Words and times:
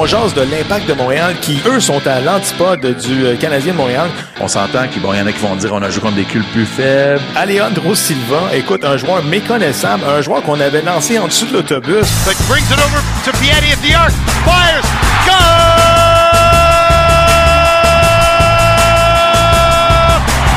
On 0.00 0.06
jase 0.06 0.32
de 0.32 0.42
l'impact 0.42 0.88
de 0.88 0.94
Montréal 0.94 1.34
qui, 1.40 1.60
eux, 1.66 1.80
sont 1.80 2.06
à 2.06 2.20
l'antipode 2.20 2.86
du 2.98 3.26
euh, 3.26 3.36
Canadien 3.36 3.72
de 3.72 3.78
Montréal. 3.78 4.08
On 4.40 4.46
s'entend 4.46 4.86
qu'il 4.86 5.02
bon, 5.02 5.12
y 5.12 5.20
en 5.20 5.26
a 5.26 5.32
qui 5.32 5.40
vont 5.40 5.56
dire 5.56 5.72
on 5.72 5.82
a 5.82 5.90
joué 5.90 6.00
contre 6.00 6.14
des 6.14 6.24
cultes 6.24 6.46
plus 6.52 6.66
faibles. 6.66 7.20
Alejandro 7.34 7.96
Silva, 7.96 8.42
écoute, 8.54 8.84
un 8.84 8.96
joueur 8.96 9.24
méconnaissable, 9.24 10.04
un 10.08 10.22
joueur 10.22 10.44
qu'on 10.44 10.60
avait 10.60 10.82
lancé 10.82 11.18
en 11.18 11.26
dessous 11.26 11.46
de 11.46 11.54
l'autobus. 11.54 12.06
But 12.24 12.36
brings 12.46 12.70
it 12.70 12.78
over 12.78 13.02
to 13.24 13.32
Piatti 13.38 13.72
at 13.72 13.82
the 13.82 13.92
arc. 13.96 14.12
Fires. 14.44 14.86
Goal! 15.26 15.34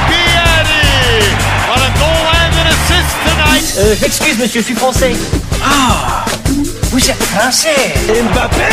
Piatti 0.08 1.34
on 1.68 1.82
a 1.82 1.90
goal 1.98 2.30
and 2.38 2.54
an 2.60 2.68
assist 2.70 3.10
tonight. 3.26 3.74
Euh, 3.80 3.96
je 3.96 4.02
m'excuse, 4.04 4.38
monsieur, 4.38 4.62
je 4.62 4.66
suis 4.68 4.76
français. 4.76 5.14
Ah 5.64 6.21
Vous 6.92 7.10
êtes 7.10 7.24
français 7.24 7.94
Mbappé 8.08 8.64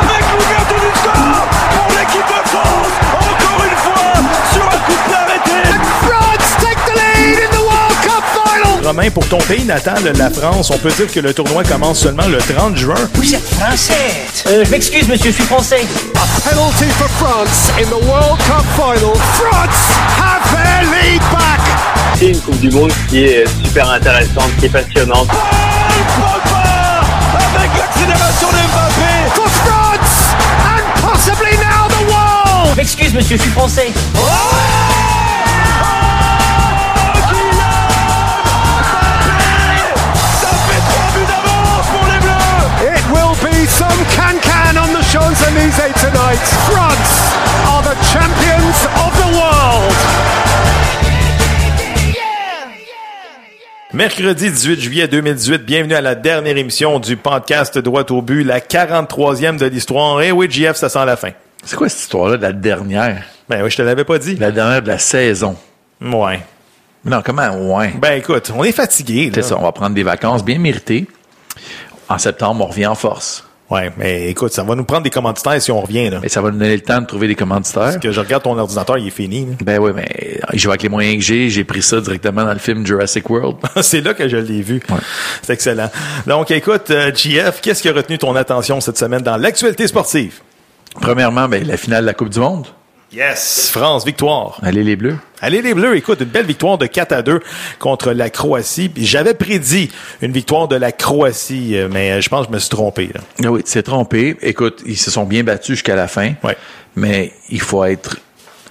Avec 0.00 0.24
l'ouverture 0.32 0.80
du 0.80 0.98
score 0.98 1.46
pour 1.74 1.88
l'équipe 1.98 2.26
de 2.26 2.48
France 2.48 2.94
Encore 3.12 3.64
une 3.64 3.76
fois 3.76 4.14
sur 4.52 4.64
un 4.64 4.78
coup 4.86 4.98
France 6.06 6.48
take 6.60 6.80
the 6.86 6.94
lead 6.96 7.38
in 7.40 7.50
the 7.50 7.60
World 7.60 7.96
Cup 8.02 8.24
final. 8.32 8.86
Romain, 8.86 9.10
pour 9.10 9.28
ton 9.28 9.36
pays 9.38 9.64
natal, 9.64 10.02
la 10.16 10.30
France, 10.30 10.70
on 10.70 10.78
peut 10.78 10.92
dire 10.92 11.12
que 11.12 11.20
le 11.20 11.34
tournoi 11.34 11.62
commence 11.64 12.00
seulement 12.00 12.26
le 12.26 12.38
30 12.38 12.76
juin. 12.78 12.94
Vous 13.14 13.34
êtes 13.34 13.46
français 13.54 14.24
Euh, 14.46 14.64
je 14.64 14.70
m'excuse, 14.70 15.08
monsieur, 15.08 15.30
je 15.30 15.36
suis 15.36 15.44
français. 15.44 15.84
Penalty 16.48 16.86
for 16.98 17.08
France 17.18 17.70
in 17.78 17.84
the 17.84 18.02
World 18.06 18.38
Cup 18.46 18.64
final. 18.76 19.14
France 19.34 19.92
have 20.16 20.42
their 20.52 20.84
lead 20.90 21.20
back. 21.30 21.99
C'est 22.20 22.26
une 22.26 22.40
Coupe 22.42 22.60
du 22.60 22.68
Monde 22.68 22.92
qui 23.08 23.24
est 23.24 23.46
super 23.64 23.88
intéressante, 23.92 24.54
qui 24.58 24.66
est 24.66 24.68
passionnante. 24.68 25.26
Pogba 25.28 26.62
Avec 27.56 27.70
l'accélération 27.78 28.48
de 28.48 28.56
Mbappé 28.56 29.30
For 29.34 29.48
France 29.48 30.34
and 30.66 30.84
possibly 31.00 31.56
now 31.56 31.88
the 31.88 32.12
world. 32.12 32.72
Je 32.72 32.76
m'excuse, 32.76 33.14
monsieur, 33.14 33.38
je 33.38 33.42
suis 33.42 33.50
français. 33.52 33.90
Ça 40.42 40.48
fait 40.68 40.82
trois 40.90 41.08
buts 41.14 41.26
d'avance 41.26 41.86
pour 41.86 42.06
les 42.06 42.20
Bleus 42.20 42.98
It 42.98 43.04
will 43.14 43.34
be 43.42 43.66
some 43.66 44.04
can-can 44.14 44.76
on 44.76 44.92
the 44.92 45.02
Champs-Élysées 45.10 45.94
tonight. 45.98 46.44
France 46.68 47.32
are 47.66 47.82
the 47.82 47.96
champions 48.12 48.84
of 49.06 49.10
the 49.16 49.38
world. 49.38 49.94
Mercredi 53.92 54.52
18 54.52 54.80
juillet 54.80 55.08
2018, 55.08 55.64
bienvenue 55.64 55.94
à 55.94 56.00
la 56.00 56.14
dernière 56.14 56.56
émission 56.56 57.00
du 57.00 57.16
podcast 57.16 57.76
Droit 57.76 58.04
au 58.10 58.22
but, 58.22 58.44
la 58.44 58.60
43e 58.60 59.58
de 59.58 59.66
l'histoire. 59.66 60.22
Et 60.22 60.30
oui, 60.30 60.48
JF, 60.48 60.76
ça 60.76 60.88
sent 60.88 61.04
la 61.04 61.16
fin. 61.16 61.30
C'est 61.64 61.74
quoi 61.74 61.88
cette 61.88 62.02
histoire-là 62.02 62.36
de 62.36 62.42
la 62.42 62.52
dernière? 62.52 63.24
Ben 63.48 63.64
oui, 63.64 63.70
je 63.70 63.76
te 63.76 63.82
l'avais 63.82 64.04
pas 64.04 64.18
dit. 64.18 64.36
La 64.36 64.52
dernière 64.52 64.80
de 64.80 64.86
la 64.86 64.98
saison. 64.98 65.56
Ouais. 66.00 66.40
Non, 67.04 67.20
comment? 67.24 67.50
Ouais. 67.76 67.92
Ben 67.98 68.12
écoute, 68.12 68.52
on 68.54 68.62
est 68.62 68.70
fatigué. 68.70 69.32
C'est 69.34 69.42
ça, 69.42 69.58
on 69.58 69.62
va 69.62 69.72
prendre 69.72 69.96
des 69.96 70.04
vacances 70.04 70.44
bien 70.44 70.60
méritées. 70.60 71.08
En 72.08 72.18
septembre, 72.18 72.64
on 72.64 72.68
revient 72.68 72.86
en 72.86 72.94
force. 72.94 73.44
Ouais, 73.70 73.92
mais 73.96 74.28
écoute, 74.28 74.52
ça 74.52 74.64
va 74.64 74.74
nous 74.74 74.84
prendre 74.84 75.04
des 75.04 75.10
commanditaires 75.10 75.62
si 75.62 75.70
on 75.70 75.80
revient. 75.80 76.10
Là. 76.10 76.18
Mais 76.20 76.28
ça 76.28 76.40
va 76.42 76.50
nous 76.50 76.58
donner 76.58 76.74
le 76.74 76.82
temps 76.82 77.00
de 77.00 77.06
trouver 77.06 77.28
des 77.28 77.36
commanditaires. 77.36 78.00
Que 78.00 78.10
je 78.10 78.18
regarde 78.18 78.42
ton 78.42 78.58
ordinateur, 78.58 78.98
il 78.98 79.06
est 79.06 79.10
fini. 79.10 79.46
là. 79.46 79.52
Ben 79.62 79.78
oui, 79.78 79.92
mais 79.94 80.40
je 80.52 80.58
joue 80.58 80.70
avec 80.70 80.82
les 80.82 80.88
moyens 80.88 81.16
que 81.16 81.22
j'ai. 81.22 81.48
J'ai 81.50 81.62
pris 81.62 81.82
ça 81.82 82.00
directement 82.00 82.44
dans 82.44 82.52
le 82.52 82.58
film 82.58 82.84
Jurassic 82.84 83.30
World. 83.30 83.58
C'est 83.82 84.00
là 84.00 84.12
que 84.14 84.28
je 84.28 84.36
l'ai 84.38 84.62
vu. 84.62 84.82
Ouais. 84.90 84.96
C'est 85.42 85.52
excellent. 85.52 85.88
Donc, 86.26 86.50
écoute, 86.50 86.90
euh, 86.90 87.12
JF, 87.14 87.60
qu'est-ce 87.60 87.82
qui 87.82 87.88
a 87.88 87.92
retenu 87.92 88.18
ton 88.18 88.34
attention 88.34 88.80
cette 88.80 88.98
semaine 88.98 89.22
dans 89.22 89.36
l'actualité 89.36 89.86
sportive? 89.86 90.40
Premièrement, 91.00 91.48
ben, 91.48 91.64
la 91.64 91.76
finale 91.76 92.02
de 92.02 92.06
la 92.06 92.14
Coupe 92.14 92.30
du 92.30 92.40
Monde. 92.40 92.66
Yes! 93.12 93.70
France, 93.72 94.06
victoire. 94.06 94.60
Allez 94.62 94.84
les 94.84 94.94
Bleus. 94.94 95.16
Allez 95.40 95.62
les 95.62 95.74
Bleus, 95.74 95.96
écoute, 95.96 96.20
une 96.20 96.26
belle 96.28 96.46
victoire 96.46 96.78
de 96.78 96.86
4 96.86 97.12
à 97.12 97.22
2 97.22 97.40
contre 97.80 98.12
la 98.12 98.30
Croatie. 98.30 98.90
J'avais 98.96 99.34
prédit 99.34 99.90
une 100.22 100.30
victoire 100.30 100.68
de 100.68 100.76
la 100.76 100.92
Croatie, 100.92 101.76
euh, 101.76 101.88
mais 101.90 102.12
euh, 102.12 102.20
je 102.20 102.28
pense 102.28 102.46
que 102.46 102.52
je 102.52 102.54
me 102.54 102.60
suis 102.60 102.68
trompé. 102.68 103.10
là. 103.12 103.20
Ah 103.44 103.50
oui, 103.50 103.64
tu 103.64 103.72
t'es 103.72 103.82
trompé. 103.82 104.36
Écoute, 104.42 104.82
ils 104.86 104.96
se 104.96 105.10
sont 105.10 105.24
bien 105.24 105.42
battus 105.42 105.76
jusqu'à 105.76 105.96
la 105.96 106.06
fin. 106.06 106.34
Ouais. 106.44 106.56
Mais 106.94 107.32
il 107.48 107.60
faut 107.60 107.82
être 107.84 108.16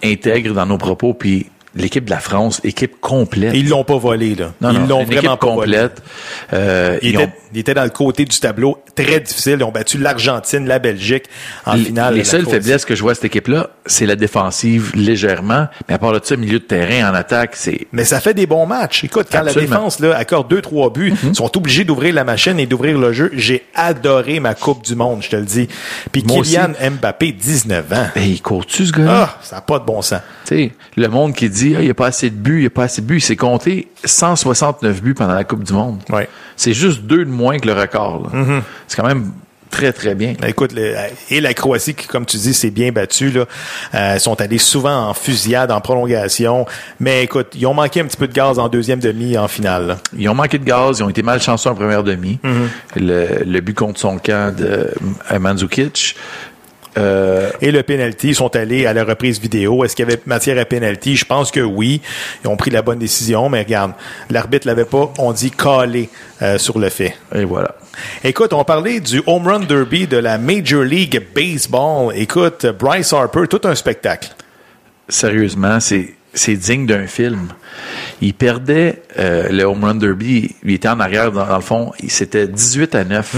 intègre 0.04 0.54
dans 0.54 0.66
nos 0.66 0.78
propos. 0.78 1.14
Puis 1.14 1.48
l'équipe 1.76 2.06
de 2.06 2.10
la 2.10 2.20
France, 2.20 2.62
équipe 2.64 3.00
complète. 3.00 3.52
Ils 3.54 3.70
l'ont 3.70 3.84
pas 3.84 3.98
volé, 3.98 4.36
là. 4.36 4.54
Non, 4.62 4.72
ils 4.72 4.88
l'ont 4.88 5.04
vraiment 5.04 5.38
pas 5.38 5.54
volé. 5.54 5.78
complète. 5.78 6.02
Euh, 6.54 6.98
Ils 7.02 7.10
ils 7.10 7.16
étaient, 7.16 7.24
ont- 7.26 7.32
ils 7.54 7.60
étaient 7.60 7.74
dans 7.74 7.84
le 7.84 7.90
côté 7.90 8.26
du 8.26 8.40
tableau 8.40 8.78
très 8.96 9.20
difficile. 9.20 9.58
Ils 9.60 9.64
ont 9.64 9.72
battu 9.72 9.98
l'Argentine, 9.98 10.68
la 10.68 10.80
Belgique 10.80 11.26
en 11.66 11.74
les- 11.76 11.84
finale. 11.86 12.16
Les 12.16 12.24
seules 12.24 12.46
faiblesses 12.48 12.86
que 12.86 12.96
je 12.96 13.02
vois 13.02 13.12
à 13.12 13.16
cette 13.16 13.26
équipe-là, 13.26 13.70
c'est 13.86 14.06
la 14.06 14.16
défensive 14.16 14.92
légèrement. 14.96 15.68
Mais 15.88 15.94
à 15.96 15.98
part 16.00 16.12
de 16.14 16.20
ça, 16.24 16.36
milieu 16.36 16.60
de 16.60 16.64
terrain, 16.64 17.12
en 17.12 17.14
attaque, 17.14 17.52
c'est 17.56 17.88
Mais 17.92 18.04
ça 18.06 18.20
fait 18.20 18.34
des 18.34 18.48
bons 18.48 18.66
matchs. 18.66 19.04
Écoute, 19.04 19.28
quand 19.32 19.40
Absolument. 19.40 19.72
la 19.72 19.78
défense 19.78 20.00
là, 20.00 20.16
accorde 20.18 20.48
deux, 20.50 20.62
trois 20.62 20.92
buts, 20.92 21.14
ils 21.24 21.36
sont 21.36 21.56
obligés 21.58 21.84
d'ouvrir 21.84 22.14
la 22.14 22.24
machine 22.24 22.60
et 22.60 22.66
d'ouvrir 22.66 22.98
le 22.98 23.14
jeu. 23.14 23.32
J'ai 23.34 23.64
adoré 23.76 24.40
ma 24.40 24.56
Coupe 24.56 24.84
du 24.84 24.96
Monde, 24.96 25.22
je 25.24 25.30
te 25.30 25.36
le 25.36 25.44
dis. 25.46 25.68
Puis 26.12 26.24
Moi 26.28 26.42
Kylian 26.44 26.70
Mbappé, 27.00 27.32
19 27.32 27.94
ans. 27.94 28.08
Ben, 28.16 28.24
il 28.24 28.42
court-tu, 28.42 28.86
ce 28.88 28.92
gars-là? 28.92 29.30
Ah, 29.34 29.38
ça 29.42 29.56
n'a 29.58 29.62
pas 29.62 29.80
de 29.80 29.86
bon 29.86 30.02
sens. 30.02 30.22
Tu 30.46 30.56
sais, 30.56 30.72
le 30.96 31.08
monde 31.08 31.34
qui 31.34 31.50
dit, 31.50 31.59
ah, 31.76 31.80
il 31.80 31.86
n'y 31.86 31.90
a 31.90 31.94
pas 31.94 32.08
assez 32.08 32.30
de 32.30 32.36
buts, 32.36 32.58
il 32.58 32.62
n'y 32.62 32.66
a 32.68 32.70
pas 32.72 32.84
assez 32.84 33.02
de 33.02 33.08
buts, 33.08 33.18
il 33.18 33.22
s'est 33.22 33.36
compté 33.36 33.88
169 34.06 35.02
buts 35.02 35.14
pendant 35.14 35.34
la 35.34 35.44
Coupe 35.44 35.64
du 35.64 35.74
Monde. 35.74 36.00
Ouais. 36.10 36.28
C'est 36.56 36.74
juste 36.74 37.04
deux 37.04 37.26
de 37.26 37.30
moins 37.32 37.58
que 37.60 37.68
le 37.68 37.74
record. 37.74 38.30
Mm-hmm. 38.34 38.62
C'est 38.88 38.98
quand 39.02 39.08
même 39.08 39.32
très, 39.72 39.94
très 39.94 40.16
bien. 40.16 40.34
Ben, 40.42 40.48
Écoute, 40.48 40.72
le- 40.74 40.96
et 41.30 41.40
la 41.42 41.54
Croatie, 41.54 41.94
qui, 41.94 42.08
comme 42.08 42.26
tu 42.26 42.38
dis, 42.38 42.54
s'est 42.56 42.72
bien 42.72 42.92
battue. 42.92 43.30
Là. 43.30 43.46
Euh, 43.94 44.14
ils 44.16 44.20
sont 44.20 44.42
allés 44.42 44.58
souvent 44.58 45.10
en 45.10 45.14
fusillade, 45.14 45.72
en 45.72 45.80
prolongation. 45.80 46.66
Mais 47.00 47.24
écoute, 47.24 47.50
ils 47.56 47.68
ont 47.68 47.74
manqué 47.76 48.02
un 48.02 48.06
petit 48.06 48.18
peu 48.18 48.28
de 48.28 48.34
gaz 48.34 48.58
en 48.58 48.68
deuxième 48.68 49.00
demi, 49.00 49.38
en 49.38 49.48
finale. 49.48 49.86
là. 49.88 49.98
Ils 50.18 50.28
ont 50.28 50.34
manqué 50.34 50.58
de 50.58 50.66
gaz, 50.66 50.98
ils 51.00 51.04
ont 51.04 51.10
été 51.10 51.22
malchanceux 51.22 51.70
en 51.70 51.76
première 51.76 52.04
demi. 52.04 52.40
Mm-hmm. 52.44 53.00
le, 53.00 53.44
le 53.46 53.62
but 53.62 53.76
contre 53.76 54.00
son 54.00 54.18
camp 54.18 54.54
de 54.56 54.88
Mandzukic. 55.40 56.16
Euh, 56.98 57.52
Et 57.62 57.72
le 57.72 57.84
penalty, 57.84 58.30
ils 58.30 58.36
sont 58.36 58.56
allés 58.56 58.86
à 58.86 58.94
la 58.94 59.04
reprise 59.04 59.40
vidéo. 59.40 59.84
Est-ce 59.86 59.96
qu'il 59.96 60.08
y 60.08 60.12
avait 60.12 60.22
matière 60.26 60.58
à 60.58 60.66
penalty? 60.66 61.16
Je 61.16 61.26
pense 61.26 61.52
que 61.52 61.60
oui. 61.60 62.02
Ils 62.44 62.48
ont 62.48 62.58
pris 62.58 62.72
la 62.72 62.82
bonne 62.82 63.00
décision, 63.00 63.48
mais 63.50 63.60
regarde, 63.60 63.94
l'arbitre 64.30 64.68
l'avait 64.68 64.86
pas, 64.86 65.12
on 65.20 65.32
dit 65.32 65.52
calé 65.52 66.10
euh, 66.42 66.58
sur 66.58 66.80
le 66.80 66.90
fait. 66.90 67.16
et 67.34 67.44
voilà. 67.44 67.76
Écoute, 68.24 68.54
on 68.54 68.64
parlait 68.64 69.00
du 69.02 69.22
Home 69.28 69.48
Run 69.48 69.60
Derby 69.62 70.08
de 70.08 70.18
la 70.18 70.38
Major 70.38 70.84
League 70.84 71.22
Baseball. 71.36 72.14
Écoute, 72.16 72.66
Bryce 72.66 73.14
Harper, 73.14 73.42
tout 73.50 73.62
un 73.66 73.76
spectacle. 73.76 74.30
Sérieusement, 75.08 75.80
c'est 75.80 76.16
c'est 76.34 76.56
digne 76.56 76.86
d'un 76.86 77.08
film. 77.08 77.48
Il 78.22 78.36
perdait 78.36 79.02
euh, 79.18 79.50
le 79.50 79.64
home 79.64 79.84
run 79.84 79.96
derby, 79.96 80.56
il 80.64 80.74
était 80.76 80.88
en 80.88 81.00
arrière 81.00 81.32
dans, 81.32 81.46
dans 81.48 81.56
le 81.56 81.62
fond, 81.64 81.92
c'était 82.08 82.48
18 82.48 82.94
à 82.96 83.04
9. 83.04 83.36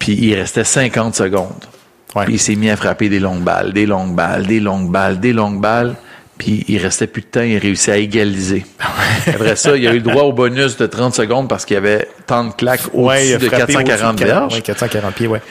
Puis 0.00 0.12
il 0.14 0.34
restait 0.34 0.64
50 0.64 1.14
secondes. 1.14 1.64
Ouais. 2.16 2.24
Puis 2.24 2.34
il 2.34 2.38
s'est 2.38 2.56
mis 2.56 2.70
à 2.70 2.76
frapper 2.76 3.08
des 3.08 3.20
longues 3.20 3.42
balles, 3.42 3.72
des 3.72 3.86
longues 3.86 4.14
balles, 4.14 4.46
des 4.46 4.58
longues 4.58 4.90
balles, 4.90 5.20
des 5.20 5.32
longues 5.32 5.60
balles. 5.60 5.94
Puis 6.38 6.64
il 6.68 6.78
restait 6.78 7.06
plus 7.06 7.22
de 7.22 7.26
temps, 7.26 7.42
il 7.42 7.58
réussit 7.58 7.90
à 7.90 7.98
égaliser. 7.98 8.64
Après 9.26 9.56
ça, 9.56 9.76
il 9.76 9.86
a 9.86 9.92
eu 9.92 9.98
le 9.98 10.02
droit 10.02 10.24
au 10.24 10.32
bonus 10.32 10.76
de 10.76 10.86
30 10.86 11.14
secondes 11.14 11.48
parce 11.48 11.64
qu'il 11.64 11.74
y 11.74 11.78
avait 11.78 12.08
tant 12.26 12.44
de 12.44 12.52
claques 12.52 12.80
Ouais, 12.92 13.34
au-dessus 13.34 13.38
de 13.38 13.54
frappé 13.54 13.74
440 13.74 14.10
au-dessus 14.12 14.24
de 14.24 14.28
verges. 14.28 14.54
Ouais, 14.54 14.60
440 14.60 15.14
pieds, 15.14 15.26
ouais. 15.26 15.42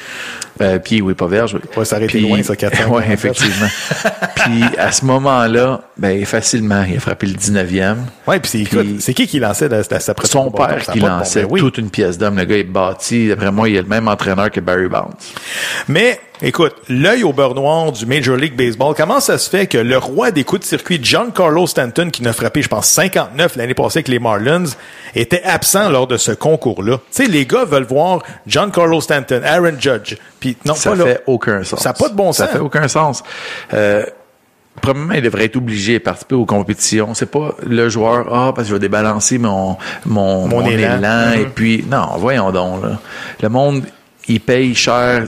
Euh, 0.61 0.79
pieds, 0.79 1.01
oui, 1.01 1.13
pas 1.13 1.27
verges. 1.27 1.57
Ouais, 1.75 1.83
ça 1.83 1.97
aurait 1.97 2.05
été 2.05 2.19
loin, 2.21 2.41
ça, 2.41 2.55
400. 2.55 2.89
Ouais, 2.89 3.03
effectivement. 3.11 3.67
puis 4.35 4.63
à 4.77 4.91
ce 4.91 5.03
moment-là, 5.05 5.81
ben 5.97 6.23
facilement, 6.25 6.83
il 6.87 6.97
a 6.97 6.99
frappé 6.99 7.27
le 7.27 7.33
19e. 7.33 7.97
Ouais, 8.27 8.39
puis 8.39 8.65
c'est, 8.99 9.13
qui 9.13 9.27
qui 9.27 9.39
lançait 9.39 9.67
la, 9.67 9.81
la, 9.89 9.99
sa 9.99 10.13
Son 10.23 10.51
père 10.51 10.79
qui 10.91 10.99
lançait 10.99 11.43
oui. 11.43 11.59
toute 11.59 11.77
une 11.77 11.89
pièce 11.89 12.17
d'homme. 12.17 12.37
Le 12.37 12.45
gars 12.45 12.57
est 12.57 12.63
bâti. 12.63 13.27
D'après 13.27 13.51
moi, 13.51 13.67
il 13.67 13.75
est 13.75 13.81
le 13.81 13.87
même 13.87 14.07
entraîneur 14.07 14.49
que 14.49 14.61
Barry 14.61 14.87
Bonds. 14.87 15.09
Mais, 15.89 16.21
écoute, 16.41 16.73
l'œil 16.87 17.23
au 17.23 17.33
beurre 17.33 17.55
noir 17.55 17.91
du 17.91 18.05
Major 18.05 18.37
League 18.37 18.55
Baseball, 18.55 18.93
comment 18.95 19.19
ça 19.19 19.37
se 19.37 19.49
fait 19.49 19.67
que 19.67 19.77
le 19.77 19.97
roi 19.97 20.31
des 20.31 20.45
coups 20.45 20.61
de 20.61 20.65
circuit, 20.65 20.99
John 21.01 21.33
Carlos 21.33 21.67
Stanton, 21.67 22.09
qui 22.11 22.23
n'a 22.23 22.31
frappé, 22.31 22.61
je 22.61 22.69
pense, 22.69 22.87
59 22.87 23.57
l'année 23.57 23.73
passée 23.73 23.99
avec 23.99 24.07
les 24.07 24.19
Marlins, 24.19 24.65
était 25.15 25.43
absent 25.43 25.89
lors 25.89 26.07
de 26.07 26.17
ce 26.17 26.31
concours-là. 26.65 26.97
Tu 27.11 27.23
sais, 27.25 27.29
les 27.31 27.45
gars 27.45 27.63
veulent 27.65 27.83
voir 27.85 28.21
John 28.47 28.71
Carlos 28.71 29.01
Stanton, 29.01 29.41
Aaron 29.43 29.73
Judge. 29.79 30.17
Puis 30.39 30.57
non, 30.65 30.73
ça 30.75 30.89
pas 30.91 30.95
là. 30.97 31.03
fait 31.05 31.23
aucun 31.27 31.63
sens. 31.63 31.79
Ça 31.79 31.91
a 31.91 31.93
pas 31.93 32.09
de 32.09 32.15
bon 32.15 32.31
Ça 32.33 32.45
sens. 32.45 32.53
fait 32.53 32.59
aucun 32.59 32.87
sens. 32.87 33.23
Euh, 33.73 34.03
Premièrement, 34.81 35.13
il 35.13 35.21
devrait 35.21 35.45
être 35.45 35.55
obligé 35.55 35.93
de 35.93 36.03
participer 36.03 36.35
aux 36.35 36.45
compétitions. 36.45 37.13
C'est 37.13 37.31
pas 37.31 37.55
le 37.65 37.87
joueur, 37.87 38.27
ah, 38.29 38.51
parce 38.53 38.67
que 38.67 38.71
je 38.71 38.73
vais 38.73 38.79
débalancer 38.79 39.37
mon, 39.37 39.77
mon, 40.05 40.49
Mon 40.49 40.59
mon 40.59 40.65
élan. 40.67 40.97
élan, 40.97 41.27
Mhm. 41.31 41.39
et 41.41 41.45
puis, 41.45 41.85
non, 41.89 42.07
voyons 42.17 42.51
donc, 42.51 42.83
là. 42.83 42.99
Le 43.41 43.47
monde, 43.47 43.83
il 44.27 44.39
paye 44.39 44.73
cher. 44.75 45.27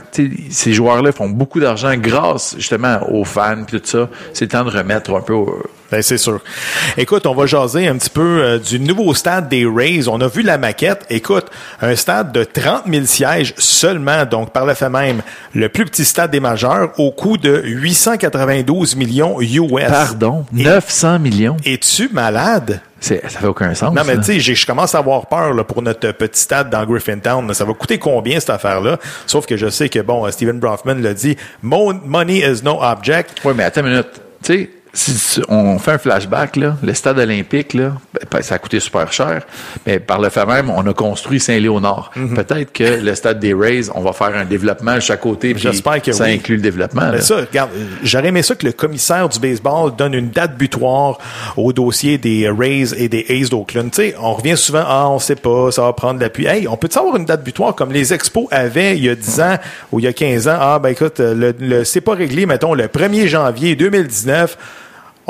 Ces 0.50 0.72
joueurs-là 0.72 1.12
font 1.12 1.28
beaucoup 1.28 1.60
d'argent 1.60 1.94
grâce, 1.96 2.54
justement, 2.58 2.98
aux 3.10 3.24
fans, 3.24 3.64
puis 3.66 3.80
tout 3.80 3.86
ça. 3.86 4.08
C'est 4.32 4.46
le 4.46 4.48
temps 4.50 4.64
de 4.64 4.70
remettre 4.70 5.14
un 5.14 5.20
peu 5.20 5.32
au- 5.34 5.62
Ben, 5.90 6.02
c'est 6.02 6.18
sûr. 6.18 6.40
Écoute, 6.98 7.24
on 7.24 7.34
va 7.34 7.46
jaser 7.46 7.88
un 7.88 7.96
petit 7.96 8.10
peu 8.10 8.42
euh, 8.42 8.58
du 8.58 8.78
nouveau 8.78 9.14
stade 9.14 9.48
des 9.48 9.64
Rays. 9.64 10.06
On 10.08 10.20
a 10.20 10.28
vu 10.28 10.42
la 10.42 10.58
maquette. 10.58 11.06
Écoute, 11.08 11.46
un 11.80 11.96
stade 11.96 12.30
de 12.32 12.44
30 12.44 12.82
000 12.90 13.06
sièges 13.06 13.54
seulement, 13.56 14.26
donc 14.26 14.52
par 14.52 14.66
le 14.66 14.74
fait 14.74 14.90
même, 14.90 15.22
le 15.54 15.70
plus 15.70 15.86
petit 15.86 16.04
stade 16.04 16.30
des 16.30 16.40
majeurs 16.40 16.90
au 16.98 17.10
coût 17.10 17.38
de 17.38 17.62
892 17.64 18.96
millions 18.96 19.40
US. 19.40 19.88
Pardon, 19.88 20.44
Et- 20.58 20.64
900 20.64 21.18
millions? 21.20 21.56
Es-tu 21.64 22.10
malade? 22.12 22.80
C'est, 23.00 23.22
ça 23.30 23.38
fait 23.38 23.46
aucun 23.46 23.72
sens. 23.74 23.94
Non, 23.94 24.02
mais 24.06 24.16
tu 24.16 24.40
sais, 24.40 24.40
je 24.40 24.66
commence 24.66 24.94
à 24.94 24.98
avoir 24.98 25.26
peur 25.26 25.54
là, 25.54 25.62
pour 25.64 25.82
notre 25.82 26.10
petit 26.12 26.40
stade 26.40 26.68
dans 26.70 26.84
Griffintown. 26.84 27.52
Ça 27.54 27.64
va 27.64 27.72
coûter 27.74 27.98
combien 27.98 28.40
cette 28.40 28.50
affaire-là? 28.50 28.98
Sauf 29.26 29.46
que 29.46 29.56
je 29.56 29.68
sais 29.70 29.88
que, 29.88 30.00
bon, 30.00 30.26
euh, 30.26 30.30
Stephen 30.30 30.58
Brofman 30.58 31.00
l'a 31.00 31.14
dit, 31.14 31.36
Mo- 31.62 31.92
money 31.92 32.38
is 32.38 32.62
no 32.64 32.78
object. 32.82 33.40
Oui, 33.44 33.52
mais 33.56 33.64
attends 33.64 33.82
une 33.82 33.90
minute. 33.90 34.20
Tu 34.42 34.52
sais, 34.54 34.70
si 34.94 35.40
on 35.48 35.78
fait 35.78 35.92
un 35.92 35.98
flashback, 35.98 36.56
là, 36.56 36.76
le 36.82 36.94
stade 36.94 37.18
olympique, 37.18 37.74
là, 37.74 37.92
ben, 38.30 38.42
ça 38.42 38.54
a 38.56 38.58
coûté 38.58 38.80
super 38.80 39.12
cher, 39.12 39.42
mais 39.86 39.98
par 40.00 40.20
le 40.20 40.28
fait 40.28 40.44
même, 40.46 40.70
on 40.70 40.86
a 40.86 40.92
construit 40.94 41.38
Saint-Léonard. 41.40 42.10
Mhm. 42.16 42.34
Peut-être 42.34 42.72
que 42.72 43.00
le 43.02 43.14
stade 43.14 43.38
des 43.38 43.54
Rays, 43.54 43.90
on 43.94 44.00
va 44.00 44.12
faire 44.12 44.36
un 44.36 44.44
développement 44.44 44.94
de 44.96 45.00
chaque 45.00 45.20
côté, 45.20 45.54
J'espère 45.56 46.00
que 46.02 46.12
ça 46.12 46.24
oui. 46.24 46.32
inclut 46.34 46.56
le 46.56 46.62
développement. 46.62 47.02
Là. 47.10 47.20
ça, 47.20 47.36
regarde, 47.36 47.70
euh, 47.76 47.84
j'aurais 48.02 48.28
aimé 48.28 48.42
ça 48.42 48.54
que 48.54 48.66
le 48.66 48.72
commissaire 48.72 49.28
du 49.28 49.38
baseball 49.38 49.94
donne 49.96 50.14
une 50.14 50.30
date 50.30 50.56
butoir 50.56 51.18
au 51.56 51.72
dossier 51.72 52.18
des 52.18 52.48
Rays 52.48 52.94
et 52.96 53.08
des 53.08 53.24
A's 53.28 53.50
d'Oakland. 53.50 53.90
Tu 53.90 53.96
sais, 53.96 54.14
on 54.20 54.34
revient 54.34 54.56
souvent, 54.56 54.84
ah, 54.86 55.08
on 55.10 55.18
sait 55.18 55.36
pas, 55.36 55.70
ça 55.70 55.82
va 55.82 55.92
prendre 55.92 56.20
l'appui. 56.20 56.46
Hey, 56.46 56.66
on 56.66 56.76
peut 56.76 56.88
avoir 56.96 57.16
une 57.16 57.24
date 57.24 57.44
butoir 57.44 57.74
comme 57.74 57.92
les 57.92 58.12
Expos 58.12 58.46
avaient 58.50 58.96
il 58.96 59.04
y 59.04 59.08
a 59.08 59.14
10 59.14 59.40
ans 59.40 59.56
ou 59.92 60.00
il 60.00 60.04
y 60.04 60.08
a 60.08 60.12
15 60.12 60.48
ans? 60.48 60.56
Ah, 60.58 60.78
ben 60.82 60.88
écoute, 60.90 61.18
le, 61.20 61.54
le- 61.60 61.84
c'est 61.84 62.00
pas 62.00 62.14
réglé, 62.14 62.46
mettons, 62.46 62.74
le 62.74 62.86
1er 62.88 63.26
janvier 63.28 63.76
2019. 63.76 64.56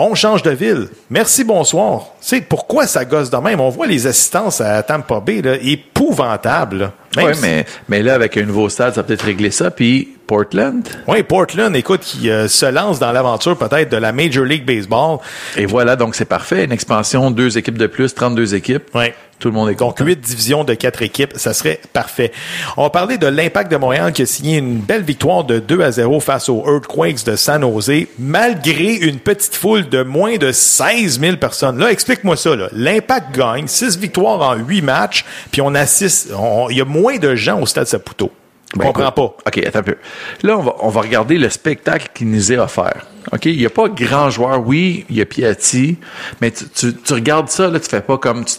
On 0.00 0.14
change 0.14 0.44
de 0.44 0.50
ville. 0.52 0.88
Merci, 1.10 1.42
bonsoir. 1.42 2.02
Tu 2.20 2.28
sais, 2.28 2.40
pourquoi 2.40 2.86
ça 2.86 3.04
gosse 3.04 3.30
de 3.30 3.36
même? 3.36 3.58
On 3.60 3.68
voit 3.68 3.88
les 3.88 4.06
assistances 4.06 4.60
à 4.60 4.80
Tampa 4.84 5.18
Bay, 5.18 5.42
là, 5.42 5.56
épouvantables. 5.60 6.78
là. 6.78 6.92
Même 7.16 7.26
Ouais, 7.26 7.34
si- 7.34 7.42
mais, 7.42 7.66
mais 7.88 8.02
là, 8.02 8.14
avec 8.14 8.36
un 8.36 8.44
nouveau 8.44 8.68
stade, 8.68 8.94
ça 8.94 9.02
peut-être 9.02 9.22
régler 9.22 9.50
ça. 9.50 9.70
Puis 9.72 10.16
Portland, 10.28 10.86
Oui, 11.08 11.22
Portland, 11.22 11.75
écoute, 11.75 12.02
qui 12.02 12.28
euh, 12.30 12.46
se 12.48 12.66
lance 12.66 12.98
dans 13.00 13.10
l'aventure 13.12 13.56
peut-être 13.56 13.90
de 13.90 13.96
la 13.96 14.12
Major 14.12 14.44
League 14.44 14.64
Baseball. 14.66 15.19
et 15.56 15.64
voilà, 15.66 15.96
donc 15.96 16.14
c'est 16.14 16.26
parfait. 16.26 16.64
Une 16.64 16.70
expansion, 16.72 17.30
deux 17.30 17.56
équipes 17.56 17.78
de 17.78 17.86
plus, 17.86 18.14
32 18.14 18.54
équipes. 18.54 18.94
Ouais. 18.94 19.14
Tout 19.38 19.48
le 19.48 19.54
monde 19.54 19.70
est 19.70 19.75
Donc, 19.76 19.96
content. 19.96 20.04
huit 20.04 20.20
divisions 20.20 20.64
de 20.64 20.75
quatre 20.75 21.00
équipes, 21.00 21.32
ça 21.36 21.54
serait 21.54 21.80
parfait. 21.92 22.30
On 22.76 22.82
va 22.82 22.90
parler 22.90 23.16
de 23.19 23.26
l'Impact 23.28 23.70
de 23.72 23.76
Montréal 23.76 24.12
qui 24.12 24.22
a 24.22 24.26
signé 24.26 24.58
une 24.58 24.78
belle 24.80 25.02
victoire 25.02 25.44
de 25.44 25.60
2 25.60 25.80
à 25.80 25.92
0 25.92 26.20
face 26.20 26.48
aux 26.48 26.62
Earthquakes 26.66 27.24
de 27.24 27.36
San 27.36 27.62
Jose, 27.62 28.06
malgré 28.19 28.94
une 28.96 29.20
petite 29.20 29.54
foule 29.54 29.88
de 29.88 30.02
moins 30.02 30.36
de 30.36 30.52
16 30.52 31.20
000 31.20 31.36
personnes. 31.36 31.78
Là, 31.78 31.90
explique-moi 31.90 32.36
ça. 32.36 32.50
L'Impact 32.72 33.34
gagne, 33.34 33.66
6 33.69 33.96
victoires 33.96 34.40
en 34.42 34.56
8 34.56 34.82
matchs, 34.82 35.24
puis 35.52 35.62
on 35.62 35.74
assiste, 35.74 36.31
on- 36.36 36.69
il 36.69 36.76
y 36.76 36.81
a 36.81 36.84
moins 36.84 37.16
de 37.16 37.34
gens 37.34 37.60
au 37.60 37.66
Stade 37.66 37.86
Saputo. 37.86 38.31
Ben, 38.76 38.85
comprends 38.87 39.12
pas. 39.12 39.23
OK, 39.47 39.59
attends 39.67 39.79
un 39.79 39.82
peu. 39.82 39.97
Là, 40.43 40.59
on 40.59 40.62
va, 40.62 40.75
on 40.81 40.88
va 40.91 41.00
regarder 41.00 41.38
le 41.38 41.49
spectacle 41.49 42.09
qui 42.15 42.26
nous 42.26 42.53
est 42.53 42.59
offert. 42.59 43.06
OK? 43.32 43.47
Il 43.47 43.56
n'y 43.56 43.65
a 43.65 43.70
pas 43.70 43.88
grand 43.88 44.29
joueur. 44.29 44.67
Oui, 44.67 45.06
il 45.09 45.17
y 45.17 45.23
a 45.23 45.26
Piatti, 45.26 45.97
mais 46.43 46.50
tu, 46.50 46.65
tu, 46.69 46.94
tu 46.94 47.12
regardes 47.15 47.49
ça, 47.49 47.69
là, 47.69 47.81
tu 47.81 47.88
fais 47.88 48.03
pas 48.03 48.19
comme... 48.19 48.44
Tu 48.44 48.56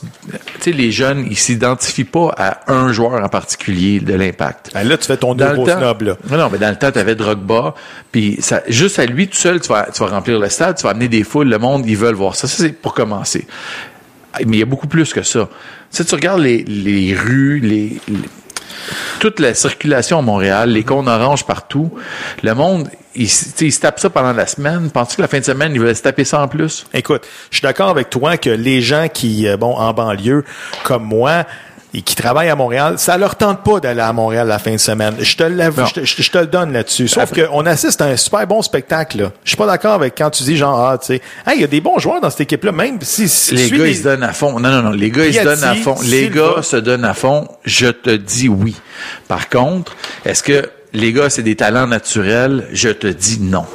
sais, 0.61 0.71
les 0.71 0.91
jeunes, 0.91 1.27
ils 1.29 1.37
s'identifient 1.37 2.05
pas 2.05 2.33
à 2.37 2.71
un 2.73 2.91
joueur 2.91 3.23
en 3.23 3.29
particulier 3.29 3.99
de 3.99 4.13
l'impact. 4.15 4.71
Ben 4.73 4.83
là, 4.83 4.97
tu 4.97 5.05
fais 5.05 5.17
ton 5.17 5.33
le 5.35 5.39
temps, 5.39 5.77
snob, 5.77 6.01
là. 6.01 6.17
Non, 6.29 6.37
non, 6.37 6.49
mais 6.51 6.57
dans 6.57 6.69
le 6.69 6.75
temps, 6.75 6.91
tu 6.91 6.99
avais 6.99 7.13
Drogba, 7.15 7.75
puis 8.11 8.37
ça, 8.39 8.61
juste 8.67 8.97
à 8.97 9.05
lui 9.05 9.27
tout 9.27 9.37
seul, 9.37 9.61
tu 9.61 9.69
vas, 9.69 9.89
tu 9.93 9.99
vas 10.03 10.07
remplir 10.09 10.39
le 10.39 10.49
stade, 10.49 10.75
tu 10.77 10.83
vas 10.83 10.89
amener 10.91 11.07
des 11.07 11.23
foules, 11.23 11.49
le 11.49 11.59
monde, 11.59 11.85
ils 11.87 11.97
veulent 11.97 12.15
voir 12.15 12.35
ça. 12.35 12.47
Ça, 12.47 12.57
c'est 12.63 12.73
pour 12.73 12.95
commencer. 12.95 13.45
Mais 14.45 14.57
il 14.57 14.59
y 14.59 14.63
a 14.63 14.65
beaucoup 14.65 14.87
plus 14.87 15.13
que 15.13 15.21
ça. 15.23 15.49
Si 15.91 16.03
tu 16.05 16.15
regardes 16.15 16.41
les, 16.41 16.63
les 16.63 17.15
rues, 17.15 17.59
les, 17.59 17.99
les- 18.07 18.19
toute 19.19 19.39
la 19.39 19.53
circulation 19.53 20.19
à 20.19 20.21
Montréal, 20.21 20.71
les 20.71 20.83
cônes 20.83 21.07
oranges 21.07 21.45
partout, 21.45 21.91
le 22.43 22.53
monde, 22.53 22.89
il, 23.15 23.23
il 23.23 23.73
se 23.73 23.79
tape 23.79 23.99
ça 23.99 24.09
pendant 24.09 24.33
la 24.33 24.47
semaine. 24.47 24.89
Penses-tu 24.91 25.17
que 25.17 25.21
la 25.21 25.27
fin 25.27 25.39
de 25.39 25.45
semaine, 25.45 25.73
il 25.73 25.81
va 25.81 25.93
se 25.93 26.01
taper 26.01 26.23
ça 26.23 26.41
en 26.41 26.47
plus? 26.47 26.85
Écoute, 26.93 27.27
je 27.51 27.57
suis 27.57 27.63
d'accord 27.63 27.89
avec 27.89 28.09
toi 28.09 28.37
que 28.37 28.49
les 28.49 28.81
gens 28.81 29.07
qui, 29.11 29.47
euh, 29.47 29.57
bon, 29.57 29.75
en 29.75 29.93
banlieue, 29.93 30.43
comme 30.83 31.03
moi, 31.03 31.45
et 31.93 32.01
qui 32.03 32.15
travaillent 32.15 32.49
à 32.49 32.55
Montréal, 32.55 32.95
ça 32.99 33.17
leur 33.17 33.35
tente 33.35 33.63
pas 33.63 33.79
d'aller 33.79 34.01
à 34.01 34.13
Montréal 34.13 34.47
la 34.47 34.59
fin 34.59 34.71
de 34.73 34.77
semaine. 34.77 35.15
Je 35.19 35.35
te, 35.35 35.43
l'avoue, 35.43 35.81
Non. 35.81 35.87
je 35.87 35.93
te, 35.95 36.05
je- 36.05 36.21
je 36.21 36.29
te 36.29 36.37
le 36.37 36.45
donne 36.45 36.71
là-dessus. 36.71 37.07
Sauf 37.07 37.33
qu'on 37.33 37.65
assiste 37.65 37.99
à 38.01 38.05
un 38.05 38.15
super 38.15 38.45
bon 38.45 38.61
spectacle. 38.61 39.17
là. 39.21 39.31
Je 39.43 39.49
suis 39.49 39.57
pas 39.57 39.65
d'accord 39.65 39.93
avec 39.95 40.13
quand 40.15 40.29
tu 40.29 40.43
dis 40.43 40.55
genre, 40.55 40.79
ah, 40.79 40.97
tu 40.99 41.07
sais, 41.07 41.13
hey, 41.47 41.55
il 41.55 41.61
y 41.61 41.63
a 41.63 41.67
des 41.67 41.81
bons 41.81 41.97
joueurs 41.97 42.21
dans 42.21 42.29
cette 42.29 42.41
équipe-là, 42.41 42.71
même 42.71 42.99
si, 43.01 43.27
si 43.27 43.55
Les 43.55 43.69
gars, 43.71 43.77
des- 43.77 43.89
ils 43.91 43.97
se 43.97 44.03
donnent 44.03 44.23
à 44.23 44.33
fond. 44.33 44.59
Non, 44.59 44.69
non, 44.69 44.81
non. 44.83 44.91
Les 44.91 45.09
gars, 45.09 45.25
ils 45.25 45.33
se 45.33 45.43
donnent 45.43 45.63
à 45.63 45.73
fond. 45.75 45.95
Les 46.03 46.25
Silva. 46.25 46.53
gars 46.57 46.61
se 46.61 46.77
donnent 46.77 47.05
à 47.05 47.13
fond. 47.15 47.47
Je 47.65 47.87
te 47.87 48.11
dis 48.11 48.49
oui. 48.49 48.75
Par 49.27 49.49
contre, 49.49 49.95
est-ce 50.25 50.43
que 50.43 50.69
les 50.93 51.11
gars, 51.11 51.29
c'est 51.31 51.43
des 51.43 51.55
talents 51.55 51.87
naturels? 51.87 52.67
Je 52.71 52.89
te 52.89 53.07
dis 53.07 53.39
non. 53.41 53.65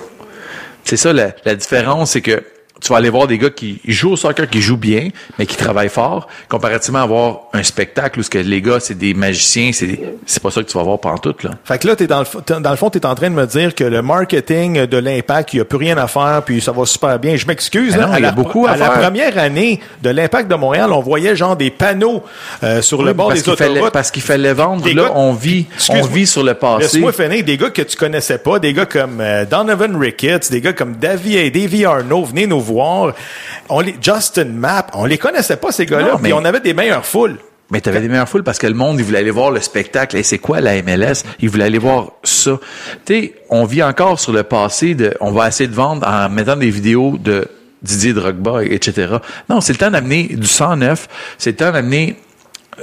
C'est 0.84 0.96
ça, 0.96 1.12
la, 1.12 1.30
la 1.44 1.54
différence, 1.56 2.12
c'est 2.12 2.20
que 2.20 2.42
tu 2.84 2.92
vas 2.92 2.98
aller 2.98 3.08
voir 3.08 3.26
des 3.26 3.38
gars 3.38 3.50
qui 3.50 3.80
jouent 3.86 4.12
au 4.12 4.16
soccer, 4.16 4.48
qui 4.48 4.60
jouent 4.60 4.76
bien, 4.76 5.08
mais 5.38 5.46
qui 5.46 5.56
travaillent 5.56 5.88
fort, 5.88 6.28
comparativement 6.48 7.00
à 7.00 7.06
voir 7.06 7.38
un 7.54 7.62
spectacle 7.62 8.20
où 8.20 8.22
ce 8.22 8.28
que 8.30 8.38
les 8.38 8.60
gars, 8.60 8.78
c'est 8.80 8.98
des 8.98 9.14
magiciens, 9.14 9.70
c'est 9.72 9.98
c'est 10.26 10.42
pas 10.42 10.50
ça 10.50 10.62
que 10.62 10.68
tu 10.68 10.76
vas 10.76 10.84
voir 10.84 10.98
pantoute, 10.98 11.42
là. 11.44 11.50
Fait 11.64 11.78
que 11.78 11.86
là, 11.88 11.96
t'es 11.96 12.06
dans 12.06 12.20
le, 12.20 12.26
t'es- 12.42 12.60
dans 12.60 12.70
le 12.70 12.76
fond, 12.76 12.90
tu 12.90 12.98
es 12.98 13.06
en 13.06 13.14
train 13.14 13.30
de 13.30 13.34
me 13.34 13.46
dire 13.46 13.74
que 13.74 13.84
le 13.84 14.02
marketing 14.02 14.86
de 14.86 14.96
l'impact, 14.98 15.52
il 15.54 15.56
n'y 15.56 15.60
a 15.62 15.64
plus 15.64 15.78
rien 15.78 15.96
à 15.96 16.06
faire, 16.08 16.42
puis 16.44 16.60
ça 16.60 16.72
va 16.72 16.84
super 16.84 17.18
bien. 17.18 17.36
Je 17.36 17.46
m'excuse. 17.46 17.92
Ah 17.94 17.98
là, 18.00 18.06
non, 18.06 18.12
à 18.12 18.18
il 18.18 18.22
y 18.22 18.24
a 18.24 18.28
la, 18.28 18.32
beaucoup 18.32 18.66
à 18.66 18.72
à 18.72 18.76
la 18.76 18.90
première 18.90 19.38
année 19.38 19.80
de 20.02 20.10
l'impact 20.10 20.50
de 20.50 20.54
Montréal, 20.54 20.92
on 20.92 21.00
voyait 21.00 21.34
genre 21.36 21.56
des 21.56 21.70
panneaux 21.70 22.22
euh, 22.62 22.82
sur 22.82 23.02
le 23.02 23.12
bord 23.14 23.32
des 23.32 23.40
fallait, 23.40 23.70
autoroutes. 23.70 23.92
parce 23.92 24.10
qu'il 24.10 24.22
fallait 24.22 24.52
vendre. 24.52 24.82
Des 24.82 24.92
là, 24.94 25.04
gars- 25.04 25.12
on 25.14 25.32
vit, 25.32 25.66
on 25.88 26.02
vit 26.02 26.26
sur 26.26 26.42
le 26.42 26.54
passé. 26.54 26.82
Laisse-moi 26.82 27.12
finir. 27.12 27.44
Des 27.44 27.56
gars 27.56 27.70
que 27.70 27.82
tu 27.82 27.96
connaissais 27.96 28.38
pas, 28.38 28.58
des 28.58 28.72
gars 28.72 28.86
comme 28.86 29.20
euh, 29.20 29.44
Donovan 29.46 29.96
Ricketts, 29.96 30.50
des 30.50 30.60
gars 30.60 30.72
comme 30.74 30.96
Davy, 30.96 31.50
Davy 31.50 31.84
Arnaud, 31.86 32.24
venez 32.24 32.46
nous 32.46 32.60
voir. 32.60 32.73
On 32.80 33.80
les, 33.80 33.96
Justin 34.00 34.44
Mapp, 34.46 34.90
on 34.94 35.04
les 35.04 35.18
connaissait 35.18 35.56
pas, 35.56 35.72
ces 35.72 35.86
gars-là, 35.86 36.16
mais- 36.20 36.32
on 36.32 36.44
avait 36.44 36.60
des 36.60 36.74
meilleures 36.74 37.06
foules. 37.06 37.38
Mais 37.70 37.80
tu 37.80 37.88
avais 37.88 38.00
des 38.02 38.08
meilleures 38.08 38.28
foules 38.28 38.44
parce 38.44 38.58
que 38.58 38.66
le 38.66 38.74
monde, 38.74 38.98
il 38.98 39.04
voulait 39.04 39.18
aller 39.20 39.30
voir 39.30 39.50
le 39.50 39.60
spectacle. 39.60 40.16
Et 40.18 40.22
c'est 40.22 40.38
quoi 40.38 40.60
la 40.60 40.74
MLS? 40.82 41.24
Il 41.40 41.48
voulait 41.48 41.64
aller 41.64 41.78
voir 41.78 42.12
ça. 42.22 42.60
Tu 43.06 43.14
sais, 43.14 43.34
on 43.48 43.64
vit 43.64 43.82
encore 43.82 44.20
sur 44.20 44.32
le 44.32 44.42
passé 44.42 44.94
de, 44.94 45.14
on 45.20 45.32
va 45.32 45.48
essayer 45.48 45.66
de 45.68 45.74
vendre 45.74 46.06
en 46.06 46.28
mettant 46.28 46.56
des 46.56 46.70
vidéos 46.70 47.16
de 47.18 47.48
Didier 47.82 48.12
Drogba, 48.12 48.64
etc. 48.64 49.14
Non, 49.48 49.60
c'est 49.62 49.72
le 49.72 49.78
temps 49.78 49.90
d'amener 49.90 50.24
du 50.24 50.46
109. 50.46 51.08
C'est 51.38 51.50
le 51.52 51.56
temps 51.56 51.72
d'amener 51.72 52.16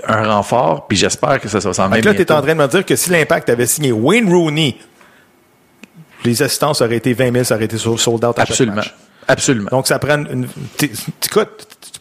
un 0.08 0.24
renfort, 0.24 0.88
puis 0.88 0.98
j'espère 0.98 1.40
que 1.40 1.48
ça, 1.48 1.62
ça 1.62 1.70
va 1.70 1.74
s'en 1.74 1.88
venir 1.90 2.04
là, 2.06 2.14
tu 2.14 2.22
es 2.22 2.32
en 2.32 2.42
train 2.42 2.56
de 2.56 2.62
me 2.62 2.68
dire 2.68 2.86
que 2.86 2.96
si 2.96 3.10
l'impact 3.10 3.50
avait 3.50 3.66
signé 3.66 3.92
Wayne 3.92 4.30
Rooney, 4.30 4.78
les 6.24 6.42
assistances 6.42 6.82
auraient 6.82 6.98
été 6.98 7.14
20 7.14 7.32
000, 7.34 7.44
ça 7.44 7.56
aurait 7.56 7.66
été 7.66 7.78
sold 7.78 8.00
out 8.24 8.38
à 8.38 8.42
chaque 8.42 8.52
Absolument. 8.52 8.76
match. 8.78 8.94
Absolument. 9.32 9.70
Donc, 9.72 9.88
ça 9.88 9.98
prend 10.00 10.18
une. 10.18 10.48
Écoute, 10.82 11.50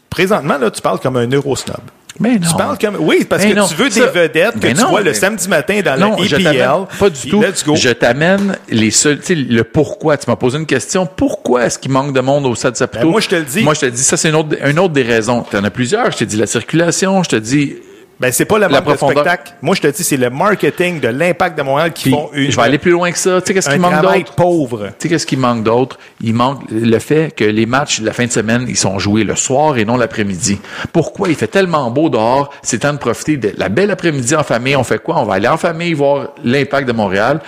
présentement, 0.09 0.57
là, 0.57 0.69
tu 0.71 0.81
parles 0.81 0.99
comme 0.99 1.17
un 1.17 1.29
eurosnob. 1.31 1.77
mais 2.19 2.37
non. 2.37 2.47
Tu 2.49 2.55
parles 2.57 2.77
comme. 2.77 2.97
Oui, 2.99 3.25
parce 3.27 3.43
Mais 3.43 3.51
que 3.53 3.57
non, 3.59 3.67
tu 3.67 3.75
veux 3.75 3.89
ça- 3.89 4.05
des 4.07 4.11
vedettes 4.19 4.59
que 4.59 4.67
mais 4.67 4.73
tu 4.73 4.81
non, 4.81 4.89
vois 4.89 5.01
le 5.01 5.13
samedi 5.13 5.47
matin 5.47 5.79
dans 5.83 5.97
non, 5.97 6.17
je 6.21 6.35
EPL. 6.35 6.97
pas 6.99 7.09
du 7.09 7.29
tout. 7.29 7.41
Let's 7.41 7.63
go. 7.63 7.75
Je 7.75 7.89
t'amène 7.89 8.57
les 8.69 8.91
seuls, 8.91 9.19
tu 9.19 9.25
sais, 9.27 9.35
le 9.35 9.63
pourquoi. 9.63 10.17
Tu 10.17 10.29
m'as 10.29 10.35
posé 10.35 10.57
une 10.57 10.65
question. 10.65 11.05
Pourquoi 11.05 11.65
est-ce 11.65 11.79
qu'il 11.79 11.91
manque 11.91 12.13
de 12.13 12.19
monde 12.21 12.45
au 12.45 12.53
stade 12.55 12.75
Saputo? 12.75 13.05
Ben, 13.05 13.11
moi, 13.11 13.21
je 13.21 13.29
te 13.29 13.35
le 13.35 13.43
dis. 13.43 13.63
Moi, 13.63 13.73
je 13.73 13.79
te 13.81 13.85
le 13.85 13.91
dis. 13.91 14.03
Ça, 14.03 14.17
c'est 14.17 14.29
une 14.29 14.35
autre, 14.35 14.55
une 14.65 14.79
autre 14.79 14.93
des 14.93 15.03
raisons. 15.03 15.45
Tu 15.49 15.55
en 15.57 15.63
as 15.63 15.69
plusieurs. 15.71 16.11
Je 16.11 16.17
te 16.17 16.23
dis 16.25 16.37
la 16.37 16.47
circulation. 16.47 17.23
Je 17.23 17.29
te 17.29 17.35
dis, 17.37 17.75
Ben, 18.21 18.31
c'est 18.31 18.45
pas 18.45 18.59
le 18.59 18.67
La 18.67 18.81
de 18.81 18.95
spectacle. 18.95 19.53
Moi, 19.63 19.73
je 19.73 19.81
te 19.81 19.87
dis, 19.87 20.03
c'est 20.03 20.15
le 20.15 20.29
marketing 20.29 20.99
de 20.99 21.07
l'impact 21.07 21.57
de 21.57 21.63
Montréal 21.63 21.91
qui 21.91 22.03
puis, 22.03 22.11
font 22.11 22.29
une, 22.33 22.51
je 22.51 22.55
vais 22.55 22.61
aller 22.61 22.77
plus 22.77 22.91
loin 22.91 23.11
que 23.11 23.17
ça. 23.17 23.41
Tu 23.41 23.47
sais, 23.47 23.53
qu'est-ce 23.55 23.69
qui 23.71 23.79
manque 23.79 23.99
d'autre? 23.99 24.35
pauvre. 24.35 24.89
Tu 24.89 24.93
sais, 24.99 25.09
qu'est-ce 25.09 25.25
qui 25.25 25.37
manque 25.37 25.63
d'autre? 25.63 25.97
Il 26.21 26.35
manque 26.35 26.61
le 26.69 26.99
fait 26.99 27.33
que 27.35 27.43
les 27.43 27.65
matchs 27.65 27.99
de 27.99 28.05
la 28.05 28.13
fin 28.13 28.27
de 28.27 28.31
semaine, 28.31 28.65
ils 28.67 28.77
sont 28.77 28.99
joués 28.99 29.23
le 29.23 29.35
soir 29.35 29.75
et 29.79 29.85
non 29.85 29.97
l'après-midi. 29.97 30.59
Pourquoi? 30.93 31.29
Il 31.29 31.35
fait 31.35 31.47
tellement 31.47 31.89
beau 31.89 32.09
dehors, 32.09 32.53
c'est 32.61 32.77
temps 32.79 32.93
de 32.93 32.99
profiter 32.99 33.37
de 33.37 33.53
la 33.57 33.69
belle 33.69 33.89
après-midi 33.89 34.35
en 34.35 34.43
famille. 34.43 34.75
On 34.75 34.83
fait 34.83 35.01
quoi? 35.01 35.17
On 35.17 35.23
va 35.23 35.33
aller 35.33 35.47
en 35.47 35.57
famille 35.57 35.93
voir 35.93 36.27
l'impact 36.43 36.87
de 36.87 36.93
Montréal. 36.93 37.39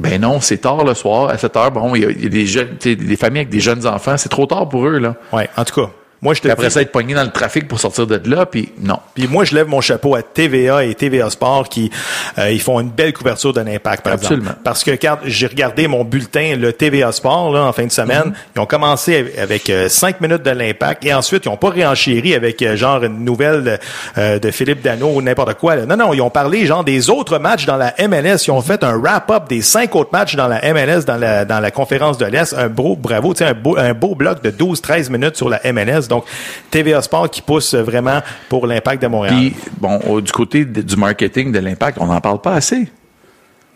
Ben 0.00 0.20
non, 0.20 0.40
c'est 0.40 0.58
tard 0.58 0.82
le 0.82 0.94
soir, 0.94 1.30
à 1.30 1.38
7 1.38 1.56
heures. 1.56 1.70
Bon, 1.70 1.94
il 1.94 2.02
y 2.02 2.04
a, 2.04 2.10
il 2.10 2.24
y 2.24 2.26
a 2.26 2.28
des 2.28 2.46
jeunes, 2.46 2.76
des 2.82 3.16
familles 3.16 3.42
avec 3.42 3.50
des 3.50 3.60
jeunes 3.60 3.86
enfants. 3.86 4.16
C'est 4.16 4.28
trop 4.28 4.46
tard 4.46 4.68
pour 4.68 4.84
eux, 4.84 4.98
là. 4.98 5.14
Ouais, 5.32 5.48
en 5.56 5.64
tout 5.64 5.80
cas. 5.80 5.90
Moi, 6.20 6.34
je 6.34 6.40
te 6.40 6.48
après 6.48 6.66
dis- 6.68 6.74
ça, 6.74 6.82
être 6.82 6.90
pogné 6.92 7.14
dans 7.14 7.22
le 7.22 7.30
trafic 7.30 7.68
pour 7.68 7.78
sortir 7.78 8.06
de 8.06 8.20
là, 8.28 8.44
puis 8.46 8.72
non. 8.80 8.98
Puis 9.14 9.28
moi, 9.28 9.44
je 9.44 9.54
lève 9.54 9.68
mon 9.68 9.80
chapeau 9.80 10.14
à 10.16 10.22
TVA 10.22 10.84
et 10.84 10.94
TVA 10.94 11.30
Sport 11.30 11.68
qui 11.68 11.90
euh, 12.38 12.50
ils 12.50 12.60
font 12.60 12.80
une 12.80 12.90
belle 12.90 13.12
couverture 13.12 13.52
de 13.52 13.60
l'impact, 13.60 14.02
par 14.02 14.14
Absolument. 14.14 14.42
exemple. 14.46 14.60
Parce 14.64 14.82
que 14.82 14.90
quand 14.92 15.18
j'ai 15.24 15.46
regardé 15.46 15.86
mon 15.86 16.04
bulletin, 16.04 16.56
le 16.56 16.72
TVA 16.72 17.12
Sport, 17.12 17.52
là, 17.52 17.62
en 17.64 17.72
fin 17.72 17.86
de 17.86 17.92
semaine, 17.92 18.32
ils 18.56 18.60
ont 18.60 18.66
commencé 18.66 19.32
avec 19.38 19.70
euh, 19.70 19.88
cinq 19.88 20.20
minutes 20.20 20.42
de 20.42 20.50
l'impact 20.50 21.04
et 21.04 21.14
ensuite, 21.14 21.44
ils 21.44 21.48
ont 21.50 21.56
pas 21.56 21.70
réenchéri 21.70 22.34
avec 22.34 22.62
euh, 22.62 22.76
genre 22.76 23.04
une 23.04 23.24
nouvelle 23.24 23.78
euh, 24.18 24.38
de 24.40 24.50
Philippe 24.50 24.82
Dano 24.82 25.08
ou 25.14 25.22
n'importe 25.22 25.54
quoi. 25.54 25.76
là. 25.76 25.86
Non, 25.86 25.96
non, 25.96 26.12
ils 26.14 26.20
ont 26.20 26.30
parlé 26.30 26.66
genre 26.66 26.82
des 26.82 27.10
autres 27.10 27.38
matchs 27.38 27.64
dans 27.66 27.76
la 27.76 27.94
MLS. 28.08 28.38
Ils 28.46 28.50
ont 28.50 28.60
fait 28.62 28.82
un 28.82 28.96
wrap-up 28.96 29.48
des 29.48 29.62
cinq 29.62 29.94
autres 29.94 30.10
matchs 30.12 30.34
dans 30.34 30.48
la 30.48 30.60
MLS, 30.72 31.04
dans 31.06 31.16
la, 31.16 31.44
dans 31.44 31.60
la 31.60 31.70
conférence 31.70 32.18
de 32.18 32.26
l'Est. 32.26 32.54
Un 32.54 32.68
beau, 32.68 32.96
bravo, 32.96 33.34
un 33.40 33.54
beau, 33.54 33.76
un 33.78 33.94
beau 33.94 34.14
bloc 34.16 34.42
de 34.42 34.50
12-13 34.50 35.10
minutes 35.10 35.36
sur 35.36 35.48
la 35.48 35.60
MLS. 35.72 36.07
Donc, 36.08 36.24
TVA 36.70 37.02
Sport 37.02 37.30
qui 37.30 37.42
pousse 37.42 37.74
vraiment 37.74 38.20
pour 38.48 38.66
l'impact 38.66 39.02
de 39.02 39.06
Montréal. 39.08 39.34
Puis, 39.36 39.56
bon, 39.78 39.98
au- 40.08 40.20
du 40.20 40.32
côté 40.32 40.64
de- 40.64 40.82
du 40.82 40.96
marketing 40.96 41.52
de 41.52 41.58
l'impact, 41.58 41.98
on 42.00 42.06
n'en 42.06 42.20
parle 42.20 42.40
pas 42.40 42.54
assez. 42.54 42.88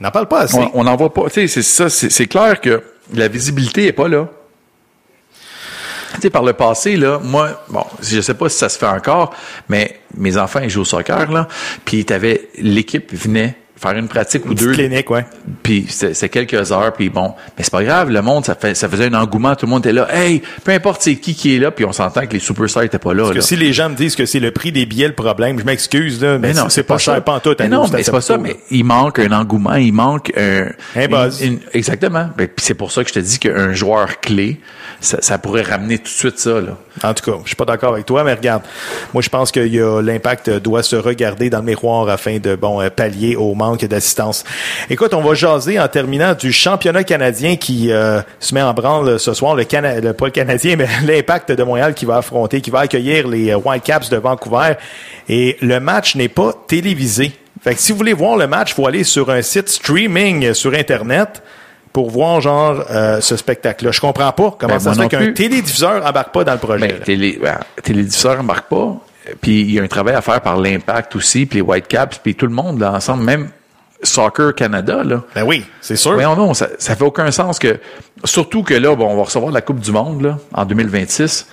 On 0.01 0.05
n'en 0.05 0.11
parle 0.11 0.27
pas 0.29 0.41
assez. 0.41 0.59
On- 0.75 0.83
n'en 0.85 0.97
voit 0.97 1.13
pas. 1.15 1.25
Tu 1.31 1.47
sais, 1.47 1.47
c'est 1.49 1.63
ça, 1.63 1.89
c'est 1.89 2.27
clair 2.27 2.61
que 2.61 2.83
la 3.15 3.29
visibilité 3.29 3.87
est 3.87 3.93
pas 3.93 4.09
là. 4.09 4.27
Tu 6.15 6.21
sais, 6.23 6.31
par 6.31 6.43
le 6.43 6.53
passé, 6.53 6.97
là, 6.97 7.19
moi, 7.23 7.63
bon, 7.71 7.85
je 8.03 8.21
sais 8.21 8.35
pas 8.35 8.49
si 8.49 8.59
ça 8.59 8.69
se 8.69 8.79
fait 8.79 8.87
encore, 8.87 9.35
mais 9.69 9.99
mes 10.17 10.37
enfants, 10.37 10.61
ils 10.63 10.69
jouent 10.69 10.83
au 10.83 10.85
soccer, 10.85 11.31
là, 11.33 11.49
puis 11.87 12.05
t'avais, 12.05 12.49
l'équipe 12.59 13.15
venait 13.15 13.57
faire 13.83 13.99
une 13.99 14.09
pratique 14.09 14.47
ou 14.47 14.51
Une 14.51 14.55
deux. 14.55 14.73
clinique, 14.73 15.11
ouais. 15.11 15.27
Puis 15.63 15.87
c'était 15.89 16.29
quelques 16.29 16.71
heures, 16.73 16.93
puis 16.93 17.11
bon, 17.11 17.35
mais 17.59 17.65
c'est 17.65 17.73
pas 17.73 17.83
grave, 17.83 18.11
le 18.11 18.23
monde, 18.23 18.45
ça, 18.45 18.55
fait, 18.55 18.75
ça 18.75 18.89
faisait 18.89 19.07
un 19.07 19.15
engouement, 19.15 19.55
tout 19.57 19.67
le 19.67 19.71
monde 19.71 19.85
était 19.85 19.93
là. 19.93 20.07
Hey, 20.15 20.41
peu 20.65 20.73
importe 20.73 21.03
c'est 21.03 21.17
qui 21.17 21.35
qui 21.35 21.57
est 21.57 21.59
là, 21.59 21.71
puis 21.71 21.85
on 21.85 21.93
s'entend 21.93 22.27
que 22.27 22.33
les 22.33 22.39
superstars 22.39 22.85
étaient 22.85 22.99
pas 22.99 23.13
là. 23.13 23.23
Parce 23.25 23.33
que 23.33 23.39
là. 23.39 23.43
si 23.43 23.57
les 23.57 23.73
gens 23.73 23.89
me 23.91 23.95
disent 23.97 24.15
que 24.17 24.25
c'est 24.27 24.41
le 24.41 24.51
prix 24.53 24.71
des 24.73 24.87
billets 24.87 25.09
le 25.09 25.15
problème, 25.15 25.59
je 25.59 25.65
m'excuse, 25.65 26.23
là, 26.23 26.39
mais, 26.39 26.49
Mais 26.49 26.55
non, 26.55 26.69
c'est 26.69 26.85
pas, 26.85 26.99
cher, 26.99 27.15
ça. 27.17 27.21
pas 27.21 27.33
en 27.35 27.41
tout. 27.41 27.55
Mais 27.59 27.69
non, 27.69 27.87
mais 27.93 28.03
c'est 28.03 28.11
pas 28.13 28.21
ça, 28.21 28.39
mais 28.39 28.57
il 28.71 28.85
manque 28.85 29.19
un 29.19 29.33
engouement, 29.33 29.75
il 29.75 29.93
manque 29.93 30.33
un... 30.37 30.67
Un 30.97 31.09
buzz. 31.09 31.41
une- 31.43 31.55
une- 31.55 31.61
exactement. 31.75 32.29
Ben, 32.37 32.47
puis 32.49 32.65
c'est 32.65 32.75
pour 32.75 32.93
ça 32.93 33.03
que 33.03 33.09
je 33.09 33.15
te 33.15 33.19
dis 33.21 33.39
qu'un 33.39 33.73
joueur 33.73 34.21
clé, 34.21 34.61
ça, 35.03 35.19
ça 35.21 35.39
pourrait 35.39 35.63
ramener 35.63 35.99
tout 35.99 36.05
de 36.05 36.09
suite 36.09 36.39
ça, 36.39 36.61
là. 36.61 36.77
En 37.03 37.15
tout 37.15 37.31
cas, 37.31 37.39
je 37.43 37.49
suis 37.49 37.57
pas 37.57 37.65
d'accord 37.65 37.93
avec 37.95 38.07
toi, 38.07 38.23
mais 38.23 38.35
regarde, 38.35 38.63
moi 39.13 39.23
je 39.23 39.29
pense 39.29 39.51
que 39.51 39.61
l'impact 40.01 40.51
doit 40.51 40.83
se 40.83 40.97
regarder 40.97 41.51
dans 41.51 41.59
le 41.59 41.65
miroir 41.65 42.09
afin 42.09 42.39
de 42.39 42.55
bon 42.55 42.81
euh, 42.81 42.91
pallier 42.91 43.35
au 43.35 43.55
manque 43.55 43.85
d'assistance. 43.85 44.45
Écoute, 44.91 45.15
on 45.15 45.23
va 45.23 45.35
jaser 45.35 45.81
en 45.81 45.89
terminant 45.89 46.35
du 46.35 46.53
championnat 46.53 47.03
canadien 47.05 47.57
qui 47.57 47.91
euh, 47.91 48.21
se 48.41 48.55
met 48.55 48.63
en 48.63 48.75
branle 48.75 49.19
ce 49.19 49.35
soir, 49.35 49.55
le, 49.57 49.65
Cana 49.65 50.01
le 50.01 50.13
pas 50.13 50.27
le 50.27 50.31
canadien, 50.31 50.77
mais 50.79 50.87
l'impact 51.05 51.53
de 51.53 51.63
Montréal 51.63 51.95
qui 51.95 52.05
va 52.05 52.19
affronter, 52.19 52.61
qui 52.61 52.71
va 52.71 52.81
accueillir 52.81 53.27
les 53.27 53.51
euh, 53.51 53.57
Whitecaps 53.57 54.11
de 54.11 54.17
Vancouver. 54.19 54.75
Et 55.29 55.57
le 55.61 55.81
match 55.81 56.15
n'est 56.15 56.29
pas 56.29 56.53
télévisé. 56.67 57.33
Fait 57.63 57.75
que 57.75 57.81
si 57.81 57.93
vous 57.93 57.99
voulez 57.99 58.13
voir 58.13 58.37
le 58.37 58.47
match, 58.47 58.75
faut 58.75 58.87
aller 58.87 59.05
sur 59.05 59.31
un 59.31 59.41
site 59.41 59.69
streaming 59.69 60.53
sur 60.53 60.75
Internet 60.75 61.43
pour 61.93 62.11
voir 62.11 62.41
genre 62.41 62.85
euh, 62.91 63.21
ce 63.21 63.37
spectacle-là. 63.37 63.93
Je 63.93 64.01
comprends 64.01 64.33
pas 64.33 64.57
comment 64.59 64.75
Ben, 64.75 64.81
ça 64.81 64.95
se 64.95 65.01
fait 65.01 65.09
qu'un 65.09 65.33
télédiffuseur 65.33 66.05
embarque 66.05 66.33
pas 66.33 66.45
dans 66.45 66.53
le 66.53 66.59
projet. 66.59 66.89
Ben, 66.89 67.01
télé, 67.01 67.39
ben, 67.41 67.59
télédiffuseur 67.83 68.41
embarque 68.41 68.69
pas. 68.69 68.97
Puis 69.41 69.61
il 69.61 69.73
y 69.73 69.79
a 69.79 69.83
un 69.83 69.89
travail 69.89 70.15
à 70.15 70.23
faire 70.23 70.41
par 70.41 70.57
l'impact 70.59 71.15
aussi, 71.17 71.47
puis 71.47 71.59
les 71.59 71.63
Whitecaps, 71.63 72.19
puis 72.19 72.35
tout 72.35 72.47
le 72.47 72.53
monde 72.53 72.81
là 72.81 72.93
ensemble, 72.93 73.23
même 73.23 73.51
Soccer 74.03 74.55
Canada 74.55 75.05
là. 75.05 75.23
Ben 75.35 75.45
oui, 75.45 75.65
c'est 75.81 75.97
sûr. 75.97 76.15
Voyons 76.15 76.35
non, 76.35 76.55
ça, 76.55 76.69
ça 76.79 76.97
fait 76.97 77.05
aucun 77.05 77.31
sens 77.31 77.59
que, 77.59 77.79
surtout 78.25 78.65
que 78.65 78.75
là, 78.75 78.97
bon, 78.97 79.07
on 79.07 79.17
va 79.17 79.23
recevoir 79.23 79.53
la 79.53 79.61
Coupe 79.61 79.79
du 79.79 79.93
Monde 79.93 80.23
là, 80.23 80.39
en 80.53 80.65
2026. 80.65 81.47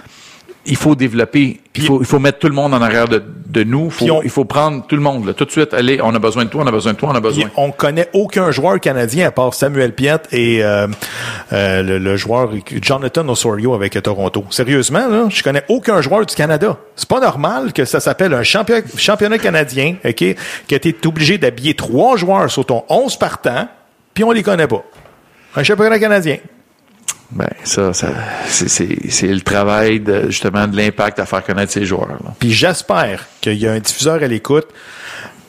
Il 0.66 0.76
faut 0.76 0.94
développer, 0.94 1.62
il 1.74 1.84
faut, 1.84 2.00
il 2.02 2.06
faut 2.06 2.20
mettre 2.20 2.38
tout 2.40 2.48
le 2.48 2.54
monde 2.54 2.74
en 2.74 2.82
arrière 2.82 3.08
de, 3.08 3.24
de 3.48 3.64
nous. 3.64 3.90
Faut- 3.90 4.04
Puis 4.06 4.12
on- 4.12 4.22
il 4.22 4.30
faut 4.30 4.44
prendre 4.46 4.86
tout 4.86 4.96
le 4.96 5.02
monde 5.02 5.26
là, 5.26 5.34
tout 5.34 5.46
de 5.46 5.52
suite. 5.52 5.74
Allez, 5.74 6.00
on 6.04 6.14
a 6.14 6.20
besoin 6.20 6.44
de 6.46 6.50
toi, 6.50 6.64
on 6.64 6.68
a 6.68 6.72
besoin 6.72 6.92
de 6.94 6.98
toi, 6.98 7.10
on 7.12 7.16
a 7.16 7.22
besoin. 7.22 7.46
on 7.56 7.72
connaît 7.72 8.10
aucun 8.14 8.52
joueur 8.52 8.80
canadien 8.80 9.28
à 9.28 9.32
part 9.32 9.54
Samuel 9.54 9.94
Piette 9.96 10.28
et 10.34 10.64
euh, 10.64 10.88
euh, 11.54 11.82
le, 11.82 11.98
le 11.98 12.18
joueur 12.18 12.52
Jonathan 12.82 13.28
Osorio 13.30 13.74
avec 13.74 14.00
Toronto. 14.04 14.44
Sérieusement, 14.50 15.08
là, 15.08 15.28
je 15.30 15.42
connais 15.42 15.64
aucun 15.70 16.02
joueur 16.02 16.26
du 16.26 16.36
Canada. 16.36 16.78
C'est 16.96 17.08
pas 17.10 17.22
normal 17.22 17.72
que 17.74 17.86
ça 17.86 18.00
s'appelle 18.02 18.34
un 18.34 18.44
champion- 18.44 18.84
championnat 18.98 19.38
canadien, 19.38 19.96
ok, 20.06 20.24
que 20.68 20.76
tu 20.76 20.90
es 20.90 21.08
obligé 21.08 21.38
d'habiller 21.38 21.74
trois 21.74 22.18
joueurs 22.18 22.52
sur 22.52 22.66
ton 22.66 22.84
11 22.90 23.16
partant, 23.18 23.70
puis 24.14 24.24
on 24.26 24.32
les 24.32 24.44
connaît 24.44 24.68
pas. 24.68 24.84
Un 25.56 25.64
championnat 25.64 25.98
canadien. 26.00 26.38
Ben 27.32 27.50
ça, 27.64 27.94
ça 27.94 28.10
c'est, 28.48 28.70
c'est, 28.70 29.10
c'est 29.10 29.28
le 29.28 29.42
travail 29.42 30.00
de, 30.00 30.26
justement 30.30 30.68
de 30.68 30.76
l'impact 30.76 31.20
à 31.20 31.26
faire 31.26 31.44
connaître 31.44 31.72
ces 31.72 31.86
joueurs. 31.86 32.08
Là. 32.08 32.34
Puis 32.40 32.52
j'espère 32.52 33.28
qu'il 33.40 33.58
y 33.58 33.68
a 33.68 33.72
un 33.72 33.80
diffuseur 33.80 34.16
à 34.16 34.28
l'écoute. 34.28 34.68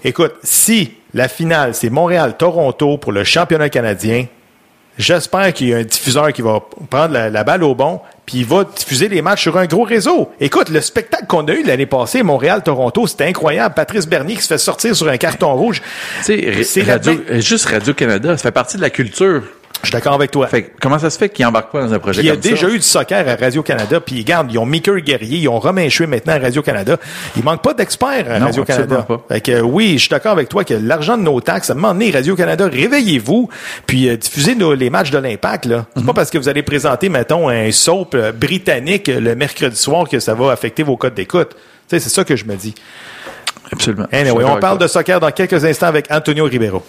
Écoute, 0.05 0.35
si 0.43 0.93
la 1.15 1.29
finale, 1.29 1.75
c'est 1.75 1.91
Montréal-Toronto 1.91 2.99
pour 2.99 3.13
le 3.13 3.25
championnat 3.25 3.71
canadien, 3.71 4.27
j'espère 4.99 5.53
qu'il 5.55 5.69
y 5.69 5.75
a 5.75 5.79
un 5.79 5.83
diffuseur 5.83 6.33
qui 6.33 6.43
va 6.43 6.63
prendre 6.91 7.15
la, 7.15 7.31
la 7.31 7.45
balle 7.45 7.65
au 7.65 7.75
bon, 7.75 8.01
puis 8.27 8.39
il 8.39 8.47
va 8.47 8.65
diffuser 8.65 9.09
les 9.09 9.23
matchs 9.23 9.43
sur 9.43 9.57
un 9.57 9.67
gros 9.67 9.85
réseau. 9.85 10.31
Écoute, 10.39 10.69
le 10.69 10.81
spectacle 10.83 11.27
qu'on 11.27 11.47
a 11.49 11.53
eu 11.53 11.65
l'année 11.65 11.87
passée, 11.87 12.23
Montréal-Toronto, 12.23 13.07
c'était 13.07 13.25
incroyable. 13.25 13.75
Patrice 13.75 14.07
Bernier 14.07 14.37
qui 14.37 14.43
se 14.43 14.49
fait 14.49 14.59
sortir 14.59 14.95
sur 14.95 15.09
un 15.09 15.17
carton 15.17 15.55
rouge. 15.55 15.81
Tu 16.25 16.41
sais, 16.41 16.63
C'est 16.63 16.83
radio, 16.83 17.15
juste 17.39 17.67
Radio-Canada, 17.67 18.37
ça 18.37 18.43
fait 18.43 18.53
partie 18.53 18.77
de 18.77 18.83
la 18.83 18.91
culture. 18.91 19.43
Je 19.83 19.87
suis 19.89 19.93
d'accord 19.95 20.13
avec 20.13 20.31
toi. 20.31 20.47
Fait 20.47 20.63
que 20.65 20.71
comment 20.81 20.99
ça 20.99 21.09
se 21.09 21.17
fait 21.17 21.31
qu'ils 21.31 21.47
embarquent 21.47 21.73
pas 21.73 21.81
dans 21.81 21.95
un 21.95 21.99
projet 21.99 22.21
il 22.21 22.27
y 22.27 22.31
a 22.31 22.37
déjà 22.37 22.69
eu 22.69 22.77
du 22.77 22.83
soccer 22.83 23.27
à 23.27 23.35
Radio-Canada, 23.35 23.99
puis 24.01 24.19
regarde, 24.19 24.53
ils 24.53 24.59
ont 24.59 24.67
Mickey 24.67 25.01
Guerrier, 25.01 25.39
ils 25.39 25.49
ont 25.49 25.59
Romain 25.59 25.89
Chouet 25.89 26.07
maintenant 26.07 26.35
à 26.35 26.39
Radio-Canada. 26.39 26.99
Il 27.37 27.43
manque 27.45 27.63
pas 27.63 27.73
d'experts 27.73 28.27
à 28.31 28.39
Radio-Canada. 28.45 29.07
Fait 29.29 29.41
que, 29.41 29.61
oui, 29.63 29.95
je 29.95 30.01
suis 30.01 30.09
d'accord 30.11 30.33
avec 30.33 30.49
toi 30.51 30.65
que 30.65 30.75
l'argent 30.75 31.17
de 31.17 31.23
nos 31.23 31.41
taxes, 31.41 31.71
à 31.71 31.73
un 31.73 31.77
moment 31.77 31.93
donné, 31.95 32.11
Radio-Canada, 32.11 32.69
réveillez-vous, 32.71 33.49
puis 33.87 34.09
euh, 34.11 34.17
diffusez 34.17 34.55
nos- 34.55 34.75
les 34.75 34.91
matchs 34.91 35.11
de 35.11 35.19
l'Impact. 35.19 35.65
là. 35.65 35.87
C'est 35.95 36.01
Mhm. 36.03 36.07
pas 36.09 36.13
parce 36.13 36.31
que 36.31 36.37
vous 36.39 36.49
allez 36.51 36.63
présenter, 36.63 37.09
mettons, 37.09 37.49
un 37.49 37.71
soap 37.73 38.15
euh, 38.15 38.33
britannique 38.33 39.09
euh, 39.09 39.19
le 39.19 39.35
mercredi 39.35 39.77
soir 39.77 40.09
que 40.09 40.21
ça 40.21 40.35
va 40.35 40.53
affecter 40.53 40.83
vos 40.83 40.97
codes 40.99 41.15
d'écoute. 41.15 41.51
Tu 41.53 41.57
sais, 41.97 42.01
c'est 42.01 42.11
ça 42.11 42.23
que 42.25 42.37
je 42.37 42.45
me 42.45 42.55
dis. 42.55 42.75
Absolument. 43.73 44.07
Anyway, 44.13 44.45
on 44.45 44.59
parle 44.59 44.79
toi. 44.79 44.87
de 44.87 44.93
soccer 44.93 45.21
dans 45.21 45.31
quelques 45.31 45.65
instants 45.65 45.87
avec 45.87 46.07
Antonio 46.11 46.45
Ribeiro. 46.45 46.85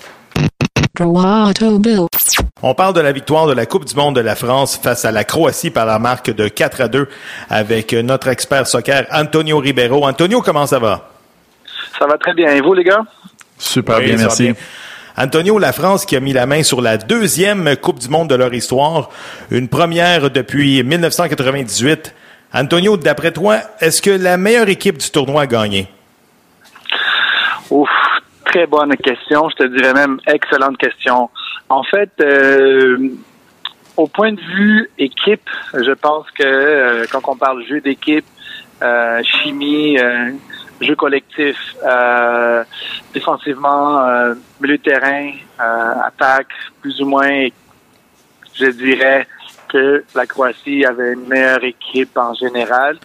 On 2.64 2.74
parle 2.76 2.94
de 2.94 3.02
la 3.02 3.12
victoire 3.12 3.48
de 3.48 3.54
la 3.54 3.66
Coupe 3.66 3.86
du 3.86 3.96
monde 3.96 4.16
de 4.16 4.22
la 4.22 4.36
France 4.36 4.80
face 4.82 5.04
à 5.06 5.12
la 5.12 5.24
Croatie 5.24 5.72
par 5.72 5.86
la 5.86 5.98
marque 6.00 6.30
de 6.30 6.48
4 6.48 6.82
à 6.82 6.88
2 6.88 7.08
avec 7.50 7.94
notre 7.94 8.28
expert 8.28 8.68
soccer 8.68 9.06
Antonio 9.12 9.58
Ribeiro. 9.58 10.06
Antonio, 10.06 10.42
comment 10.42 10.68
ça 10.68 10.80
va? 10.80 11.10
Ça 11.98 12.06
va 12.06 12.18
très 12.18 12.34
bien. 12.34 12.52
Et 12.52 12.62
vous, 12.62 12.74
les 12.74 12.84
gars? 12.84 13.02
Super 13.58 13.98
Oui, 13.98 14.06
bien, 14.06 14.18
merci. 14.18 14.44
bien. 14.44 14.54
Antonio, 15.18 15.60
la 15.60 15.74
France 15.74 16.06
qui 16.06 16.16
a 16.16 16.20
mis 16.20 16.34
la 16.34 16.46
main 16.46 16.64
sur 16.64 16.82
la 16.82 16.98
deuxième 16.98 17.76
Coupe 17.78 18.00
du 18.00 18.10
monde 18.10 18.30
de 18.30 18.36
leur 18.36 18.54
histoire, 18.54 19.10
une 19.50 19.68
première 19.68 20.30
depuis 20.30 20.84
1998. 20.84 22.14
Antonio, 22.54 22.98
d'après 22.98 23.32
toi, 23.32 23.58
est-ce 23.80 24.02
que 24.02 24.10
la 24.12 24.38
meilleure 24.38 24.70
équipe 24.70 24.98
du 24.98 25.10
tournoi 25.10 25.44
a 25.44 25.48
gagné? 25.48 25.88
Ouf, 27.70 27.90
très 28.52 28.68
bonne 28.68 28.96
question. 28.98 29.50
Je 29.50 29.56
te 29.56 29.64
dirais 29.64 29.94
même 29.94 30.20
excellente 30.28 30.78
question. 30.78 31.30
En 31.70 31.84
fait, 31.84 32.12
euh, 32.20 33.10
au 33.98 34.08
point 34.08 34.34
de 34.34 34.42
vue 34.42 34.90
équipe, 34.98 35.50
je 35.74 35.92
pense 35.92 36.30
que 36.32 36.44
euh, 36.44 37.06
quand 37.12 37.22
on 37.28 37.38
parle 37.38 37.64
jeu 37.66 37.80
d'équipe, 37.80 38.26
euh, 38.82 39.22
chimie, 39.24 39.98
euh, 40.00 40.32
jeu 40.82 40.96
collectif, 40.96 41.58
euh, 41.84 42.64
défensivement, 43.14 44.02
milieu 44.60 44.78
de 44.78 44.84
terrain, 44.84 45.32
attaque, 46.04 46.54
plus 46.82 47.00
ou 47.02 47.06
moins, 47.06 47.48
je 48.54 48.66
dirais 48.66 49.28
que 49.70 50.04
la 50.16 50.26
Croatie 50.26 50.84
avait 50.86 51.14
une 51.14 51.28
meilleure 51.28 51.64
équipe 51.64 52.18
en 52.18 52.34
général. 52.34 52.98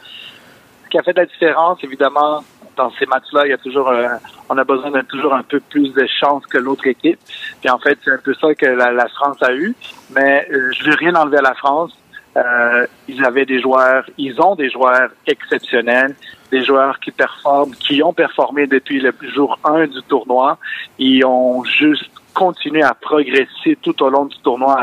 Ce 0.85 0.91
qui 0.91 0.99
a 0.99 1.03
fait 1.03 1.17
la 1.17 1.27
différence, 1.27 1.79
évidemment, 1.85 2.43
dans 2.77 2.91
ces 2.99 3.07
matchs-là, 3.07 3.47
il 3.47 3.51
y 3.51 3.53
a 3.53 3.59
toujours, 3.59 3.89
euh, 3.89 4.09
on 4.49 4.57
a 4.59 4.65
besoin 4.65 4.91
de 4.91 5.01
toujours 5.03 5.35
un 5.35 5.43
peu 5.43 5.61
plus 5.61 5.93
de 5.93 6.07
chance 6.07 6.45
que 6.47 6.59
l'autre 6.59 6.87
équipe. 6.87 7.19
Puis 7.61 7.71
en 7.71 7.79
fait, 7.79 7.99
c'est 8.05 8.13
un 8.13 8.19
peu 8.19 8.35
ça 8.35 8.55
que 8.55 8.67
la, 8.67 8.93
la 8.93 9.09
France 9.09 9.43
a 9.43 9.53
eu. 9.53 9.75
Mais 10.15 10.47
euh, 10.51 10.71
je 10.73 10.85
veux 10.85 10.97
rien 10.97 11.15
enlever 11.15 11.39
à 11.39 11.43
la 11.43 11.55
France. 11.55 11.93
Euh, 12.37 12.87
ils 13.09 13.25
avaient 13.25 13.47
des 13.47 13.61
joueurs, 13.61 14.05
ils 14.19 14.39
ont 14.43 14.57
des 14.57 14.69
joueurs 14.69 15.09
exceptionnels, 15.27 16.15
des 16.51 16.63
joueurs 16.65 17.01
qui 17.01 17.11
performent, 17.11 17.75
qui 17.75 18.03
ont 18.03 18.13
performé 18.13 18.67
depuis 18.67 19.01
le 19.01 19.15
jour 19.35 19.59
1 19.65 19.87
du 19.87 20.03
tournoi. 20.03 20.59
Ils 20.99 21.25
ont 21.25 21.65
juste 21.65 22.11
continué 22.35 22.83
à 22.83 22.93
progresser 22.93 23.79
tout 23.81 24.03
au 24.03 24.11
long 24.11 24.27
du 24.27 24.37
tournoi, 24.41 24.79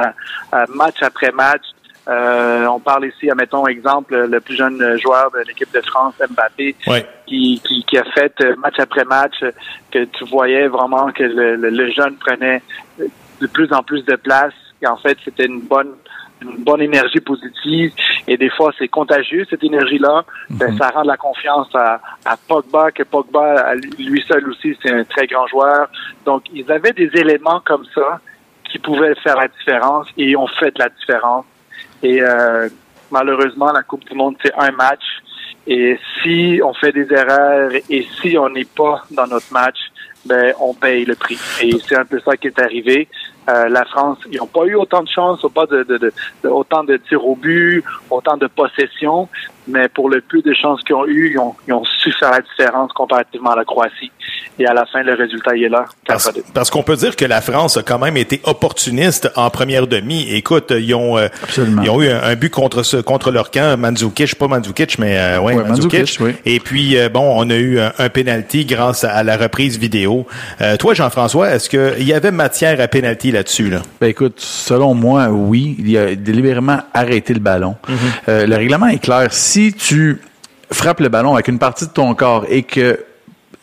à 0.52 0.66
match 0.74 0.96
après 1.02 1.32
match. 1.32 1.62
Euh, 2.08 2.66
on 2.68 2.80
parle 2.80 3.06
ici, 3.08 3.30
admettons, 3.30 3.66
exemple, 3.68 4.16
le 4.16 4.40
plus 4.42 4.56
jeune 4.56 4.98
joueur 5.00 5.32
de 5.32 5.40
l'équipe 5.48 5.74
de 5.74 5.82
France, 5.82 6.16
Mbappé, 6.20 6.76
qui, 7.28 7.62
qui, 7.66 7.84
qui 7.86 7.98
a 7.98 8.04
fait 8.04 8.34
euh, 8.42 8.56
match 8.58 8.76
après 8.80 9.06
match, 9.06 9.36
euh, 9.42 9.52
que 9.92 10.04
tu 10.06 10.26
voyais 10.26 10.68
vraiment 10.68 11.12
que 11.12 11.24
le, 11.24 11.56
le- 11.56 11.70
le 11.70 11.92
jeune 11.92 12.16
prenait 12.16 12.62
de 13.42 13.48
plus 13.48 13.72
en 13.72 13.84
plus 13.84 14.04
de 14.06 14.16
place. 14.18 14.54
Et 14.82 14.88
en 14.88 14.98
fait, 14.98 15.18
c'était 15.24 15.46
une 15.46 15.62
bonne 15.62 15.94
une 16.42 16.62
bonne 16.62 16.82
énergie 16.82 17.22
positive 17.22 17.94
et 18.28 18.36
des 18.36 18.50
fois 18.50 18.74
c'est 18.78 18.90
contagieux 18.90 19.46
cette 19.50 19.64
énergie-là. 19.64 20.26
Ben, 20.50 20.78
ça 20.78 20.90
rend 20.90 21.04
la 21.04 21.16
confiance 21.16 21.70
à, 21.74 22.02
à 22.26 22.36
Pogba, 22.36 22.92
que 22.92 23.04
Pogba 23.04 23.76
lui 23.98 24.22
seul 24.28 24.50
aussi 24.50 24.78
c'est 24.84 24.92
un 24.92 25.06
très 25.06 25.26
grand 25.26 25.48
joueur. 25.48 25.88
Donc 26.26 26.44
ils 26.54 26.70
avaient 26.70 26.92
des 26.92 27.10
éléments 27.14 27.62
comme 27.64 27.86
ça 27.96 28.20
qui 28.70 28.78
pouvaient 28.78 29.16
faire 29.24 29.38
la 29.38 29.48
différence 29.48 30.08
et 30.18 30.32
ils 30.32 30.36
ont 30.36 30.48
fait 30.60 30.78
la 30.78 30.90
différence. 30.90 31.46
Et 32.04 32.22
euh, 32.22 32.70
malheureusement 33.10 33.72
la 33.72 33.84
Coupe 33.84 34.06
du 34.06 34.16
Monde 34.16 34.36
c'est 34.44 34.54
un 34.56 34.72
match 34.72 35.04
et 35.66 35.98
si 36.22 36.60
on 36.64 36.74
fait 36.74 36.92
des 36.92 37.12
erreurs 37.14 37.72
et 37.90 38.08
si 38.22 38.38
on 38.38 38.50
n'est 38.50 38.66
pas 38.66 39.04
dans 39.12 39.28
notre 39.28 39.52
match, 39.54 39.78
ben 40.26 40.54
on 40.60 40.74
paye 40.74 41.06
le 41.06 41.16
prix. 41.16 41.40
Et 41.62 41.72
c'est 41.88 41.96
un 41.96 42.06
peu 42.06 42.20
ça 42.20 42.36
qui 42.36 42.48
est 42.48 42.60
arrivé. 42.60 43.08
Euh, 43.50 43.70
la 43.70 43.86
France, 43.86 44.18
ils 44.32 44.38
n'ont 44.38 44.48
pas 44.48 44.66
eu 44.66 44.76
autant 44.76 45.04
de 45.04 45.10
chance, 45.10 45.46
pas 45.54 45.66
de, 45.66 45.84
de, 45.84 45.98
de, 45.98 46.14
de, 46.44 46.50
autant 46.50 46.84
de 46.84 46.98
tirs 46.98 47.26
au 47.26 47.36
but, 47.36 47.84
autant 48.10 48.38
de 48.38 48.48
possessions, 48.48 49.28
mais 49.68 49.88
pour 49.90 50.10
le 50.10 50.22
peu 50.22 50.42
de 50.42 50.54
chances 50.54 50.82
qu'ils 50.84 50.96
ont 50.96 51.06
eu, 51.06 51.32
ils 51.32 51.40
ont, 51.40 51.56
ils 51.68 51.74
ont 51.74 51.84
su 51.84 52.12
faire 52.14 52.32
la 52.32 52.42
différence 52.42 52.92
comparativement 52.94 53.52
à 53.52 53.56
la 53.56 53.66
Croatie. 53.66 54.12
Et 54.60 54.68
à 54.68 54.74
la 54.74 54.86
fin, 54.86 55.02
le 55.02 55.14
résultat 55.14 55.56
il 55.56 55.64
est 55.64 55.70
là. 55.70 55.86
Parce, 56.06 56.32
parce 56.54 56.70
qu'on 56.70 56.84
peut 56.84 56.96
dire 56.96 57.16
que 57.16 57.26
la 57.26 57.42
France 57.42 57.78
a 57.78 57.84
quand 57.84 58.00
même 58.00 58.18
été 58.18 58.42
opportuniste 58.44 59.32
en 59.36 59.50
première 59.50 59.88
demi. 59.88 60.32
Écoute, 60.32 60.72
ils 60.78 60.94
ont, 60.94 61.18
euh, 61.18 61.28
ils 61.58 61.90
ont 61.90 62.02
eu 62.02 62.10
un, 62.10 62.22
un, 62.24 62.36
but 62.36 62.50
contre 62.50 62.84
ce, 62.84 62.98
contre 62.98 63.32
leur 63.32 63.52
camp, 63.52 63.78
Mandzukic, 63.78 64.36
pas 64.36 64.48
Mandzukic, 64.48 65.00
mais 65.00 65.18
euh, 65.18 65.40
ouais, 65.40 65.54
Ouais, 65.56 65.64
Mandzukic. 65.64 66.00
Mandzukic, 66.00 66.20
oui. 66.22 66.36
Et 66.46 66.60
puis 66.60 66.98
euh, 66.98 67.10
bon, 67.10 67.34
on 67.36 67.50
a 67.50 67.56
eu 67.56 67.80
un, 67.80 67.92
un 67.98 68.10
penalty 68.10 68.66
grâce 68.66 69.04
à 69.04 69.24
la 69.24 69.38
reprise 69.38 69.78
vidéo. 69.80 70.28
Euh, 70.62 70.78
toi, 70.78 70.94
Jean-François, 70.94 71.52
est-ce 71.52 71.70
qu'il 71.70 72.08
y 72.08 72.14
avait 72.14 72.32
matière 72.32 72.80
à 72.80 72.88
penalty 72.88 73.32
là-dessus 73.34 73.70
là? 73.70 73.82
Ben 74.00 74.08
écoute, 74.08 74.36
selon 74.40 74.94
moi, 74.94 75.28
oui, 75.30 75.76
il 75.80 75.98
a 75.98 76.16
délibérément 76.16 76.80
arrêté 76.94 77.34
le 77.34 77.40
ballon. 77.40 77.76
Euh, 78.30 78.46
le 78.48 78.56
règlement 78.56 78.88
est 78.88 79.00
clair. 79.00 79.34
Si 79.34 79.74
tu 79.74 80.20
frappes 80.72 81.02
le 81.02 81.10
ballon 81.10 81.34
avec 81.34 81.48
une 81.50 81.60
partie 81.60 81.86
de 81.86 81.92
ton 81.92 82.14
corps 82.16 82.46
et 82.50 82.64
que 82.64 83.00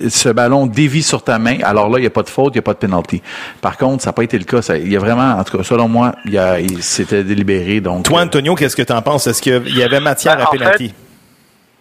ce 0.09 0.31
ballon 0.31 0.67
dévie 0.67 1.03
sur 1.03 1.23
ta 1.23 1.39
main, 1.39 1.59
alors 1.62 1.89
là, 1.91 1.99
il 1.99 2.03
n'y 2.03 2.07
a 2.07 2.11
pas 2.11 2.23
de 2.23 2.31
faute, 2.31 2.55
il 2.55 2.57
n'y 2.57 2.61
a 2.61 2.62
pas 2.62 2.73
de 2.73 2.79
penalty. 2.79 3.21
Par 3.61 3.77
contre, 3.77 4.03
ça 4.03 4.09
n'a 4.09 4.12
pas 4.15 4.23
été 4.25 4.39
le 4.39 4.45
cas. 4.45 4.61
Il 4.77 4.91
y 4.91 4.97
a 4.97 4.99
vraiment, 4.99 5.33
en 5.39 5.45
tout 5.45 5.59
cas, 5.59 5.62
selon 5.62 5.89
moi, 5.89 6.15
il 6.25 6.41
il- 6.71 6.83
c'était 6.83 7.23
délibéré. 7.23 7.81
Donc, 7.81 8.05
Toi, 8.05 8.23
Antonio, 8.23 8.55
qu'est-ce 8.55 8.77
que 8.77 8.83
tu 8.83 8.93
en 8.95 9.03
penses? 9.03 9.27
Est-ce 9.27 9.43
qu'il 9.43 9.77
y 9.77 9.83
avait 9.83 10.00
matière 10.00 10.37
Ben, 10.37 10.45
à 10.45 10.49
en 10.49 10.53
penalty? 10.53 10.95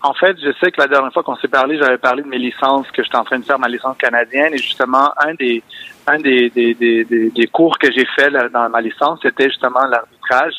En 0.02 0.14
fait, 0.14 0.38
je 0.40 0.52
sais 0.60 0.72
que 0.72 0.80
la 0.80 0.88
dernière 0.88 1.12
fois 1.12 1.24
qu'on 1.24 1.36
s'est 1.36 1.50
parlé, 1.50 1.78
j'avais 1.78 1.98
parlé 1.98 2.24
de 2.24 2.28
mes 2.28 2.38
licences, 2.38 2.90
que 2.92 3.04
j'étais 3.04 3.18
en 3.18 3.26
train 3.26 3.40
de 3.40 3.46
faire 3.46 3.60
ma 3.60 3.68
licence 3.68 3.98
canadienne, 3.98 4.54
et 4.54 4.58
justement, 4.58 5.12
un 5.18 5.34
des 5.34 5.62
un 6.08 6.20
des, 6.20 6.50
des, 6.50 6.74
des, 6.74 7.04
des, 7.06 7.48
cours 7.48 7.78
que 7.78 7.92
j'ai 7.92 8.06
fait 8.16 8.32
dans 8.52 8.70
ma 8.70 8.82
licence, 8.82 9.20
c'était 9.22 9.50
justement 9.50 9.86
l'arbitrage. 9.86 10.56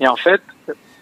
Et 0.00 0.08
en 0.08 0.16
fait, 0.16 0.40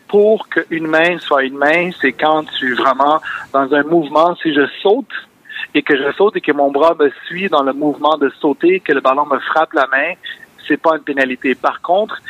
pour 0.08 0.48
qu'une 0.48 0.86
main 0.86 1.18
soit 1.18 1.44
une 1.44 1.56
main, 1.56 1.90
c'est 2.00 2.12
quand 2.12 2.44
tu 2.58 2.74
vraiment 2.74 3.20
dans 3.52 3.72
un 3.72 3.82
mouvement, 3.84 4.34
si 4.36 4.52
je 4.52 4.66
saute 4.82 5.12
et 5.74 5.82
que 5.82 5.96
je 5.96 6.12
saute 6.12 6.36
et 6.36 6.40
que 6.40 6.52
mon 6.52 6.70
bras 6.70 6.94
me 6.98 7.10
suit 7.26 7.48
dans 7.48 7.62
le 7.62 7.72
mouvement 7.72 8.18
de 8.18 8.28
sauter, 8.40 8.80
que 8.80 8.92
le 8.92 9.00
ballon 9.00 9.26
me 9.26 9.38
frappe 9.38 9.72
la 9.72 9.86
main, 9.86 10.12
c'est 10.66 10.76
pas 10.76 10.96
une 10.96 11.02
pénalité. 11.02 11.54
Par 11.54 11.80
contre, 11.80 12.20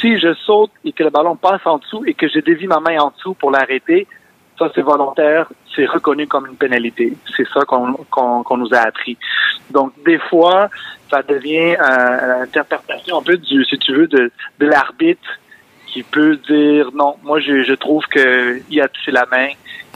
si 0.00 0.18
je 0.18 0.32
saute 0.34 0.70
et 0.84 0.92
que 0.92 1.02
le 1.02 1.10
ballon 1.10 1.36
passe 1.36 1.60
en 1.66 1.78
dessous 1.78 2.04
et 2.06 2.14
que 2.14 2.28
je 2.28 2.40
dévie 2.40 2.66
ma 2.66 2.80
main 2.80 2.98
en 2.98 3.10
dessous 3.10 3.34
pour 3.34 3.50
l'arrêter, 3.50 4.06
ça 4.60 4.70
c'est 4.74 4.82
volontaire, 4.82 5.50
c'est 5.74 5.86
reconnu 5.86 6.26
comme 6.26 6.46
une 6.46 6.56
pénalité. 6.56 7.14
C'est 7.36 7.48
ça 7.48 7.64
qu'on 7.64 7.94
qu'on 8.10 8.42
qu'on 8.42 8.56
nous 8.58 8.72
a 8.74 8.80
appris. 8.80 9.16
Donc 9.70 9.92
des 10.04 10.18
fois, 10.18 10.68
ça 11.10 11.22
devient 11.22 11.76
euh, 11.80 12.40
l'interprétation 12.40 13.18
un 13.18 13.22
peu 13.22 13.36
du, 13.38 13.64
si 13.64 13.78
tu 13.78 13.94
veux, 13.94 14.06
de, 14.06 14.30
de 14.60 14.66
l'arbitre 14.66 15.28
qui 15.92 16.02
peut 16.02 16.36
dire 16.48 16.90
non, 16.94 17.14
moi 17.24 17.40
je, 17.40 17.64
je 17.64 17.74
trouve 17.74 18.02
que 18.10 18.60
il 18.70 18.80
a 18.80 18.88
touché 18.88 19.10
la 19.10 19.26
main 19.30 19.48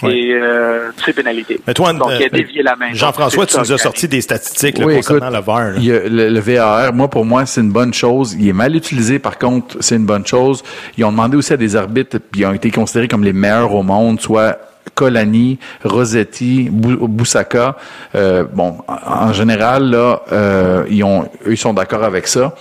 Oui. 0.03 0.13
et 0.29 0.35
euh, 0.35 0.91
c'est 1.05 1.13
pénalité. 1.13 1.61
Mais 1.67 1.75
toi, 1.75 1.93
Donc 1.93 2.11
il 2.19 2.23
a 2.23 2.27
euh, 2.27 2.29
dévié 2.31 2.63
la 2.63 2.75
main. 2.77 2.93
Jean-François, 2.93 3.47
tu 3.47 3.57
nous 3.59 3.73
as 3.73 3.79
sorti 3.79 4.09
des 4.09 4.21
statistiques 4.21 4.79
là, 4.79 4.87
Oui, 4.87 4.97
concernant 4.97 5.27
écoute, 5.29 5.37
le 5.39 5.41
VAR. 5.45 5.61
là. 5.71 5.73
il 5.77 5.85
y 5.85 5.93
a 5.93 6.01
le, 6.09 6.29
le 6.31 6.41
VAR, 6.41 6.93
moi, 6.93 7.09
pour 7.09 7.25
moi, 7.25 7.47
c'est 7.47 7.61
une 7.61 7.71
bonne 7.73 7.95
chose. 7.95 8.35
Il 8.39 8.49
est 8.49 8.53
mal 8.53 8.75
utilisé, 8.75 9.19
par 9.19 9.39
contre, 9.39 9.77
c'est 9.81 9.97
une 9.97 10.07
bonne 10.07 10.27
chose. 10.27 10.63
Ils 10.99 11.05
ont 11.05 11.11
demandé 11.13 11.37
aussi 11.37 11.53
à 11.53 11.57
des 11.57 11.77
arbitres, 11.77 12.19
puis 12.19 12.41
ils 12.43 12.47
ont 12.47 12.53
été 12.55 12.71
considérés 12.71 13.09
comme 13.09 13.25
les 13.25 13.33
meilleurs 13.33 13.73
au 13.75 13.83
monde, 13.83 14.21
soit 14.21 14.59
Colani, 14.95 15.59
Rossetti, 15.85 16.69
Bou- 16.71 17.09
Boussaka. 17.09 17.77
Euh, 18.15 18.45
bon, 18.53 18.79
en 18.89 19.29
en 19.29 19.33
général, 19.33 19.91
là, 19.91 20.23
euh, 20.33 20.85
ils 20.91 21.03
ont, 21.05 21.23
eux, 21.47 21.53
ils 21.53 21.57
sont 21.57 21.73
d'accord 21.73 22.05
avec 22.05 22.27
ça. 22.27 22.55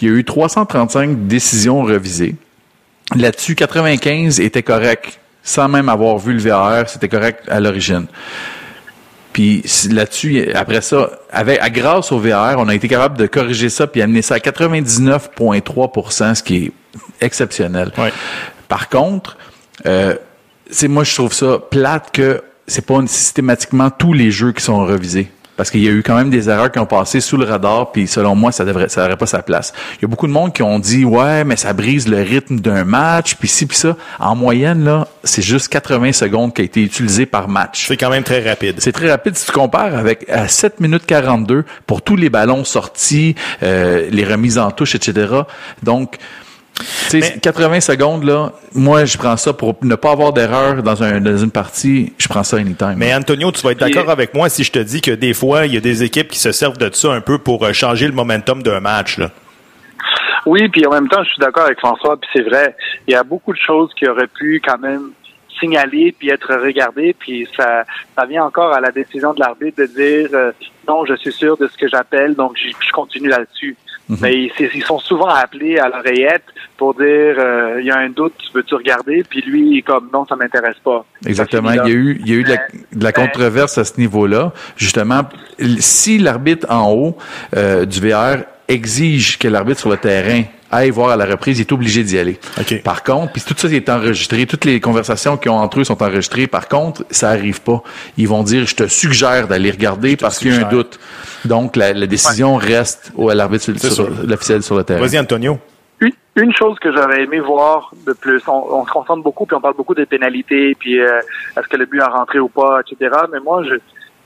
Il 0.00 0.08
y 0.08 0.10
a 0.10 0.14
eu 0.14 0.24
335 0.24 1.26
décisions 1.26 1.82
revisées. 1.82 2.36
Là-dessus, 3.14 3.54
95 3.54 4.40
étaient 4.40 4.62
corrects, 4.62 5.20
sans 5.42 5.68
même 5.68 5.88
avoir 5.88 6.18
vu 6.18 6.32
le 6.32 6.40
VAR, 6.40 6.88
c'était 6.88 7.08
correct 7.08 7.44
à 7.48 7.60
l'origine. 7.60 8.06
Puis 9.32 9.64
là-dessus, 9.90 10.52
après 10.54 10.80
ça, 10.80 11.10
avec, 11.32 11.60
à, 11.60 11.68
grâce 11.68 12.12
au 12.12 12.20
VR, 12.20 12.54
on 12.56 12.68
a 12.68 12.74
été 12.74 12.86
capable 12.86 13.18
de 13.18 13.26
corriger 13.26 13.68
ça 13.68 13.88
puis 13.88 14.00
amener 14.00 14.22
ça 14.22 14.36
à 14.36 14.38
99,3% 14.38 16.34
ce 16.36 16.42
qui 16.42 16.56
est 16.56 16.72
exceptionnel. 17.20 17.90
Par 18.68 18.88
contre, 18.88 19.36
euh, 19.86 20.14
c'est 20.70 20.86
moi 20.86 21.02
je 21.02 21.14
trouve 21.14 21.32
ça 21.32 21.58
plate 21.58 22.10
que 22.12 22.42
c'est 22.66 22.86
pas 22.86 23.00
systématiquement 23.06 23.90
tous 23.90 24.12
les 24.12 24.30
jeux 24.30 24.52
qui 24.52 24.62
sont 24.62 24.86
revisés. 24.86 25.30
Parce 25.56 25.70
qu'il 25.70 25.82
y 25.82 25.88
a 25.88 25.92
eu 25.92 26.02
quand 26.02 26.16
même 26.16 26.30
des 26.30 26.48
erreurs 26.48 26.72
qui 26.72 26.78
ont 26.78 26.86
passé 26.86 27.20
sous 27.20 27.36
le 27.36 27.44
radar, 27.44 27.92
puis 27.92 28.06
selon 28.06 28.34
moi, 28.34 28.50
ça 28.50 28.64
devrait, 28.64 28.88
ça 28.88 29.02
n'aurait 29.02 29.16
pas 29.16 29.26
sa 29.26 29.42
place. 29.42 29.72
Il 29.98 30.02
y 30.02 30.04
a 30.04 30.08
beaucoup 30.08 30.26
de 30.26 30.32
monde 30.32 30.52
qui 30.52 30.62
ont 30.62 30.78
dit, 30.78 31.04
ouais, 31.04 31.44
mais 31.44 31.56
ça 31.56 31.72
brise 31.72 32.08
le 32.08 32.22
rythme 32.22 32.58
d'un 32.58 32.84
match, 32.84 33.36
puis 33.36 33.48
ci, 33.48 33.66
puis 33.66 33.76
ça. 33.76 33.96
En 34.18 34.34
moyenne, 34.34 34.84
là, 34.84 35.06
c'est 35.22 35.42
juste 35.42 35.68
80 35.68 36.12
secondes 36.12 36.52
qui 36.52 36.62
a 36.62 36.64
été 36.64 36.82
utilisé 36.82 37.26
par 37.26 37.48
match. 37.48 37.86
C'est 37.86 37.96
quand 37.96 38.10
même 38.10 38.24
très 38.24 38.42
rapide. 38.42 38.76
C'est 38.78 38.92
très 38.92 39.10
rapide 39.10 39.36
si 39.36 39.46
tu 39.46 39.52
compares 39.52 39.96
avec 39.96 40.28
à 40.28 40.48
7 40.48 40.80
minutes 40.80 41.06
42 41.06 41.64
pour 41.86 42.02
tous 42.02 42.16
les 42.16 42.30
ballons 42.30 42.64
sortis, 42.64 43.34
euh, 43.62 44.08
les 44.10 44.24
remises 44.24 44.58
en 44.58 44.70
touche, 44.70 44.94
etc. 44.94 45.42
Donc, 45.82 46.18
Mais- 47.12 47.38
80 47.40 47.80
secondes, 47.80 48.24
là, 48.24 48.52
moi, 48.74 49.04
je 49.04 49.16
prends 49.16 49.36
ça 49.36 49.52
pour 49.52 49.76
ne 49.82 49.94
pas 49.94 50.10
avoir 50.10 50.32
d'erreur 50.32 50.82
dans, 50.82 51.02
un, 51.02 51.20
dans 51.20 51.36
une 51.36 51.50
partie, 51.52 52.12
je 52.18 52.26
prends 52.26 52.42
ça 52.42 52.56
anytime. 52.56 52.94
Mais 52.96 53.14
Antonio, 53.14 53.52
tu 53.52 53.62
vas 53.62 53.72
être 53.72 53.78
d'accord 53.80 54.10
avec 54.10 54.34
moi 54.34 54.48
si 54.48 54.64
je 54.64 54.72
te 54.72 54.80
dis 54.80 55.00
que 55.00 55.12
des 55.12 55.34
fois, 55.34 55.66
il 55.66 55.74
y 55.74 55.76
a 55.76 55.80
des 55.80 56.02
équipes 56.02 56.28
qui 56.28 56.38
se 56.38 56.50
servent 56.50 56.78
de 56.78 56.92
ça 56.92 57.12
un 57.12 57.20
peu 57.20 57.38
pour 57.38 57.64
euh, 57.64 57.72
changer 57.72 58.06
le 58.06 58.12
momentum 58.12 58.62
d'un 58.62 58.80
match. 58.80 59.18
Là. 59.18 59.30
Oui, 60.46 60.68
puis 60.68 60.84
en 60.86 60.90
même 60.90 61.08
temps, 61.08 61.22
je 61.22 61.30
suis 61.30 61.40
d'accord 61.40 61.64
avec 61.64 61.78
François, 61.78 62.16
puis 62.20 62.28
c'est 62.32 62.42
vrai, 62.42 62.76
il 63.06 63.12
y 63.12 63.16
a 63.16 63.22
beaucoup 63.22 63.52
de 63.52 63.58
choses 63.58 63.90
qui 63.96 64.08
auraient 64.08 64.26
pu 64.26 64.60
quand 64.64 64.78
même 64.78 65.10
signaler 65.58 66.12
puis 66.18 66.30
être 66.30 66.52
regardées, 66.54 67.14
puis 67.16 67.48
ça, 67.56 67.84
ça 68.18 68.26
vient 68.26 68.44
encore 68.44 68.72
à 68.72 68.80
la 68.80 68.90
décision 68.90 69.32
de 69.32 69.40
l'arbitre 69.40 69.78
de 69.78 69.86
dire 69.86 70.28
euh, 70.34 70.50
non, 70.88 71.04
je 71.06 71.14
suis 71.14 71.32
sûr 71.32 71.56
de 71.56 71.68
ce 71.68 71.76
que 71.78 71.88
j'appelle, 71.88 72.34
donc 72.34 72.56
je, 72.56 72.68
je 72.68 72.92
continue 72.92 73.28
là-dessus. 73.28 73.76
Mais 74.08 74.50
ils, 74.58 74.84
sont 74.84 74.98
souvent 74.98 75.28
appelés 75.28 75.78
à 75.78 75.88
l'oreillette 75.88 76.44
pour 76.76 76.94
dire 76.94 77.36
euh, 77.38 77.80
il 77.80 77.86
y 77.86 77.90
a 77.90 77.98
un 77.98 78.10
doute, 78.10 78.34
veux-tu 78.54 78.74
regarder, 78.74 79.24
puis 79.28 79.40
lui 79.40 79.70
il 79.70 79.78
est 79.78 79.82
comme 79.82 80.10
non, 80.12 80.26
ça 80.26 80.36
m'intéresse 80.36 80.76
pas. 80.84 81.04
Exactement. 81.26 81.70
Il 81.70 81.76
y 81.76 81.80
a 81.80 81.88
eu, 81.88 82.20
il 82.20 82.28
y 82.28 82.32
a 82.32 82.36
eu 82.36 82.44
de 82.44 82.50
la, 82.50 82.58
de 82.92 83.04
la 83.04 83.12
controverse 83.12 83.78
à 83.78 83.84
ce 83.84 83.98
niveau-là. 83.98 84.52
Justement, 84.76 85.22
si 85.78 86.18
l'arbitre 86.18 86.66
en 86.70 86.92
haut 86.92 87.16
euh, 87.56 87.86
du 87.86 88.00
VR 88.00 88.44
exige 88.68 89.38
que 89.38 89.48
l'arbitre 89.48 89.80
sur 89.80 89.90
le 89.90 89.96
terrain 89.96 90.42
aille 90.74 90.90
voir 90.90 91.10
à 91.10 91.16
la 91.16 91.24
reprise, 91.24 91.58
il 91.58 91.62
est 91.62 91.72
obligé 91.72 92.02
d'y 92.02 92.18
aller. 92.18 92.38
Par 92.82 93.02
contre, 93.02 93.32
puis 93.32 93.42
tout 93.42 93.54
ça 93.56 93.68
est 93.68 93.88
enregistré, 93.88 94.46
toutes 94.46 94.64
les 94.64 94.80
conversations 94.80 95.36
qu'ils 95.36 95.50
ont 95.50 95.58
entre 95.58 95.80
eux 95.80 95.84
sont 95.84 96.02
enregistrées. 96.02 96.46
Par 96.46 96.68
contre, 96.68 97.04
ça 97.10 97.30
arrive 97.30 97.60
pas. 97.62 97.82
Ils 98.16 98.28
vont 98.28 98.42
dire, 98.42 98.66
je 98.66 98.74
te 98.74 98.86
suggère 98.86 99.48
d'aller 99.48 99.70
regarder 99.70 100.16
parce 100.16 100.38
qu'il 100.38 100.54
y 100.54 100.56
a 100.58 100.66
un 100.66 100.70
doute. 100.70 100.98
Donc, 101.44 101.76
la, 101.76 101.92
la 101.92 102.06
décision 102.06 102.56
reste 102.56 103.12
au, 103.16 103.28
à 103.30 103.34
l'arbitre, 103.34 103.70
l'officiel 104.26 104.62
sur 104.62 104.76
le 104.76 104.84
terrain. 104.84 105.00
Vas-y, 105.00 105.18
Antonio. 105.18 105.58
Une, 106.00 106.12
une 106.36 106.52
chose 106.54 106.76
que 106.80 106.92
j'aurais 106.92 107.22
aimé 107.22 107.38
voir 107.40 107.90
de 108.06 108.12
plus, 108.12 108.42
on, 108.48 108.80
on 108.80 108.84
se 108.86 108.90
concentre 108.90 109.22
beaucoup, 109.22 109.46
puis 109.46 109.56
on 109.56 109.60
parle 109.60 109.76
beaucoup 109.76 109.94
des 109.94 110.06
pénalités, 110.06 110.74
puis 110.78 110.98
euh, 111.00 111.20
est-ce 111.56 111.68
que 111.68 111.76
le 111.76 111.86
but 111.86 112.00
a 112.00 112.08
rentré 112.08 112.38
ou 112.40 112.48
pas, 112.48 112.80
etc. 112.80 113.14
Mais 113.32 113.38
moi, 113.40 113.62
je 113.62 113.74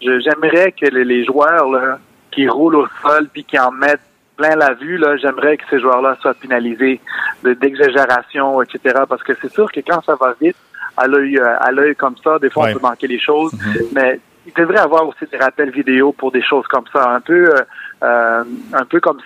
je- 0.01 0.21
j'aimerais 0.21 0.73
que 0.73 0.87
les, 0.87 1.05
les 1.05 1.25
joueurs 1.25 1.69
là, 1.71 1.99
qui 2.31 2.49
roulent 2.49 2.77
au 2.77 2.87
sol 3.03 3.29
puis 3.33 3.43
qui 3.45 3.59
en 3.59 3.71
mettent 3.73 4.01
plein 4.39 4.55
la 4.57 4.73
vue, 4.75 4.97
là, 4.97 5.17
j'aimerais 5.19 5.57
que 5.59 5.65
ces 5.69 5.81
joueurs-là 5.81 6.17
soient 6.23 6.35
pénalisés 6.35 7.01
de- 7.45 7.55
d'exagération, 7.55 8.63
etc. 8.63 8.79
Parce 9.09 9.23
que 9.23 9.33
c'est 9.41 9.53
sûr 9.53 9.71
que 9.71 9.81
quand 9.81 10.03
ça 10.05 10.15
va 10.15 10.35
vite, 10.41 10.57
à 10.97 11.07
l'œil 11.07 11.39
euh, 11.39 11.57
à 11.61 11.71
l'œil 11.71 11.95
comme 11.97 12.17
ça, 12.25 12.39
des 12.39 12.49
fois 12.51 12.65
Ouais. 12.65 12.71
on 12.75 12.79
peut 12.79 12.87
manquer 12.91 13.07
les 13.09 13.21
choses, 13.21 13.53
mais 13.93 14.21
il 14.47 14.53
devrait 14.55 14.79
avoir 14.89 15.07
aussi 15.07 15.25
des 15.31 15.37
rappels 15.37 15.71
vidéo 15.71 16.13
pour 16.13 16.31
des 16.33 16.43
choses 16.43 16.67
comme 16.69 16.87
ça, 16.93 17.11
un 17.11 17.21
peu 17.21 17.41
euh, 17.55 17.61
euh, 18.03 18.45
un 18.73 18.85
peu 18.85 18.99
comme 19.01 19.19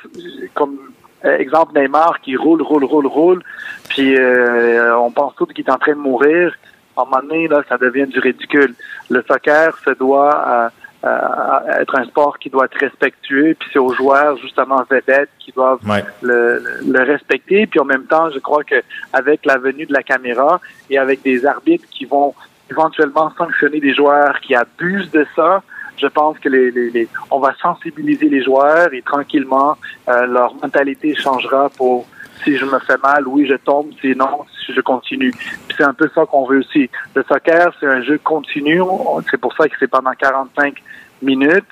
comme 0.55 0.77
euh, 1.25 1.37
exemple 1.39 1.79
Neymar 1.79 2.21
qui 2.21 2.37
roule, 2.37 2.61
roule, 2.63 2.85
roule, 2.85 3.07
roule, 3.07 3.43
puis 3.91 4.17
euh, 4.19 4.97
on 4.99 5.11
pense 5.11 5.35
tout 5.37 5.47
qu'il 5.47 5.65
est 5.65 5.71
en 5.71 5.79
train 5.79 5.93
de 5.93 5.99
mourir. 6.11 6.53
À 6.97 7.03
un 7.03 7.05
moment 7.07 7.23
donné, 7.23 7.49
là, 7.49 7.63
ça 7.71 7.79
devient 7.79 8.07
du 8.07 8.19
ridicule. 8.19 8.75
Le 9.09 9.23
soccer 9.27 9.69
se 9.85 9.91
doit 10.05 10.33
à, 10.55 10.71
euh, 11.05 11.81
être 11.81 11.99
un 11.99 12.05
sport 12.05 12.39
qui 12.39 12.49
doit 12.51 12.67
être 12.67 12.79
respectueux, 12.79 13.57
puis 13.59 13.69
c'est 13.73 13.79
aux 13.79 13.93
joueurs 13.93 14.37
justement 14.39 14.83
vedettes 14.91 15.31
qui 15.39 15.51
doivent 15.53 15.81
Ouais. 15.89 16.05
le, 16.23 16.63
le 16.87 17.03
respecter. 17.03 17.67
Puis 17.67 17.81
en 17.81 17.85
même 17.85 18.05
temps, 18.05 18.31
je 18.31 18.39
crois 18.39 18.63
que 18.65 18.77
avec 19.13 19.45
la 19.45 19.59
venue 19.59 19.87
de 19.87 19.93
la 19.93 20.03
caméra 20.03 20.61
et 20.91 20.99
avec 20.99 21.23
des 21.23 21.45
arbitres 21.47 21.89
qui 21.91 22.05
vont 22.05 22.35
éventuellement 22.71 23.33
sanctionner 23.37 23.81
des 23.81 23.95
joueurs 23.95 24.39
qui 24.41 24.55
abusent 24.55 25.11
de 25.11 25.27
ça, 25.37 25.63
je 25.99 26.07
pense 26.07 26.39
que 26.39 26.49
les, 26.49 26.71
les, 26.71 26.91
les- 26.91 27.09
on 27.31 27.39
va 27.39 27.53
sensibiliser 27.61 28.29
les 28.29 28.43
joueurs 28.43 28.93
et 28.95 29.03
tranquillement 29.03 29.77
euh, 30.09 30.27
leur 30.27 30.55
mentalité 30.55 31.15
changera 31.15 31.69
pour 31.77 32.07
si 32.45 32.57
je 32.57 32.65
me 32.65 32.79
fais 32.81 32.97
mal, 33.03 33.27
oui, 33.27 33.47
je 33.49 33.55
tombe, 33.57 33.91
sinon, 34.01 34.45
si 34.65 34.73
je 34.73 34.81
continue. 34.81 35.33
C'est 35.77 35.85
un 35.85 35.95
peu 35.95 36.09
ça 36.15 36.25
qu'on 36.27 36.47
veut 36.47 36.59
aussi. 36.61 36.89
Le 37.15 37.25
soccer, 37.29 37.73
c'est 37.81 37.87
un 37.87 38.03
jeu 38.03 38.19
continu. 38.23 38.81
On- 38.81 39.21
C'est 39.31 39.39
pour 39.41 39.55
ça 39.57 39.69
que 39.69 39.75
c'est 39.79 39.89
pendant 39.89 40.13
45 40.13 40.75
minutes. 41.23 41.65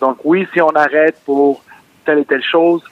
Donc 0.00 0.18
oui, 0.24 0.46
si 0.52 0.60
on 0.60 0.70
arrête 0.70 1.16
pour 1.24 1.62
telle 2.04 2.18
et 2.20 2.24
telle 2.24 2.42
chose, 2.44 2.82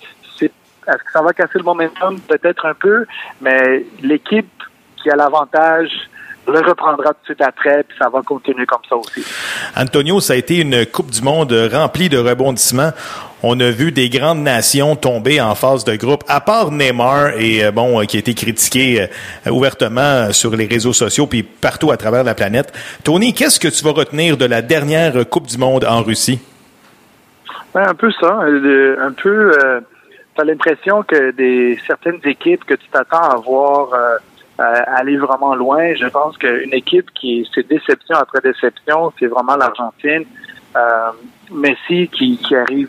est-ce 0.40 1.02
que 1.02 1.12
ça 1.12 1.20
va 1.22 1.32
casser 1.32 1.58
le 1.58 1.64
momentum? 1.64 2.20
Peut-être 2.20 2.64
un 2.66 2.74
peu, 2.74 3.06
mais 3.40 3.84
l'équipe 4.02 4.48
qui 5.02 5.10
a 5.10 5.16
l'avantage 5.16 5.88
le 6.48 6.60
reprendra 6.60 7.12
tout 7.12 7.18
de 7.22 7.24
suite 7.24 7.42
après, 7.42 7.82
puis 7.82 7.96
ça 7.98 8.08
va 8.08 8.22
continuer 8.22 8.66
comme 8.66 8.82
ça 8.88 8.94
aussi. 8.94 9.24
Antonio, 9.76 10.20
ça 10.20 10.34
a 10.34 10.36
été 10.36 10.60
une 10.60 10.86
Coupe 10.86 11.10
du 11.10 11.20
Monde 11.22 11.52
remplie 11.72 12.08
de 12.08 12.18
rebondissements. 12.18 12.90
On 13.42 13.60
a 13.60 13.70
vu 13.70 13.92
des 13.92 14.08
grandes 14.08 14.40
nations 14.40 14.96
tomber 14.96 15.42
en 15.42 15.54
phase 15.54 15.84
de 15.84 15.94
groupe, 15.96 16.24
à 16.26 16.40
part 16.40 16.70
Neymar 16.72 17.36
et 17.36 17.66
euh, 17.66 17.70
bon, 17.70 18.00
euh, 18.00 18.04
qui 18.04 18.16
a 18.16 18.20
été 18.20 18.32
critiqué 18.32 19.02
euh, 19.46 19.50
ouvertement 19.50 20.32
sur 20.32 20.56
les 20.56 20.64
réseaux 20.64 20.94
sociaux 20.94 21.26
puis 21.26 21.42
partout 21.42 21.90
à 21.90 21.98
travers 21.98 22.24
la 22.24 22.34
planète. 22.34 22.72
Tony, 23.04 23.34
qu'est-ce 23.34 23.60
que 23.60 23.68
tu 23.68 23.84
vas 23.84 23.90
retenir 23.90 24.38
de 24.38 24.46
la 24.46 24.62
dernière 24.62 25.12
Coupe 25.28 25.48
du 25.48 25.58
Monde 25.58 25.84
en 25.84 26.02
Russie? 26.02 26.40
Ouais, 27.74 27.82
un 27.82 27.94
peu 27.94 28.10
ça. 28.12 28.40
Un 28.40 29.12
peu, 29.12 29.52
euh, 29.52 29.80
t'as 30.34 30.44
l'impression 30.44 31.02
que 31.02 31.30
des 31.32 31.78
certaines 31.86 32.20
équipes 32.24 32.64
que 32.64 32.74
tu 32.74 32.88
t'attends 32.90 33.28
à 33.28 33.36
voir 33.36 33.90
aller 34.58 35.18
vraiment 35.18 35.54
loin. 35.54 35.94
Je 35.94 36.06
pense 36.06 36.38
qu'une 36.38 36.72
équipe 36.72 37.10
qui 37.12 37.46
c'est 37.54 37.68
déception 37.68 38.16
après 38.16 38.40
déception, 38.40 39.12
c'est 39.18 39.26
vraiment 39.26 39.56
l'Argentine. 39.56 40.24
Messi 41.50 42.08
qui, 42.08 42.38
qui 42.38 42.56
arrive 42.56 42.88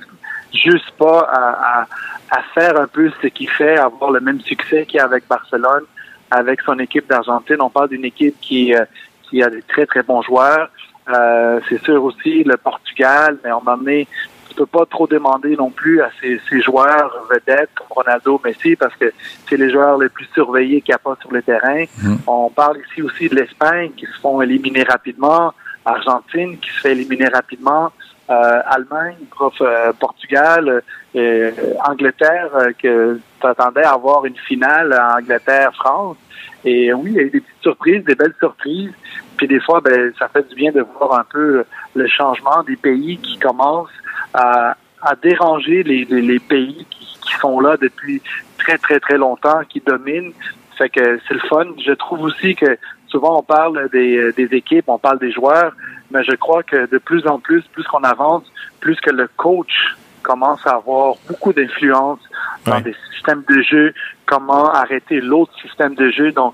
juste 0.58 0.92
pas 0.92 1.20
à, 1.22 1.82
à, 1.82 1.88
à 2.32 2.42
faire 2.54 2.80
un 2.80 2.88
peu 2.88 3.12
ce 3.22 3.28
qu'il 3.28 3.50
fait, 3.50 3.78
avoir 3.78 4.12
le 4.12 4.20
même 4.20 4.42
succès 4.42 4.86
qu'il 4.86 4.98
y 4.98 5.00
a 5.00 5.06
avec 5.06 5.28
Barcelone, 5.28 5.84
avec 6.32 6.62
son 6.62 6.78
équipe 6.80 7.08
d'Argentine. 7.08 7.58
On 7.62 7.70
parle 7.70 7.90
d'une 7.90 8.06
équipe 8.06 8.36
qui, 8.42 8.74
euh, 8.74 8.86
qui 9.24 9.42
a 9.42 9.50
des 9.50 9.62
très 9.62 9.86
très 9.86 10.04
bons 10.04 10.22
joueurs. 10.22 10.70
Euh, 11.10 11.60
c'est 11.70 11.82
sûr 11.84 12.04
aussi 12.04 12.44
le 12.44 12.58
Portugal, 12.58 13.38
mais 13.44 13.52
on 13.52 13.62
m'a 13.62 13.74
amené 13.74 14.08
tu 14.50 14.56
peux 14.56 14.66
pas 14.66 14.86
trop 14.86 15.08
demander 15.08 15.56
non 15.56 15.70
plus 15.70 16.02
à 16.02 16.10
ces, 16.20 16.42
ces 16.50 16.62
joueurs 16.62 17.12
vedettes 17.30 17.70
comme 17.76 17.88
Ronaldo, 17.92 18.42
Messi, 18.44 18.76
parce 18.76 18.96
que 18.96 19.14
c'est 19.48 19.58
les 19.58 19.70
joueurs 19.70 19.98
les 20.00 20.10
plus 20.10 20.28
surveillés 20.34 20.82
qu'il 20.82 20.94
n'y 20.94 20.96
a 20.96 21.00
pas 21.00 21.16
sur 21.22 21.32
le 21.32 21.42
terrain. 21.44 21.84
On 22.26 22.50
parle 22.50 22.80
ici 22.90 23.02
aussi 23.04 23.30
de 23.30 23.36
l'Espagne 23.36 23.92
qui 23.96 24.06
se 24.06 24.20
font 24.20 24.42
éliminer 24.42 24.84
rapidement, 24.84 25.54
Argentine 25.86 26.58
qui 26.58 26.72
se 26.72 26.80
fait 26.82 26.94
éliminer 26.94 27.28
rapidement, 27.28 27.92
euh, 28.30 28.62
Allemagne, 28.66 29.18
prof, 29.32 29.54
euh, 29.62 29.94
Portugal, 30.00 30.82
euh, 31.16 31.52
Angleterre, 31.86 32.50
euh, 32.56 32.72
que 32.78 33.20
t'attendais 33.42 33.84
à 33.84 33.94
avoir 33.94 34.26
une 34.26 34.36
finale 34.36 34.98
Angleterre-France. 35.18 36.18
Et 36.66 36.94
oui, 36.94 37.12
il 37.12 37.16
y 37.16 37.20
a 37.20 37.24
eu 37.24 37.30
des 37.30 37.40
petites 37.40 37.62
surprises, 37.62 38.04
des 38.04 38.16
belles 38.16 38.36
surprises. 38.40 38.92
Puis 39.38 39.48
des 39.48 39.60
fois, 39.60 39.80
ben, 39.82 40.12
ça 40.20 40.28
fait 40.28 40.48
du 40.50 40.56
bien 40.56 40.72
de 40.72 40.82
voir 40.82 41.20
un 41.20 41.24
peu 41.24 41.64
le 41.96 42.08
changement 42.08 42.64
des 42.64 42.76
pays 42.76 43.18
qui 43.20 43.38
commencent 43.38 43.90
à, 44.34 44.76
à 45.02 45.16
déranger 45.16 45.84
les, 45.84 46.06
les, 46.06 46.22
les 46.22 46.40
pays 46.40 46.86
qui, 46.90 47.20
qui 47.22 47.34
sont 47.40 47.60
là 47.60 47.78
depuis 47.78 48.22
très, 48.58 48.78
très, 48.78 49.00
très 49.00 49.18
longtemps, 49.18 49.62
qui 49.70 49.80
dominent. 49.80 50.34
Fait 50.78 50.90
que 50.90 51.20
c'est 51.28 51.34
le 51.34 51.40
fun. 51.48 51.66
Je 51.84 51.94
trouve 51.94 52.22
aussi 52.22 52.56
que 52.56 52.78
souvent 53.08 53.40
on 53.40 53.44
parle 53.44 53.90
des, 53.90 54.32
des 54.34 54.50
équipes, 54.56 54.86
on 54.88 54.98
parle 54.98 55.20
des 55.20 55.32
joueurs, 55.32 55.74
mais 56.12 56.24
je 56.24 56.36
crois 56.36 56.64
que 56.64 56.90
de 56.90 56.98
plus 56.98 57.26
en 57.28 57.40
plus, 57.40 57.64
plus 57.74 57.84
qu'on 57.84 58.04
avance, 58.04 58.44
plus 58.80 58.96
que 59.02 59.10
le 59.12 59.28
coach 59.38 59.96
commence 60.24 60.66
à 60.68 60.72
avoir 60.76 61.16
beaucoup 61.28 61.54
d'influence 61.54 62.20
dans 62.66 62.74
Ouais. 62.76 62.82
des 62.82 62.96
systèmes 63.14 63.44
de 63.50 63.62
jeu, 63.62 63.94
comment 64.26 64.70
arrêter 64.72 65.22
l'autre 65.22 65.54
système 65.62 65.96
de 65.96 66.10
jeu. 66.10 66.32
Donc, 66.34 66.54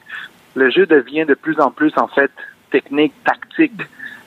le 0.55 0.69
jeu 0.69 0.85
devient 0.85 1.25
de 1.25 1.33
plus 1.33 1.59
en 1.59 1.71
plus, 1.71 1.91
en 1.97 2.07
fait, 2.07 2.29
technique, 2.71 3.13
tactique. 3.23 3.81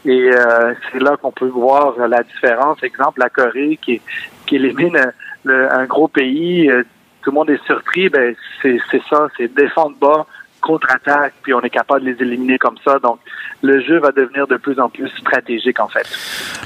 Et 0.04 0.30
euh, 0.32 0.74
c'est 0.90 1.00
là 1.00 1.16
qu'on 1.16 1.30
peut 1.32 1.46
voir 1.48 1.96
la 2.08 2.22
différence. 2.24 2.82
Exemple, 2.82 3.20
la 3.20 3.28
Corée 3.28 3.78
qui, 3.80 4.00
qui 4.46 4.56
élimine 4.56 4.96
euh, 4.96 5.10
le- 5.44 5.72
un 5.72 5.84
gros 5.86 6.08
pays, 6.08 6.68
euh, 6.70 6.82
tout 7.22 7.30
le 7.30 7.34
monde 7.34 7.50
est 7.50 7.64
surpris. 7.66 8.08
Ben 8.08 8.34
c'est 8.62 8.78
c'est 8.90 9.02
ça, 9.10 9.28
c'est 9.36 9.52
défendre 9.52 9.96
bas, 10.00 10.26
contre-attaque, 10.66 11.34
puis 11.42 11.54
on 11.54 11.60
est 11.60 11.70
capable 11.70 12.04
de 12.04 12.10
les 12.10 12.22
éliminer 12.22 12.58
comme 12.58 12.76
ça. 12.84 12.98
Donc, 12.98 13.18
le 13.62 13.80
jeu 13.80 13.98
va 14.00 14.10
devenir 14.10 14.46
de 14.46 14.56
plus 14.56 14.78
en 14.80 14.88
plus 14.88 15.08
stratégique 15.20 15.78
en 15.80 15.88
fait. 15.88 16.06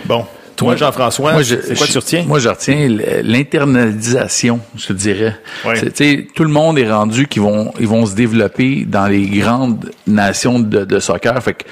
Bon, 0.06 0.26
toi, 0.56 0.76
Jean-François, 0.76 1.32
Moi, 1.32 1.42
je- 1.42 1.56
c'est 1.56 1.76
quoi 1.76 1.86
je- 1.86 1.92
tu 1.92 1.98
retiens? 1.98 2.24
Moi, 2.26 2.38
je 2.38 2.48
retiens 2.48 2.88
l'internalisation, 3.22 4.60
je 4.76 4.86
te 4.88 4.92
dirais. 4.92 5.36
Sais, 5.94 6.26
Tout 6.34 6.44
le 6.44 6.50
monde 6.50 6.78
est 6.78 6.90
rendu 6.90 7.26
qu'ils 7.26 7.42
vont, 7.42 7.72
ils 7.80 7.86
vont 7.88 8.06
se 8.06 8.14
développer 8.14 8.84
dans 8.86 9.06
les 9.06 9.26
grandes 9.26 9.90
nations 10.06 10.58
de, 10.58 10.84
de 10.84 10.98
soccer. 10.98 11.40
Fait 11.42 11.54
que, 11.54 11.64
tu 11.64 11.70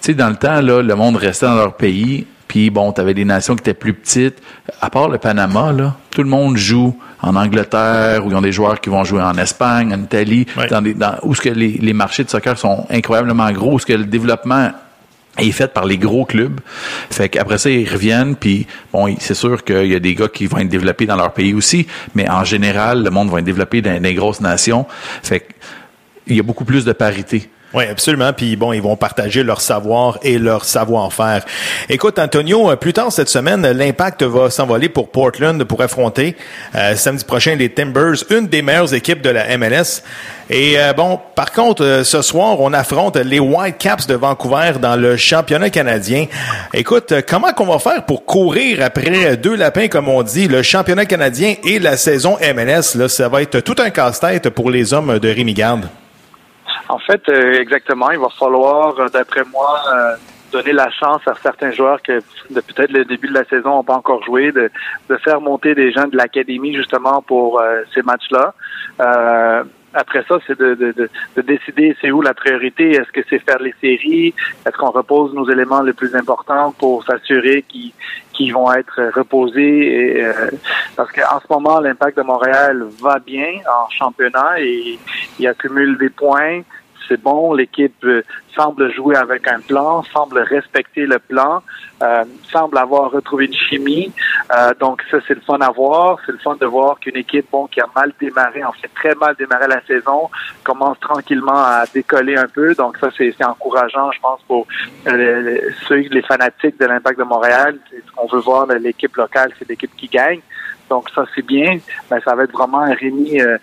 sais, 0.00 0.14
dans 0.14 0.28
le 0.28 0.36
temps, 0.36 0.60
là, 0.60 0.82
le 0.82 0.94
monde 0.94 1.16
restait 1.16 1.46
dans 1.46 1.56
leur 1.56 1.74
pays. 1.74 2.26
Puis 2.50 2.68
bon, 2.68 2.90
tu 2.90 3.00
avais 3.00 3.14
des 3.14 3.24
nations 3.24 3.54
qui 3.54 3.60
étaient 3.60 3.74
plus 3.74 3.94
petites. 3.94 4.42
À 4.80 4.90
part 4.90 5.08
le 5.08 5.18
Panama, 5.18 5.70
là, 5.70 5.94
tout 6.10 6.24
le 6.24 6.28
monde 6.28 6.56
joue 6.56 6.98
en 7.22 7.36
Angleterre, 7.36 8.26
où 8.26 8.30
ils 8.30 8.34
ont 8.34 8.40
des 8.40 8.50
joueurs 8.50 8.80
qui 8.80 8.90
vont 8.90 9.04
jouer 9.04 9.22
en 9.22 9.38
Espagne, 9.38 9.94
en 9.94 10.02
Italie, 10.02 10.46
dans 10.68 10.82
des, 10.82 10.94
dans, 10.94 11.14
où 11.22 11.32
ce 11.32 11.42
que 11.42 11.50
les, 11.50 11.78
les 11.80 11.92
marchés 11.92 12.24
de 12.24 12.28
soccer 12.28 12.58
sont 12.58 12.88
incroyablement 12.90 13.52
gros, 13.52 13.74
où 13.74 13.78
ce 13.78 13.86
que 13.86 13.92
le 13.92 14.04
développement 14.04 14.72
est 15.38 15.52
fait 15.52 15.72
par 15.72 15.84
les 15.84 15.96
gros 15.96 16.24
clubs. 16.24 16.58
Fait 17.08 17.28
qu'après 17.28 17.58
ça, 17.58 17.70
ils 17.70 17.88
reviennent, 17.88 18.34
puis 18.34 18.66
bon, 18.92 19.14
c'est 19.20 19.34
sûr 19.34 19.62
qu'il 19.62 19.86
y 19.86 19.94
a 19.94 20.00
des 20.00 20.16
gars 20.16 20.26
qui 20.26 20.48
vont 20.48 20.58
être 20.58 20.68
développés 20.68 21.06
dans 21.06 21.14
leur 21.14 21.32
pays 21.32 21.54
aussi, 21.54 21.86
mais 22.16 22.28
en 22.28 22.42
général, 22.42 23.04
le 23.04 23.10
monde 23.10 23.30
va 23.30 23.38
être 23.38 23.44
développé 23.44 23.80
dans 23.80 24.02
des 24.02 24.14
grosses 24.14 24.40
nations. 24.40 24.86
Fait 25.22 25.38
que 25.38 25.52
il 26.26 26.36
y 26.36 26.40
a 26.40 26.42
beaucoup 26.42 26.64
plus 26.64 26.84
de 26.84 26.92
parité. 26.92 27.48
Oui, 27.72 27.84
absolument. 27.90 28.32
Puis 28.32 28.56
bon, 28.56 28.72
ils 28.72 28.82
vont 28.82 28.96
partager 28.96 29.42
leur 29.42 29.60
savoir 29.60 30.18
et 30.22 30.38
leur 30.38 30.64
savoir-faire. 30.64 31.44
Écoute, 31.88 32.18
Antonio, 32.18 32.70
euh, 32.70 32.76
plus 32.76 32.92
tard 32.92 33.12
cette 33.12 33.28
semaine, 33.28 33.62
l'impact 33.70 34.22
va 34.22 34.50
s'envoler 34.50 34.88
pour 34.88 35.10
Portland 35.10 35.62
pour 35.64 35.80
affronter 35.80 36.36
euh, 36.74 36.96
samedi 36.96 37.24
prochain 37.24 37.54
les 37.54 37.68
Timbers, 37.68 38.24
une 38.30 38.48
des 38.48 38.62
meilleures 38.62 38.92
équipes 38.92 39.22
de 39.22 39.30
la 39.30 39.56
MLS. 39.56 40.02
Et 40.52 40.80
euh, 40.80 40.92
bon, 40.92 41.20
par 41.36 41.52
contre, 41.52 41.84
euh, 41.84 42.02
ce 42.02 42.22
soir, 42.22 42.60
on 42.60 42.72
affronte 42.72 43.16
les 43.16 43.38
Whitecaps 43.38 44.08
de 44.08 44.14
Vancouver 44.14 44.72
dans 44.82 44.96
le 44.96 45.16
championnat 45.16 45.70
canadien. 45.70 46.26
Écoute, 46.74 47.12
euh, 47.12 47.22
comment 47.26 47.52
qu'on 47.52 47.66
va 47.66 47.78
faire 47.78 48.04
pour 48.04 48.24
courir 48.24 48.82
après 48.82 49.36
deux 49.36 49.54
lapins, 49.54 49.86
comme 49.86 50.08
on 50.08 50.24
dit, 50.24 50.48
le 50.48 50.64
championnat 50.64 51.06
canadien 51.06 51.54
et 51.62 51.78
la 51.78 51.96
saison 51.96 52.36
MLS? 52.40 52.96
Là, 52.96 53.08
ça 53.08 53.28
va 53.28 53.42
être 53.42 53.60
tout 53.60 53.76
un 53.78 53.90
casse-tête 53.90 54.50
pour 54.50 54.72
les 54.72 54.92
hommes 54.92 55.20
de 55.20 55.28
Rémi 55.28 55.54
Garde. 55.54 55.88
En 56.90 56.98
fait, 56.98 57.22
euh, 57.28 57.60
exactement, 57.64 58.10
il 58.10 58.18
va 58.18 58.30
falloir, 58.30 58.98
euh, 58.98 59.08
d'après 59.08 59.44
moi, 59.44 59.72
euh, 59.94 60.16
donner 60.50 60.72
la 60.72 60.90
chance 60.90 61.22
à 61.26 61.34
certains 61.40 61.70
joueurs 61.70 62.02
que 62.02 62.16
de 62.50 62.60
peut-être 62.60 62.90
le 62.90 63.04
début 63.04 63.28
de 63.28 63.34
la 63.34 63.44
saison 63.44 63.70
n'ont 63.76 63.84
pas 63.84 63.94
encore 63.94 64.22
joué, 64.24 64.50
de, 64.50 64.68
de 65.08 65.16
faire 65.18 65.40
monter 65.40 65.76
des 65.76 65.92
gens 65.92 66.08
de 66.08 66.16
l'académie 66.16 66.74
justement 66.74 67.22
pour 67.22 67.60
euh, 67.60 67.82
ces 67.94 68.02
matchs-là. 68.02 68.54
Euh, 69.00 69.62
après 69.94 70.24
ça, 70.28 70.38
c'est 70.46 70.58
de, 70.58 70.74
de, 70.74 70.92
de, 70.92 71.08
de 71.36 71.42
décider 71.42 71.96
c'est 72.00 72.10
où 72.10 72.20
la 72.22 72.34
priorité. 72.34 72.90
Est-ce 72.90 73.10
que 73.12 73.20
c'est 73.28 73.40
faire 73.40 73.60
les 73.60 73.74
séries? 73.80 74.34
Est-ce 74.64 74.76
qu'on 74.76 74.90
repose 74.90 75.32
nos 75.34 75.48
éléments 75.48 75.82
les 75.82 75.92
plus 75.92 76.14
importants 76.14 76.72
pour 76.72 77.04
s'assurer 77.04 77.62
qu'ils 77.68 77.92
qu'ils 78.32 78.52
vont 78.52 78.72
être 78.72 78.98
reposés? 79.14 80.18
Et, 80.18 80.24
euh, 80.24 80.32
parce 80.96 81.10
qu'en 81.12 81.40
ce 81.40 81.46
moment, 81.50 81.80
l'impact 81.80 82.16
de 82.18 82.22
Montréal 82.22 82.86
va 83.00 83.18
bien 83.18 83.52
en 83.78 83.88
championnat 83.90 84.60
et 84.60 84.98
il 85.38 85.46
accumule 85.46 85.98
des 85.98 86.10
points. 86.10 86.60
C'est 87.10 87.20
bon, 87.20 87.54
l'équipe 87.54 88.04
euh, 88.04 88.22
semble 88.54 88.92
jouer 88.94 89.16
avec 89.16 89.48
un 89.48 89.58
plan, 89.58 90.04
semble 90.12 90.38
respecter 90.38 91.06
le 91.06 91.18
plan, 91.18 91.60
euh, 92.04 92.24
semble 92.52 92.78
avoir 92.78 93.10
retrouvé 93.10 93.46
une 93.46 93.52
chimie. 93.54 94.12
Euh, 94.56 94.72
donc 94.78 95.02
ça, 95.10 95.18
c'est 95.26 95.34
le 95.34 95.40
fun 95.40 95.58
à 95.60 95.70
voir. 95.70 96.18
C'est 96.24 96.30
le 96.30 96.38
fun 96.38 96.54
de 96.54 96.66
voir 96.66 97.00
qu'une 97.00 97.16
équipe 97.16 97.46
bon 97.50 97.66
qui 97.66 97.80
a 97.80 97.86
mal 97.96 98.12
démarré, 98.20 98.62
en 98.62 98.70
fait 98.70 98.86
très 98.94 99.16
mal 99.16 99.34
démarré 99.36 99.66
la 99.66 99.84
saison, 99.86 100.30
commence 100.62 101.00
tranquillement 101.00 101.56
à 101.56 101.82
décoller 101.92 102.36
un 102.36 102.46
peu. 102.46 102.76
Donc 102.76 102.96
ça, 102.98 103.08
c'est 103.18 103.34
encourageant, 103.44 104.12
je 104.12 104.20
pense, 104.20 104.40
pour 104.46 104.68
les- 105.04 105.60
ceux, 105.88 105.96
les 105.96 106.22
fanatiques 106.22 106.78
de 106.78 106.86
l'Impact 106.86 107.18
de 107.18 107.24
Montréal. 107.24 107.76
Ce 107.90 108.12
qu'on 108.14 108.28
veut 108.28 108.38
voir 108.40 108.66
l'équipe 108.68 109.16
locale, 109.16 109.50
c'est 109.58 109.68
l'équipe 109.68 109.94
qui 109.96 110.06
gagne. 110.06 110.42
Donc 110.88 111.10
ça, 111.12 111.24
c'est 111.34 111.44
bien. 111.44 111.78
Mais 112.08 112.20
ça 112.20 112.36
va 112.36 112.44
être 112.44 112.52
vraiment 112.52 112.84
Rémi 112.84 113.40
euh, 113.40 113.58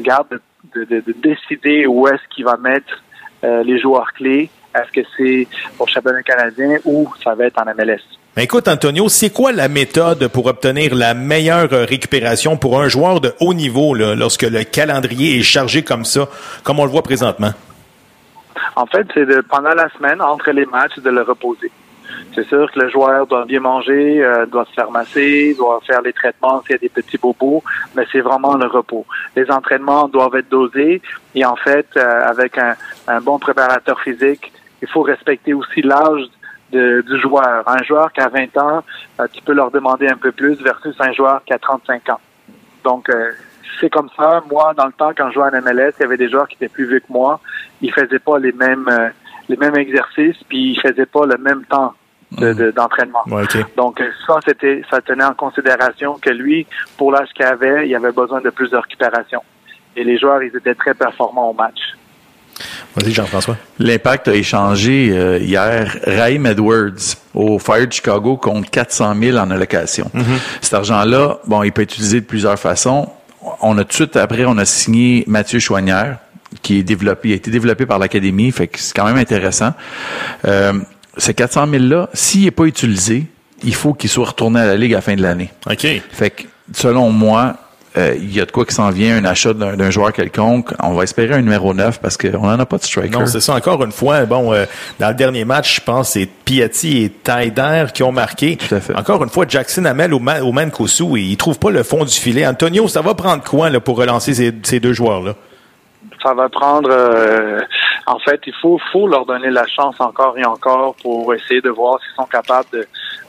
Garde 0.00 0.40
de, 0.74 0.84
de, 0.84 0.96
de- 1.00 1.00
de 1.06 1.14
décider 1.22 1.86
où 1.86 2.06
est-ce 2.08 2.22
qu'il 2.34 2.44
va 2.44 2.56
mettre 2.56 3.02
euh, 3.44 3.62
les 3.62 3.78
joueurs 3.80 4.12
clés. 4.12 4.50
Est-ce 4.74 4.90
que 5.02 5.06
c'est 5.16 5.46
au 5.78 5.86
championnat 5.86 6.22
canadien 6.22 6.78
ou 6.84 7.08
ça 7.22 7.34
va 7.34 7.46
être 7.46 7.58
en 7.60 7.64
MLS? 7.74 8.00
Ben, 8.34 8.42
écoute, 8.42 8.66
Antonio, 8.68 9.08
c'est 9.10 9.28
quoi 9.30 9.52
la 9.52 9.68
méthode 9.68 10.28
pour 10.28 10.46
obtenir 10.46 10.94
la 10.94 11.12
meilleure 11.12 11.70
euh, 11.72 11.84
récupération 11.84 12.56
pour 12.56 12.80
un 12.80 12.88
joueur 12.88 13.20
de 13.20 13.34
haut 13.40 13.52
niveau 13.52 13.94
là, 13.94 14.14
lorsque 14.14 14.42
le 14.44 14.64
calendrier 14.64 15.38
est 15.38 15.42
chargé 15.42 15.82
comme 15.82 16.06
ça, 16.06 16.28
comme 16.64 16.80
on 16.80 16.84
le 16.84 16.90
voit 16.90 17.02
présentement? 17.02 17.50
En 18.76 18.86
fait, 18.86 19.06
c'est 19.12 19.26
de 19.26 19.42
pendant 19.42 19.74
la 19.74 19.90
semaine, 19.98 20.22
entre 20.22 20.50
les 20.52 20.64
matchs, 20.64 20.98
de 20.98 21.10
le 21.10 21.20
reposer. 21.22 21.70
C'est 22.34 22.46
sûr 22.46 22.70
que 22.72 22.80
le 22.80 22.88
joueur 22.88 23.26
doit 23.26 23.44
bien 23.44 23.60
manger, 23.60 24.24
euh, 24.24 24.46
doit 24.46 24.64
se 24.64 24.72
faire 24.72 24.90
masser, 24.90 25.54
doit 25.54 25.80
faire 25.86 26.00
les 26.00 26.14
traitements 26.14 26.62
s'il 26.62 26.72
y 26.72 26.74
a 26.74 26.78
des 26.78 26.88
petits 26.88 27.18
bobos, 27.18 27.62
mais 27.94 28.06
c'est 28.10 28.20
vraiment 28.20 28.56
le 28.56 28.66
repos. 28.66 29.04
Les 29.36 29.50
entraînements 29.50 30.08
doivent 30.08 30.36
être 30.36 30.48
dosés 30.48 31.02
et 31.34 31.44
en 31.44 31.56
fait, 31.56 31.86
euh, 31.96 32.24
avec 32.26 32.56
un, 32.56 32.74
bon 33.20 33.38
préparateur 33.38 34.00
physique, 34.00 34.50
il 34.80 34.88
faut 34.88 35.02
respecter 35.02 35.52
aussi 35.52 35.82
l'âge 35.82 36.22
du 36.70 37.20
joueur. 37.20 37.68
Un 37.68 37.82
joueur 37.82 38.10
qui 38.12 38.20
a 38.20 38.28
20 38.28 38.56
ans, 38.56 38.82
euh, 39.20 39.26
tu 39.30 39.42
peux 39.42 39.52
leur 39.52 39.70
demander 39.70 40.08
un 40.08 40.16
peu 40.16 40.32
plus 40.32 40.54
versus 40.62 40.94
un 41.00 41.12
joueur 41.12 41.44
qui 41.44 41.52
a 41.52 41.58
35 41.58 42.08
ans. 42.08 42.20
Donc, 42.82 43.10
c'est 43.78 43.90
comme 43.90 44.08
ça. 44.16 44.42
Moi, 44.50 44.72
dans 44.74 44.86
le 44.86 44.92
temps, 44.92 45.12
quand 45.16 45.28
je 45.28 45.34
jouais 45.34 45.44
en 45.44 45.62
MLS, 45.62 45.92
il 45.98 46.02
y 46.02 46.04
avait 46.04 46.16
des 46.16 46.30
joueurs 46.30 46.48
qui 46.48 46.56
étaient 46.56 46.68
plus 46.68 46.86
vieux 46.86 47.00
que 47.00 47.12
moi. 47.12 47.40
Ils 47.82 47.92
faisaient 47.92 48.18
pas 48.18 48.38
les 48.38 48.52
mêmes 48.52 48.88
les 49.48 49.56
mêmes 49.56 49.76
exercices, 49.76 50.42
puis 50.48 50.72
ils 50.72 50.80
faisaient 50.80 51.06
pas 51.06 51.26
le 51.26 51.36
même 51.36 51.64
temps 51.64 51.94
de- 52.38 52.52
de- 52.52 52.70
d'entraînement. 52.70 53.22
Ouais. 53.28 53.44
Donc 53.76 54.00
ça, 54.26 54.34
c'était 54.46 54.82
ça 54.90 55.00
tenait 55.00 55.24
en 55.24 55.34
considération 55.34 56.18
que 56.20 56.30
lui, 56.30 56.66
pour 56.96 57.12
l'âge 57.12 57.28
qu'il 57.34 57.44
avait, 57.46 57.88
il 57.88 57.94
avait 57.94 58.12
besoin 58.12 58.40
de 58.40 58.50
plus 58.50 58.70
de 58.70 58.76
récupération. 58.76 59.40
Et 59.96 60.04
les 60.04 60.18
joueurs, 60.18 60.42
ils 60.42 60.54
étaient 60.56 60.74
très 60.74 60.94
performants 60.94 61.50
au 61.50 61.54
match. 61.54 61.78
Vas-y, 62.94 63.12
Jean-François. 63.12 63.56
L'Impact 63.78 64.28
a 64.28 64.34
échangé 64.34 65.10
euh, 65.12 65.38
hier 65.38 65.96
Raheem 66.06 66.46
Edwards 66.46 67.16
au 67.34 67.58
Fire 67.58 67.86
de 67.86 67.92
Chicago 67.92 68.36
contre 68.36 68.70
400 68.70 69.14
000 69.18 69.38
en 69.38 69.50
allocation. 69.50 70.10
Cet 70.60 70.74
argent-là, 70.74 71.38
bon, 71.46 71.62
il 71.62 71.72
peut 71.72 71.82
être 71.82 71.92
utilisé 71.94 72.20
de 72.20 72.26
plusieurs 72.26 72.58
façons. 72.58 73.08
On 73.62 73.76
a 73.78 73.82
tout 73.82 73.88
de 73.88 73.92
suite 73.94 74.16
après, 74.16 74.44
on 74.44 74.58
a 74.58 74.64
signé 74.66 75.24
Mathieu 75.26 75.58
Chouanière, 75.58 76.18
qui 76.62 76.78
est 76.78 76.82
développé, 76.82 77.30
il 77.30 77.32
a 77.32 77.36
été 77.36 77.50
développé 77.50 77.86
par 77.86 77.98
l'académie, 77.98 78.52
fait 78.52 78.68
que 78.68 78.78
c'est 78.78 78.94
quand 78.94 79.06
même 79.06 79.16
intéressant. 79.16 79.72
Euh, 80.44 80.74
ces 81.16 81.34
400 81.34 81.66
000 81.70 81.84
là, 81.84 82.08
s'il 82.14 82.44
n'est 82.44 82.50
pas 82.50 82.64
utilisé, 82.64 83.26
il 83.64 83.74
faut 83.74 83.92
qu'il 83.94 84.10
soit 84.10 84.26
retourné 84.26 84.60
à 84.60 84.66
la 84.66 84.76
ligue 84.76 84.92
à 84.94 84.96
la 84.98 85.02
fin 85.02 85.14
de 85.14 85.22
l'année. 85.22 85.50
OK. 85.70 85.86
Fait 86.10 86.30
que, 86.30 86.42
selon 86.74 87.10
moi, 87.10 87.54
euh, 87.96 88.14
il 88.16 88.34
y 88.34 88.40
a 88.40 88.46
de 88.46 88.50
quoi 88.50 88.64
qui 88.64 88.74
s'en 88.74 88.88
vient, 88.90 89.18
un 89.18 89.24
achat 89.26 89.52
d'un 89.52 89.76
d'un 89.76 89.90
joueur 89.90 90.12
quelconque. 90.14 90.72
On 90.82 90.94
va 90.94 91.02
espérer 91.02 91.34
un 91.34 91.42
numéro 91.42 91.74
9 91.74 92.00
parce 92.00 92.16
qu'on 92.16 92.46
n'en 92.46 92.58
a 92.58 92.64
pas 92.64 92.78
de 92.78 92.82
striker. 92.84 93.10
Non, 93.18 93.26
c'est 93.26 93.40
ça. 93.40 93.54
Encore 93.54 93.84
une 93.84 93.92
fois, 93.92 94.24
bon, 94.24 94.52
euh, 94.54 94.64
dans 94.98 95.08
le 95.08 95.14
dernier 95.14 95.44
match, 95.44 95.76
je 95.76 95.80
pense 95.82 96.08
que 96.08 96.12
c'est 96.20 96.26
Piatti 96.26 97.02
et 97.02 97.10
Taider 97.10 97.84
qui 97.92 98.02
ont 98.02 98.10
marqué. 98.12 98.56
Tout 98.56 98.74
à 98.74 98.80
fait. 98.80 98.96
Encore 98.96 99.22
une 99.22 99.28
fois, 99.28 99.44
Jackson 99.46 99.84
Hamel 99.84 100.14
au, 100.14 100.18
Man 100.18 100.40
au 100.42 100.52
Mancosu 100.52 101.04
et 101.18 101.20
il 101.20 101.36
trouve 101.36 101.58
pas 101.58 101.70
le 101.70 101.82
fond 101.82 102.04
du 102.04 102.14
filet. 102.14 102.46
Antonio, 102.46 102.88
ça 102.88 103.02
va 103.02 103.14
prendre 103.14 103.44
quoi 103.44 103.68
là, 103.68 103.78
pour 103.80 103.98
relancer 103.98 104.32
ces, 104.32 104.52
ces 104.62 104.80
deux 104.80 104.94
joueurs-là? 104.94 105.34
Ça 106.24 106.32
va 106.34 106.48
prendre. 106.48 106.88
euh, 106.90 107.60
en 108.06 108.18
fait, 108.18 108.40
il 108.46 108.54
faut, 108.54 108.78
leur 109.06 109.26
donner 109.26 109.50
la 109.50 109.66
chance 109.66 109.96
encore 110.00 110.38
et 110.38 110.44
encore 110.44 110.94
pour 110.96 111.34
essayer 111.34 111.60
de 111.60 111.70
voir 111.70 112.00
s'ils 112.00 112.14
sont 112.14 112.26
capables 112.26 112.68
de, 112.72 112.86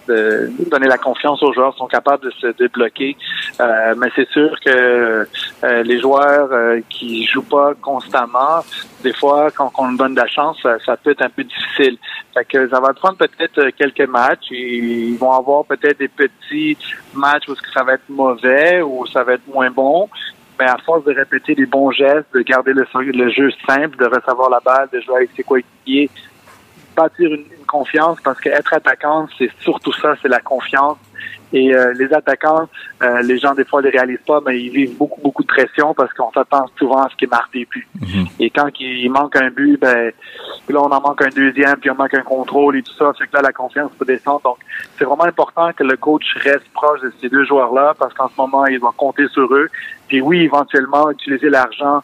de 0.07 0.69
donner 0.69 0.87
la 0.87 0.97
confiance 0.97 1.41
aux 1.43 1.53
joueurs, 1.53 1.75
sont 1.77 1.87
capables 1.87 2.23
de 2.23 2.31
se 2.31 2.47
débloquer. 2.47 3.15
Euh, 3.59 3.95
mais 3.97 4.07
c'est 4.15 4.29
sûr 4.29 4.55
que 4.59 5.27
euh, 5.63 5.83
les 5.83 5.99
joueurs 5.99 6.49
euh, 6.51 6.81
qui 6.89 7.25
jouent 7.25 7.43
pas 7.43 7.73
constamment, 7.81 8.63
des 9.03 9.13
fois, 9.13 9.51
quand 9.51 9.71
on 9.77 9.87
leur 9.87 9.97
donne 9.97 10.15
de 10.15 10.21
la 10.21 10.27
chance, 10.27 10.57
ça, 10.85 10.97
peut 10.97 11.11
être 11.11 11.23
un 11.23 11.29
peu 11.29 11.43
difficile. 11.43 11.97
Fait 12.33 12.45
que 12.45 12.69
ça 12.69 12.79
va 12.79 12.93
prendre 12.93 13.17
peut-être 13.17 13.59
euh, 13.59 13.69
quelques 13.77 14.07
matchs. 14.09 14.51
Ils 14.51 15.17
vont 15.17 15.31
avoir 15.31 15.65
peut-être 15.65 15.99
des 15.99 16.07
petits 16.07 16.77
matchs 17.13 17.47
où 17.47 17.55
ça 17.73 17.83
va 17.83 17.93
être 17.93 18.09
mauvais 18.09 18.81
ou 18.81 19.05
ça 19.07 19.23
va 19.23 19.33
être 19.33 19.47
moins 19.47 19.69
bon. 19.69 20.09
Mais 20.63 20.69
à 20.69 20.77
force 20.77 21.03
de 21.03 21.13
répéter 21.13 21.55
les 21.55 21.65
bons 21.65 21.91
gestes, 21.91 22.27
de 22.33 22.39
garder 22.39 22.71
le, 22.71 22.85
le 22.95 23.29
jeu 23.29 23.49
simple, 23.67 23.97
de 23.97 24.05
recevoir 24.05 24.49
la 24.49 24.61
balle, 24.61 24.87
de 24.93 25.01
jouer 25.01 25.17
avec 25.17 25.31
ses 25.35 25.43
coéquipiers, 25.43 26.09
bâtir 26.95 27.33
une, 27.33 27.43
une 27.59 27.65
confiance, 27.67 28.17
parce 28.23 28.39
qu'être 28.39 28.73
attaquant, 28.73 29.27
c'est 29.37 29.51
surtout 29.59 29.91
ça, 29.91 30.15
c'est 30.21 30.29
la 30.29 30.39
confiance. 30.39 30.97
Et 31.53 31.73
euh, 31.73 31.93
les 31.93 32.11
attaquants, 32.11 32.67
euh, 33.03 33.21
les 33.21 33.37
gens 33.37 33.53
des 33.53 33.63
fois 33.63 33.81
ne 33.81 33.87
les 33.87 33.97
réalisent 33.97 34.25
pas, 34.25 34.41
mais 34.45 34.59
ils 34.59 34.71
vivent 34.71 34.97
beaucoup, 34.97 35.21
beaucoup 35.21 35.43
de 35.43 35.47
pression 35.47 35.93
parce 35.93 36.11
qu'on 36.13 36.31
s'attend 36.31 36.65
souvent 36.77 37.03
à 37.03 37.09
ce 37.09 37.15
qu'ils 37.15 37.29
marquent 37.29 37.53
des 37.53 37.65
buts. 37.65 37.87
Et 38.39 38.49
quand 38.49 38.69
il 38.79 39.09
manque 39.09 39.35
un 39.35 39.49
but, 39.49 39.79
ben 39.79 40.11
puis 40.65 40.73
là 40.73 40.81
on 40.81 40.91
en 40.91 41.01
manque 41.01 41.21
un 41.21 41.29
deuxième, 41.29 41.77
puis 41.77 41.91
on 41.91 41.95
manque 41.95 42.13
un 42.15 42.23
contrôle 42.23 42.77
et 42.77 42.81
tout 42.81 42.93
ça, 42.93 43.13
fait 43.13 43.27
que 43.27 43.35
là 43.35 43.43
la 43.43 43.53
confiance 43.53 43.91
peut 43.97 44.05
descendre. 44.05 44.41
Donc 44.43 44.57
c'est 44.97 45.05
vraiment 45.05 45.25
important 45.25 45.71
que 45.73 45.83
le 45.83 45.95
coach 45.95 46.25
reste 46.37 46.67
proche 46.73 47.01
de 47.01 47.13
ces 47.21 47.29
deux 47.29 47.45
joueurs-là 47.45 47.93
parce 47.99 48.13
qu'en 48.15 48.27
ce 48.27 48.33
moment 48.37 48.65
il 48.65 48.79
doit 48.79 48.93
compter 48.97 49.27
sur 49.27 49.53
eux. 49.53 49.69
Puis 50.07 50.21
oui, 50.21 50.41
éventuellement 50.41 51.11
utiliser 51.11 51.49
l'argent 51.49 52.01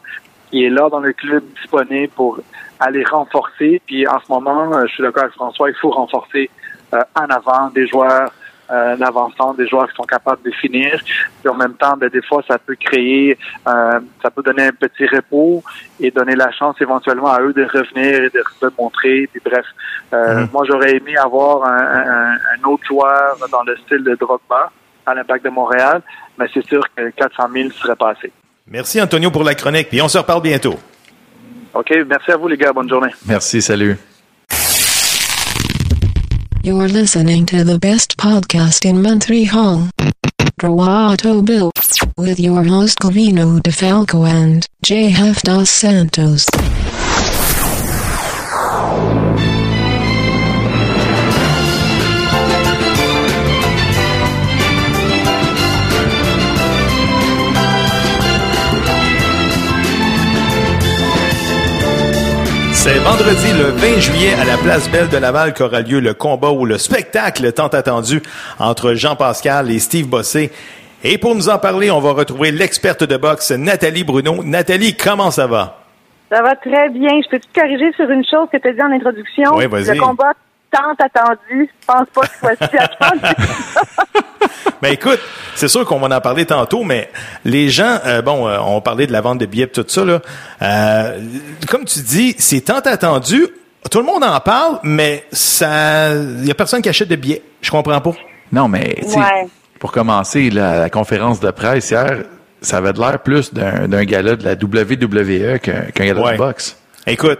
qui 0.52 0.66
est 0.66 0.70
là 0.70 0.90
dans 0.90 1.00
le 1.00 1.14
club 1.14 1.44
disponible 1.56 2.12
pour 2.16 2.40
aller 2.80 3.04
renforcer. 3.04 3.82
Puis 3.86 4.08
en 4.08 4.20
ce 4.20 4.32
moment, 4.32 4.74
euh, 4.74 4.86
je 4.88 4.94
suis 4.94 5.04
d'accord 5.04 5.24
avec 5.24 5.36
François, 5.36 5.70
il 5.70 5.76
faut 5.76 5.92
renforcer 5.92 6.50
euh, 6.94 7.02
en 7.16 7.26
avant 7.26 7.70
des 7.70 7.88
joueurs 7.88 8.32
euh, 8.72 8.96
avançant, 9.02 9.54
des 9.54 9.68
joueurs 9.68 9.90
qui 9.90 9.96
sont 9.96 10.04
capables 10.04 10.42
de 10.44 10.52
finir. 10.52 11.00
Puis 11.42 11.50
en 11.50 11.56
même 11.56 11.74
temps, 11.74 11.96
ben, 11.98 12.10
des 12.10 12.22
fois, 12.22 12.44
ça 12.48 12.58
peut 12.60 12.76
créer, 12.80 13.38
euh, 13.68 14.00
ça 14.22 14.30
peut 14.32 14.44
donner 14.44 14.64
un 14.68 14.72
petit 14.72 15.06
repos 15.08 15.64
et 16.00 16.12
donner 16.12 16.36
la 16.36 16.52
chance 16.52 16.76
éventuellement 16.82 17.32
à 17.32 17.42
eux 17.42 17.54
de 17.54 17.64
revenir 17.64 18.24
et 18.24 18.30
de 18.30 18.44
se 18.60 18.66
montrer. 18.78 19.28
Puis 19.32 19.42
bref, 19.44 19.66
euh, 20.14 20.46
moi 20.54 20.64
j'aurais 20.68 20.96
aimé 20.98 21.16
avoir 21.18 21.64
un, 21.66 21.78
un- 21.78 22.34
un 22.36 22.68
autre 22.68 22.84
joueur 22.88 23.38
dans 23.52 23.64
le 23.64 23.76
style 23.78 24.04
de 24.04 24.16
Drogba 24.16 24.72
à 25.06 25.14
l'Impact 25.16 25.46
de 25.46 25.50
Montréal, 25.50 26.02
mais 26.38 26.46
c'est 26.54 26.66
sûr 26.66 26.84
que 26.96 27.10
400 27.10 27.44
000 27.54 27.70
serait 27.72 27.96
passé. 27.96 28.32
Merci 28.68 29.02
Antonio 29.02 29.32
pour 29.32 29.44
la 29.44 29.56
chronique, 29.56 29.90
puis 29.90 30.02
on 30.02 30.08
se 30.08 30.18
reparle 30.20 30.42
bientôt. 30.44 30.76
OK, 31.74 31.92
merci 32.08 32.32
à 32.32 32.38
vous 32.38 32.48
les 32.48 32.58
gars, 32.58 32.72
bonne 32.74 32.90
journée. 32.90 33.12
Merci, 33.28 33.62
salut. 33.62 33.98
You're 36.62 36.90
listening 36.90 37.46
to 37.48 37.64
the 37.64 37.80
best 37.80 38.18
podcast 38.18 38.84
in 38.84 39.02
Montreal. 39.02 39.90
Roato 40.62 41.46
Bill. 41.46 41.72
With 42.18 42.38
your 42.38 42.64
host 42.66 43.00
Covino 43.00 43.62
DeFalco 43.62 44.28
and 44.28 44.68
JF 44.86 45.42
Dos 45.44 45.70
Santos. 45.70 46.46
C'est 62.92 62.98
vendredi 63.04 63.54
le 63.54 63.66
20 63.66 64.00
juillet 64.00 64.34
à 64.42 64.46
la 64.46 64.58
place 64.58 64.90
Belle 64.90 65.10
de 65.10 65.18
Laval 65.18 65.54
qu'aura 65.54 65.82
lieu 65.82 66.00
le 66.00 66.16
combat 66.16 66.50
ou 66.50 66.66
le 66.66 66.80
spectacle 66.80 67.54
tant 67.54 67.68
attendu 67.68 68.20
entre 68.58 68.96
Jean-Pascal 68.96 69.70
et 69.70 69.78
Steve 69.78 70.08
Bossé. 70.08 70.50
Et 71.04 71.20
pour 71.20 71.36
nous 71.36 71.50
en 71.50 71.60
parler, 71.60 71.92
on 71.92 72.00
va 72.00 72.14
retrouver 72.14 72.50
l'experte 72.50 73.04
de 73.04 73.16
boxe 73.16 73.52
Nathalie 73.52 74.04
Bruno. 74.04 74.44
Nathalie, 74.44 74.98
comment 74.98 75.30
ça 75.30 75.46
va? 75.46 75.84
Ça 76.32 76.42
va 76.42 76.56
très 76.56 76.90
bien. 76.90 77.12
Je 77.24 77.30
peux 77.30 77.40
te 77.40 77.46
corriger 77.54 77.94
sur 77.94 78.10
une 78.10 78.26
chose 78.26 78.48
que 78.52 78.58
tu 78.58 78.68
as 78.68 78.74
dit 78.74 78.82
en 78.82 78.92
introduction? 78.92 79.52
Oui, 79.54 79.68
vas-y. 79.68 79.94
Le 79.94 80.02
combat 80.02 80.34
tant 80.72 80.94
attendu. 81.04 81.70
Je 81.70 81.86
pense 81.88 82.08
pas 82.14 82.22
qu'il 82.22 82.40
soit 82.40 82.70
si 82.70 82.78
attendu. 82.78 83.34
Ben 84.82 84.90
écoute, 84.94 85.20
c'est 85.56 85.68
sûr 85.68 85.86
qu'on 85.86 86.00
va 86.00 86.16
en 86.16 86.22
parler 86.22 86.46
tantôt, 86.46 86.84
mais 86.84 87.10
les 87.46 87.70
gens, 87.70 88.00
euh, 88.06 88.22
bon, 88.22 88.48
euh, 88.48 88.58
on 88.62 88.82
parlait 88.82 89.08
de 89.08 89.12
la 89.12 89.22
vente 89.22 89.38
de 89.40 89.46
billets, 89.46 89.68
pis 89.68 89.82
tout 89.82 89.86
ça 89.90 90.06
là. 90.06 90.20
Euh, 90.62 91.20
comme 91.70 91.86
tu 91.86 92.00
dis, 92.02 92.36
c'est 92.38 92.62
tant 92.62 92.80
attendu. 92.80 93.48
Tout 93.90 94.00
le 94.00 94.06
monde 94.06 94.24
en 94.24 94.40
parle, 94.40 94.80
mais 94.84 95.26
ça, 95.32 96.14
il 96.14 96.46
y 96.46 96.52
a 96.52 96.54
personne 96.56 96.82
qui 96.82 96.90
achète 96.90 97.08
de 97.08 97.16
billets. 97.16 97.42
Je 97.62 97.72
comprends 97.72 98.02
pas. 98.02 98.12
Non, 98.52 98.68
mais 98.68 98.96
tu 99.02 99.10
sais, 99.10 99.18
Ouais. 99.20 99.48
pour 99.80 99.92
commencer, 99.92 100.50
la, 100.50 100.80
la 100.80 100.90
conférence 100.90 101.40
de 101.40 101.50
presse 101.52 101.90
hier, 101.92 102.24
ça 102.62 102.78
avait 102.78 102.92
de 102.94 103.00
l'air 103.00 103.20
plus 103.20 103.54
d'un 103.54 104.04
gala 104.04 104.36
de 104.36 104.44
la 104.44 104.54
WWE 104.54 105.60
qu'un 105.60 105.82
qu'un 105.94 106.06
gala 106.06 106.22
Ouais. 106.22 106.34
de 106.34 106.38
boxe. 106.38 106.78
Écoute, 107.10 107.40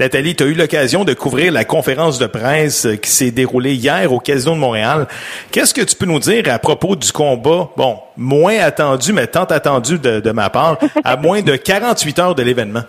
Nathalie, 0.00 0.34
tu 0.34 0.42
as 0.42 0.46
eu 0.48 0.54
l'occasion 0.54 1.04
de 1.04 1.14
couvrir 1.14 1.52
la 1.52 1.64
conférence 1.64 2.18
de 2.18 2.26
presse 2.26 2.88
qui 3.00 3.08
s'est 3.08 3.30
déroulée 3.30 3.74
hier 3.74 4.12
au 4.12 4.18
Casino 4.18 4.54
de 4.54 4.58
Montréal. 4.58 5.06
Qu'est-ce 5.52 5.72
que 5.72 5.82
tu 5.82 5.94
peux 5.94 6.06
nous 6.06 6.18
dire 6.18 6.52
à 6.52 6.58
propos 6.58 6.96
du 6.96 7.12
combat, 7.12 7.68
bon, 7.76 8.00
moins 8.16 8.58
attendu, 8.58 9.12
mais 9.12 9.28
tant 9.28 9.44
attendu 9.44 10.00
de, 10.00 10.18
de 10.18 10.30
ma 10.32 10.50
part, 10.50 10.78
à 11.04 11.16
moins 11.20 11.42
de 11.42 11.54
48 11.54 12.18
heures 12.18 12.34
de 12.34 12.42
l'événement? 12.42 12.82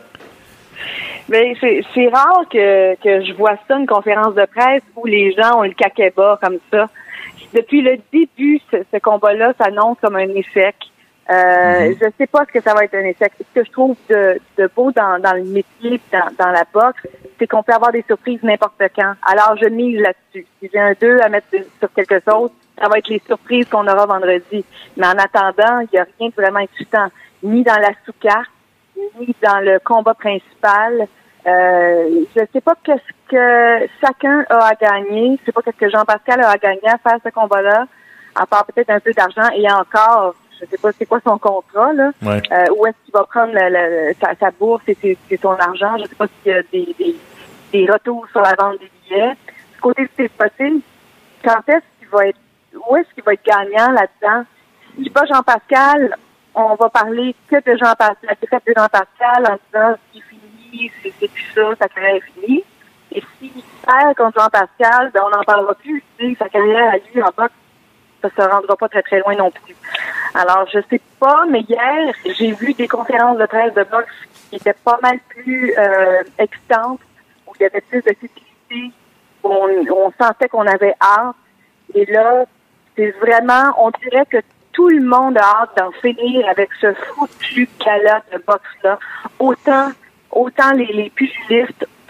Mais 1.30 1.54
c'est 1.62 1.84
c'est 1.94 2.08
rare 2.08 2.46
que, 2.52 2.96
que 2.96 3.24
je 3.24 3.34
vois 3.34 3.58
ça, 3.68 3.78
une 3.78 3.86
conférence 3.86 4.34
de 4.34 4.46
presse 4.46 4.82
où 4.96 5.06
les 5.06 5.32
gens 5.34 5.60
ont 5.60 5.64
le 5.64 5.74
caquet 5.74 6.12
bas 6.16 6.40
comme 6.42 6.58
ça. 6.72 6.90
Depuis 7.54 7.82
le 7.84 7.98
début, 8.12 8.60
ce, 8.72 8.78
ce 8.92 8.98
combat-là 8.98 9.54
s'annonce 9.62 9.98
comme 10.02 10.16
un 10.16 10.30
échec. 10.30 10.76
Euh, 11.30 11.94
Je 12.00 12.08
sais 12.18 12.28
pas 12.28 12.46
ce 12.46 12.52
que 12.52 12.62
ça 12.62 12.74
va 12.74 12.84
être 12.84 12.96
un 12.96 13.06
échec. 13.06 13.32
Ce 13.40 13.60
que 13.60 13.66
je 13.66 13.72
trouve 13.72 13.96
de, 14.10 14.40
de 14.58 14.70
beau 14.76 14.92
dans, 14.92 15.20
dans 15.20 15.34
le 15.34 15.44
métier, 15.44 16.00
dans, 16.12 16.28
dans 16.38 16.52
la 16.52 16.64
boxe, 16.72 17.08
c'est 17.40 17.48
qu'on 17.48 17.64
peut 17.64 17.74
avoir 17.74 17.92
des 17.92 18.04
surprises 18.04 18.42
n'importe 18.44 18.82
quand. 18.96 19.14
Alors, 19.24 19.56
je 19.62 19.68
mise 19.68 20.00
là-dessus. 20.00 20.46
Si 20.60 20.70
j'ai 20.72 20.80
un 20.80 20.94
2 21.00 21.20
à 21.22 21.30
mettre 21.30 21.48
sur 21.80 21.92
quelque 21.94 22.20
chose, 22.28 22.52
ça 22.80 22.88
va 22.88 22.98
être 23.00 23.10
les 23.10 23.22
surprises 23.26 23.68
qu'on 23.70 23.88
aura 23.88 24.06
vendredi. 24.06 24.64
Mais 24.98 25.08
en 25.08 25.18
attendant, 25.18 25.80
il 25.80 25.90
n'y 25.94 26.00
a 26.00 26.06
rien 26.20 26.30
de 26.30 26.34
vraiment 26.36 26.60
excitant, 26.60 27.08
ni 27.44 27.64
dans 27.64 27.78
la 27.80 27.92
sous-carte, 28.06 28.52
ni 29.20 29.36
dans 29.42 29.60
le 29.60 29.80
combat 29.80 30.14
principal. 30.14 31.08
Euh, 31.48 32.26
je 32.36 32.42
sais 32.52 32.62
pas 32.62 32.74
qu'est-ce 32.84 33.30
que 33.30 33.88
chacun 34.02 34.46
a 34.50 34.68
à 34.68 34.74
gagner. 34.76 35.38
Je 35.40 35.46
sais 35.46 35.52
pas 35.52 35.62
qu'est-ce 35.62 35.78
que 35.78 35.90
Jean-Pascal 35.90 36.42
a 36.42 36.50
à 36.52 36.58
gagner 36.58 36.88
à 36.88 36.98
faire 36.98 37.20
ce 37.24 37.30
combat-là, 37.30 37.86
à 38.36 38.46
part 38.46 38.66
peut-être 38.66 38.90
un 38.90 39.00
peu 39.00 39.14
d'argent. 39.14 39.50
Et 39.56 39.70
encore, 39.72 40.36
je 40.60 40.66
sais 40.66 40.78
pas 40.78 40.92
c'est 40.98 41.06
quoi 41.06 41.20
son 41.26 41.38
contrat, 41.38 41.94
là. 41.94 42.12
Ouais. 42.22 42.42
Euh, 42.52 42.66
où 42.78 42.86
est-ce 42.86 42.96
qu'il 43.04 43.14
va 43.14 43.24
prendre 43.24 43.54
sa, 44.22 44.36
sa 44.36 44.52
bourse 44.52 44.84
et 44.88 44.98
c'est 45.02 45.42
son 45.42 45.54
argent. 45.54 45.98
Je 45.98 46.06
sais 46.06 46.16
pas 46.16 46.28
s'il 46.28 46.52
y 46.52 46.56
a 46.56 46.62
des, 46.64 46.96
des, 46.98 47.16
des 47.72 47.92
retours 47.92 48.26
sur 48.32 48.42
la 48.42 48.54
vente 48.58 48.80
des 48.80 48.92
billets. 49.04 49.36
Du 49.74 49.82
côté 49.82 50.04
de 50.04 50.10
Steve 50.14 50.30
Possible, 50.30 50.82
quand 51.44 51.62
est-ce 51.68 51.84
qu'il 52.00 52.08
va 52.10 52.28
être, 52.28 52.40
où 52.88 52.96
est-ce 52.96 53.14
qu'il 53.14 53.24
va 53.24 53.34
être 53.34 53.46
gagnant 53.46 53.92
là-dedans? 53.92 54.46
Si 54.98 55.10
pas 55.10 55.26
Jean-Pascal, 55.26 56.16
on 56.54 56.76
va 56.76 56.90
parler 56.90 57.36
que 57.50 57.56
de 57.58 57.78
Jean-Pascal, 57.78 58.18
la 58.24 58.36
défaite 58.36 58.64
de 58.66 58.74
Jean-Pascal 58.76 59.46
en 59.46 59.58
disant 59.66 59.98
c'est 60.14 60.22
fini, 60.22 60.92
c'est 61.04 61.28
plus 61.28 61.52
ça, 61.54 61.76
sa 61.80 61.90
carrière 61.90 62.16
est 62.16 62.22
finie. 62.34 62.64
Et 63.12 63.24
s'il 63.38 63.52
perd 63.86 64.16
contre 64.16 64.40
Jean-Pascal, 64.40 65.12
ben 65.14 65.22
on 65.26 65.30
n'en 65.30 65.44
parlera 65.44 65.74
plus. 65.76 66.04
Sa 66.40 66.50
carrière 66.50 66.94
à 66.94 66.98
lui 66.98 67.22
en 67.22 67.30
boxe, 67.38 67.54
ça 68.30 68.44
se 68.44 68.50
rendra 68.50 68.76
pas 68.76 68.90
très 68.90 69.02
très 69.02 69.20
loin 69.20 69.36
non 69.36 69.52
plus. 69.52 69.76
Alors, 70.34 70.68
je 70.74 70.80
sais 70.90 71.02
pas, 71.20 71.46
mais 71.50 71.62
hier, 71.62 72.14
j'ai 72.38 72.52
vu 72.52 72.74
des 72.74 72.88
conférences 72.88 73.38
de 73.38 73.46
presse 73.46 73.74
de 73.74 73.84
boxe 73.84 74.14
qui 74.50 74.58
étaient 74.58 74.76
pas 74.84 75.00
mal 75.02 75.20
plus 75.30 75.74
euh, 75.78 76.24
excitantes, 76.38 77.00
où 77.48 77.54
il 77.60 77.64
y 77.64 77.66
avait 77.66 77.82
plus 77.82 78.02
de 78.02 78.14
subtilité, 78.20 78.92
où 79.44 79.50
on, 79.50 80.12
sentait 80.22 80.50
qu'on 80.50 80.68
avait 80.68 80.96
hâte. 81.02 81.36
Et 81.94 82.06
là, 82.06 82.46
c'est 82.96 83.12
vraiment, 83.22 83.74
on 83.78 83.92
dirait 84.02 84.26
que 84.26 84.38
tout 84.74 84.90
le 84.90 85.02
monde 85.02 85.38
a 85.38 85.62
hâte 85.62 85.78
d'en 85.78 85.92
finir 85.92 86.48
avec 86.50 86.70
ce 86.82 86.94
foutu 86.94 87.70
gala 87.80 88.22
de 88.34 88.38
boxe-là. 88.46 89.00
Autant, 89.40 89.92
autant 90.32 90.72
les, 90.74 90.88
les 90.88 91.12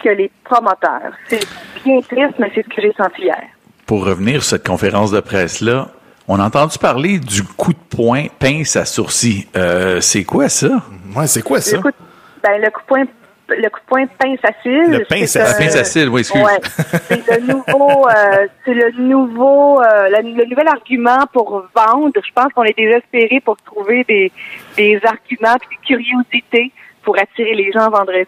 que 0.02 0.08
les 0.08 0.30
promoteurs. 0.44 1.12
C'est 1.28 1.46
bien 1.84 2.00
triste, 2.00 2.34
mais 2.38 2.50
c'est 2.54 2.64
ce 2.64 2.68
que 2.68 2.82
j'ai 2.82 2.92
senti 2.92 3.22
hier. 3.22 3.42
Pour 3.86 4.04
revenir 4.04 4.42
sur 4.42 4.56
cette 4.56 4.66
conférence 4.66 5.12
de 5.12 5.20
presse-là, 5.20 5.88
on 6.28 6.38
a 6.40 6.44
entendu 6.44 6.78
parler 6.78 7.18
du 7.18 7.42
coup 7.44 7.72
de 7.72 7.78
poing 7.96 8.26
pince 8.38 8.76
à 8.76 8.84
sourcil. 8.84 9.46
Euh, 9.56 10.00
c'est 10.00 10.24
quoi 10.24 10.48
ça? 10.48 10.82
Ouais, 11.14 11.26
c'est 11.26 11.42
quoi 11.42 11.60
ça? 11.60 11.76
Le 11.76 11.82
coup, 11.82 11.88
de- 11.90 11.94
ben, 12.42 12.60
le 12.60 12.70
coup 12.70 12.80
de 12.80 12.86
poing, 12.86 13.04
le 13.48 13.68
coup 13.68 13.80
de 13.80 13.86
poing 13.86 14.06
pince 14.18 14.38
à 14.42 14.52
cils. 14.62 14.90
Le 14.90 15.04
pince 15.04 15.30
c'est 15.30 15.40
à. 15.40 15.54
Pince 15.54 15.76
à 15.76 15.84
cils, 15.84 16.08
oui, 16.08 16.20
excuse. 16.20 16.42
Ouais, 16.42 16.60
c'est 17.08 17.40
le 17.40 17.46
nouveau, 17.46 18.08
euh, 18.08 18.46
c'est 18.64 18.74
le 18.74 18.90
nouveau, 19.02 19.80
euh, 19.82 20.08
le 20.10 20.44
nouvel 20.48 20.68
argument 20.68 21.26
pour 21.32 21.64
vendre. 21.74 22.12
Je 22.16 22.32
pense 22.34 22.52
qu'on 22.54 22.64
est 22.64 22.76
désespéré 22.76 23.40
pour 23.44 23.56
trouver 23.58 24.04
des, 24.08 24.32
des 24.76 25.00
arguments 25.04 25.56
puis 25.60 25.76
des 25.76 25.86
curiosités 25.86 26.72
pour 27.02 27.16
attirer 27.18 27.54
les 27.54 27.70
gens 27.72 27.88
vendredi. 27.88 28.26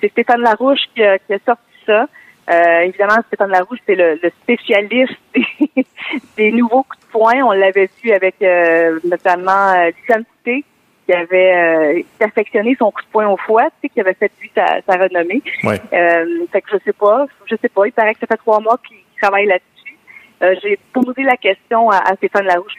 C'est 0.00 0.10
Stéphane 0.10 0.40
Larouche 0.40 0.80
qui 0.94 1.02
a, 1.02 1.18
qui 1.18 1.34
a 1.34 1.38
sorti 1.44 1.62
ça. 1.86 2.06
Euh, 2.48 2.80
évidemment, 2.80 3.16
Stéphane 3.26 3.50
Larouche, 3.50 3.80
c'est 3.86 3.96
le, 3.96 4.18
le 4.22 4.30
spécialiste 4.42 5.18
des, 5.34 5.86
des 6.36 6.52
nouveaux 6.52 6.84
coups 6.84 7.00
de 7.00 7.10
poing. 7.10 7.42
On 7.44 7.52
l'avait 7.52 7.90
vu 8.02 8.12
avec 8.12 8.36
euh, 8.42 9.00
notamment 9.04 9.72
euh, 9.72 9.90
Lucien 9.98 10.22
Couté, 10.22 10.64
qui 11.06 11.12
avait 11.12 11.54
euh, 11.54 12.02
perfectionné 12.18 12.76
son 12.78 12.90
coup 12.90 13.02
de 13.02 13.08
poing 13.08 13.28
au 13.28 13.36
foie, 13.36 13.64
tu 13.64 13.70
sais, 13.82 13.88
qui 13.88 14.00
avait 14.00 14.14
fait 14.14 14.30
lui 14.40 14.50
sa, 14.54 14.80
sa 14.86 14.96
renommée. 14.96 15.42
Ouais. 15.64 15.80
Euh, 15.92 16.46
fait 16.52 16.62
que 16.62 16.70
je 16.72 16.78
sais 16.84 16.92
pas, 16.92 17.26
je 17.46 17.56
sais 17.56 17.68
pas. 17.68 17.86
Il 17.86 17.92
paraît 17.92 18.14
que 18.14 18.20
ça 18.20 18.26
fait 18.26 18.36
trois 18.36 18.60
mois 18.60 18.78
qu'il 18.86 18.98
travaille 19.20 19.46
là-dessus. 19.46 19.96
Euh, 20.42 20.54
J'ai 20.62 20.78
posé 20.92 21.22
la 21.22 21.36
question 21.36 21.90
à, 21.90 21.98
à 21.98 22.14
Stéphane 22.16 22.46
Larouche. 22.46 22.74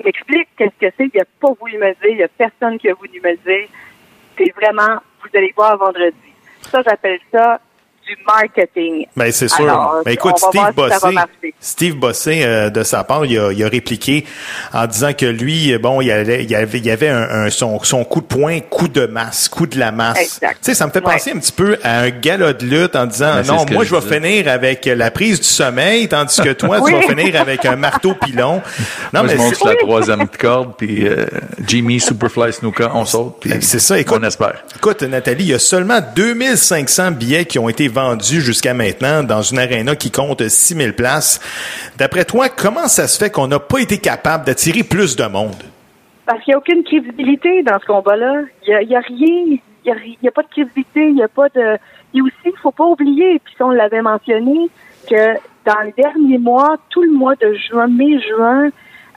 Il 0.00 0.06
m'explique 0.06 0.48
qu'est-ce 0.56 0.86
que 0.86 0.92
c'est. 0.96 1.10
Il 1.12 1.18
n'a 1.18 1.24
pas 1.40 1.52
voulu 1.60 1.78
me 1.78 1.88
dire. 1.94 2.10
Il 2.10 2.16
n'y 2.16 2.22
a 2.22 2.28
personne 2.28 2.78
qui 2.78 2.88
a 2.88 2.94
voulu 2.94 3.20
me 3.22 3.36
dire. 3.36 3.68
C'est 4.36 4.52
vraiment, 4.54 5.00
vous 5.22 5.38
allez 5.38 5.52
voir 5.56 5.76
vendredi. 5.78 6.16
Ça, 6.62 6.82
j'appelle 6.82 7.20
ça 7.32 7.60
du 8.06 8.16
marketing. 8.26 9.06
Ben, 9.16 9.32
c'est 9.32 9.48
sûr. 9.48 9.64
Alors, 9.68 10.02
Ben, 10.04 10.12
écoute, 10.12 10.34
on 10.42 10.46
va 10.46 10.48
Steve 10.50 10.74
voir 10.76 10.92
si 10.92 10.98
ça 11.00 11.10
va 11.10 11.26
Bossé. 11.26 11.54
Steve 11.60 11.94
Bossé, 11.96 12.40
euh, 12.44 12.70
de 12.70 12.82
sa 12.84 13.02
part, 13.04 13.24
il 13.26 13.38
a, 13.38 13.50
il 13.52 13.64
a 13.64 13.68
répliqué 13.68 14.24
en 14.72 14.86
disant 14.86 15.12
que 15.12 15.26
lui, 15.26 15.76
bon, 15.78 16.00
il, 16.00 16.10
allait- 16.10 16.44
il 16.44 16.54
avait, 16.54 16.78
il 16.78 16.86
y 16.86 16.90
avait 16.90 17.08
un, 17.08 17.22
un- 17.46 17.50
son, 17.50 17.82
son 17.82 18.04
coup 18.04 18.20
de 18.20 18.26
poing, 18.26 18.60
coup 18.60 18.88
de 18.88 19.06
masse, 19.06 19.48
coup 19.48 19.66
de 19.66 19.78
la 19.78 19.90
masse. 19.90 20.20
Exact. 20.20 20.58
Tu 20.62 20.70
sais, 20.70 20.74
ça 20.74 20.86
me 20.86 20.92
fait 20.92 21.04
Ouais. 21.04 21.12
penser 21.14 21.32
un 21.32 21.38
petit 21.38 21.52
peu 21.52 21.78
à 21.82 22.00
un 22.02 22.10
gala 22.10 22.52
de 22.52 22.64
lutte 22.64 22.94
en 22.96 23.06
disant, 23.06 23.34
Ben, 23.34 23.42
non, 23.46 23.66
moi, 23.72 23.84
je 23.84 23.88
je 23.90 23.94
vais 23.96 24.14
finir 24.20 24.48
avec 24.52 24.84
la 24.86 25.10
prise 25.10 25.40
du 25.40 25.46
sommeil, 25.48 26.08
tandis 26.08 26.40
que 26.40 26.52
toi, 26.52 26.76
tu 26.78 26.84
Oui. 26.84 26.92
vas 26.92 27.02
finir 27.02 27.40
avec 27.40 27.64
un 27.64 27.76
marteau 27.76 28.14
pilon. 28.14 28.62
Non, 29.12 29.22
Moi, 29.24 29.32
je 29.32 29.36
monte 29.36 29.64
la 29.64 29.74
troisième 29.76 30.28
corde, 30.28 30.74
puis 30.76 31.06
euh, 31.08 31.26
Jimmy 31.66 32.00
Superfly 32.00 32.52
Snooker, 32.52 32.90
on 32.94 33.04
saute, 33.04 33.36
puis 33.40 33.50
Ben, 33.50 33.62
c'est 33.62 33.78
ça, 33.78 33.98
écoute. 33.98 34.18
on 34.20 34.24
espère. 34.26 34.62
Écoute, 34.76 35.02
Nathalie, 35.02 35.44
il 35.44 35.50
y 35.50 35.54
a 35.54 35.58
seulement 35.58 36.00
2500 36.14 37.12
billets 37.12 37.44
qui 37.46 37.58
ont 37.58 37.68
été 37.68 37.88
vendus 37.96 38.42
jusqu'à 38.42 38.74
maintenant 38.74 39.22
dans 39.22 39.40
une 39.40 39.58
aréna 39.58 39.96
qui 39.96 40.10
compte 40.10 40.46
6000 40.46 40.92
places. 40.92 41.40
D'après 41.96 42.26
toi, 42.26 42.50
comment 42.50 42.88
ça 42.88 43.08
se 43.08 43.18
fait 43.18 43.30
qu'on 43.30 43.48
n'a 43.48 43.58
pas 43.58 43.78
été 43.78 43.96
capable 43.96 44.44
d'attirer 44.44 44.82
plus 44.82 45.16
de 45.16 45.24
monde? 45.24 45.62
Parce 46.26 46.42
qu'il 46.42 46.52
n'y 46.52 46.56
a 46.56 46.58
aucune 46.58 46.84
crédibilité 46.84 47.62
dans 47.62 47.78
ce 47.80 47.86
combat-là. 47.86 48.42
Il 48.66 48.86
n'y 48.86 48.96
a, 48.96 49.00
rien. 49.00 49.58
Il 49.84 50.16
n'y 50.22 50.28
a, 50.28 50.30
pas 50.30 50.42
de 50.42 50.48
crédibilité. 50.48 51.08
Il 51.08 51.14
n'y 51.14 51.22
a 51.22 51.28
pas 51.28 51.48
de. 51.48 51.78
Et 52.14 52.20
aussi, 52.20 52.34
il 52.44 52.58
faut 52.62 52.70
pas 52.70 52.84
oublier, 52.84 53.40
puis 53.42 53.54
on 53.60 53.70
l'avait 53.70 54.02
mentionné, 54.02 54.68
que 55.08 55.34
dans 55.64 55.80
les 55.84 55.94
derniers 55.96 56.38
mois, 56.38 56.76
tout 56.90 57.02
le 57.02 57.12
mois 57.12 57.34
de 57.36 57.54
juin, 57.54 57.86
mai-juin, 57.88 58.68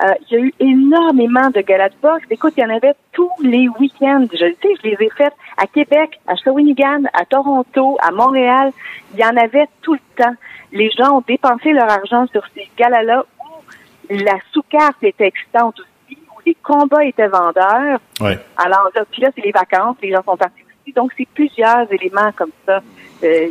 euh, 0.02 0.14
il 0.30 0.34
y 0.34 0.42
a 0.42 0.44
eu 0.46 0.54
énormément 0.60 1.50
de 1.50 1.62
galas 1.62 1.90
de 1.90 1.96
boxe. 2.02 2.26
Écoute, 2.30 2.54
il 2.58 2.62
y 2.62 2.66
en 2.66 2.70
avait 2.70 2.94
tous 3.12 3.32
les 3.42 3.68
week-ends. 3.80 4.26
Je 4.32 4.46
le 4.46 4.56
sais, 4.62 4.70
je 4.82 4.90
les 4.90 4.98
ai 5.06 5.10
faites 5.10 5.34
à 5.58 5.68
Québec, 5.68 6.20
à 6.28 6.36
Shawinigan, 6.36 7.04
à 7.14 7.26
Toronto, 7.26 7.98
à 8.02 8.12
Montréal. 8.12 8.72
Il 9.14 9.20
y 9.20 9.26
en 9.26 9.36
avait 9.36 9.68
tout 9.82 9.94
le 9.94 10.00
temps. 10.16 10.36
Les 10.72 10.90
gens 10.92 11.18
ont 11.18 11.24
dépensé 11.28 11.72
leur 11.74 11.90
argent 11.90 12.28
sur 12.28 12.44
ces 12.56 12.70
galas-là 12.78 13.26
où 13.40 14.14
la 14.14 14.38
sous-carte 14.54 15.04
était 15.04 15.28
excitante 15.28 15.80
aussi, 15.80 16.18
où 16.36 16.40
les 16.46 16.56
combats 16.64 17.04
étaient 17.04 17.28
vendeurs. 17.28 18.00
Ouais. 18.22 18.40
Alors, 18.58 18.90
là, 18.96 19.04
puis 19.12 19.22
là, 19.22 19.30
c'est 19.36 19.42
les 19.42 19.52
vacances, 19.52 19.98
les 20.02 20.12
gens 20.12 20.24
sont 20.24 20.38
partis 20.38 20.64
aussi. 20.64 20.94
Donc, 20.94 21.12
c'est 21.18 21.28
plusieurs 21.34 21.92
éléments 21.92 22.32
comme 22.38 22.52
ça. 22.66 22.82
Euh, 23.24 23.50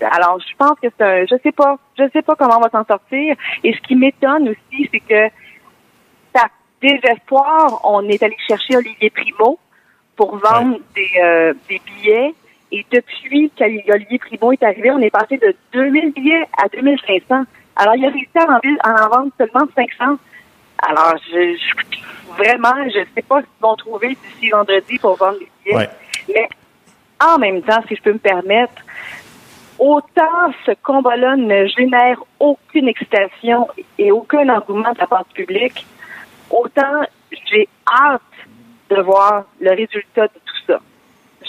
alors, 0.00 0.38
je 0.40 0.54
pense 0.56 0.78
que 0.80 0.88
c'est 0.96 1.04
un, 1.04 1.24
je 1.26 1.36
sais 1.42 1.52
pas, 1.52 1.78
je 1.98 2.04
sais 2.12 2.22
pas 2.22 2.34
comment 2.34 2.58
on 2.58 2.60
va 2.60 2.70
s'en 2.70 2.84
sortir. 2.84 3.36
Et 3.64 3.72
ce 3.72 3.80
qui 3.82 3.96
m'étonne 3.96 4.48
aussi, 4.48 4.88
c'est 4.92 5.00
que, 5.00 5.28
par 6.36 6.48
désespoir, 6.82 7.80
on 7.84 8.06
est 8.08 8.22
allé 8.22 8.36
chercher 8.46 8.76
Olivier 8.76 9.10
Primo 9.10 9.58
pour 10.16 10.36
vendre 10.36 10.78
des, 10.94 11.10
euh, 11.22 11.54
des 11.68 11.80
billets. 11.86 12.34
Et 12.72 12.84
depuis 12.90 13.50
qu'Olivier 13.56 14.18
Primo 14.18 14.52
est 14.52 14.62
arrivé, 14.62 14.90
on 14.90 14.98
est 14.98 15.10
passé 15.10 15.38
de 15.38 15.54
2000 15.72 16.12
billets 16.12 16.44
à 16.62 16.68
2500. 16.68 17.44
Alors, 17.76 17.94
il 17.96 18.04
a 18.04 18.10
réussi 18.10 18.28
à 18.36 18.44
en, 18.44 18.60
à 18.90 19.06
en 19.06 19.08
vendre 19.08 19.32
seulement 19.38 19.66
500. 19.74 20.16
Alors, 20.86 21.14
je, 21.30 21.56
je- 21.56 22.36
vraiment, 22.36 22.74
je 22.88 23.00
sais 23.14 23.22
pas 23.22 23.40
ce 23.40 23.46
qu'ils 23.46 23.62
vont 23.62 23.76
trouver 23.76 24.08
d'ici 24.08 24.50
vendredi 24.50 24.98
pour 24.98 25.16
vendre 25.16 25.38
des 25.38 25.48
billets. 25.64 25.76
Ouais. 25.76 25.88
Mais 26.34 26.48
en 27.24 27.38
même 27.38 27.62
temps, 27.62 27.82
si 27.88 27.96
je 27.96 28.02
peux 28.02 28.12
me 28.12 28.18
permettre, 28.18 28.82
autant 29.78 30.52
ce 30.64 30.72
combat-là 30.82 31.36
ne 31.36 31.66
génère 31.66 32.22
aucune 32.40 32.88
excitation 32.88 33.68
et 33.98 34.10
aucun 34.12 34.48
engouement 34.48 34.92
de 34.92 34.98
la 34.98 35.06
part 35.06 35.24
du 35.26 35.44
public, 35.44 35.86
autant 36.50 37.02
j'ai 37.50 37.68
hâte 37.86 38.20
de 38.90 39.00
voir 39.02 39.44
le 39.60 39.70
résultat 39.70 40.28
de 40.28 40.40
tout 40.44 40.66
ça. 40.66 40.78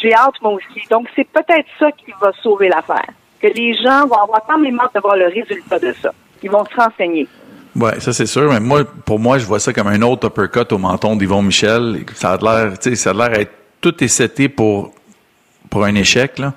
J'ai 0.02 0.14
hâte 0.14 0.42
moi 0.42 0.54
aussi. 0.54 0.82
Donc, 0.90 1.08
c'est 1.16 1.28
peut-être 1.28 1.68
ça 1.80 1.92
qui 1.92 2.12
va 2.22 2.32
sauver 2.42 2.70
l'affaire. 2.70 3.10
Que 3.42 3.48
les 3.48 3.74
gens 3.76 4.08
vont 4.08 4.22
avoir 4.22 4.44
quand 4.48 4.58
même 4.58 4.80
hâte 4.80 4.96
de 4.96 5.00
voir 5.00 5.16
le 5.16 5.28
résultat 5.28 5.80
de 5.80 5.94
ça. 6.02 6.12
Ils 6.42 6.50
vont 6.50 6.66
se 6.66 6.76
renseigner. 6.76 7.28
Ouais, 7.76 8.00
ça 8.00 8.12
c'est 8.14 8.26
sûr. 8.26 8.52
Mais 8.52 8.60
moi, 8.60 8.84
pour 9.06 9.20
moi, 9.20 9.38
je 9.38 9.46
vois 9.46 9.60
ça 9.60 9.72
comme 9.74 9.88
un 9.88 10.02
autre 10.02 10.28
uppercut 10.28 10.72
au 10.72 10.78
menton 10.78 11.16
d'Yvon 11.16 11.42
Michel. 11.42 12.06
Ça 12.16 12.34
a 12.34 12.38
l'air, 12.38 12.80
tu 12.80 12.90
sais, 12.90 12.96
ça 12.96 13.12
a 13.12 13.14
l'air 13.14 13.40
être 13.40 13.52
tout 13.82 14.04
est 14.04 14.50
pour 14.50 14.92
pour 15.70 15.86
un 15.86 15.96
échec 15.96 16.40
là. 16.40 16.54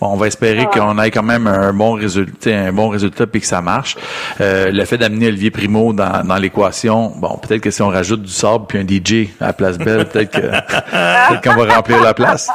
Bon, 0.00 0.08
on 0.08 0.16
va 0.16 0.26
espérer 0.26 0.66
qu'on 0.66 0.98
ait 0.98 1.10
quand 1.10 1.22
même 1.22 1.46
un 1.46 1.72
bon 1.72 1.92
résultat, 1.92 2.50
un 2.50 2.72
bon 2.72 2.88
résultat 2.88 3.26
puis 3.26 3.40
que 3.40 3.46
ça 3.46 3.60
marche. 3.60 3.96
Euh, 4.40 4.70
le 4.70 4.84
fait 4.84 4.98
d'amener 4.98 5.28
Olivier 5.28 5.50
Primo 5.50 5.92
dans, 5.92 6.24
dans 6.24 6.36
l'équation, 6.36 7.12
bon, 7.16 7.38
peut-être 7.38 7.60
que 7.60 7.70
si 7.70 7.82
on 7.82 7.88
rajoute 7.88 8.22
du 8.22 8.32
sable 8.32 8.66
puis 8.68 8.78
un 8.78 8.86
DJ 8.86 9.28
à 9.40 9.46
la 9.46 9.52
place 9.52 9.78
belle, 9.78 10.06
peut-être 10.06 10.30
que 10.30 10.40
peut-être 11.28 11.42
qu'on 11.42 11.64
va 11.64 11.74
remplir 11.74 12.00
la 12.00 12.14
place. 12.14 12.48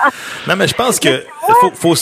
Non, 0.47 0.55
mais 0.55 0.67
je 0.67 0.75
pense 0.75 0.99
que 0.99 1.23
faut, 1.61 1.71
faut 1.73 1.95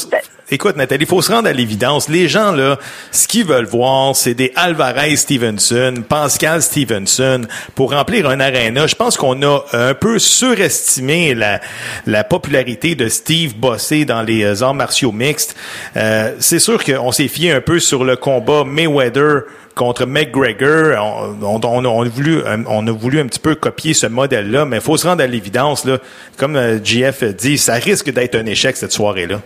écoute, 0.53 0.75
Nathalie, 0.77 1.03
il 1.03 1.07
faut 1.07 1.21
se 1.21 1.31
rendre 1.31 1.47
à 1.47 1.53
l'évidence. 1.53 2.09
Les 2.09 2.27
gens, 2.27 2.51
là, 2.51 2.77
ce 3.11 3.27
qu'ils 3.27 3.45
veulent 3.45 3.65
voir, 3.65 4.15
c'est 4.15 4.33
des 4.33 4.51
Alvarez 4.55 5.15
Stevenson, 5.15 5.95
Pascal 6.07 6.61
Stevenson 6.61 7.41
pour 7.75 7.91
remplir 7.91 8.29
un 8.29 8.39
aréna. 8.39 8.87
Je 8.87 8.95
pense 8.95 9.17
qu'on 9.17 9.41
a 9.41 9.61
un 9.73 9.93
peu 9.93 10.19
surestimé 10.19 11.33
la, 11.33 11.59
la 12.05 12.23
popularité 12.23 12.95
de 12.95 13.09
Steve 13.09 13.55
Bossé 13.55 14.05
dans 14.05 14.21
les 14.21 14.43
euh, 14.43 14.63
arts 14.63 14.75
martiaux 14.75 15.11
mixtes. 15.11 15.55
Euh, 15.97 16.33
c'est 16.39 16.59
sûr 16.59 16.83
qu'on 16.83 17.11
s'est 17.11 17.27
fié 17.27 17.51
un 17.51 17.61
peu 17.61 17.79
sur 17.79 18.03
le 18.03 18.15
combat 18.15 18.63
Mayweather 18.63 19.43
contre 19.75 20.05
McGregor. 20.05 21.35
On, 21.41 21.59
on, 21.63 21.85
on, 21.85 22.03
a 22.03 22.07
voulu, 22.07 22.41
on 22.67 22.87
a 22.87 22.91
voulu 22.91 23.19
un 23.19 23.25
petit 23.25 23.39
peu 23.39 23.55
copier 23.55 23.93
ce 23.93 24.05
modèle-là, 24.05 24.65
mais 24.65 24.77
il 24.77 24.81
faut 24.83 24.97
se 24.97 25.07
rendre 25.07 25.23
à 25.23 25.27
l'évidence. 25.27 25.85
Là. 25.85 25.97
Comme 26.37 26.55
euh, 26.55 26.83
JF 26.83 27.23
dit, 27.23 27.57
ça 27.57 27.73
risque 27.73 28.11
d'être 28.11 28.35
un 28.35 28.45
échec 28.45 28.77
cette 28.77 28.91
soirée-là. 28.91 29.41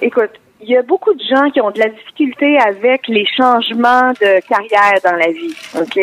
Écoute, 0.00 0.30
il 0.60 0.68
y 0.70 0.76
a 0.76 0.82
beaucoup 0.82 1.14
de 1.14 1.22
gens 1.22 1.50
qui 1.50 1.60
ont 1.60 1.70
de 1.70 1.78
la 1.78 1.88
difficulté 1.88 2.58
avec 2.58 3.06
les 3.06 3.24
changements 3.26 4.10
de 4.20 4.40
carrière 4.48 4.94
dans 5.04 5.14
la 5.16 5.28
vie, 5.30 5.54
OK? 5.78 5.96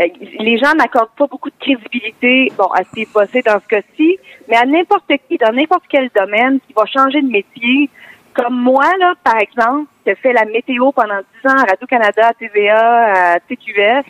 Euh, 0.00 0.06
Les 0.40 0.58
gens 0.58 0.74
n'accordent 0.74 1.14
pas 1.16 1.26
beaucoup 1.26 1.48
de 1.48 1.54
crédibilité, 1.58 2.52
bon, 2.56 2.66
à 2.66 2.84
Steve 2.84 3.08
Bossé 3.14 3.40
dans 3.42 3.58
ce 3.60 3.66
cas-ci, 3.66 4.18
mais 4.48 4.56
à 4.56 4.66
n'importe 4.66 5.10
qui, 5.28 5.38
dans 5.38 5.52
n'importe 5.52 5.84
quel 5.88 6.10
domaine, 6.14 6.60
qui 6.66 6.74
va 6.74 6.84
changer 6.84 7.22
de 7.22 7.28
métier, 7.30 7.88
comme 8.34 8.60
moi, 8.60 8.90
là, 8.98 9.14
par 9.24 9.36
exemple, 9.38 9.88
qui 10.02 10.10
ai 10.10 10.14
fait 10.16 10.32
la 10.34 10.44
météo 10.44 10.92
pendant 10.92 11.20
10 11.42 11.50
ans 11.50 11.56
à 11.56 11.64
Radio-Canada, 11.70 12.28
à 12.28 12.34
TVA, 12.34 13.32
à 13.34 13.40
TQS, 13.40 14.04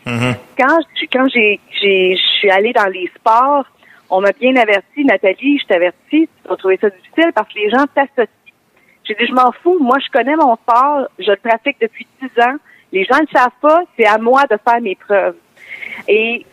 quand, 0.59 0.79
je- 0.97 1.07
quand 1.13 1.29
j'ai, 1.33 1.61
j'ai, 1.81 2.17
je 2.17 2.23
suis 2.39 2.51
allée 2.51 2.73
dans 2.73 2.87
les 2.91 3.09
sports, 3.17 3.65
on 4.11 4.21
m'a 4.21 4.33
bien 4.33 4.57
averti, 4.57 5.05
Nathalie, 5.05 5.59
je 5.61 5.67
t'avertis, 5.67 6.29
tu 6.43 6.49
vas 6.49 6.57
trouver 6.57 6.79
ça 6.81 6.91
difficile 6.91 7.31
parce 7.35 7.49
que 7.53 7.59
les 7.61 7.71
gens 7.71 7.85
t'associent. 7.95 8.27
J'ai 9.05 9.15
dit, 9.15 9.27
je 9.27 9.33
m'en 9.35 9.53
fous. 9.63 9.79
Moi, 9.81 9.99
je 10.05 10.11
connais 10.11 10.37
mon 10.37 10.57
sport. 10.57 11.09
Je 11.19 11.31
le 11.31 11.37
pratique 11.37 11.77
depuis 11.81 12.07
10 12.23 12.29
ans. 12.43 12.57
Les 12.93 13.05
gens 13.05 13.17
ne 13.17 13.23
le 13.23 13.27
savent 13.39 13.51
pas. 13.61 13.83
C'est 13.99 14.07
à 14.07 14.19
moi 14.19 14.45
de 14.51 14.57
faire 14.67 14.81
mes 14.81 14.95
preuves. 14.95 15.37
Et 16.09 16.45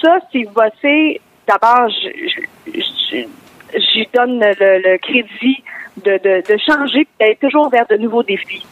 ça, 0.00 0.18
c'est 0.32 0.44
voté. 0.54 1.20
D'abord, 1.46 1.88
je, 1.88 2.08
je, 2.28 2.72
je- 2.72 3.78
j'y 3.92 4.08
donne 4.14 4.40
le, 4.40 4.90
le 4.92 4.98
crédit 4.98 5.62
de, 6.04 6.12
de, 6.18 6.42
de 6.52 6.58
changer 6.58 7.00
et 7.00 7.08
d'aller 7.20 7.36
toujours 7.36 7.68
vers 7.70 7.86
de 7.86 7.96
nouveaux 7.96 8.22
défis. 8.22 8.64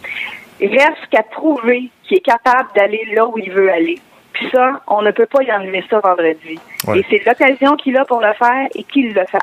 Il 0.61 0.70
reste 0.70 1.07
qu'à 1.11 1.22
prouver 1.22 1.91
qu'il 2.05 2.18
est 2.18 2.20
capable 2.24 2.68
d'aller 2.74 3.07
là 3.14 3.26
où 3.26 3.39
il 3.39 3.51
veut 3.53 3.70
aller. 3.70 3.99
Puis 4.33 4.49
ça, 4.51 4.81
on 4.87 5.03
ne 5.03 5.11
peut 5.11 5.26
pas 5.26 5.43
y 5.43 5.53
enlever 5.53 5.85
ça 5.91 6.01
vendredi. 6.01 6.59
Ouais. 6.87 7.01
Et 7.01 7.05
c'est 7.11 7.24
l'occasion 7.26 7.76
qu'il 7.76 7.97
a 7.97 8.05
pour 8.05 8.20
le 8.20 8.33
faire 8.35 8.68
et 8.74 8.83
qu'il 8.85 9.12
le 9.12 9.24
fasse. 9.26 9.43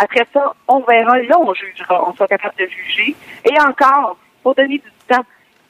Après 0.00 0.26
ça, 0.32 0.54
on 0.68 0.80
verra. 0.80 1.18
Là, 1.22 1.36
on 1.38 1.52
jugera. 1.54 2.08
On 2.08 2.14
sera 2.14 2.26
capable 2.28 2.54
de 2.58 2.66
juger. 2.66 3.14
Et 3.44 3.60
encore, 3.60 4.16
faut 4.42 4.54
donner 4.54 4.78
du 4.78 4.90
temps. 5.08 5.24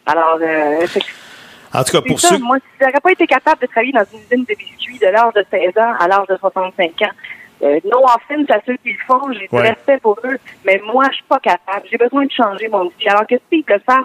Alors, 0.07 0.39
euh, 0.41 0.87
En 1.75 1.83
tout 1.85 1.93
cas, 1.93 2.01
pour 2.03 2.21
ça. 2.21 2.29
ceux... 2.29 2.39
Moi, 2.39 2.59
si 2.59 2.65
j'aurais 2.81 3.01
pas 3.01 3.13
été 3.13 3.27
capable 3.27 3.61
de 3.63 3.67
travailler 3.67 3.93
dans 3.93 4.05
une 4.13 4.21
usine 4.21 4.45
de 4.45 4.55
biscuits 4.55 4.99
de 4.99 5.07
l'âge 5.07 5.33
de 5.35 5.45
16 5.51 5.79
ans 5.79 5.95
à 5.99 6.07
l'âge 6.09 6.27
de 6.29 6.37
65 6.37 7.03
ans, 7.03 7.07
euh, 7.63 7.81
no 7.85 8.05
offense 8.05 8.49
à 8.51 8.61
ceux 8.67 8.77
qui 8.77 8.93
le 8.93 8.99
font, 9.07 9.33
j'ai 9.33 9.49
du 9.49 9.57
Ouais. 9.57 9.71
respect 9.71 9.99
pour 9.99 10.19
eux, 10.25 10.39
mais 10.65 10.81
moi, 10.87 11.07
je 11.11 11.17
suis 11.17 11.25
pas 11.25 11.41
capable. 11.41 11.87
J'ai 11.91 11.97
besoin 11.99 12.25
de 12.27 12.31
changer 12.31 12.69
mon 12.69 12.83
outil. 12.85 13.09
Alors 13.09 13.27
que 13.27 13.35
Steve 13.47 13.65
le 13.67 13.79
fasse, 13.81 14.05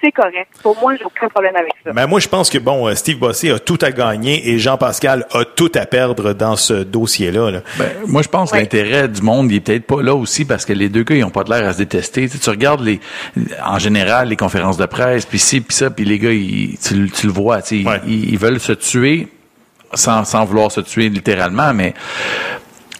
c'est 0.00 0.12
correct. 0.12 0.48
Pour 0.62 0.78
moi, 0.80 0.94
j'ai 0.96 1.04
aucun 1.04 1.28
problème 1.28 1.54
avec 1.56 1.72
ça. 1.84 1.92
Ben 1.92 2.06
moi, 2.06 2.20
je 2.20 2.28
pense 2.28 2.48
que 2.50 2.58
bon, 2.58 2.86
euh, 2.88 2.94
Steve 2.94 3.18
Bossé 3.18 3.50
a 3.50 3.58
tout 3.58 3.78
à 3.82 3.90
gagner 3.92 4.48
et 4.50 4.58
Jean-Pascal 4.58 5.26
a 5.32 5.44
tout 5.44 5.70
à 5.74 5.86
perdre 5.86 6.32
dans 6.32 6.56
ce 6.56 6.72
dossier-là. 6.82 7.50
là. 7.50 7.60
Ben, 7.78 7.86
moi, 8.06 8.22
je 8.22 8.28
pense 8.28 8.50
que 8.52 8.56
l'intérêt 8.56 9.08
du 9.08 9.22
monde, 9.22 9.50
il 9.50 9.56
est 9.56 9.60
peut-être 9.60 9.86
pas 9.86 10.02
là 10.02 10.14
aussi 10.14 10.44
parce 10.44 10.64
que 10.64 10.72
les 10.72 10.88
deux 10.88 11.02
gars, 11.02 11.16
ils 11.16 11.24
ont 11.24 11.30
pas 11.30 11.44
de 11.44 11.50
l'air 11.50 11.68
à 11.68 11.72
se 11.72 11.78
détester. 11.78 12.22
Tu, 12.28 12.36
sais, 12.36 12.38
tu 12.38 12.50
regardes 12.50 12.80
les, 12.82 13.00
en 13.64 13.78
général, 13.78 14.28
les 14.28 14.36
conférences 14.36 14.76
de 14.76 14.86
presse, 14.86 15.26
puis 15.26 15.38
ci, 15.38 15.60
puis 15.60 15.74
ça, 15.76 15.90
puis 15.90 16.04
les 16.04 16.18
gars, 16.18 16.32
ils, 16.32 16.78
tu, 16.78 16.94
le- 16.94 17.10
tu 17.10 17.26
le 17.26 17.32
vois, 17.32 17.60
tu 17.62 17.82
sais, 17.82 17.88
Ouais. 17.88 18.00
ils, 18.06 18.30
ils 18.30 18.38
veulent 18.38 18.60
se 18.60 18.72
tuer 18.72 19.28
sans, 19.94 20.24
sans 20.24 20.44
vouloir 20.44 20.70
se 20.70 20.80
tuer 20.80 21.08
littéralement, 21.08 21.74
mais 21.74 21.94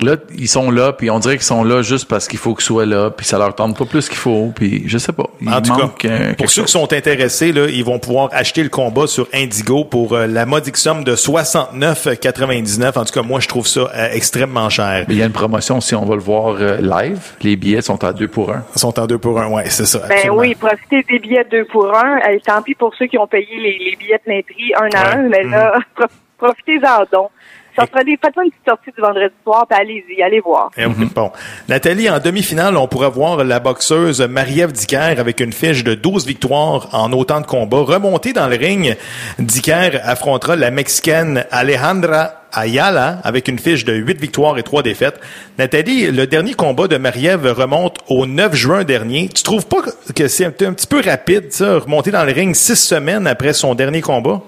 là, 0.03 0.17
ils 0.37 0.49
sont 0.49 0.71
là, 0.71 0.93
puis 0.93 1.11
on 1.11 1.19
dirait 1.19 1.37
qu'ils 1.37 1.45
sont 1.45 1.65
là 1.65 1.83
juste 1.83 2.09
parce 2.09 2.27
qu'il 2.29 2.39
faut 2.39 2.55
qu'ils 2.55 2.65
soient 2.65 2.87
là, 2.87 3.11
puis 3.11 3.27
ça 3.27 3.39
leur 3.39 3.55
tente 3.55 3.77
pas 3.79 3.85
plus 3.85 4.09
qu'il 4.09 4.19
faut, 4.19 4.53
puis 4.55 4.85
je 4.87 4.99
sais 4.99 5.13
pas. 5.13 5.27
Il 5.41 5.49
En 5.49 5.61
tout 5.61 5.73
manque, 5.73 5.99
cas, 5.99 6.09
euh, 6.09 6.33
pour 6.35 6.51
ceux 6.51 6.63
qui 6.65 6.73
sont 6.73 6.93
intéressés, 6.93 7.53
là, 7.53 7.67
ils 7.69 7.85
vont 7.85 7.99
pouvoir 7.99 8.29
acheter 8.33 8.63
le 8.63 8.69
combat 8.69 9.07
sur 9.07 9.27
Indigo 9.35 9.85
pour 9.85 10.15
euh, 10.15 10.27
la 10.27 10.47
modique 10.47 10.77
somme 10.77 11.05
de 11.05 11.15
69,99. 11.17 12.99
En 12.99 13.05
tout 13.05 13.13
cas, 13.13 13.23
moi, 13.23 13.41
je 13.41 13.49
trouve 13.49 13.67
ça 13.67 13.81
euh, 13.95 14.09
extrêmement 14.13 14.69
cher. 14.71 15.05
Il 15.09 15.17
y 15.17 15.23
a 15.23 15.27
une 15.27 15.33
promotion 15.33 15.81
si 15.81 15.95
on 15.95 16.05
va 16.05 16.15
le 16.15 16.21
voir 16.21 16.57
euh, 16.61 16.79
live. 16.81 17.21
Les 17.43 17.57
billets 17.57 17.83
sont 17.83 18.03
à 18.05 18.13
deux 18.13 18.29
pour 18.29 18.51
un. 18.53 18.65
Ils 18.75 18.79
sont 18.81 18.99
en 18.99 19.07
deux 19.07 19.19
pour 19.19 19.41
un, 19.41 19.49
ouais, 19.49 19.65
c'est 19.69 19.87
ça. 19.87 19.99
Ben 20.01 20.13
absolument. 20.13 20.39
oui, 20.39 20.55
profitez 20.55 21.03
des 21.09 21.19
billets 21.19 21.47
deux 21.51 21.65
pour 21.67 21.95
un. 21.97 22.19
Euh, 22.19 22.39
tant 22.45 22.63
pis 22.63 22.75
pour 22.75 22.95
ceux 22.99 23.07
qui 23.07 23.19
ont 23.19 23.27
payé 23.27 23.47
les, 23.57 23.79
les 23.91 23.97
billets 23.97 24.19
de 24.19 24.23
plein 24.25 24.41
prix 24.43 24.73
un 24.77 24.99
à 24.99 25.11
Ouais. 25.11 25.17
un, 25.25 25.29
mais 25.29 25.43
là, 25.45 25.79
prof- 25.95 26.11
profitez-en 26.39 27.05
donc. 27.13 27.31
Faites-moi 27.75 28.03
une 28.45 28.51
petite 28.51 28.65
sortie 28.67 28.91
du 28.91 29.01
vendredi 29.01 29.35
soir, 29.45 29.67
allez-y, 29.71 30.23
allez 30.23 30.41
voir. 30.41 30.71
Eh 30.77 30.87
Bon. 30.87 31.31
Nathalie, 31.69 32.11
en 32.11 32.19
demi-finale, 32.19 32.77
on 32.77 32.89
pourra 32.89 33.09
voir 33.09 33.45
la 33.45 33.61
boxeuse 33.61 34.21
Marie-Ève 34.21 34.73
avec 35.19 35.41
une 35.41 35.53
fiche 35.53 35.85
de 35.85 35.95
12 35.95 36.27
victoires 36.27 36.89
en 36.93 37.13
autant 37.13 37.41
de 37.41 37.47
combats. 37.47 37.83
Remontée 37.83 38.33
dans 38.33 38.49
le 38.49 38.57
ring, 38.57 38.97
Dicker 39.39 40.01
affrontera 40.03 40.57
la 40.57 40.71
Mexicaine 40.71 41.45
Alejandra 41.51 42.33
Ayala 42.53 43.21
avec 43.23 43.49
une 43.49 43.59
fiche 43.59 43.85
de 43.85 43.95
8 43.95 44.21
victoires 44.21 44.59
et 44.59 44.63
3 44.63 44.83
défaites. 44.83 45.21
Nathalie, 45.59 46.11
le 46.11 46.27
dernier 46.27 46.55
combat 46.55 46.89
de 46.89 46.97
Marie-Ève 46.97 47.47
remonte 47.57 47.99
au 48.09 48.27
9 48.27 48.55
juin 48.55 48.85
dernier. 48.85 49.29
Tu 49.29 49.43
trouves 49.43 49.67
pas 49.67 49.83
que 50.15 50.29
c'est 50.29 50.45
un 50.45 50.51
petit 50.51 50.87
peu 50.87 51.01
rapide, 51.01 51.53
ça, 51.53 51.79
remonter 51.79 52.11
dans 52.11 52.25
le 52.25 52.33
ring 52.33 52.55
six 52.55 52.77
semaines 52.77 53.27
après 53.27 53.53
son 53.53 53.75
dernier 53.75 54.01
combat? 54.01 54.43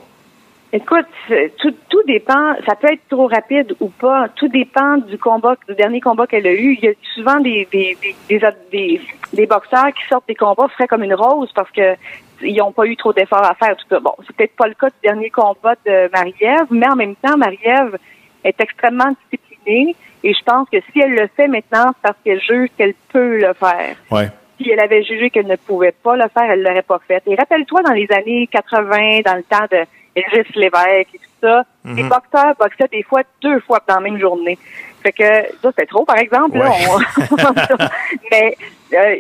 Écoute, 0.75 1.05
c'est- 1.29 1.53
tout, 1.59 1.75
tout 1.91 2.03
dépend. 2.07 2.55
Ça 2.67 2.75
peut 2.77 2.91
être 2.93 3.07
trop 3.11 3.27
rapide 3.27 3.75
ou 3.81 3.89
pas. 3.89 4.29
Tout 4.37 4.49
dépend 4.49 4.97
du 4.97 5.19
combat, 5.19 5.55
du 5.69 5.75
dernier 5.75 6.01
combat 6.01 6.27
qu'elle 6.27 6.47
a 6.47 6.53
eu. 6.55 6.79
Il 6.81 6.85
y 6.85 6.89
a 6.89 6.93
souvent 7.15 7.41
des 7.41 7.69
des, 7.71 7.97
des, 8.29 8.39
des, 8.71 9.01
des- 9.35 9.47
boxeurs 9.47 9.93
qui 9.93 10.07
sortent 10.09 10.27
des 10.29 10.35
combats 10.35 10.69
frais 10.69 10.87
comme 10.87 11.03
une 11.03 11.13
rose 11.15 11.53
parce 11.55 11.71
que 11.73 11.95
ils 12.41 12.57
n'ont 12.57 12.73
pas 12.73 12.87
eu 12.87 12.97
trop 12.97 13.13
d'efforts 13.13 13.45
à 13.45 13.55
faire. 13.55 13.77
Bon, 14.01 14.15
c'est 14.27 14.35
peut-être 14.35 14.57
pas 14.57 14.67
le 14.67 14.75
cas 14.75 14.89
du 14.89 14.97
dernier 15.03 15.29
combat 15.31 15.75
de 15.87 16.11
Marie-Ève, 16.11 16.67
mais 16.71 16.89
en 16.89 16.97
même 16.97 17.15
temps, 17.17 17.37
Marie-Ève 17.37 17.99
est 18.43 18.59
extrêmement 18.61 19.15
disciplinée 19.31 19.95
et 20.25 20.33
je 20.33 20.43
pense 20.43 20.69
que 20.71 20.79
si 20.93 21.01
elle 21.01 21.13
le 21.15 21.29
fait 21.37 21.49
maintenant, 21.49 21.93
c'est 21.95 22.03
parce 22.03 22.17
qu'elle 22.25 22.41
juge 22.41 22.71
qu'elle 22.79 22.95
peut 23.13 23.37
le 23.39 23.53
faire 23.53 23.95
Ouais. 24.11 24.29
si 24.61 24.71
elle 24.71 24.81
avait 24.81 25.03
jugé 25.05 25.29
qu'elle 25.31 25.47
ne 25.47 25.57
pouvait 25.57 25.93
pas 25.93 26.17
le 26.17 26.25
faire, 26.35 26.51
elle 26.51 26.63
l'aurait 26.63 26.83
pas 26.83 27.01
fait. 27.07 27.23
Et 27.27 27.35
rappelle-toi, 27.37 27.83
dans 27.83 27.93
les 27.93 28.11
années 28.11 28.49
80, 28.51 29.21
dans 29.25 29.37
le 29.37 29.43
temps 29.45 29.67
de 29.71 29.85
Elvis 30.15 30.49
Lévesque 30.55 31.15
et 31.15 31.19
tout 31.19 31.31
ça, 31.41 31.65
les 31.97 32.03
boxeurs 32.05 32.55
boxaient 32.59 32.89
des 32.93 33.03
fois 33.03 33.23
deux 33.43 33.61
fois 33.61 33.81
dans 33.89 33.95
la 33.97 34.01
même 34.01 34.19
journée. 34.19 34.59
Fait 35.03 35.13
que 35.13 35.25
ça, 35.25 35.71
c'était 35.71 35.87
trop, 35.87 36.05
par 36.05 36.19
exemple. 36.19 36.59
là, 36.59 36.71
on- 36.91 37.37
Mais 38.31 38.57
euh, 38.95 39.17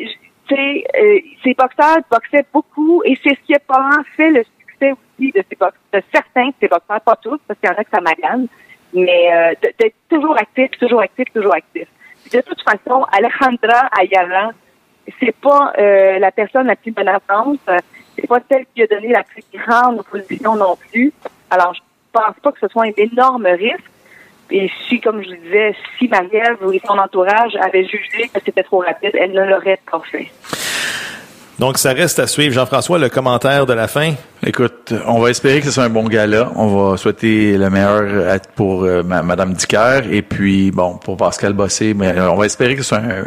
tu 0.48 0.54
sais, 0.54 0.84
euh, 0.98 1.18
ces 1.42 1.54
boxeurs 1.54 1.98
boxaient 2.10 2.46
beaucoup 2.52 3.02
et 3.04 3.18
c'est 3.22 3.30
ce 3.34 3.40
qui 3.46 3.54
a 3.54 3.58
pas 3.58 3.90
fait 4.16 4.30
le 4.30 4.44
succès 4.60 4.92
aussi 4.92 5.32
de, 5.32 5.42
ces 5.48 5.56
box- 5.56 5.76
de 5.92 6.02
certains 6.12 6.48
de 6.48 6.54
ces 6.60 6.68
boxeurs, 6.68 7.00
pas 7.00 7.16
tous, 7.16 7.38
parce 7.48 7.58
qu'il 7.58 7.68
y 7.68 7.72
en 7.72 7.76
a 7.76 7.84
que 7.84 7.90
ça 7.90 8.00
magane, 8.00 8.46
mais 8.92 9.32
euh, 9.32 9.54
d'être 9.78 9.94
toujours 10.08 10.36
actif, 10.38 10.70
toujours 10.78 11.00
actif, 11.00 11.26
toujours 11.34 11.54
actif. 11.54 11.88
De 12.32 12.40
toute 12.40 12.62
façon, 12.62 13.04
Alejandra 13.12 13.88
Ayala, 13.98 14.50
c'est 15.18 15.34
pas 15.36 15.72
euh, 15.78 16.18
la 16.18 16.30
personne 16.30 16.66
la 16.68 16.76
plus 16.76 16.94
menaçante, 16.96 17.58
c'est 18.16 18.26
pas 18.26 18.40
celle 18.50 18.64
qui 18.74 18.82
a 18.82 18.86
donné 18.86 19.08
la 19.08 19.22
plus 19.22 19.42
grande 19.58 20.00
opposition 20.00 20.54
non 20.56 20.76
plus. 20.90 21.12
Alors, 21.50 21.74
je 21.74 21.80
pense 22.12 22.34
pas 22.42 22.52
que 22.52 22.58
ce 22.60 22.68
soit 22.68 22.84
un 22.84 22.92
énorme 22.96 23.46
risque. 23.46 23.84
Et 24.50 24.70
si, 24.86 25.00
comme 25.00 25.22
je 25.22 25.30
le 25.30 25.36
disais, 25.38 25.74
si 25.98 26.08
Marie-Ève 26.08 26.58
et 26.74 26.82
son 26.86 26.98
entourage 26.98 27.56
avaient 27.56 27.84
jugé 27.86 28.28
que 28.34 28.38
c'était 28.44 28.62
trop 28.62 28.80
rapide, 28.80 29.12
elle 29.14 29.32
ne 29.32 29.44
l'aurait 29.44 29.80
pas 29.90 30.02
fait. 30.10 30.30
Donc, 31.58 31.78
ça 31.78 31.92
reste 31.92 32.18
à 32.18 32.26
suivre. 32.26 32.52
Jean-François, 32.54 32.98
le 32.98 33.08
commentaire 33.08 33.66
de 33.66 33.72
la 33.72 33.86
fin? 33.88 34.12
Écoute, 34.44 34.92
on 35.06 35.20
va 35.20 35.30
espérer 35.30 35.60
que 35.60 35.66
ce 35.66 35.72
soit 35.72 35.84
un 35.84 35.90
bon 35.90 36.08
gala. 36.08 36.50
On 36.56 36.66
va 36.90 36.96
souhaiter 36.96 37.56
le 37.56 37.70
meilleur 37.70 38.40
pour 38.56 38.82
euh, 38.84 39.02
ma- 39.02 39.22
Madame 39.22 39.52
Dicker 39.54 40.00
et 40.10 40.22
puis 40.22 40.70
bon 40.70 40.96
pour 40.96 41.16
Pascal 41.16 41.52
Bossé, 41.52 41.94
mais 41.94 42.18
on 42.20 42.34
va 42.36 42.46
espérer 42.46 42.74
que 42.74 42.82
ce 42.82 42.88
soit 42.88 42.98
un, 42.98 43.24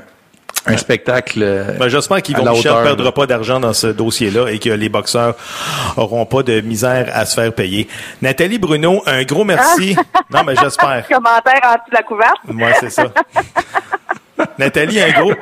un 0.68 0.78
spectacle. 0.78 1.40
euh, 1.44 1.72
Ben, 1.78 1.88
j'espère 1.88 2.22
qu'Yvon 2.22 2.50
Michel 2.52 2.74
ne 2.74 2.84
perdra 2.84 3.12
pas 3.14 3.26
d'argent 3.28 3.60
dans 3.60 3.74
ce 3.74 3.88
dossier-là 3.88 4.48
et 4.50 4.60
que 4.60 4.70
les 4.70 4.90
boxeurs 4.90 5.36
auront 5.98 6.26
pas 6.26 6.44
de 6.44 6.62
misère 6.62 7.10
à 7.14 7.26
se 7.26 7.36
faire 7.40 7.54
payer. 7.54 7.88
Nathalie 8.22 8.58
Bruno, 8.60 9.02
un 9.06 9.24
gros 9.24 9.44
merci. 9.44 9.96
non, 10.32 10.44
mais 10.46 10.56
j'espère. 10.56 11.08
Commentaire 11.12 11.62
en 11.64 11.74
dessous 11.74 11.90
de 11.92 11.96
la 11.96 12.04
couverte. 12.04 12.38
Moi, 12.48 12.70
c'est 12.80 12.90
ça. 12.90 13.06
Nathalie, 14.58 15.00
un 15.02 15.12
gros. 15.22 15.34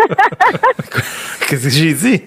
Qu'est-ce 1.48 1.64
que 1.64 1.70
j'ai 1.70 1.94
dit? 1.94 2.22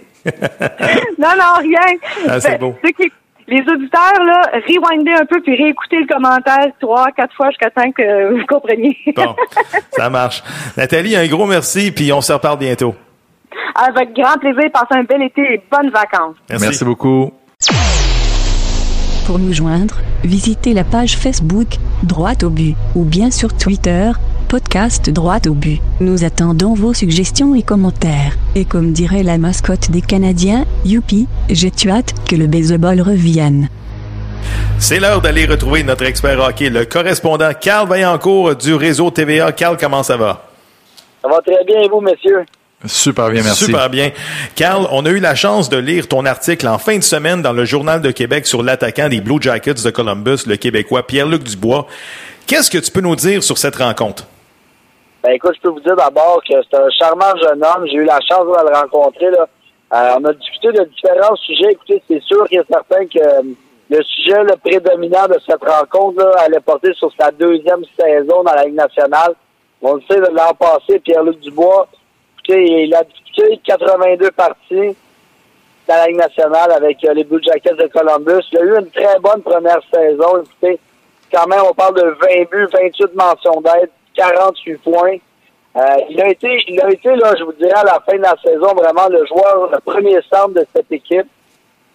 Non, 1.18 1.28
non, 1.38 1.60
rien. 1.60 1.98
Ah, 2.28 2.40
c'est 2.40 2.52
Ben, 2.52 2.58
beau. 2.58 2.76
ceux 2.84 2.90
qui- 2.90 3.12
les 3.48 3.60
auditeurs, 3.60 4.24
là, 4.24 4.42
rewindez 4.68 5.12
un 5.12 5.24
peu 5.24 5.40
puis 5.40 5.56
réécoutez 5.56 6.00
le 6.00 6.06
commentaire 6.06 6.66
trois, 6.80 7.06
quatre 7.16 7.34
fois 7.34 7.50
jusqu'à 7.50 7.70
temps 7.70 7.90
que 7.92 8.34
vous 8.34 8.46
compreniez. 8.46 8.96
Bon, 9.14 9.34
ça 9.92 10.10
marche. 10.10 10.42
Nathalie, 10.76 11.16
un 11.16 11.26
gros 11.26 11.46
merci, 11.46 11.92
puis 11.92 12.12
on 12.12 12.20
se 12.20 12.32
reparle 12.32 12.58
bientôt. 12.58 12.94
Avec 13.74 14.14
grand 14.14 14.38
plaisir, 14.38 14.70
passez 14.72 15.00
un 15.00 15.04
bel 15.04 15.22
été 15.22 15.42
et 15.42 15.62
bonnes 15.70 15.90
vacances. 15.90 16.36
Merci 16.50 16.84
beaucoup. 16.84 17.30
Pour 19.26 19.38
nous 19.38 19.52
joindre, 19.52 19.96
visitez 20.24 20.72
la 20.72 20.84
page 20.84 21.16
Facebook 21.16 21.68
Droite 22.02 22.44
au 22.44 22.50
but 22.50 22.76
ou 22.94 23.04
bien 23.04 23.30
sur 23.30 23.56
Twitter 23.56 24.12
podcast 24.46 25.10
Droite 25.10 25.46
au 25.46 25.54
but. 25.54 25.80
Nous 26.00 26.24
attendons 26.24 26.74
vos 26.74 26.94
suggestions 26.94 27.54
et 27.54 27.62
commentaires. 27.62 28.36
Et 28.54 28.64
comme 28.64 28.92
dirait 28.92 29.22
la 29.22 29.38
mascotte 29.38 29.90
des 29.90 30.00
Canadiens, 30.00 30.64
youpi, 30.84 31.26
j'ai 31.50 31.72
hâte 31.88 32.14
que 32.28 32.36
le 32.36 32.46
baseball 32.46 33.00
revienne. 33.00 33.68
C'est 34.78 35.00
l'heure 35.00 35.20
d'aller 35.20 35.46
retrouver 35.46 35.82
notre 35.82 36.04
expert 36.04 36.38
hockey, 36.40 36.70
le 36.70 36.84
correspondant 36.84 37.50
Carl 37.60 37.88
Vaillancourt 37.88 38.54
du 38.56 38.74
réseau 38.74 39.10
TVA. 39.10 39.52
Carl, 39.52 39.76
comment 39.76 40.02
ça 40.02 40.16
va? 40.16 40.48
Ça 41.22 41.28
va 41.28 41.40
très 41.40 41.64
bien, 41.64 41.80
et 41.80 41.88
vous, 41.88 42.00
messieurs? 42.00 42.44
Super 42.84 43.30
bien, 43.30 43.42
merci. 43.42 43.64
Super 43.64 43.90
bien. 43.90 44.10
Carl, 44.54 44.86
on 44.92 45.04
a 45.06 45.10
eu 45.10 45.18
la 45.18 45.34
chance 45.34 45.68
de 45.68 45.78
lire 45.78 46.06
ton 46.06 46.24
article 46.24 46.68
en 46.68 46.78
fin 46.78 46.98
de 46.98 47.02
semaine 47.02 47.42
dans 47.42 47.52
le 47.52 47.64
Journal 47.64 48.00
de 48.00 48.10
Québec 48.10 48.46
sur 48.46 48.62
l'attaquant 48.62 49.08
des 49.08 49.20
Blue 49.20 49.38
Jackets 49.40 49.82
de 49.82 49.90
Columbus, 49.90 50.46
le 50.46 50.56
Québécois 50.56 51.06
Pierre-Luc 51.06 51.42
Dubois. 51.42 51.88
Qu'est-ce 52.46 52.70
que 52.70 52.78
tu 52.78 52.92
peux 52.92 53.00
nous 53.00 53.16
dire 53.16 53.42
sur 53.42 53.58
cette 53.58 53.76
rencontre? 53.76 54.26
Ben 55.26 55.32
écoute, 55.32 55.54
je 55.56 55.60
peux 55.60 55.70
vous 55.70 55.80
dire 55.80 55.96
d'abord 55.96 56.40
que 56.48 56.54
c'est 56.62 56.78
un 56.78 56.88
charmant 56.90 57.36
jeune 57.42 57.60
homme. 57.64 57.84
J'ai 57.86 57.96
eu 57.96 58.04
la 58.04 58.20
chance 58.20 58.46
de 58.46 58.70
le 58.70 58.78
rencontrer. 58.78 59.28
Là. 59.32 59.48
Euh, 59.92 60.18
on 60.20 60.24
a 60.24 60.32
discuté 60.34 60.70
de 60.70 60.84
différents 60.84 61.34
sujets. 61.34 61.72
Écoutez, 61.72 62.00
c'est 62.06 62.22
sûr 62.22 62.48
qu'il 62.48 62.62
certain 62.70 63.04
que 63.06 63.18
euh, 63.18 63.42
le 63.90 64.02
sujet 64.04 64.44
le 64.44 64.54
prédominant 64.54 65.26
de 65.26 65.36
cette 65.44 65.64
rencontre 65.64 66.22
là, 66.22 66.30
allait 66.44 66.60
porter 66.60 66.94
sur 66.94 67.10
sa 67.18 67.32
deuxième 67.32 67.82
saison 67.98 68.44
dans 68.44 68.52
la 68.52 68.66
Ligue 68.66 68.76
nationale. 68.76 69.34
On 69.82 69.94
le 69.94 70.02
sait, 70.08 70.20
l'an 70.20 70.54
passé, 70.56 71.00
Pierre-Luc 71.00 71.40
Dubois, 71.40 71.88
écoutez, 72.38 72.84
il 72.84 72.94
a 72.94 73.02
disputé 73.02 73.60
82 73.64 74.30
parties 74.30 74.96
dans 75.88 75.94
la 75.96 76.06
Ligue 76.06 76.18
nationale 76.18 76.70
avec 76.70 77.04
euh, 77.04 77.14
les 77.14 77.24
Blue 77.24 77.42
Jackets 77.42 77.74
de 77.74 77.88
Columbus. 77.88 78.44
Il 78.52 78.58
a 78.58 78.62
eu 78.62 78.78
une 78.78 78.90
très 78.90 79.18
bonne 79.18 79.42
première 79.42 79.80
saison. 79.92 80.44
Écoutez, 80.44 80.78
quand 81.32 81.48
même, 81.48 81.62
on 81.68 81.74
parle 81.74 81.96
de 81.96 82.16
20 82.20 82.48
buts, 82.48 82.68
28 82.72 83.14
mentions 83.16 83.60
d'aide, 83.60 83.90
48 84.16 84.76
points. 84.78 85.16
Euh, 85.76 85.80
il 86.08 86.20
a 86.20 86.28
été, 86.28 86.48
il 86.68 86.80
a 86.80 86.90
été, 86.90 87.14
là, 87.16 87.34
je 87.38 87.44
vous 87.44 87.52
dirais, 87.52 87.74
à 87.74 87.84
la 87.84 88.00
fin 88.08 88.16
de 88.16 88.22
la 88.22 88.34
saison, 88.42 88.74
vraiment 88.74 89.08
le 89.10 89.26
joueur, 89.26 89.70
premier 89.84 90.18
centre 90.32 90.54
de 90.54 90.66
cette 90.74 90.90
équipe. 90.90 91.26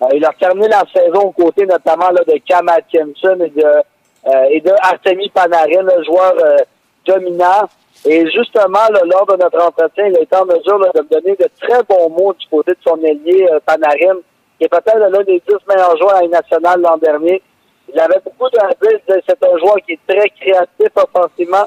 Euh, 0.04 0.08
il 0.14 0.24
a 0.24 0.32
terminé 0.40 0.68
la 0.68 0.84
saison 0.94 1.22
aux 1.22 1.32
côtés 1.32 1.66
notamment 1.66 2.10
là, 2.12 2.22
de 2.28 2.40
Cam 2.48 2.68
Atkinson 2.70 3.38
et 3.44 3.50
de, 3.50 3.66
euh, 3.66 4.44
et 4.52 4.62
de 4.62 5.30
Panarin, 5.34 5.82
le 5.82 6.04
joueur 6.04 6.34
dominant. 7.06 7.68
Et 8.06 8.30
justement, 8.32 8.88
lors 9.06 9.26
de 9.26 9.44
notre 9.44 9.66
entretien, 9.66 10.08
il 10.08 10.18
a 10.18 10.22
été 10.22 10.36
en 10.36 10.46
mesure 10.46 10.80
de 10.80 11.02
me 11.02 11.10
donner 11.10 11.36
de 11.36 11.48
très 11.60 11.84
bons 11.84 12.10
mots 12.10 12.34
du 12.34 12.48
côté 12.48 12.72
de 12.72 12.78
son 12.84 12.98
ailier 13.04 13.48
Panarin, 13.66 14.18
qui 14.60 14.66
est 14.66 14.70
peut-être 14.70 14.98
l'un 14.98 15.24
des 15.24 15.42
dix 15.48 15.56
meilleurs 15.68 15.98
joueurs 15.98 16.16
à 16.16 16.22
la 16.22 16.28
nationale 16.28 16.82
l'an 16.82 16.98
dernier. 16.98 17.42
Il 17.94 18.00
avait 18.00 18.22
beaucoup 18.24 18.50
de 18.50 18.58
C'est 19.28 19.44
un 19.44 19.58
joueur 19.58 19.76
qui 19.86 19.94
est 19.94 20.00
très 20.08 20.30
créatif 20.30 20.90
offensivement. 20.96 21.66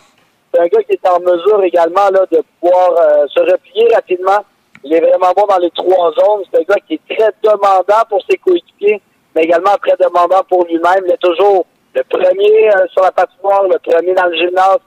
C'est 0.55 0.61
un 0.61 0.67
gars 0.67 0.83
qui 0.85 0.93
est 0.93 1.09
en 1.09 1.19
mesure 1.19 1.63
également 1.65 2.09
là, 2.13 2.25
de 2.31 2.41
pouvoir 2.61 2.93
se 3.29 3.41
replier 3.41 3.93
rapidement 3.93 4.45
il 4.85 4.93
est 4.93 5.01
vraiment 5.01 5.33
bon 5.35 5.47
dans 5.49 5.59
les 5.59 5.71
trois 5.71 6.13
zones. 6.13 6.45
C'est 6.53 6.61
un 6.61 6.65
gars 6.65 6.81
qui 6.87 6.95
est 6.95 7.17
très 7.17 7.31
demandant 7.43 8.05
pour 8.09 8.23
ses 8.29 8.37
coéquipiers, 8.37 9.01
mais 9.35 9.45
également 9.45 9.75
très 9.83 9.97
demandant 9.97 10.43
pour 10.49 10.65
lui-même. 10.67 11.05
Il 11.07 11.13
est 11.13 11.23
toujours 11.23 11.65
le 11.95 12.03
premier 12.05 12.69
euh, 12.69 12.87
sur 12.93 13.03
la 13.03 13.11
patinoire, 13.11 13.65
le 13.65 13.79
premier 13.79 14.13
dans 14.13 14.27
le 14.27 14.37
gymnase. 14.37 14.79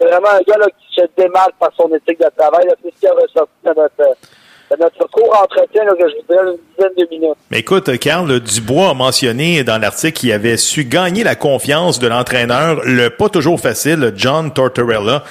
C'est 0.00 0.08
vraiment 0.08 0.30
un 0.30 0.40
gars 0.40 0.58
là, 0.58 0.66
qui 0.66 1.00
se 1.00 1.06
démarque 1.16 1.54
par 1.58 1.70
son 1.76 1.88
éthique 1.94 2.18
de 2.18 2.30
travail. 2.36 2.66
C'est 2.82 2.94
ce 2.94 3.00
qui 3.00 3.06
a 3.06 3.12
ressorti 3.12 3.52
de 3.62 3.68
notre, 3.68 4.16
notre 4.78 5.10
court 5.10 5.36
entretien 5.42 5.84
que 5.86 6.08
je 6.08 6.14
vous 6.16 6.22
dirais 6.28 6.52
une 6.52 6.58
dizaine 6.76 6.92
de 6.96 7.08
minutes. 7.10 7.36
Mais 7.50 7.60
écoute, 7.60 7.98
Carl 7.98 8.40
Dubois 8.40 8.90
a 8.90 8.94
mentionné 8.94 9.64
dans 9.64 9.78
l'article 9.78 10.12
qu'il 10.12 10.32
avait 10.32 10.56
su 10.56 10.84
gagner 10.84 11.24
la 11.24 11.34
confiance 11.34 11.98
de 11.98 12.08
l'entraîneur, 12.08 12.80
le 12.84 13.10
pas 13.10 13.28
toujours 13.28 13.60
facile, 13.60 14.12
John 14.16 14.52
Tortorella. 14.52 15.24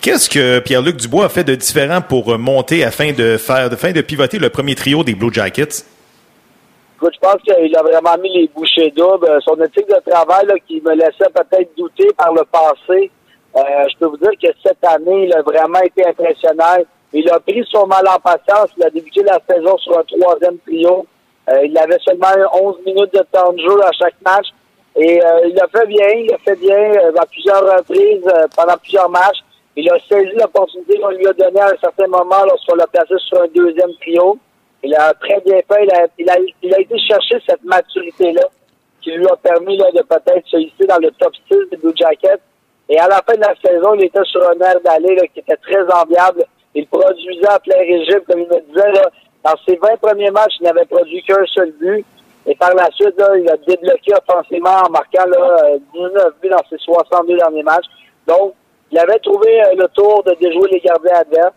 Qu'est-ce 0.00 0.30
que 0.30 0.60
Pierre-Luc 0.60 0.96
Dubois 0.96 1.26
a 1.26 1.28
fait 1.28 1.44
de 1.44 1.54
différent 1.54 2.00
pour 2.00 2.38
monter 2.38 2.84
afin 2.84 3.12
de 3.12 3.36
faire, 3.36 3.72
afin 3.72 3.92
de 3.92 4.00
pivoter 4.00 4.38
le 4.38 4.50
premier 4.50 4.74
trio 4.74 5.04
des 5.04 5.14
Blue 5.14 5.32
Jackets? 5.32 5.84
Écoute, 6.96 7.12
je 7.14 7.20
pense 7.20 7.42
qu'il 7.42 7.76
a 7.76 7.82
vraiment 7.82 8.16
mis 8.22 8.32
les 8.32 8.50
bouchées 8.54 8.90
doubles. 8.96 9.28
Son 9.44 9.56
éthique 9.62 9.88
de 9.88 10.10
travail 10.10 10.46
là, 10.46 10.54
qui 10.66 10.80
me 10.80 10.94
laissait 10.94 11.30
peut-être 11.34 11.70
douter 11.76 12.08
par 12.16 12.32
le 12.32 12.42
passé, 12.44 13.10
euh, 13.56 13.60
je 13.90 13.98
peux 13.98 14.06
vous 14.06 14.16
dire 14.18 14.32
que 14.42 14.48
cette 14.62 14.84
année, 14.84 15.26
il 15.26 15.34
a 15.34 15.42
vraiment 15.42 15.80
été 15.80 16.06
impressionnant. 16.06 16.84
Il 17.18 17.30
a 17.30 17.40
pris 17.40 17.64
son 17.72 17.86
mal 17.86 18.06
en 18.06 18.20
patience. 18.20 18.68
Il 18.76 18.84
a 18.84 18.90
débuté 18.90 19.22
la 19.22 19.40
saison 19.48 19.78
sur 19.78 19.98
un 19.98 20.02
troisième 20.02 20.58
trio. 20.58 21.06
Euh, 21.48 21.64
il 21.64 21.78
avait 21.78 21.98
seulement 22.04 22.28
11 22.52 22.76
minutes 22.84 23.14
de 23.14 23.24
temps 23.32 23.54
de 23.54 23.58
jeu 23.58 23.82
à 23.82 23.90
chaque 23.92 24.20
match. 24.22 24.48
Et 24.96 25.24
euh, 25.24 25.48
il 25.48 25.58
a 25.58 25.66
fait 25.66 25.86
bien. 25.86 26.08
Il 26.10 26.34
a 26.34 26.38
fait 26.44 26.56
bien 26.56 26.76
euh, 26.76 27.12
à 27.16 27.24
plusieurs 27.24 27.62
reprises 27.62 28.30
pendant 28.54 28.76
plusieurs 28.76 29.08
matchs. 29.08 29.38
Il 29.76 29.90
a 29.90 29.96
saisi 30.06 30.36
l'opportunité 30.36 30.98
qu'on 30.98 31.08
lui 31.08 31.26
a 31.26 31.32
donnée 31.32 31.60
à 31.60 31.68
un 31.68 31.78
certain 31.80 32.06
moment 32.06 32.44
lorsqu'on 32.44 32.74
l'a 32.74 32.86
placé 32.86 33.14
sur 33.26 33.40
un 33.40 33.48
deuxième 33.54 33.94
trio. 34.02 34.38
Il 34.82 34.94
a 34.94 35.14
très 35.14 35.40
bien 35.40 35.56
fait. 35.56 35.88
Il 36.18 36.28
a, 36.30 36.80
été 36.80 36.98
chercher 36.98 37.40
cette 37.48 37.64
maturité-là 37.64 38.46
qui 39.00 39.12
lui 39.12 39.26
a 39.26 39.36
permis 39.36 39.78
de 39.78 40.02
peut-être 40.02 40.46
se 40.48 40.58
hisser 40.58 40.86
dans 40.86 40.98
le 40.98 41.10
top 41.12 41.32
6 41.50 41.70
des 41.70 41.78
Blue 41.78 41.96
Jackets. 41.96 42.42
Et 42.90 42.98
à 42.98 43.08
la 43.08 43.22
fin 43.26 43.36
de 43.36 43.40
la 43.40 43.54
saison, 43.64 43.94
il 43.94 44.04
était 44.04 44.24
sur 44.24 44.42
un 44.50 44.60
air 44.60 44.78
d'aller 44.84 45.16
qui 45.32 45.40
était 45.40 45.56
très 45.56 45.82
enviable. 45.90 46.44
Il 46.76 46.86
produisait 46.88 47.48
à 47.48 47.58
plein 47.58 47.78
régime, 47.78 48.20
comme 48.28 48.40
il 48.40 48.48
me 48.48 48.60
disait. 48.68 48.92
Là, 48.92 49.10
dans 49.42 49.54
ses 49.66 49.76
20 49.76 49.96
premiers 49.96 50.30
matchs, 50.30 50.56
il 50.60 50.64
n'avait 50.64 50.84
produit 50.84 51.22
qu'un 51.22 51.44
seul 51.46 51.72
but. 51.80 52.04
Et 52.44 52.54
par 52.54 52.74
la 52.74 52.90
suite, 52.92 53.18
là, 53.18 53.30
il 53.36 53.48
a 53.48 53.56
débloqué 53.56 54.12
offensivement 54.12 54.82
en 54.86 54.90
marquant 54.90 55.24
là, 55.26 55.78
19 55.94 56.34
buts 56.42 56.50
dans 56.50 56.62
ses 56.68 56.76
62 56.78 57.38
derniers 57.38 57.62
matchs. 57.62 57.86
Donc, 58.26 58.52
il 58.92 58.98
avait 58.98 59.18
trouvé 59.20 59.62
euh, 59.62 59.74
le 59.74 59.88
tour 59.88 60.22
de 60.24 60.34
déjouer 60.34 60.68
les 60.70 60.80
gardiens 60.80 61.20
adverses. 61.20 61.54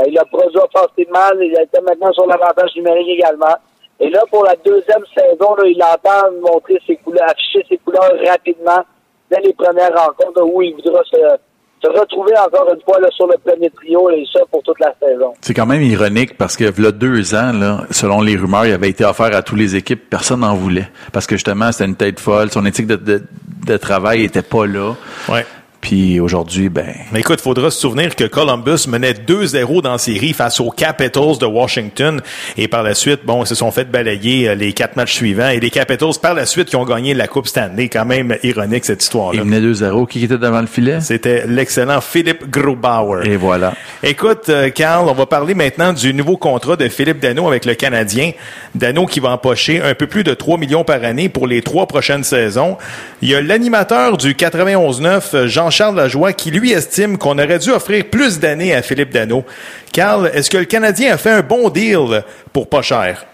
Euh, 0.00 0.04
il 0.08 0.18
a 0.18 0.24
produit 0.24 0.58
offensivement. 0.58 1.40
Il 1.40 1.52
était 1.52 1.80
maintenant 1.80 2.12
sur 2.12 2.26
l'avantage 2.26 2.74
numérique 2.74 3.08
également. 3.08 3.54
Et 4.00 4.10
là, 4.10 4.22
pour 4.30 4.44
la 4.44 4.56
deuxième 4.56 5.04
saison, 5.16 5.54
là, 5.54 5.64
il 5.66 5.82
entend 5.82 6.32
montrer 6.42 6.78
ses 6.84 6.96
couleurs, 6.96 7.30
afficher 7.30 7.64
ses 7.68 7.78
couleurs 7.78 8.10
rapidement 8.26 8.82
dès 9.30 9.40
les 9.40 9.52
premières 9.52 9.94
rencontres 9.94 10.42
où 10.42 10.62
il 10.62 10.74
voudra 10.74 11.02
se, 11.04 11.38
se 11.82 11.88
retrouver 11.88 12.32
encore 12.38 12.68
une 12.72 12.80
fois 12.82 13.00
là, 13.00 13.08
sur 13.10 13.26
le 13.26 13.34
premier 13.44 13.70
trio 13.70 14.10
et 14.10 14.24
ça 14.32 14.40
pour 14.50 14.62
toute 14.62 14.78
la 14.80 14.94
saison. 15.00 15.32
C'est 15.40 15.54
quand 15.54 15.66
même 15.66 15.82
ironique 15.82 16.36
parce 16.36 16.56
que 16.56 16.64
il 16.64 16.84
y 16.84 16.86
a 16.86 16.92
deux 16.92 17.34
ans, 17.34 17.52
là, 17.52 17.84
selon 17.90 18.20
les 18.20 18.36
rumeurs, 18.36 18.66
il 18.66 18.72
avait 18.72 18.90
été 18.90 19.04
offert 19.04 19.34
à 19.34 19.42
toutes 19.42 19.58
les 19.58 19.76
équipes, 19.76 20.08
personne 20.08 20.40
n'en 20.40 20.54
voulait. 20.54 20.88
Parce 21.12 21.26
que 21.26 21.36
justement, 21.36 21.72
c'était 21.72 21.86
une 21.86 21.96
tête 21.96 22.20
folle, 22.20 22.50
son 22.50 22.64
éthique 22.66 22.86
de, 22.86 22.96
de, 22.96 23.22
de 23.66 23.76
travail 23.76 24.24
était 24.24 24.42
pas 24.42 24.66
là. 24.66 24.94
Ouais. 25.28 25.44
Puis 25.80 26.18
aujourd'hui, 26.18 26.68
ben. 26.68 26.92
Mais 27.12 27.20
écoute, 27.20 27.40
faudra 27.40 27.70
se 27.70 27.80
souvenir 27.80 28.16
que 28.16 28.24
Columbus 28.24 28.88
menait 28.88 29.12
2-0 29.12 29.80
dans 29.82 29.92
la 29.92 29.98
série 29.98 30.32
face 30.32 30.60
aux 30.60 30.70
Capitals 30.70 31.38
de 31.40 31.46
Washington. 31.46 32.20
Et 32.56 32.66
par 32.66 32.82
la 32.82 32.94
suite, 32.94 33.20
bon, 33.24 33.44
ils 33.44 33.46
se 33.46 33.54
sont 33.54 33.70
fait 33.70 33.84
balayer 33.84 34.48
euh, 34.48 34.54
les 34.54 34.72
quatre 34.72 34.96
matchs 34.96 35.14
suivants. 35.14 35.48
Et 35.48 35.60
les 35.60 35.70
Capitals, 35.70 36.14
par 36.20 36.34
la 36.34 36.46
suite, 36.46 36.68
qui 36.68 36.76
ont 36.76 36.84
gagné 36.84 37.14
la 37.14 37.28
Coupe 37.28 37.46
Stanley. 37.46 37.88
Quand 37.88 38.04
même 38.04 38.36
ironique, 38.42 38.84
cette 38.84 39.02
histoire-là. 39.02 39.40
Ils 39.40 39.48
menaient 39.48 39.66
2-0. 39.66 40.08
Qui 40.08 40.24
était 40.24 40.36
devant 40.36 40.60
le 40.60 40.66
filet? 40.66 41.00
C'était 41.00 41.46
l'excellent 41.46 42.00
Philippe 42.00 42.50
Grubauer. 42.50 43.26
Et 43.26 43.36
voilà. 43.36 43.74
Écoute, 44.02 44.48
euh, 44.48 44.70
Carl, 44.70 45.08
on 45.08 45.14
va 45.14 45.26
parler 45.26 45.54
maintenant 45.54 45.92
du 45.92 46.12
nouveau 46.12 46.36
contrat 46.36 46.76
de 46.76 46.88
Philippe 46.88 47.20
Dano 47.20 47.46
avec 47.46 47.64
le 47.64 47.74
Canadien. 47.74 48.32
Dano 48.74 49.06
qui 49.06 49.20
va 49.20 49.30
empocher 49.30 49.80
un 49.80 49.94
peu 49.94 50.08
plus 50.08 50.24
de 50.24 50.34
3 50.34 50.58
millions 50.58 50.84
par 50.84 51.04
année 51.04 51.28
pour 51.28 51.46
les 51.46 51.62
trois 51.62 51.86
prochaines 51.86 52.24
saisons. 52.24 52.76
Il 53.22 53.28
y 53.28 53.34
a 53.34 53.40
l'animateur 53.40 54.16
du 54.16 54.34
91-9, 54.34 55.46
Jean 55.46 55.67
Jean-Charles 55.68 55.96
Lajoie, 55.96 56.32
qui 56.32 56.50
lui 56.50 56.72
estime 56.72 57.18
qu'on 57.18 57.38
aurait 57.38 57.58
dû 57.58 57.70
offrir 57.70 58.08
plus 58.08 58.40
d'années 58.40 58.74
à 58.74 58.80
Philippe 58.80 59.10
Dano. 59.10 59.44
Carl, 59.92 60.30
est-ce 60.32 60.48
que 60.48 60.56
le 60.56 60.64
Canadien 60.64 61.12
a 61.12 61.18
fait 61.18 61.30
un 61.30 61.42
bon 61.42 61.68
deal 61.68 62.24
pour 62.54 62.70
pas 62.70 62.80
cher? 62.80 63.26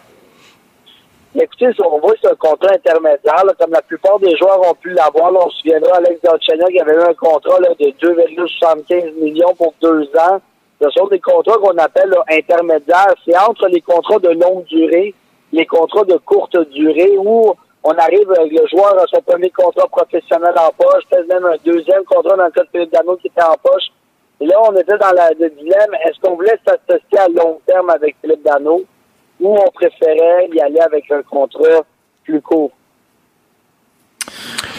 Écoutez, 1.41 1.68
on 1.78 2.01
voit 2.01 2.14
c'est 2.20 2.32
un 2.32 2.35
contrat 2.35 2.74
intermédiaire, 2.74 3.45
comme 3.57 3.70
la 3.70 3.82
plupart 3.82 4.18
des 4.18 4.37
joueurs 4.37 4.61
ont 4.68 4.74
pu 4.74 4.91
l'avoir. 4.91 5.32
on 5.32 5.49
se 5.49 5.59
souviendra, 5.59 5.99
Alex 5.99 6.18
qui 6.41 6.80
avait 6.80 6.95
eu 6.95 7.03
un 7.03 7.14
contrat 7.14 7.61
de 7.61 7.85
2,75 8.05 9.14
millions 9.22 9.55
pour 9.57 9.72
deux 9.80 10.11
ans. 10.18 10.41
Ce 10.82 10.91
sont 10.91 11.07
des 11.07 11.20
contrats 11.20 11.59
qu'on 11.59 11.78
appelle 11.78 12.12
intermédiaires. 12.28 13.14
C'est 13.24 13.39
entre 13.39 13.68
les 13.68 13.80
contrats 13.80 14.18
de 14.18 14.30
longue 14.30 14.64
durée, 14.64 15.14
les 15.53 15.66
contrats 15.66 16.05
de 16.05 16.16
courte 16.16 16.59
durée, 16.72 17.12
où 17.16 17.55
on 17.85 17.93
arrive 17.99 18.30
avec 18.32 18.51
le 18.51 18.66
joueur 18.66 18.99
à 18.99 19.05
son 19.07 19.20
premier 19.20 19.51
contrat 19.51 19.87
professionnel 19.89 20.55
en 20.57 20.70
poche, 20.72 21.05
peut-être 21.11 21.28
même 21.28 21.45
un 21.45 21.57
deuxième 21.64 22.03
contrat 22.05 22.35
dans 22.37 22.47
le 22.47 22.51
cas 22.51 22.62
de 22.62 22.68
Philippe 22.72 22.93
Dano 22.93 23.16
qui 23.16 23.26
était 23.26 23.43
en 23.43 23.57
poche. 23.62 23.85
Et 24.41 24.47
là, 24.47 24.57
on 24.62 24.74
était 24.74 24.97
dans 24.97 25.12
la, 25.14 25.30
le 25.39 25.51
dilemme, 25.51 25.95
est-ce 26.07 26.18
qu'on 26.20 26.35
voulait 26.35 26.59
s'associer 26.66 27.18
à 27.18 27.28
long 27.28 27.61
terme 27.66 27.91
avec 27.91 28.16
Philippe 28.22 28.43
Dano 28.43 28.82
ou 29.39 29.57
on 29.59 29.70
préférait 29.70 30.49
y 30.51 30.61
aller 30.61 30.80
avec 30.80 31.11
un 31.11 31.22
contrat 31.22 31.82
plus 32.24 32.41
court? 32.41 32.72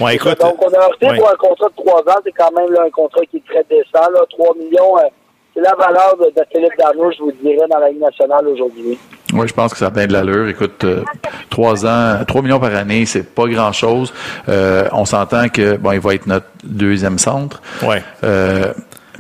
Ouais, 0.02 0.16
écoute, 0.16 0.40
Donc, 0.40 0.56
on 0.60 0.74
a 0.74 0.88
opté 0.88 1.08
ouais. 1.08 1.18
pour 1.18 1.30
un 1.30 1.36
contrat 1.36 1.70
de 1.70 1.76
trois 1.76 2.02
ans. 2.02 2.20
C'est 2.24 2.32
quand 2.32 2.52
même 2.52 2.72
là, 2.72 2.84
un 2.88 2.90
contrat 2.90 3.22
qui 3.30 3.38
est 3.38 3.46
très 3.46 3.64
décent. 3.64 4.10
Là, 4.12 4.26
3 4.30 4.56
millions, 4.56 4.98
euh, 4.98 5.08
c'est 5.54 5.62
la 5.62 5.74
valeur 5.76 6.18
de, 6.18 6.26
de 6.26 6.46
Philippe 6.52 6.78
Dano, 6.78 7.12
je 7.12 7.20
vous 7.20 7.32
dirais, 7.32 7.68
dans 7.70 7.78
la 7.78 7.90
Ligue 7.90 8.02
nationale 8.02 8.48
aujourd'hui. 8.48 8.98
Oui, 9.36 9.48
je 9.48 9.54
pense 9.54 9.72
que 9.72 9.78
ça 9.78 9.88
a 9.88 9.90
bien 9.90 10.08
de 10.08 10.14
l'allure. 10.14 10.48
Écoute, 10.48 10.84
euh, 10.84 11.04
trois 11.50 11.86
ans, 11.86 12.24
trois 12.28 12.42
millions 12.42 12.60
par 12.60 12.74
année, 12.76 13.06
c'est 13.06 13.34
pas 13.34 13.48
grand 13.48 13.72
chose. 13.72 14.14
on 14.48 15.06
s'entend 15.06 15.50
que 15.50 15.78
bon, 15.78 15.92
il 15.92 16.00
va 16.00 16.16
être 16.16 16.28
notre 16.28 16.48
deuxième 16.64 17.20
centre. 17.20 17.62
Ouais. 17.84 18.04
Euh, 18.24 18.74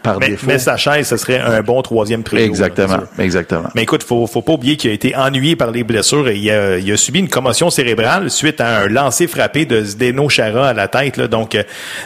par 0.06 0.20
mais, 0.20 0.30
défaut. 0.30 0.46
mais 0.48 0.60
sa 0.60 0.78
chaise, 0.78 1.08
ce 1.08 1.18
serait 1.18 1.40
un 1.40 1.62
bon 1.62 1.82
troisième 1.82 2.24
trio. 2.24 2.46
Exactement, 2.46 3.00
exactement. 3.18 3.70
Mais 3.74 3.84
écoute, 3.84 4.04
faut, 4.04 4.28
faut 4.28 4.42
pas 4.44 4.54
oublier 4.54 4.78
qu'il 4.78 4.92
a 4.92 4.94
été 4.94 5.16
ennuyé 5.16 5.56
par 5.56 5.72
les 5.72 5.84
blessures 5.84 6.28
et 6.30 6.36
il 6.36 6.50
a, 6.52 6.78
il 6.78 6.92
a 6.92 6.98
subi 6.98 7.20
une 7.20 7.30
commotion 7.30 7.70
cérébrale 7.70 8.30
suite 8.30 8.62
à 8.62 8.82
un 8.82 8.88
lancer 8.88 9.28
frappé 9.28 9.66
de 9.66 9.84
Zdeno 9.84 10.30
Chara 10.30 10.70
à 10.70 10.74
la 10.74 10.88
tête. 10.88 11.18
Là, 11.18 11.28
donc, 11.28 11.56
euh, 11.56 11.64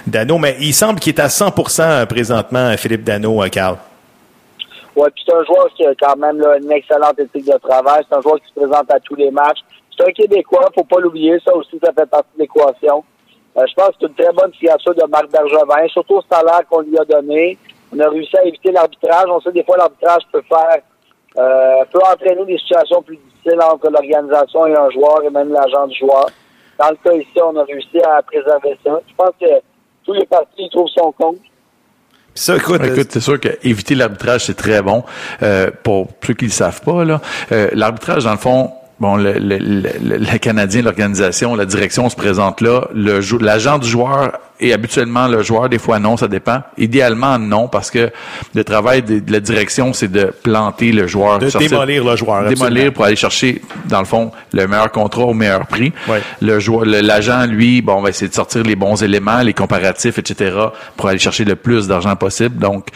Dano, 0.07 0.37
mais 0.37 0.55
il 0.61 0.73
semble 0.73 0.99
qu'il 0.99 1.13
est 1.13 1.19
à 1.19 1.27
100% 1.27 2.05
présentement, 2.05 2.73
Philippe 2.77 3.03
Dano, 3.03 3.43
euh, 3.43 3.49
Carl. 3.49 3.77
Ouais, 4.99 5.09
c'est 5.25 5.33
un 5.33 5.43
joueur 5.45 5.69
qui 5.75 5.85
a 5.85 5.95
quand 5.95 6.17
même 6.17 6.43
une 6.61 6.71
excellente 6.73 7.17
éthique 7.17 7.45
de 7.45 7.57
travail. 7.59 8.03
C'est 8.09 8.17
un 8.17 8.21
joueur 8.21 8.37
qui 8.41 8.49
se 8.49 8.59
présente 8.59 8.91
à 8.91 8.99
tous 8.99 9.15
les 9.15 9.31
matchs. 9.31 9.59
C'est 9.97 10.05
un 10.05 10.11
Québécois, 10.11 10.69
faut 10.75 10.83
pas 10.83 10.99
l'oublier. 10.99 11.39
Ça 11.45 11.55
aussi, 11.55 11.79
ça 11.81 11.93
fait 11.93 12.05
partie 12.05 12.27
de 12.35 12.41
l'équation. 12.41 13.05
Euh, 13.57 13.63
je 13.65 13.73
pense 13.75 13.91
que 13.91 13.95
c'est 14.01 14.07
une 14.07 14.13
très 14.15 14.33
bonne 14.33 14.53
signature 14.55 14.93
de 14.93 15.05
Marc 15.09 15.31
Bergevin, 15.31 15.87
surtout 15.87 16.15
au 16.15 16.21
salaire 16.29 16.67
qu'on 16.69 16.81
lui 16.81 16.99
a 16.99 17.05
donné. 17.05 17.57
On 17.95 17.99
a 18.01 18.09
réussi 18.09 18.35
à 18.39 18.43
éviter 18.43 18.73
l'arbitrage. 18.73 19.29
On 19.29 19.39
sait 19.39 19.53
des 19.53 19.63
fois 19.63 19.77
l'arbitrage 19.77 20.23
peut 20.33 20.43
faire 20.49 20.81
euh, 21.37 21.85
peut 21.93 21.99
entraîner 21.99 22.43
des 22.45 22.57
situations 22.57 23.01
plus 23.01 23.15
difficiles 23.17 23.61
entre 23.61 23.89
l'organisation 23.89 24.65
et 24.65 24.75
un 24.75 24.89
joueur 24.89 25.23
et 25.23 25.29
même 25.29 25.53
l'agent 25.53 25.87
du 25.87 25.97
joueur. 25.97 26.25
Dans 26.77 26.89
le 26.89 26.97
cas 26.97 27.13
ici, 27.13 27.39
on 27.41 27.55
a 27.55 27.63
réussi 27.63 28.01
à 28.01 28.21
préserver 28.23 28.77
ça. 28.83 28.99
Je 29.07 29.15
pense 29.15 29.31
que 29.39 29.61
tous 30.03 30.13
les 30.13 30.25
partis 30.25 30.69
trouvent 30.69 30.89
son 30.89 31.13
compte. 31.13 31.37
Ça, 32.39 32.55
écoute, 32.55 32.81
Écoute, 32.85 33.09
c'est 33.11 33.19
sûr 33.19 33.37
qu'éviter 33.37 33.95
l'arbitrage, 33.95 34.45
c'est 34.45 34.53
très 34.55 34.81
bon. 34.81 35.03
Euh, 35.43 35.69
pour 35.83 36.07
ceux 36.25 36.33
qui 36.33 36.45
ne 36.45 36.49
le 36.49 36.53
savent 36.53 36.79
pas, 36.81 37.03
là, 37.03 37.19
euh, 37.51 37.67
l'arbitrage, 37.73 38.23
dans 38.23 38.31
le 38.31 38.37
fond, 38.37 38.71
bon, 39.01 39.17
le, 39.17 39.33
le, 39.33 39.57
le, 39.57 40.17
le 40.17 40.37
Canadien, 40.37 40.81
l'organisation, 40.81 41.53
la 41.55 41.65
direction 41.65 42.09
se 42.09 42.15
présente 42.15 42.61
là. 42.61 42.87
Le 42.93 43.19
L'agent 43.41 43.77
du 43.77 43.89
joueur 43.89 44.39
et 44.59 44.73
habituellement 44.73 45.27
le 45.27 45.41
joueur, 45.43 45.69
des 45.69 45.79
fois 45.79 45.99
non, 45.99 46.17
ça 46.17 46.27
dépend. 46.27 46.61
Idéalement 46.77 47.39
non, 47.39 47.67
parce 47.67 47.89
que 47.91 48.09
le 48.53 48.63
travail 48.63 49.01
de, 49.03 49.19
de 49.19 49.31
la 49.31 49.39
direction, 49.39 49.93
c'est 49.93 50.11
de 50.11 50.33
planter 50.43 50.91
le 50.91 51.07
joueur. 51.07 51.39
De 51.39 51.49
sortir- 51.49 51.69
démolir 51.69 52.03
le 52.03 52.15
joueur, 52.15 52.43
Démolir 52.49 52.65
absolument. 52.65 52.91
pour 52.91 53.05
aller 53.05 53.15
chercher, 53.15 53.61
dans 53.85 53.99
le 53.99 54.05
fond, 54.05 54.31
le 54.53 54.67
meilleur 54.67 54.91
contrat 54.91 55.23
au 55.23 55.33
meilleur 55.33 55.65
prix. 55.67 55.91
Le 56.41 56.59
joueur, 56.59 56.85
l'agent, 56.85 57.45
lui, 57.45 57.81
bon, 57.81 58.01
va 58.01 58.09
essayer 58.09 58.27
de 58.29 58.33
sortir 58.33 58.63
les 58.63 58.75
bons 58.75 59.01
éléments, 59.03 59.41
les 59.41 59.53
comparatifs, 59.53 60.17
etc., 60.17 60.55
pour 60.97 61.07
aller 61.09 61.19
chercher 61.19 61.45
le 61.45 61.55
plus 61.55 61.87
d'argent 61.87 62.15
possible. 62.15 62.57
Donc, 62.57 62.87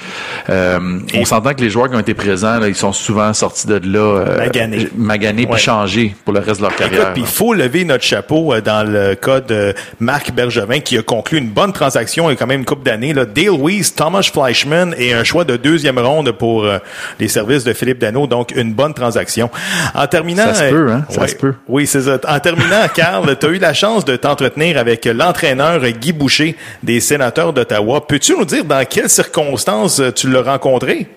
euh, 0.50 1.00
on 1.16 1.26
s'entend 1.26 1.54
que 1.54 1.62
les 1.62 1.70
joueurs 1.70 1.90
qui 1.90 1.96
ont 1.96 2.00
été 2.00 2.14
présents, 2.14 2.60
là, 2.60 2.68
ils 2.68 2.76
sont 2.76 2.94
souvent 2.94 3.34
sortis 3.34 3.68
de 3.68 3.80
là 3.84 4.00
euh, 4.00 4.38
Maganés. 4.38 4.90
maganés 4.98 5.46
puis 5.48 5.60
changés 5.60 6.16
pour 6.26 6.34
le 6.34 6.40
reste 6.40 6.58
de 6.60 6.66
leur 6.66 6.76
carrière. 6.76 7.14
puis 7.14 7.22
il 7.22 7.28
faut 7.28 7.54
lever 7.54 7.86
notre 7.86 8.04
chapeau 8.04 8.54
euh, 8.54 8.62
dans 8.62 8.88
le 8.90 9.16
cas 9.16 9.40
de 9.40 9.74
Marc 10.00 10.32
Bergevin 10.34 10.80
qui 10.80 10.98
a 10.98 11.02
conclu 11.04 11.38
une 11.38 11.50
bonne 11.54 11.74
transaction 11.74 12.30
il 12.30 12.34
y 12.34 12.36
a 12.36 12.36
quand 12.36 12.48
même 12.48 12.60
une 12.60 12.66
couple 12.66 12.84
d'années. 12.84 13.14
là. 13.14 13.26
Dale 13.26 13.52
Weiss, 13.52 13.96
Thomas 13.96 14.30
Fleischman 14.32 14.94
et 14.98 15.14
un 15.14 15.24
choix 15.24 15.44
de 15.44 15.56
deuxième 15.58 16.00
ronde 16.00 16.32
pour 16.32 16.66
euh, 16.66 16.80
les 17.20 17.28
services 17.28 17.64
de 17.64 17.74
Philippe 17.74 18.00
Dano. 18.00 18.28
Donc, 18.28 18.52
une 18.56 18.74
bonne 18.74 18.94
transaction. 18.94 19.50
En 19.96 20.08
terminant... 20.08 20.54
Ça 20.54 20.70
se 20.70 20.70
peut, 20.70 20.92
hein? 20.92 21.06
Ça 21.10 21.22
ouais. 21.22 21.28
se 21.28 21.36
peut. 21.36 21.54
Oui, 21.68 21.88
c'est 21.88 22.02
ça. 22.02 22.20
En 22.28 22.40
terminant, 22.40 22.88
Carl, 22.96 23.38
tu 23.38 23.46
as 23.46 23.50
eu 23.50 23.60
la 23.60 23.74
chance 23.74 24.06
de 24.06 24.16
t'entretenir 24.16 24.78
avec 24.78 25.06
l'entraîneur 25.06 25.82
Guy 25.82 26.14
Boucher 26.14 26.56
des 26.82 27.00
sénateurs 27.00 27.54
d'Ottawa. 27.54 28.06
Peux-tu 28.06 28.38
nous 28.38 28.46
dire 28.46 28.66
dans 28.66 28.86
quelles 28.86 29.10
circonstances 29.10 30.00
euh, 30.00 30.12
tu 30.12 30.30
l'as 30.30 30.42
rencontré? 30.42 31.08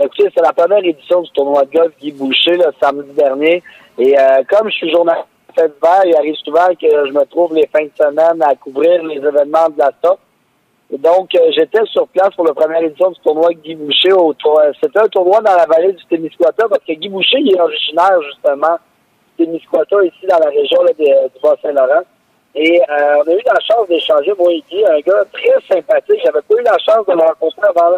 Écoutez, 0.00 0.28
c'est 0.34 0.42
la 0.42 0.52
première 0.52 0.84
édition 0.84 1.22
du 1.22 1.30
tournoi 1.30 1.64
de 1.64 1.78
golf 1.78 1.92
Guy 2.00 2.12
Boucher, 2.12 2.56
le 2.56 2.66
samedi 2.80 3.12
dernier. 3.16 3.62
Et 3.98 4.18
euh, 4.18 4.42
comme 4.48 4.68
je 4.70 4.76
suis 4.76 4.90
journaliste 4.90 5.26
il 6.04 6.16
arrive 6.16 6.34
souvent 6.36 6.68
que 6.80 6.88
je 7.06 7.12
me 7.12 7.24
trouve 7.26 7.54
les 7.54 7.66
fins 7.66 7.84
de 7.84 7.90
semaine 7.96 8.42
à 8.42 8.54
couvrir 8.54 9.02
les 9.04 9.16
événements 9.16 9.68
de 9.68 9.78
la. 9.78 9.90
Et 10.94 10.98
donc, 10.98 11.34
euh, 11.34 11.50
j'étais 11.56 11.84
sur 11.86 12.06
place 12.08 12.34
pour 12.36 12.44
la 12.46 12.52
première 12.52 12.82
édition 12.82 13.10
du 13.10 13.20
tournoi 13.20 13.50
Guy 13.54 13.74
Boucher. 13.74 14.12
Euh, 14.12 14.72
C'était 14.82 14.98
un 15.00 15.08
tournoi 15.08 15.40
dans 15.40 15.56
la 15.56 15.64
vallée 15.64 15.92
du 15.92 16.04
Témiscouata 16.04 16.68
parce 16.68 16.84
que 16.84 16.92
Guy 16.92 17.08
Boucher, 17.08 17.38
il 17.40 17.56
est 17.56 17.60
originaire 17.60 18.20
justement 18.22 18.76
du 19.38 19.46
Témiscouata, 19.46 19.96
ici 20.04 20.26
dans 20.28 20.38
la 20.38 20.50
région 20.50 20.82
de- 20.84 20.92
du 21.28 21.40
Bas-Saint-Laurent. 21.42 22.02
Et 22.54 22.78
euh, 22.82 23.14
on 23.24 23.30
a 23.30 23.32
eu 23.32 23.40
la 23.46 23.60
chance 23.60 23.88
d'échanger, 23.88 24.32
moi 24.38 24.52
et 24.52 24.62
Guy, 24.70 24.84
un 24.84 25.00
gars 25.00 25.24
très 25.32 25.74
sympathique. 25.74 26.20
J'avais 26.22 26.42
pas 26.42 26.54
eu 26.60 26.62
la 26.62 26.76
chance 26.78 27.06
de 27.06 27.12
le 27.14 27.20
rencontrer 27.22 27.66
avant 27.74 27.96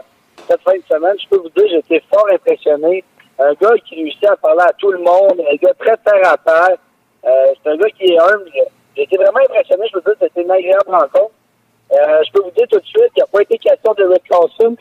cette 0.48 0.60
fin 0.60 0.74
de 0.76 0.82
semaine. 0.88 1.16
Je 1.20 1.28
peux 1.28 1.38
vous 1.38 1.48
dire, 1.50 1.66
j'étais 1.70 2.00
fort 2.12 2.26
impressionné. 2.32 3.02
Un 3.40 3.52
gars 3.54 3.74
qui 3.84 3.96
réussit 3.96 4.24
à 4.26 4.36
parler 4.36 4.62
à 4.62 4.72
tout 4.74 4.92
le 4.92 4.98
monde, 4.98 5.40
un 5.50 5.56
gars 5.56 5.74
très 5.80 5.96
terre 5.96 6.30
à 6.32 6.36
terre. 6.36 6.76
Euh, 7.26 7.46
c'est 7.62 7.70
un 7.70 7.76
gars 7.76 7.90
qui 7.98 8.12
est 8.12 8.18
humble. 8.18 8.50
J'étais 8.96 9.16
vraiment 9.16 9.38
impressionné. 9.40 9.86
Je 9.90 9.96
veux 9.96 10.02
dire, 10.02 10.14
c'était 10.20 10.42
une 10.42 10.50
agréable 10.50 10.88
rencontre. 10.90 11.32
Euh, 11.92 12.22
je 12.26 12.32
peux 12.32 12.42
vous 12.42 12.50
dire 12.52 12.66
tout 12.70 12.80
de 12.80 12.86
suite 12.86 13.12
qu'il 13.14 13.22
n'a 13.22 13.26
pas 13.26 13.42
été 13.42 13.58
question 13.58 13.92
de 13.94 14.04
Rick 14.04 14.22
Carlson. 14.28 14.76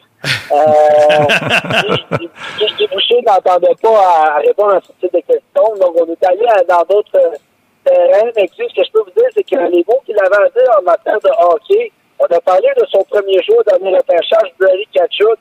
Euh, 0.51 2.17
Guy- 2.59 2.87
Boucher 2.87 3.21
n'entendait 3.25 3.75
pas 3.81 3.99
à, 3.99 4.37
répondre 4.39 4.75
à 4.75 4.81
ce 4.81 4.91
type 4.99 5.13
de 5.13 5.19
questions. 5.19 5.75
Donc, 5.79 5.95
on 5.95 6.05
est 6.11 6.25
allé 6.25 6.45
à- 6.47 6.63
dans 6.63 6.83
d'autres 6.83 7.15
euh, 7.17 7.31
terrains. 7.83 8.31
Mais 8.35 8.47
ce 8.47 8.63
que 8.73 8.83
je 8.85 8.91
peux 8.91 8.99
vous 9.01 9.11
dire, 9.15 9.29
c'est 9.35 9.43
que 9.43 9.55
les 9.69 9.83
mots 9.87 10.01
qu'il 10.05 10.17
avait 10.19 10.45
à 10.45 10.49
dire 10.49 10.71
en 10.79 10.81
matière 10.83 11.19
de 11.19 11.29
hockey, 11.39 11.91
on 12.19 12.25
a 12.25 12.39
parlé 12.41 12.69
de 12.77 12.85
son 12.91 13.03
premier 13.03 13.41
jour 13.43 13.61
dernier 13.65 13.95
repêchage, 13.97 14.53
Brady 14.59 14.87
Kachuk. 14.93 15.37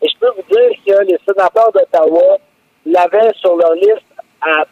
Et 0.00 0.08
je 0.08 0.18
peux 0.18 0.30
vous 0.36 0.42
dire 0.50 0.70
que 0.86 1.04
les 1.04 1.18
sénateurs 1.28 1.70
d'Ottawa 1.72 2.38
l'avaient 2.86 3.32
sur 3.36 3.56
leur 3.56 3.74
liste, 3.74 4.02
à, 4.40 4.64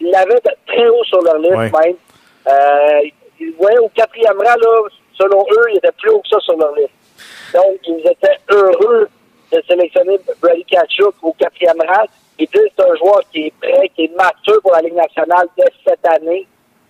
l'avaient 0.00 0.34
de- 0.44 0.56
très 0.66 0.88
haut 0.88 1.04
sur 1.04 1.20
leur 1.22 1.38
liste 1.38 1.54
Ouais. 1.56 1.70
même. 1.86 1.96
Euh, 2.46 3.00
ils- 3.40 3.54
ouais, 3.58 3.78
au 3.78 3.88
quatrième 3.88 4.36
rang, 4.38 4.44
là, 4.44 4.78
selon 5.18 5.40
eux, 5.42 5.64
il 5.72 5.78
était 5.78 5.92
plus 5.92 6.10
haut 6.10 6.20
que 6.20 6.28
ça 6.28 6.38
sur 6.40 6.56
leur 6.56 6.74
liste. 6.74 6.90
Donc, 7.54 7.78
ils 7.86 8.06
étaient 8.06 8.38
heureux 8.50 9.08
de 9.52 9.62
sélectionner 9.66 10.18
Brady 10.40 10.64
Kachuk 10.64 11.14
au 11.22 11.32
quatrième 11.32 11.80
rang. 11.80 12.04
Ils 12.38 12.46
disent 12.48 12.68
c'est 12.76 12.84
un 12.84 12.94
joueur 12.96 13.20
qui 13.32 13.46
est 13.46 13.54
prêt, 13.60 13.88
qui 13.96 14.04
est 14.04 14.16
mature 14.16 14.60
pour 14.62 14.72
la 14.72 14.80
Ligue 14.82 14.94
nationale 14.94 15.48
dès 15.56 15.64
cette 15.86 16.06
année. 16.06 16.46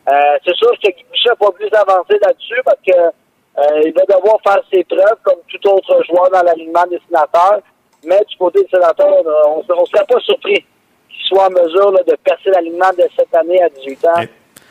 Euh, 0.09 0.13
c'est 0.45 0.55
sûr 0.57 0.71
que 0.83 0.89
n'a 0.89 1.37
pas 1.37 1.51
plus 1.53 1.73
avancé 1.73 2.19
là-dessus 2.23 2.61
parce 2.65 2.79
que 2.87 2.93
euh, 2.93 3.83
il 3.85 3.93
va 3.93 4.03
devoir 4.15 4.39
faire 4.43 4.61
ses 4.73 4.85
preuves 4.85 5.17
comme 5.23 5.41
tout 5.49 5.69
autre 5.69 6.03
joueur 6.05 6.31
dans 6.31 6.43
l'alignement 6.43 6.87
des 6.87 7.01
sénateurs. 7.09 7.61
Mais 8.05 8.21
du 8.29 8.37
côté 8.37 8.63
des 8.63 8.69
sénateurs, 8.69 9.23
on 9.49 9.59
ne 9.59 9.87
serait 9.87 10.05
pas 10.07 10.21
surpris 10.21 10.65
qu'il 11.19 11.27
soit 11.27 11.47
en 11.47 11.51
mesure 11.51 11.91
là, 11.93 12.01
de 12.07 12.17
percer 12.17 12.51
l'alignement 12.51 12.91
de 12.97 13.05
cette 13.17 13.35
année 13.35 13.63
à 13.63 13.69
18 13.69 14.05
ans. 14.07 14.23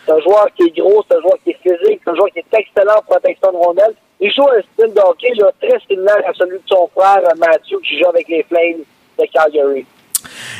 C'est 0.06 0.14
un 0.14 0.20
joueur 0.22 0.48
qui 0.56 0.64
est 0.64 0.78
gros, 0.78 1.04
c'est 1.10 1.18
un 1.18 1.22
joueur 1.22 1.38
qui 1.44 1.52
est 1.52 1.60
physique, 1.62 2.02
c'est 2.04 2.12
un 2.12 2.16
joueur 2.16 2.30
qui 2.30 2.40
est 2.40 2.54
excellent 2.54 2.98
en 2.98 3.02
protection 3.02 3.52
de 3.52 3.58
rondelles. 3.58 3.96
Il 4.20 4.32
joue 4.34 4.48
un 4.48 4.62
style 4.62 4.94
de 4.94 5.00
hockey 5.02 5.34
là, 5.36 5.52
très 5.62 5.80
similaire 5.82 6.24
à 6.26 6.34
celui 6.34 6.58
de 6.58 6.64
son 6.68 6.90
frère 6.96 7.22
euh, 7.24 7.36
Matthew 7.38 7.80
qui 7.84 8.00
joue 8.00 8.08
avec 8.08 8.28
les 8.30 8.44
Flames 8.44 8.84
de 9.20 9.26
Calgary. 9.32 9.86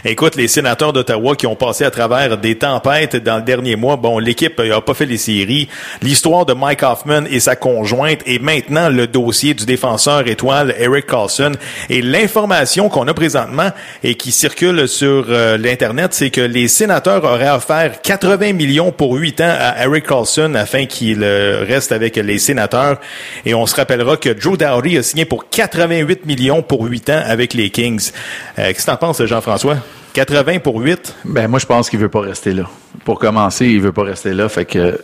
Écoute, 0.10 0.38
les 0.38 0.48
sénateurs 0.48 0.94
d'Ottawa 0.94 1.36
qui 1.36 1.48
ont 1.48 1.58
passé 1.58 1.84
à 1.84 1.92
travers 1.92 2.38
des 2.38 2.58
tempêtes 2.58 3.18
dans 3.18 3.36
le 3.36 3.42
dernier 3.42 3.76
mois, 3.76 3.98
bon, 3.98 4.20
l'équipe 4.20 4.58
n'a 4.58 4.80
pas 4.80 4.94
fait 4.94 5.06
les 5.06 5.18
séries. 5.18 5.68
L'histoire 6.02 6.46
de 6.46 6.54
Mike 6.54 6.82
Hoffman 6.82 7.24
et 7.30 7.42
sa 7.42 7.58
conjointe 7.58 8.22
et 8.26 8.40
maintenant 8.40 8.88
le 8.88 9.08
dossier 9.08 9.54
du 9.54 9.66
défenseur 9.66 10.26
étoile 10.30 10.74
Eric 10.80 11.08
Carlson. 11.08 11.52
Et 11.90 12.02
l'information 12.02 12.88
qu'on 12.88 13.06
a 13.10 13.14
présentement 13.14 13.70
et 14.02 14.16
qui 14.16 14.32
circule 14.32 14.88
sur 14.88 15.26
euh, 15.28 15.58
l'Internet, 15.58 16.14
c'est 16.14 16.30
que 16.30 16.40
les 16.40 16.70
sénateurs 16.70 17.26
auraient 17.26 17.52
offert 17.52 18.02
80 18.02 18.54
millions 18.54 18.94
pour 18.94 19.16
8 19.16 19.42
ans 19.42 19.56
à 19.60 19.84
Eric 19.84 20.08
Carlson 20.08 20.54
afin 20.56 20.86
qu'il 20.86 21.22
euh, 21.22 21.66
reste 21.68 21.92
avec 21.92 22.16
les 22.16 22.40
sénateurs. 22.40 23.02
Et 23.46 23.54
on 23.54 23.66
se 23.66 23.76
rappellera 23.76 24.16
que 24.16 24.40
Joe 24.40 24.58
Dowdy 24.58 25.00
a 25.00 25.04
signé 25.04 25.26
pour 25.26 25.50
88 25.50 26.26
millions 26.26 26.62
pour 26.62 26.86
8 26.86 27.10
ans 27.10 27.24
avec 27.26 27.54
les 27.54 27.72
Kings. 27.72 28.12
Euh, 28.58 28.68
Qu'est-ce 28.68 28.86
que 28.86 28.92
t'en 28.92 28.96
penses, 28.96 29.22
Jean-François? 29.26 29.76
80 30.14 30.60
pour 30.60 30.80
8? 30.80 31.16
Ben 31.26 31.48
moi 31.48 31.60
je 31.60 31.66
pense 31.66 31.90
qu'il 31.90 32.00
veut 32.00 32.10
pas 32.10 32.22
rester 32.22 32.54
là. 32.54 32.64
Pour 33.06 33.20
commencer, 33.20 33.68
il 33.68 33.82
veut 33.82 33.92
pas 33.92 34.04
rester 34.04 34.34
là, 34.34 34.50
fait 34.50 34.66
que 34.66 35.00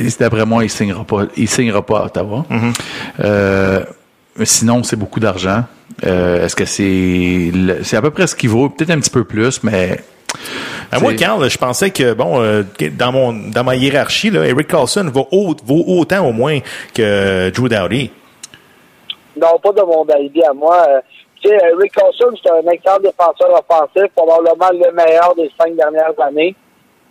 euh, 0.00 0.10
d'après 0.20 0.44
moi, 0.44 0.64
il 0.64 0.70
signera 0.70 1.04
pas, 1.04 1.24
il 1.36 1.48
signera 1.48 1.84
pas 1.84 2.00
à 2.00 2.04
Ottawa. 2.06 2.44
Euh, 3.20 3.82
mais 4.36 4.44
sinon, 4.44 4.82
c'est 4.82 4.96
beaucoup 4.96 5.20
d'argent. 5.20 5.64
Euh, 6.04 6.44
Est-ce 6.44 6.54
que 6.56 6.64
c'est 6.66 7.50
c'est 7.82 7.96
à 7.96 8.02
peu 8.02 8.10
près 8.10 8.26
ce 8.26 8.36
qu'il 8.36 8.50
vaut, 8.50 8.68
peut-être 8.68 8.90
un 8.90 9.00
petit 9.00 9.10
peu 9.10 9.24
plus, 9.24 9.62
mais 9.62 9.98
À 10.92 11.00
moi, 11.00 11.14
Carl, 11.14 11.48
je 11.48 11.56
pensais 11.58 11.90
que, 11.90 12.12
bon, 12.12 12.42
euh, 12.42 12.62
dans 12.92 13.12
mon 13.12 13.32
dans 13.32 13.64
ma 13.64 13.76
hiérarchie, 13.76 14.30
là, 14.30 14.44
Eric 14.44 14.68
Carlson 14.68 15.10
vaut 15.12 15.28
autant 15.30 16.26
au 16.26 16.32
moins 16.32 16.58
que 16.94 17.50
Drew 17.50 17.68
Dowdy. 17.68 18.10
Non, 19.40 19.58
pas 19.62 19.72
de 19.72 19.82
mon 19.82 20.04
avis 20.04 20.42
à 20.42 20.52
moi. 20.52 20.86
Tu 21.42 21.48
sais, 21.48 21.58
Rick 21.78 21.92
Carlson, 21.92 22.32
c'est 22.42 22.50
un 22.50 22.70
excellent 22.70 22.98
défenseur 22.98 23.50
offensif, 23.50 24.10
probablement 24.14 24.70
le 24.72 24.92
meilleur 24.92 25.34
des 25.34 25.50
cinq 25.58 25.76
dernières 25.76 26.18
années. 26.20 26.54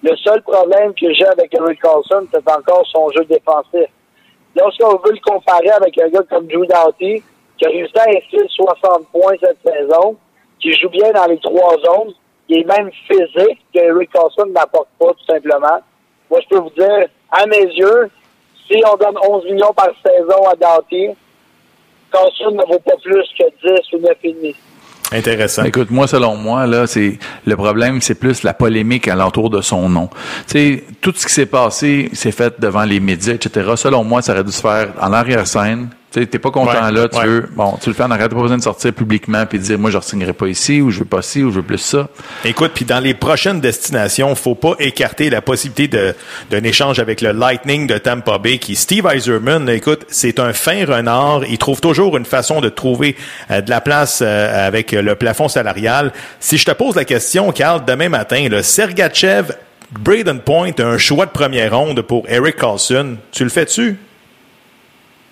Le 0.03 0.15
seul 0.17 0.41
problème 0.41 0.93
que 0.93 1.13
j'ai 1.13 1.26
avec 1.26 1.55
Rick 1.59 1.82
Carlson, 1.82 2.28
c'est 2.34 2.51
encore 2.51 2.86
son 2.88 3.09
jeu 3.11 3.23
défensif. 3.26 3.89
Lorsqu'on 4.55 4.97
veut 4.97 5.11
le 5.11 5.19
comparer 5.19 5.69
avec 5.69 5.97
un 5.99 6.09
gars 6.09 6.23
comme 6.30 6.47
Drew 6.47 6.65
Doughty, 6.65 7.23
qui 7.57 7.65
a 7.65 7.69
réussi 7.69 7.97
à 7.97 8.09
inscrire 8.09 8.45
60 8.49 9.07
points 9.11 9.36
cette 9.39 9.57
saison, 9.63 10.17
qui 10.59 10.73
joue 10.73 10.89
bien 10.89 11.11
dans 11.11 11.26
les 11.26 11.39
trois 11.39 11.78
zones, 11.78 12.13
qui 12.47 12.59
est 12.59 12.63
même 12.63 12.91
physique, 13.07 13.59
que 13.73 13.80
Eric 13.80 14.11
Carlson 14.11 14.45
n'apporte 14.47 14.89
pas, 14.99 15.11
tout 15.13 15.26
simplement. 15.28 15.80
Moi, 16.30 16.39
je 16.41 16.47
peux 16.49 16.59
vous 16.59 16.71
dire, 16.71 17.07
à 17.32 17.45
mes 17.45 17.65
yeux, 17.65 18.09
si 18.67 18.82
on 18.91 18.95
donne 18.97 19.17
11 19.28 19.45
millions 19.45 19.73
par 19.73 19.89
saison 20.03 20.47
à 20.47 20.55
Doughty, 20.55 21.09
Carlson 22.12 22.51
ne 22.51 22.74
vaut 22.74 22.80
pas 22.80 22.95
plus 23.03 23.26
que 23.38 23.43
10 23.64 23.93
ou 23.93 23.97
9,5. 23.97 24.56
Intéressant. 25.12 25.64
Écoute, 25.64 25.91
moi, 25.91 26.08
selon 26.08 26.36
moi, 26.36 26.66
là, 26.66 26.88
c'est 26.88 27.20
le 27.45 27.56
problème, 27.56 28.01
c'est 28.01 28.16
plus 28.16 28.41
la 28.41 28.53
polémique 28.53 29.08
alentour 29.08 29.51
de 29.51 29.62
son 29.62 29.88
nom. 29.88 30.10
Tu 30.10 30.18
sais, 30.47 30.84
tout 30.99 31.14
ce 31.16 31.28
qui 31.28 31.34
s'est 31.34 31.45
passé, 31.45 32.10
c'est 32.14 32.32
fait 32.32 32.60
devant 32.60 32.84
les 32.84 32.99
médias, 32.99 33.36
etc. 33.36 33.74
Selon 33.76 34.03
moi, 34.03 34.24
ça 34.24 34.34
aurait 34.34 34.43
dû 34.43 34.51
se 34.51 34.62
faire 34.62 34.93
en 34.99 35.14
arrière-scène. 35.14 35.89
T'es 36.16 36.39
pas 36.39 36.51
content 36.51 36.72
Ouais, 36.72 36.91
là, 36.91 37.09
tu 37.09 37.18
ouais. 37.18 37.26
veux, 37.26 37.49
bon, 37.55 37.78
tu 37.82 37.89
le 37.89 37.95
fais 37.95 38.03
en 38.03 38.09
t'as 38.09 38.18
pas 38.18 38.41
besoin 38.41 38.57
de 38.57 38.63
sortir 38.63 38.93
publiquement 38.93 39.45
puis 39.45 39.59
de 39.59 39.63
dire, 39.63 39.78
moi, 39.78 39.91
je 39.91 39.97
ne 40.16 40.32
pas 40.32 40.47
ici, 40.47 40.82
ou 40.82 40.89
je 40.89 40.99
veux 40.99 41.05
pas 41.05 41.22
ci, 41.22 41.43
ou 41.43 41.51
je 41.51 41.57
veux 41.57 41.63
plus 41.63 41.78
ça. 41.78 42.07
Écoute, 42.45 42.72
puis 42.74 42.86
dans 42.86 42.99
les 42.99 43.13
prochaines 43.13 43.59
destinations, 43.59 44.34
faut 44.36 44.55
pas 44.55 44.74
écarter 44.80 45.30
la 45.30 45.41
possibilité 45.41 46.13
d'un 46.49 46.63
échange 46.63 46.99
avec 46.99 47.22
le 47.22 47.32
Lightning 47.32 47.88
de 47.88 47.97
Tampa 47.97 48.38
Bay, 48.38 48.57
qui 48.57 48.76
Steve 48.76 49.05
Eiserman. 49.07 49.68
Écoute, 49.70 50.05
c'est 50.07 50.39
un 50.39 50.53
fin 50.53 50.86
renard. 50.86 51.41
Il 51.49 51.57
trouve 51.57 51.82
toujours 51.82 52.16
une 52.18 52.26
façon 52.26 52.61
de 52.61 52.70
trouver 52.70 53.16
euh, 53.51 53.61
de 53.61 53.70
la 53.70 53.82
place 53.82 54.20
euh, 54.22 54.68
avec 54.68 54.91
le 54.93 55.16
plafond 55.16 55.49
salarial. 55.49 56.13
Si 56.39 56.57
je 56.57 56.66
te 56.66 56.72
pose 56.72 56.95
la 56.95 57.05
question, 57.05 57.51
Carl, 57.51 57.84
demain 57.86 58.09
matin, 58.09 58.47
le 58.49 58.61
Sergachev, 58.61 59.51
Braden 59.91 60.39
Point, 60.39 60.72
un 60.80 60.97
choix 60.97 61.26
de 61.26 61.32
première 61.32 61.78
ronde 61.78 62.01
pour 62.01 62.24
Eric 62.28 62.57
Carlson, 62.57 63.18
tu 63.32 63.43
le 63.43 63.49
fais-tu? 63.49 63.97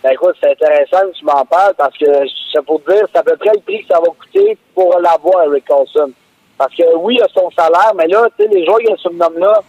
Ben 0.03 0.11
écoute, 0.11 0.35
c'est 0.41 0.51
intéressant 0.51 1.07
que 1.07 1.17
tu 1.17 1.23
m'en 1.23 1.45
parles 1.45 1.73
parce 1.77 1.97
que 1.97 2.05
c'est 2.51 2.65
pour 2.65 2.83
te 2.83 2.91
dire, 2.91 3.07
c'est 3.11 3.19
à 3.19 3.23
peu 3.23 3.37
près 3.37 3.51
le 3.53 3.61
prix 3.61 3.81
que 3.83 3.93
ça 3.93 4.01
va 4.01 4.07
coûter 4.07 4.57
pour 4.75 4.99
l'avoir, 4.99 5.45
Eric 5.45 5.65
Carlson. 5.65 6.11
Parce 6.57 6.75
que 6.75 6.83
oui, 6.97 7.15
il 7.17 7.23
a 7.23 7.27
son 7.29 7.49
salaire, 7.51 7.93
mais 7.95 8.07
là, 8.07 8.27
tu 8.37 8.43
sais, 8.43 8.49
les 8.51 8.65
joueurs 8.65 8.79
qui 8.79 8.93
se 9.01 9.09
nomment 9.09 9.39
là, 9.39 9.61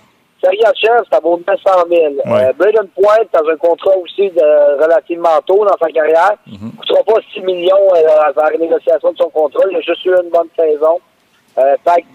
Sergachev, 0.42 1.04
ça 1.10 1.20
vaut 1.20 1.40
900 1.46 1.70
000. 1.88 2.02
Ouais. 2.26 2.48
Euh, 2.48 2.52
Braden 2.52 2.88
Point, 2.88 3.24
dans 3.32 3.48
un 3.48 3.56
contrat 3.56 3.96
aussi 3.96 4.28
de 4.30 4.82
relativement 4.82 5.40
tôt 5.46 5.64
dans 5.64 5.76
sa 5.80 5.88
carrière, 5.90 6.36
ne 6.46 6.70
coûtera 6.78 7.02
pas 7.04 7.20
6 7.32 7.40
millions 7.40 7.94
euh, 7.94 8.20
à 8.20 8.32
la 8.36 8.48
renégociation 8.48 9.12
de 9.12 9.16
son 9.16 9.30
contrat. 9.30 9.62
Il 9.70 9.76
a 9.76 9.80
juste 9.80 10.04
eu 10.04 10.10
une 10.10 10.30
bonne 10.30 10.48
saison. 10.56 11.00
Euh, 11.58 11.76
fait 11.84 12.02
que, 12.02 12.06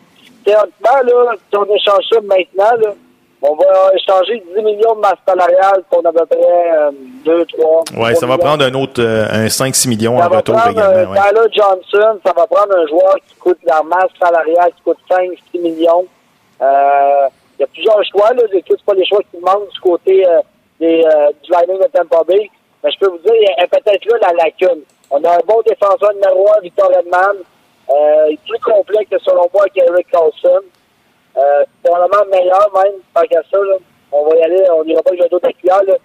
théoriquement, 0.46 1.02
là, 1.04 1.36
si 1.50 1.58
on 1.58 1.66
échange 1.74 2.04
ça 2.12 2.22
maintenant, 2.22 2.78
là, 2.82 2.94
on 3.42 3.56
va 3.56 3.92
échanger 3.96 4.44
10 4.56 4.62
millions 4.64 4.96
de 4.96 5.00
masse 5.00 5.20
salariale 5.28 5.84
pour 5.90 6.06
à 6.06 6.12
peu 6.12 6.26
près 6.26 6.72
euh, 6.78 6.92
2, 7.26 7.46
3. 7.46 7.84
Ouais, 7.98 8.16
ça 8.16 8.26
va 8.28 8.38
prendre 8.38 8.66
un 8.66 8.74
autre, 8.74 9.02
euh, 9.02 9.26
un 9.32 9.48
5-6 9.48 9.88
millions 9.88 10.18
en 10.18 10.22
Ça 10.22 10.28
retour 10.28 10.56
prendre 10.56 10.72
également. 10.72 10.98
euh, 10.98 11.06
ouais. 11.08 11.20
Tyler 11.30 11.48
Johnson, 11.54 12.20
ça 12.26 12.34
va 12.36 12.46
prendre 12.48 12.76
un 12.78 12.88
joueur 12.88 13.16
qui 13.28 13.36
coûte 13.36 13.60
la 13.64 13.82
masse 13.84 14.12
salariale, 14.22 14.72
qui 14.76 14.82
coûte 14.84 14.98
5-6 15.10 15.62
millions. 15.62 16.06
Euh, 16.62 17.28
Il 17.58 17.62
y 17.62 17.64
a 17.64 17.68
plusieurs 17.68 18.04
choix, 18.12 18.34
là. 18.34 18.44
C'est 18.52 18.84
pas 18.86 18.94
les 18.94 19.06
choix 19.06 19.20
qui 19.32 19.38
manquent 19.42 19.70
du 19.72 19.80
côté 19.80 20.26
euh, 20.28 20.40
des, 20.80 21.04
euh, 21.06 21.30
du 21.44 21.52
Lightning 21.52 21.78
de 21.80 21.88
Tampa 21.94 22.24
Bay. 22.28 22.50
Mais 22.84 22.92
je 22.92 23.00
peux 23.00 23.08
vous 23.08 23.18
dire, 23.20 23.34
il 23.36 23.56
y 23.58 23.64
a 23.64 23.68
peut-être 23.68 24.06
là 24.06 24.18
la 24.32 24.44
lacune. 24.44 24.82
On 25.12 25.24
a 25.24 25.36
un 25.36 25.40
bon 25.48 25.62
défenseur 25.66 26.14
numéro 26.14 26.48
1, 26.58 26.62
Victor 26.62 26.90
Edman. 26.98 27.36
Euh, 27.90 28.26
il 28.30 28.34
est 28.34 28.40
plus 28.48 28.60
complet 28.60 29.06
que 29.10 29.18
selon 29.20 29.48
moi 29.54 29.66
qu'Eric 29.74 30.08
Carlson. 30.12 30.62
Euh, 31.38 31.64
probablement 31.84 32.26
meilleur 32.32 32.70
même, 32.74 32.94
tant 33.14 33.22
qu'à 33.22 33.42
ça. 33.52 33.58
Là. 33.58 33.76
On 34.12 34.26
va 34.30 34.36
y 34.36 34.42
aller, 34.44 34.64
on 34.72 34.84
n'ira 34.84 35.02
pas 35.04 35.12
avec 35.12 35.24
le 35.24 35.30
dos 35.30 35.40
d'accueil. 35.40 35.86
Là. 35.88 35.96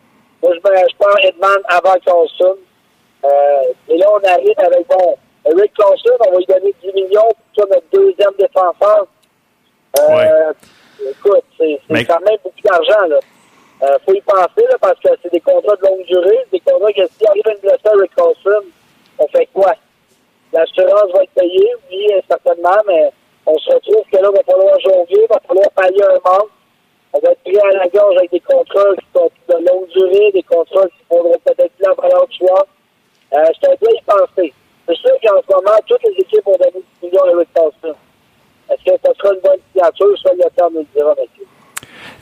Moi, 0.42 0.52
je, 0.54 0.58
je 0.58 0.96
prends 0.98 1.16
Edman 1.22 1.58
avant 1.68 1.94
Carlson. 2.04 2.56
Euh, 3.24 3.62
et 3.88 3.96
là, 3.96 4.06
on 4.12 4.28
arrive 4.28 4.54
avec, 4.58 4.86
bon, 4.86 5.16
Eric 5.46 5.72
Carlson, 5.74 6.10
on 6.28 6.30
va 6.32 6.36
lui 6.38 6.46
donner 6.46 6.74
10 6.82 6.92
millions 6.92 7.30
pour 7.56 7.66
notre 7.68 7.86
deuxième 7.92 8.32
défenseur. 8.38 9.06
Euh, 9.98 10.52
Écoute, 11.10 11.42
c'est 11.58 11.80
c'est 11.88 11.92
Mais- 11.92 12.04
quand 12.04 12.20
même 12.20 12.38
beaucoup 12.42 12.60
d'argent. 12.64 13.06
là. 13.08 13.18
Euh, 13.82 13.98
faut 14.06 14.14
y 14.14 14.20
penser 14.20 14.64
là, 14.70 14.76
parce 14.80 14.98
que 15.00 15.08
c'est 15.22 15.32
des 15.32 15.40
contrats 15.40 15.74
de 15.76 15.86
longue 15.86 16.04
durée, 16.06 16.38
des 16.52 16.60
contrats 16.60 16.92
que 16.92 17.04
s'il 17.08 17.26
arrive 17.26 17.42
une 17.46 17.58
blessure 17.58 17.92
avec 17.98 18.14
Carlson, 18.14 18.64
on 19.18 19.26
fait 19.28 19.46
quoi? 19.52 19.74
L'assurance 20.52 21.10
va 21.12 21.24
être 21.24 21.32
payée, 21.34 21.68
oui, 21.90 22.06
certainement, 22.28 22.80
mais 22.86 23.10
on 23.46 23.58
se 23.58 23.74
retrouve 23.74 24.04
que 24.10 24.16
là, 24.16 24.30
il 24.32 24.36
va 24.36 24.42
falloir 24.42 24.80
jongler, 24.80 25.22
il 25.22 25.26
va 25.28 25.40
falloir 25.46 25.70
pallier 25.70 26.02
un 26.02 26.30
manque. 26.30 26.50
On 27.12 27.20
va 27.20 27.30
être 27.30 27.42
pris 27.42 27.58
à 27.58 27.72
la 27.72 27.88
gorge 27.88 28.16
avec 28.16 28.30
des 28.30 28.40
contrats 28.40 28.96
qui 28.98 29.06
sont 29.14 29.30
de 29.48 29.54
longue 29.66 29.88
durée, 29.88 30.32
des 30.32 30.42
contrats 30.42 30.88
qui 30.88 31.04
faudrait 31.08 31.38
peut-être 31.44 31.72
plus 31.72 31.86
la 31.86 31.94
valeur 31.94 32.26
du 32.26 32.38
choix. 32.38 32.66
Euh, 33.34 33.44
c'est 33.60 33.70
un 33.70 33.74
bien 33.80 33.90
y 33.90 34.02
penser. 34.02 34.52
C'est 34.86 34.96
sûr 34.96 35.12
qu'en 35.22 35.40
ce 35.40 35.54
moment, 35.54 35.78
toutes 35.86 36.02
les 36.04 36.22
équipes 36.22 36.46
ont 36.46 36.56
donné 36.56 36.82
10 37.02 37.06
millions 37.06 37.24
à 37.24 37.30
Eric. 37.30 37.48
Est-ce 38.70 38.84
que 38.84 39.00
ça 39.04 39.14
sera 39.14 39.34
une 39.34 39.40
bonne 39.40 39.60
signature? 39.72 40.18
Ça, 40.22 40.32
le 40.32 40.50
temps 40.56 40.70
nous 40.70 40.80
le 40.80 40.86
dira, 40.94 41.10
monsieur. 41.10 41.46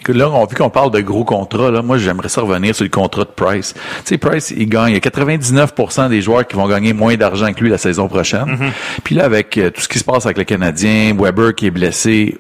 Là, 0.08 0.30
on, 0.30 0.44
vu 0.46 0.56
qu'on 0.56 0.70
parle 0.70 0.90
de 0.90 1.00
gros 1.00 1.24
contrats, 1.24 1.70
là, 1.70 1.82
moi, 1.82 1.98
j'aimerais 1.98 2.28
ça 2.28 2.40
revenir 2.40 2.74
sur 2.74 2.84
le 2.84 2.90
contrat 2.90 3.24
de 3.24 3.30
Price. 3.30 3.74
Tu 3.74 3.80
sais, 4.04 4.18
Price, 4.18 4.52
il 4.56 4.68
gagne. 4.68 4.90
Il 4.90 4.94
y 4.94 4.96
a 4.96 5.00
99% 5.00 6.08
des 6.08 6.22
joueurs 6.22 6.46
qui 6.46 6.56
vont 6.56 6.68
gagner 6.68 6.92
moins 6.92 7.16
d'argent 7.16 7.52
que 7.52 7.60
lui 7.60 7.70
la 7.70 7.78
saison 7.78 8.08
prochaine. 8.08 8.44
Mm-hmm. 8.46 9.00
Puis 9.04 9.14
là, 9.14 9.24
avec 9.24 9.56
euh, 9.58 9.70
tout 9.70 9.80
ce 9.80 9.88
qui 9.88 9.98
se 9.98 10.04
passe 10.04 10.26
avec 10.26 10.38
le 10.38 10.44
Canadien, 10.44 11.14
Weber 11.18 11.54
qui 11.54 11.66
est 11.66 11.70
blessé, 11.70 12.38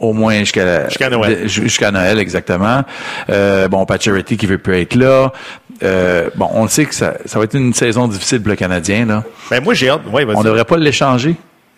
au 0.00 0.12
moins 0.12 0.38
jusqu'à 0.40 0.88
Jusqu'à 0.88 1.10
Noël. 1.10 1.48
jusqu'à 1.48 1.90
Noël, 1.90 2.18
exactement. 2.18 2.82
Euh, 3.28 3.68
bon, 3.68 3.84
Pacioretty 3.84 4.36
qui 4.36 4.46
veut 4.46 4.58
plus 4.58 4.80
être 4.80 4.94
là. 4.94 5.32
Euh, 5.82 6.28
bon, 6.34 6.48
on 6.52 6.64
le 6.64 6.68
sait 6.68 6.84
que 6.86 6.94
ça, 6.94 7.14
ça 7.24 7.38
va 7.38 7.44
être 7.44 7.54
une 7.54 7.74
saison 7.74 8.08
difficile 8.08 8.40
pour 8.40 8.50
le 8.50 8.56
Canadien, 8.56 9.06
là. 9.06 9.22
Ben, 9.50 9.62
moi, 9.62 9.74
j'ai 9.74 9.88
hâte. 9.90 10.02
Ouais, 10.10 10.24
vas-y. 10.24 10.36
On 10.36 10.42
devrait 10.42 10.64
pas 10.64 10.76
l'échanger. 10.76 11.36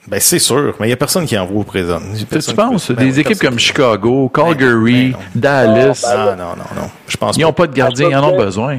Ben, 0.08 0.18
c'est 0.18 0.40
sûr, 0.40 0.74
mais 0.80 0.86
il 0.86 0.88
n'y 0.88 0.92
a 0.94 0.96
personne 0.96 1.24
qui 1.26 1.38
en 1.38 1.46
vaut 1.46 1.60
au 1.60 1.64
présent. 1.64 1.98
Tu 2.16 2.54
penses? 2.54 2.90
ben, 2.90 2.96
des 3.08 3.14
ouais, 3.14 3.20
équipes 3.20 3.38
comme 3.40 3.58
Chicago, 3.58 4.28
Calgary, 4.34 5.12
ben 5.12 5.18
Dallas, 5.34 6.04
Non, 6.16 6.36
non, 6.36 6.56
non, 6.56 6.82
non. 6.82 6.88
Je 7.06 7.16
pense 7.16 7.36
ils 7.36 7.42
n'ont 7.42 7.52
pas 7.52 7.66
de 7.68 7.72
gardien, 7.74 8.08
ils 8.10 8.16
en 8.16 8.24
ont 8.32 8.36
besoin. 8.36 8.78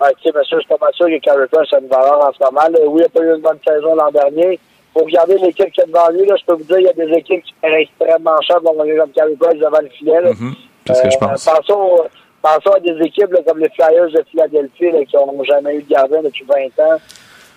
Ah, 0.00 0.10
tu 0.22 0.28
sais, 0.30 0.38
monsieur, 0.38 0.58
je 0.58 0.60
suis 0.60 0.68
pas 0.68 0.76
mal 0.80 0.92
sûr 0.94 1.06
que 1.06 1.18
Carey 1.24 1.46
Price 1.50 1.72
a 1.72 1.78
une 1.80 1.88
valeur 1.88 2.20
en 2.28 2.32
ce 2.32 2.38
moment. 2.44 2.60
Là. 2.70 2.78
Oui, 2.86 3.00
il 3.00 3.02
n'a 3.02 3.08
pas 3.08 3.20
eu 3.24 3.34
une 3.34 3.42
bonne 3.42 3.58
saison 3.66 3.94
l'an 3.96 4.10
dernier. 4.12 4.60
Pour 4.92 5.04
regarder 5.04 5.38
l'équipe 5.38 5.72
qui 5.72 5.80
est 5.80 5.86
devant 5.86 6.08
lui, 6.10 6.24
là, 6.26 6.34
je 6.38 6.44
peux 6.44 6.54
vous 6.54 6.64
dire, 6.64 6.78
il 6.78 6.84
y 6.84 6.88
a 6.88 6.92
des 6.92 7.12
équipes 7.16 7.42
qui 7.42 7.54
sont 7.62 7.68
extrêmement 7.68 8.40
chères 8.42 8.60
pour 8.60 8.76
gagner 8.76 8.96
comme 8.96 9.10
Carey 9.10 9.34
Price 9.40 9.58
devant 9.58 9.80
le 9.82 9.88
filet. 9.88 10.20
là. 10.20 10.30
Mhm. 10.38 10.54
C'est 10.86 10.94
ce 10.94 11.02
que 11.02 11.10
je 11.10 11.16
Euh, 11.16 11.18
pense. 11.28 11.44
Pensons, 11.44 11.88
pensons 12.42 12.72
à 12.76 12.80
des 12.80 12.96
équipes 13.04 13.32
là, 13.32 13.40
comme 13.46 13.58
les 13.58 13.68
Flyers 13.70 14.10
de 14.12 14.24
Philadelphie 14.30 14.90
là, 14.92 15.04
qui 15.04 15.16
n'ont 15.16 15.42
jamais 15.44 15.76
eu 15.76 15.82
de 15.82 15.88
gardien 15.88 16.22
depuis 16.22 16.44
20 16.46 16.84
ans. 16.84 16.98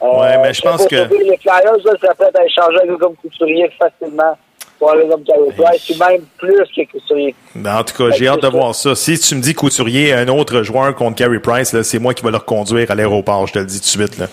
Euh, 0.03 0.19
Ouais, 0.19 0.37
mais 0.39 0.53
je 0.53 0.61
sais 0.61 0.67
pense 0.69 0.87
que- 0.87 0.95
surtout 0.95 1.17
Les 1.19 1.37
Flyers, 1.37 1.77
là, 1.83 1.91
ça 2.01 2.13
peut 2.15 2.23
être 2.25 2.41
échangé 2.43 2.77
avec 2.77 2.89
eux 2.91 2.97
comme 2.97 3.15
couturier 3.15 3.69
facilement 3.77 4.37
pour 4.81 4.91
aller 4.91 5.07
comme 5.07 5.23
Carey 5.23 5.51
Price, 5.55 5.89
ou 5.91 5.99
même 5.99 6.21
plus 6.39 6.57
que 6.75 6.91
couturier. 6.91 7.35
Ben, 7.53 7.77
en 7.77 7.83
tout 7.83 7.95
cas, 7.95 8.15
j'ai 8.17 8.27
hâte 8.27 8.41
de 8.41 8.47
voir 8.47 8.73
ça. 8.73 8.95
Si 8.95 9.19
tu 9.19 9.35
me 9.35 9.41
dis 9.41 9.53
couturier, 9.53 10.11
un 10.11 10.27
autre 10.27 10.63
joueur 10.63 10.95
contre 10.95 11.17
Carey 11.17 11.37
Price, 11.37 11.71
là, 11.71 11.83
c'est 11.83 11.99
moi 11.99 12.15
qui 12.15 12.23
vais 12.23 12.31
le 12.31 12.37
reconduire 12.37 12.89
à 12.89 12.95
l'aéroport, 12.95 13.45
je 13.45 13.53
te 13.53 13.59
le 13.59 13.65
dis 13.65 13.79
tout 13.79 13.85
de 13.99 14.03
suite. 14.05 14.17
Là. 14.17 14.25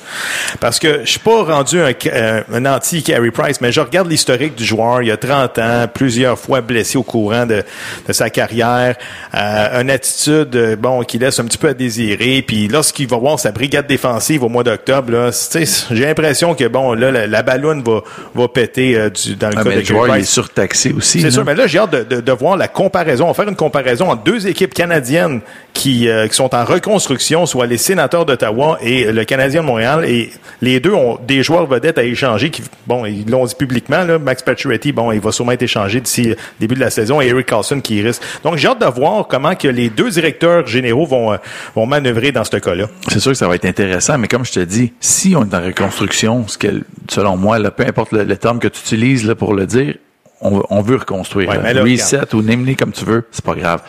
Parce 0.58 0.78
que 0.78 1.00
je 1.04 1.10
suis 1.10 1.18
pas 1.20 1.42
rendu 1.42 1.78
un, 1.82 1.90
un, 2.14 2.42
un 2.50 2.64
anti-Carey 2.66 3.30
Price, 3.30 3.60
mais 3.60 3.72
je 3.72 3.80
regarde 3.82 4.08
l'historique 4.08 4.54
du 4.54 4.64
joueur. 4.64 5.02
Il 5.02 5.10
a 5.10 5.18
30 5.18 5.58
ans, 5.58 5.84
plusieurs 5.92 6.38
fois 6.38 6.62
blessé 6.62 6.96
au 6.96 7.02
courant 7.02 7.44
de, 7.44 7.62
de 8.06 8.12
sa 8.14 8.30
carrière, 8.30 8.96
euh, 9.34 9.80
une 9.82 9.90
attitude 9.90 10.56
euh, 10.56 10.76
bon 10.76 11.02
qui 11.02 11.18
laisse 11.18 11.38
un 11.40 11.44
petit 11.44 11.58
peu 11.58 11.68
à 11.68 11.74
désirer. 11.74 12.40
Puis 12.40 12.68
lorsqu'il 12.68 13.06
va 13.06 13.18
voir 13.18 13.38
sa 13.38 13.52
brigade 13.52 13.86
défensive 13.86 14.42
au 14.44 14.48
mois 14.48 14.64
d'octobre, 14.64 15.12
là, 15.12 15.30
tu 15.30 15.66
sais, 15.66 15.86
j'ai 15.90 16.06
l'impression 16.06 16.54
que 16.54 16.66
bon 16.68 16.94
là 16.94 17.10
la, 17.10 17.26
la 17.26 17.42
ballonne 17.42 17.82
va 17.82 18.00
va 18.34 18.48
péter 18.48 18.96
euh, 18.96 19.10
du, 19.10 19.36
dans 19.36 19.50
le 19.50 19.54
Ah, 19.58 19.64
cas 19.64 19.70
de 19.76 19.80
Carey 19.82 20.08
Price. 20.08 20.37
Surtaxé 20.38 20.92
aussi. 20.92 21.20
C'est 21.20 21.32
sûr, 21.32 21.44
mais 21.44 21.56
là, 21.56 21.66
j'ai 21.66 21.78
hâte 21.78 21.90
de, 21.90 22.16
de, 22.16 22.20
de 22.20 22.32
voir 22.32 22.56
la 22.56 22.68
comparaison. 22.68 23.24
On 23.24 23.28
va 23.28 23.34
faire 23.34 23.48
une 23.48 23.56
comparaison 23.56 24.08
entre 24.10 24.22
deux 24.22 24.46
équipes 24.46 24.72
canadiennes 24.72 25.40
qui, 25.72 26.08
euh, 26.08 26.28
qui 26.28 26.34
sont 26.34 26.54
en 26.54 26.64
reconstruction, 26.64 27.44
soit 27.44 27.66
les 27.66 27.76
sénateurs 27.76 28.24
d'Ottawa 28.24 28.78
et 28.80 29.10
le 29.10 29.24
Canadien 29.24 29.62
de 29.62 29.66
Montréal. 29.66 30.04
Et 30.06 30.30
les 30.62 30.78
deux 30.78 30.92
ont 30.92 31.18
des 31.26 31.42
joueurs 31.42 31.66
vedettes 31.66 31.98
à 31.98 32.04
échanger. 32.04 32.50
Qui, 32.50 32.62
bon, 32.86 33.04
ils 33.04 33.28
l'ont 33.28 33.46
dit 33.46 33.56
publiquement, 33.56 34.04
là, 34.04 34.18
Max 34.20 34.42
Pacioretty, 34.42 34.92
bon, 34.92 35.10
il 35.10 35.20
va 35.20 35.32
sûrement 35.32 35.52
être 35.52 35.62
échangé 35.62 36.00
d'ici 36.00 36.22
le 36.28 36.36
début 36.60 36.76
de 36.76 36.80
la 36.80 36.90
saison, 36.90 37.20
et 37.20 37.26
Eric 37.26 37.46
Carlson 37.46 37.80
qui 37.80 38.00
risque. 38.00 38.22
Donc, 38.44 38.56
j'ai 38.56 38.68
hâte 38.68 38.80
de 38.80 38.86
voir 38.86 39.26
comment 39.26 39.56
que 39.56 39.68
les 39.68 39.90
deux 39.90 40.10
directeurs 40.10 40.66
généraux 40.66 41.06
vont, 41.06 41.32
euh, 41.32 41.36
vont 41.74 41.86
manœuvrer 41.86 42.30
dans 42.30 42.44
ce 42.44 42.56
cas-là. 42.56 42.86
C'est 43.08 43.18
sûr 43.18 43.32
que 43.32 43.38
ça 43.38 43.48
va 43.48 43.56
être 43.56 43.64
intéressant, 43.64 44.18
mais 44.18 44.28
comme 44.28 44.44
je 44.44 44.52
te 44.52 44.60
dis, 44.60 44.92
si 45.00 45.34
on 45.34 45.42
est 45.42 45.54
en 45.54 45.64
reconstruction, 45.64 46.46
ce 46.46 46.58
que, 46.58 46.68
selon 47.08 47.36
moi, 47.36 47.58
là, 47.58 47.70
peu 47.72 47.84
importe 47.84 48.12
le, 48.12 48.22
le 48.22 48.36
terme 48.36 48.60
que 48.60 48.68
tu 48.68 48.80
utilises 48.80 49.26
là, 49.26 49.34
pour 49.34 49.52
le 49.54 49.66
dire, 49.66 49.94
on, 50.40 50.62
on 50.70 50.80
veut 50.82 50.96
reconstruire. 50.96 51.48
Ouais, 51.48 51.56
là. 51.72 51.82
mais 51.82 51.92
Reset 51.92 52.34
ou 52.34 52.42
name 52.42 52.74
comme 52.76 52.92
tu 52.92 53.04
veux, 53.04 53.24
c'est 53.30 53.44
pas 53.44 53.54
grave. 53.54 53.82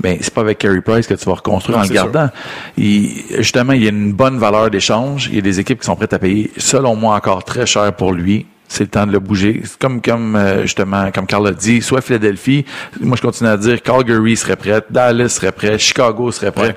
Ben, 0.00 0.18
c'est 0.20 0.32
pas 0.32 0.42
avec 0.42 0.58
Carey 0.58 0.82
Price 0.82 1.06
que 1.06 1.14
tu 1.14 1.24
vas 1.24 1.34
reconstruire 1.34 1.78
Non, 1.78 1.84
en 1.84 1.88
le 1.88 1.94
gardant. 1.94 2.28
Il- 2.76 3.10
justement, 3.38 3.72
il 3.72 3.82
y 3.82 3.86
a 3.86 3.90
une 3.90 4.12
bonne 4.12 4.38
valeur 4.38 4.70
d'échange. 4.70 5.28
Il 5.28 5.36
y 5.36 5.38
a 5.38 5.42
des 5.42 5.58
équipes 5.58 5.80
qui 5.80 5.86
sont 5.86 5.96
prêtes 5.96 6.12
à 6.12 6.18
payer, 6.18 6.50
selon 6.58 6.94
moi, 6.96 7.16
encore 7.16 7.44
très 7.44 7.64
cher 7.66 7.92
pour 7.94 8.12
lui. 8.12 8.46
C'est 8.68 8.84
le 8.84 8.90
temps 8.90 9.06
de 9.06 9.12
le 9.12 9.20
bouger. 9.20 9.62
C'est 9.64 9.78
Comme, 9.78 10.02
comme, 10.02 10.34
euh, 10.34 10.62
justement, 10.62 11.10
comme 11.12 11.26
Carl 11.26 11.46
a 11.46 11.52
dit, 11.52 11.80
soit 11.80 12.00
Philadelphie, 12.00 12.64
moi 13.00 13.16
je 13.16 13.22
continue 13.22 13.48
à 13.48 13.56
dire 13.56 13.80
Calgary 13.80 14.36
serait 14.36 14.56
prête, 14.56 14.86
Dallas 14.90 15.28
serait 15.28 15.52
prêt, 15.52 15.78
Chicago 15.78 16.32
serait 16.32 16.50
prêt. 16.50 16.76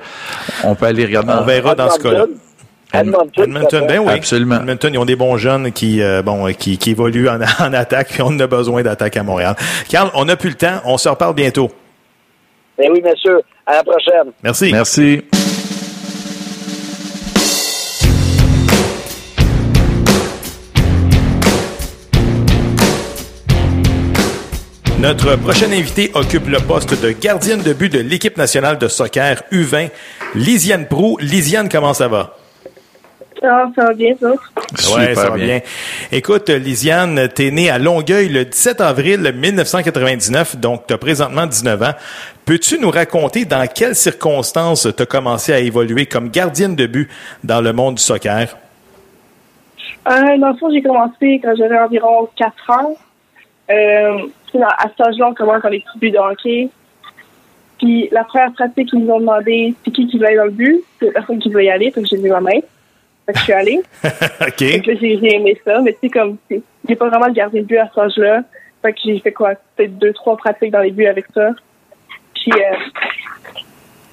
On 0.62 0.76
peut 0.76 0.86
aller 0.86 1.04
regarder. 1.04 1.32
On 1.36 1.44
verra 1.44 1.74
dans 1.74 1.90
ce 1.90 1.98
cas-là. 1.98 2.26
Edmonton. 2.92 3.44
Edmonton, 3.44 3.86
ben 3.86 3.98
oui. 4.00 4.12
Absolument. 4.12 4.56
Edmonton, 4.56 4.92
ils 4.92 4.98
ont 4.98 5.04
des 5.04 5.16
bons 5.16 5.36
jeunes 5.36 5.72
qui, 5.72 6.02
euh, 6.02 6.22
bon, 6.22 6.48
euh, 6.48 6.52
qui, 6.52 6.78
qui 6.78 6.90
évoluent 6.90 7.28
en, 7.28 7.38
en 7.60 7.72
attaque, 7.72 8.08
puis 8.08 8.22
on 8.22 8.38
a 8.38 8.46
besoin 8.46 8.82
d'attaque 8.82 9.16
à 9.16 9.22
Montréal. 9.22 9.54
Carl, 9.88 10.10
on 10.14 10.24
n'a 10.24 10.36
plus 10.36 10.50
le 10.50 10.56
temps. 10.56 10.80
On 10.84 10.98
se 10.98 11.08
reparle 11.08 11.34
bientôt. 11.34 11.70
Ben 12.76 12.88
oui, 12.92 13.02
monsieur. 13.02 13.40
À 13.66 13.74
la 13.74 13.82
prochaine. 13.84 14.32
Merci. 14.42 14.72
Merci. 14.72 15.22
Notre 25.00 25.34
prochaine 25.36 25.72
invitée 25.72 26.10
occupe 26.12 26.46
le 26.46 26.58
poste 26.58 27.00
de 27.02 27.10
gardienne 27.12 27.62
de 27.62 27.72
but 27.72 27.90
de 27.90 28.00
l'équipe 28.00 28.36
nationale 28.36 28.76
de 28.76 28.86
soccer 28.86 29.42
U20, 29.50 29.88
Lisiane 30.34 30.86
Prou. 30.86 31.16
Lisiane, 31.20 31.70
comment 31.70 31.94
ça 31.94 32.06
va? 32.06 32.36
Ah, 33.42 33.70
ça 33.74 33.84
va 33.84 33.94
bien, 33.94 34.14
ça. 34.20 34.32
Ouais, 34.94 35.14
ça 35.14 35.30
va 35.30 35.36
bien. 35.36 35.60
Écoute, 36.12 36.50
Lisiane, 36.50 37.28
t'es 37.34 37.50
née 37.50 37.70
à 37.70 37.78
Longueuil 37.78 38.28
le 38.28 38.44
17 38.44 38.80
avril 38.82 39.32
1999, 39.34 40.56
donc 40.56 40.86
t'as 40.86 40.98
présentement 40.98 41.46
19 41.46 41.82
ans. 41.82 41.92
Peux-tu 42.44 42.78
nous 42.78 42.90
raconter 42.90 43.46
dans 43.46 43.66
quelles 43.66 43.94
circonstances 43.94 44.86
t'as 44.94 45.06
commencé 45.06 45.52
à 45.52 45.58
évoluer 45.58 46.04
comme 46.04 46.28
gardienne 46.28 46.76
de 46.76 46.86
but 46.86 47.08
dans 47.42 47.62
le 47.62 47.72
monde 47.72 47.94
du 47.94 48.02
soccer? 48.02 48.56
Euh, 50.08 50.38
dans 50.38 50.48
le 50.48 50.56
fond, 50.56 50.70
j'ai 50.70 50.82
commencé 50.82 51.40
quand 51.42 51.54
j'avais 51.56 51.78
environ 51.78 52.28
4 52.36 52.70
ans. 52.70 52.96
Euh, 53.70 54.18
à 54.62 54.88
cet 54.88 55.00
âge-là, 55.00 55.28
on 55.28 55.34
commence 55.34 55.62
dans 55.62 55.68
les 55.68 55.80
petits 55.80 55.98
buts 55.98 56.10
de 56.10 56.18
hockey. 56.18 56.68
Puis 57.78 58.08
la 58.12 58.24
première 58.24 58.52
pratique 58.52 58.90
qu'ils 58.90 58.98
nous 58.98 59.12
ont 59.12 59.20
demandé, 59.20 59.74
c'est 59.84 59.90
qui 59.90 60.06
qui 60.06 60.18
veut 60.18 60.26
aller 60.26 60.36
dans 60.36 60.44
le 60.44 60.50
but? 60.50 60.80
C'est 60.98 61.06
la 61.06 61.12
personne 61.12 61.38
qui 61.38 61.48
veut 61.48 61.64
y 61.64 61.70
aller, 61.70 61.90
donc 61.90 62.04
j'ai 62.04 62.18
mis 62.18 62.28
ma 62.28 62.40
main. 62.40 62.60
Fait 63.30 63.32
que 63.32 63.38
je 63.38 63.44
suis 63.44 63.52
allée. 63.52 63.80
OK. 64.40 64.58
Fait 64.58 64.80
que 64.80 64.96
j'ai 64.98 65.34
aimé 65.34 65.60
ça, 65.64 65.80
mais 65.80 65.92
tu 65.92 65.98
sais, 66.02 66.08
comme, 66.08 66.36
j'ai 66.50 66.96
pas 66.96 67.08
vraiment 67.08 67.30
gardé 67.30 67.60
le 67.60 67.64
but 67.64 67.78
à 67.78 67.86
cet 67.88 67.98
âge-là. 67.98 68.42
Fait 68.82 68.92
que 68.92 68.98
j'ai 69.04 69.18
fait 69.20 69.32
quoi, 69.32 69.54
peut-être 69.76 69.98
deux, 69.98 70.12
trois 70.12 70.36
pratiques 70.36 70.72
dans 70.72 70.80
les 70.80 70.90
buts 70.90 71.06
avec 71.06 71.26
ça. 71.34 71.50
Puis, 72.34 72.52
euh, 72.52 72.76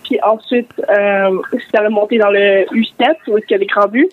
puis 0.04 0.20
ensuite, 0.22 0.72
euh, 0.90 1.42
j'étais 1.54 1.78
allée 1.78 1.90
monter 1.90 2.18
dans 2.18 2.30
le 2.30 2.66
U7, 2.66 3.16
où 3.28 3.38
est-ce 3.38 3.46
qu'il 3.46 3.52
y 3.52 3.56
a 3.56 3.60
des 3.60 3.66
grands 3.66 3.88
buts. 3.88 4.10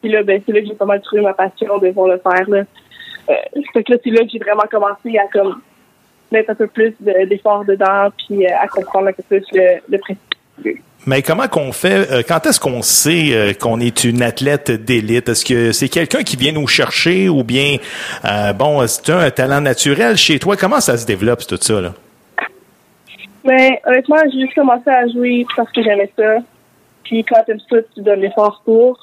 Puis 0.00 0.10
là, 0.12 0.22
ben, 0.22 0.40
c'est 0.46 0.52
là 0.52 0.60
que 0.60 0.66
j'ai 0.66 0.74
pas 0.74 0.84
mal 0.84 1.00
trouvé 1.02 1.22
ma 1.22 1.34
passion 1.34 1.78
de 1.78 1.88
voir 1.88 2.08
le 2.08 2.18
faire, 2.18 2.48
là. 2.48 2.62
Euh, 3.28 3.34
fait 3.72 3.84
que 3.84 3.92
là, 3.92 3.98
c'est 4.02 4.10
là 4.10 4.22
que 4.22 4.30
j'ai 4.32 4.38
vraiment 4.38 4.64
commencé 4.70 5.18
à, 5.18 5.26
comme, 5.32 5.60
mettre 6.30 6.50
un 6.50 6.54
peu 6.54 6.66
plus 6.68 6.94
de- 7.00 7.24
d'efforts 7.26 7.64
dedans, 7.64 8.08
puis 8.16 8.46
euh, 8.46 8.50
à 8.58 8.68
comprendre 8.68 9.08
un 9.08 9.12
peu 9.12 9.22
plus 9.24 9.44
le, 9.52 9.80
le 9.88 9.98
principe 9.98 10.34
du 10.58 10.62
but. 10.72 10.82
Mais 11.08 11.22
comment 11.22 11.48
qu'on 11.48 11.72
fait, 11.72 12.12
euh, 12.12 12.22
quand 12.26 12.44
est-ce 12.44 12.60
qu'on 12.60 12.82
sait 12.82 13.30
euh, 13.32 13.54
qu'on 13.54 13.80
est 13.80 14.04
une 14.04 14.20
athlète 14.20 14.70
d'élite? 14.70 15.30
Est-ce 15.30 15.42
que 15.42 15.72
c'est 15.72 15.88
quelqu'un 15.88 16.22
qui 16.22 16.36
vient 16.36 16.52
nous 16.52 16.66
chercher 16.66 17.30
ou 17.30 17.44
bien, 17.44 17.78
euh, 18.26 18.52
bon, 18.52 18.86
c'est 18.86 19.10
un 19.10 19.30
talent 19.30 19.62
naturel 19.62 20.18
chez 20.18 20.38
toi? 20.38 20.54
Comment 20.58 20.80
ça 20.80 20.98
se 20.98 21.06
développe, 21.06 21.46
tout 21.46 21.56
ça, 21.58 21.80
là? 21.80 21.94
Mais 23.42 23.80
honnêtement, 23.86 24.18
j'ai 24.30 24.40
juste 24.40 24.54
commencé 24.54 24.90
à 24.90 25.06
jouer 25.06 25.46
parce 25.56 25.72
que 25.72 25.82
j'aimais 25.82 26.12
ça. 26.14 26.40
Puis 27.04 27.24
quand 27.24 27.42
t'aimes 27.46 27.60
ça, 27.70 27.76
tu 27.94 28.02
donnes 28.02 28.20
l'effort 28.20 28.60
pour. 28.66 28.98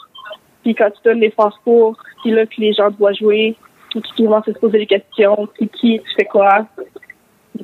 Puis 0.61 0.75
quand 0.75 0.91
tu 0.91 0.99
donnes 1.03 1.21
l'effort 1.21 1.59
pour, 1.63 1.97
c'est 2.23 2.29
là 2.29 2.45
que 2.45 2.53
les 2.59 2.73
gens 2.73 2.91
te 2.91 2.97
voient 2.97 3.13
jouer. 3.13 3.55
Puis 3.89 4.03
qui 4.03 4.23
commencent 4.23 4.47
à 4.47 4.53
se 4.53 4.59
poser 4.59 4.77
des 4.77 4.85
questions. 4.85 5.47
Puis 5.55 5.69
qui, 5.69 5.99
tu 5.99 6.15
fais 6.15 6.25
quoi? 6.25 6.67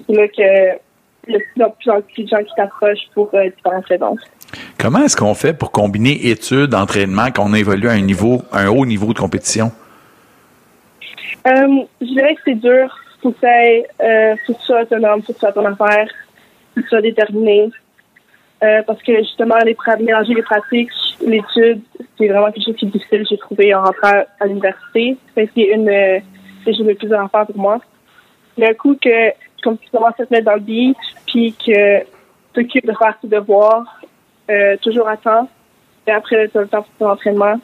C'est 0.07 0.15
là 0.15 0.27
que 0.27 0.79
il 1.27 1.33
y 1.33 1.61
a 1.61 1.67
de 1.67 1.73
plus 1.79 1.91
en 1.91 1.97
de 1.97 2.27
gens 2.27 2.43
qui 2.43 2.55
t'approchent 2.55 3.07
pour 3.13 3.29
euh, 3.33 3.49
différentes 3.55 3.85
raisons. 3.85 4.15
Comment 4.77 5.03
est-ce 5.03 5.15
qu'on 5.15 5.33
fait 5.33 5.53
pour 5.53 5.71
combiner 5.71 6.29
études, 6.29 6.73
entraînement, 6.73 7.31
qu'on 7.31 7.53
évolue 7.53 7.87
à 7.87 7.91
un 7.91 8.01
niveau, 8.01 8.41
un 8.51 8.67
haut 8.67 8.85
niveau 8.85 9.13
de 9.13 9.19
compétition? 9.19 9.71
Euh, 11.47 11.83
je 12.01 12.05
dirais 12.07 12.35
que 12.35 12.41
c'est 12.45 12.55
dur. 12.55 12.97
Faut 13.21 13.31
que 13.31 13.45
euh, 13.45 14.35
faut 14.45 14.53
que 14.53 14.59
tu 14.59 14.65
sois 14.65 14.81
autonome, 14.81 15.21
faut 15.21 15.33
que 15.33 15.37
tu 15.37 15.39
sois 15.39 15.51
ton 15.51 15.65
affaire, 15.65 16.07
faut 16.73 16.81
que 16.81 16.81
tu 16.81 16.87
sois 16.89 17.01
déterminé. 17.01 17.69
Euh, 18.63 18.83
parce 18.85 19.01
que 19.01 19.17
justement, 19.17 19.57
les 19.65 19.75
mélanger 19.99 20.35
les 20.35 20.43
pratiques, 20.43 20.91
l'étude, 21.25 21.81
c'est 22.17 22.27
vraiment 22.27 22.51
quelque 22.51 22.65
chose 22.65 22.75
qui 22.75 22.85
est 22.85 22.89
difficile, 22.89 23.25
j'ai 23.29 23.37
trouvé 23.37 23.73
en 23.73 23.81
rentrant 23.81 24.23
à 24.39 24.45
l'université. 24.45 25.17
C'est 25.35 25.49
une 25.55 25.89
euh, 25.89 26.19
des 26.65 26.75
choses 26.75 26.85
les 26.85 26.95
plus 26.95 27.11
à 27.11 27.27
faire 27.27 27.47
pour 27.47 27.57
moi. 27.57 27.79
Le 28.57 28.73
coup 28.75 28.95
que, 29.01 29.31
comme 29.61 29.77
tu 29.77 29.89
commences 29.89 30.19
à 30.19 30.25
te 30.25 30.33
mettre 30.33 30.45
dans 30.45 30.55
le 30.55 30.59
beat, 30.59 30.97
puis 31.25 31.53
que 31.53 31.99
tu 31.99 32.05
t'occupes 32.53 32.85
de 32.85 32.93
faire 32.93 33.17
tes 33.21 33.27
devoirs, 33.27 34.01
euh, 34.49 34.75
toujours 34.81 35.07
à 35.07 35.17
temps, 35.17 35.49
et 36.07 36.11
après, 36.11 36.47
tu 36.49 36.57
as 36.57 36.61
le 36.61 36.67
temps 36.67 36.83
pour 36.83 36.93
ton 36.99 37.11
entraînement, 37.11 37.59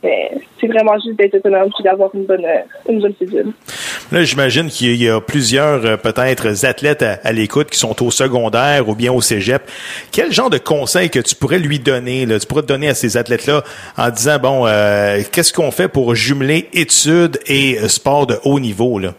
c'est 0.00 0.68
vraiment 0.68 0.94
juste 1.04 1.18
d'être 1.18 1.34
autonome 1.34 1.70
puis 1.74 1.82
d'avoir 1.82 2.14
une 2.14 2.24
bonne, 2.24 2.44
euh, 2.44 2.60
une 2.88 3.00
bonne 3.00 3.14
cédule. 3.18 3.52
Là, 4.12 4.22
j'imagine 4.22 4.68
qu'il 4.68 4.94
y 4.94 5.08
a 5.08 5.20
plusieurs, 5.20 5.84
euh, 5.84 5.96
peut-être, 5.96 6.64
athlètes 6.64 7.02
à, 7.02 7.32
l'écoute 7.32 7.68
qui 7.68 7.80
sont 7.80 8.00
au 8.04 8.12
secondaire 8.12 8.88
ou 8.88 8.94
bien 8.94 9.12
au 9.12 9.20
cégep. 9.20 9.62
Quel 10.12 10.30
genre 10.32 10.50
de 10.50 10.58
conseils 10.58 11.10
que 11.10 11.18
tu 11.18 11.34
pourrais 11.34 11.58
lui 11.58 11.80
donner, 11.80 12.26
là, 12.26 12.38
tu 12.38 12.46
pourrais 12.46 12.62
donner 12.62 12.88
à 12.88 12.94
ces 12.94 13.16
athlètes-là 13.16 13.64
en 13.96 14.10
disant, 14.10 14.38
bon, 14.38 14.64
qu'est-ce 15.32 15.52
qu'on 15.52 15.72
fait 15.72 15.88
pour 15.88 16.14
jumeler 16.14 16.68
études 16.72 17.40
et 17.46 17.76
sport 17.88 18.28
de 18.28 18.36
haut 18.44 18.60
niveau, 18.60 19.00
là? 19.00 19.14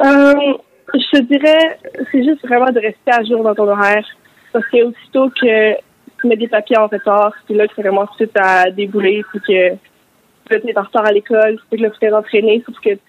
Euh, 0.00 0.34
je 0.94 1.20
dirais, 1.20 1.78
c'est 2.10 2.24
juste 2.24 2.46
vraiment 2.46 2.70
de 2.70 2.80
rester 2.80 3.10
à 3.10 3.22
jour 3.24 3.42
dans 3.42 3.54
ton 3.54 3.68
horaire. 3.68 4.04
Parce 4.52 4.66
que 4.68 4.84
aussitôt 4.84 5.30
que 5.30 5.74
tu 6.20 6.26
mets 6.26 6.36
des 6.36 6.48
papiers 6.48 6.78
en 6.78 6.86
retard, 6.86 7.32
c'est 7.46 7.54
là 7.54 7.66
que 7.66 7.74
ça 7.74 7.82
commence 7.82 8.10
tout 8.16 8.28
à 8.36 8.70
débouler, 8.70 9.24
puis 9.30 9.40
que 9.40 9.74
tu 10.50 10.68
es 10.68 10.78
en 10.78 10.82
retard 10.82 11.06
à 11.06 11.12
l'école, 11.12 11.60
puis 11.70 11.78
que 11.78 11.84
là, 11.84 11.90
tu 11.90 11.98
t'es 11.98 12.12
entraîné, 12.12 12.62
sauf 12.64 12.76
que 12.80 12.90
tu 12.90 13.00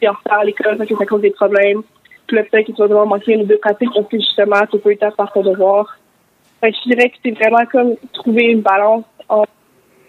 es 0.00 0.08
en 0.08 0.12
retard 0.12 0.40
à 0.40 0.44
l'école, 0.44 0.76
fait 0.78 0.86
que 0.86 0.96
ça 0.96 1.06
cause 1.06 1.20
des 1.20 1.30
problèmes. 1.30 1.82
Puis 2.26 2.36
là, 2.36 2.42
peut-être 2.44 2.66
que 2.66 2.72
tu 2.72 2.78
vas 2.78 2.88
devoir 2.88 3.06
manquer 3.06 3.34
une 3.34 3.42
ou 3.42 3.46
deux 3.46 3.58
pratiques 3.58 3.90
parce 3.94 4.08
que 4.08 4.16
justement, 4.16 4.66
tu 4.70 4.78
peux 4.78 4.92
être 4.92 5.14
par 5.16 5.32
ton 5.32 5.42
devoir. 5.42 5.96
Fait 6.60 6.72
que 6.72 6.78
je 6.84 6.90
dirais 6.90 7.10
que 7.10 7.16
c'est 7.22 7.32
vraiment 7.32 7.64
comme 7.70 7.94
trouver 8.14 8.44
une 8.46 8.62
balance 8.62 9.04
entre 9.28 9.50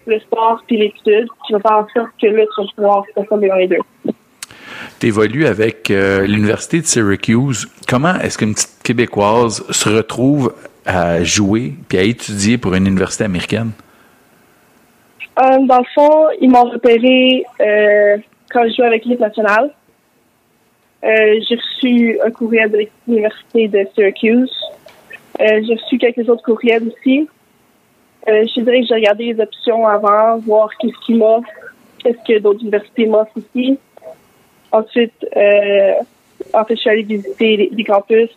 le 0.08 0.20
sport 0.22 0.64
et 0.70 0.78
l'étude 0.78 1.28
qui 1.46 1.54
va 1.54 1.60
faire 1.60 1.78
en 1.78 1.88
sorte 1.90 2.12
que 2.20 2.28
là, 2.28 2.44
tu 2.56 2.62
vas 2.62 2.68
pouvoir 2.76 3.04
performer 3.14 3.50
dans 3.50 3.56
les 3.56 3.68
deux. 3.68 4.14
Tu 5.00 5.08
évolues 5.08 5.46
avec 5.46 5.92
euh, 5.92 6.26
l'Université 6.26 6.82
de 6.82 6.86
Syracuse. 6.86 7.68
Comment 7.88 8.16
est-ce 8.16 8.38
qu'une 8.38 8.54
petite 8.54 8.82
Québécoise 8.84 9.64
se 9.70 9.90
retrouve 9.90 10.56
à 10.86 11.24
jouer 11.24 11.74
puis 11.88 11.98
à 11.98 12.02
étudier 12.02 12.58
pour 12.58 12.74
une 12.74 12.88
université 12.88 13.24
américaine? 13.26 13.72
Euh, 15.40 15.60
dans 15.68 15.78
le 15.78 15.86
fond, 15.94 16.28
ils 16.42 16.50
m'ont 16.50 16.70
repéré 16.70 17.44
euh, 17.62 18.18
quand 18.50 18.64
je 18.68 18.76
jouais 18.76 18.88
avec 18.88 19.06
l'équipe 19.06 19.20
nationale. 19.20 19.72
J'ai 21.04 21.56
reçu 21.56 22.20
un 22.26 22.32
courriel 22.32 22.72
de 22.72 22.88
l'université 23.08 23.68
de 23.68 23.88
Syracuse. 23.94 24.52
J'ai 25.40 25.76
reçu 25.76 26.00
quelques 26.00 26.28
autres 26.28 26.44
courriels 26.44 26.88
aussi. 26.88 27.30
Je 28.26 28.62
dirais 28.62 28.82
que 28.82 28.88
j'ai 28.88 28.96
regardé 28.96 29.34
les 29.34 29.40
options 29.40 29.88
avant, 29.88 30.38
voir 30.40 30.70
qu'est-ce 30.80 30.98
qu'ils 31.06 31.18
m'offrent, 31.18 31.48
qu'est-ce 32.00 32.18
que 32.28 32.40
d'autres 32.40 32.62
universités 32.62 33.06
m'offrent 33.06 33.38
ici. 33.38 33.78
Ensuite, 34.78 35.26
euh, 35.36 35.94
en 36.54 36.64
fait, 36.66 36.76
je 36.76 36.82
suis 36.82 36.90
allée 36.90 37.04
visiter 37.04 37.70
les, 37.76 37.84
campus. 37.84 38.30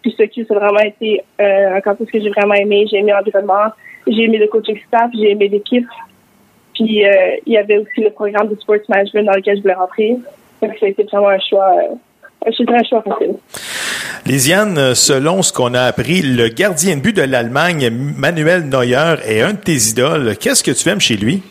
Puis 0.00 0.12
Syracuse 0.12 0.46
a 0.50 0.54
vraiment 0.54 0.80
été 0.80 1.22
euh, 1.40 1.76
un 1.76 1.80
campus 1.80 2.08
que 2.10 2.20
j'ai 2.20 2.30
vraiment 2.30 2.54
aimé. 2.54 2.86
J'ai 2.90 2.98
aimé 2.98 3.12
l'environnement, 3.12 3.72
j'ai 4.06 4.22
aimé 4.22 4.38
le 4.38 4.46
coaching 4.46 4.78
staff, 4.86 5.10
j'ai 5.14 5.30
aimé 5.32 5.48
l'équipe. 5.48 5.86
Puis 6.74 7.04
euh, 7.04 7.36
il 7.46 7.52
y 7.52 7.58
avait 7.58 7.78
aussi 7.78 8.00
le 8.00 8.10
programme 8.10 8.48
de 8.48 8.54
sports 8.56 8.76
management 8.88 9.24
dans 9.24 9.32
lequel 9.32 9.56
je 9.56 9.62
voulais 9.62 9.74
rentrer. 9.74 10.16
Donc 10.60 10.72
ça 10.78 10.86
a 10.86 10.88
été 10.88 11.02
vraiment 11.04 11.28
un 11.28 11.38
choix, 11.40 11.74
je 12.46 12.62
dirais 12.62 12.78
un 12.78 12.84
choix 12.84 13.02
facile. 13.02 13.34
Lisiane, 14.24 14.94
selon 14.94 15.42
ce 15.42 15.52
qu'on 15.52 15.74
a 15.74 15.82
appris, 15.82 16.22
le 16.22 16.48
gardien 16.48 16.96
de 16.96 17.00
but 17.00 17.16
de 17.16 17.22
l'Allemagne, 17.22 17.90
Manuel 17.90 18.68
Neuer, 18.68 19.16
est 19.26 19.40
un 19.40 19.52
de 19.52 19.58
tes 19.58 19.90
idoles. 19.90 20.36
Qu'est-ce 20.40 20.62
que 20.62 20.70
tu 20.70 20.88
aimes 20.88 21.00
chez 21.00 21.16
lui? 21.16 21.42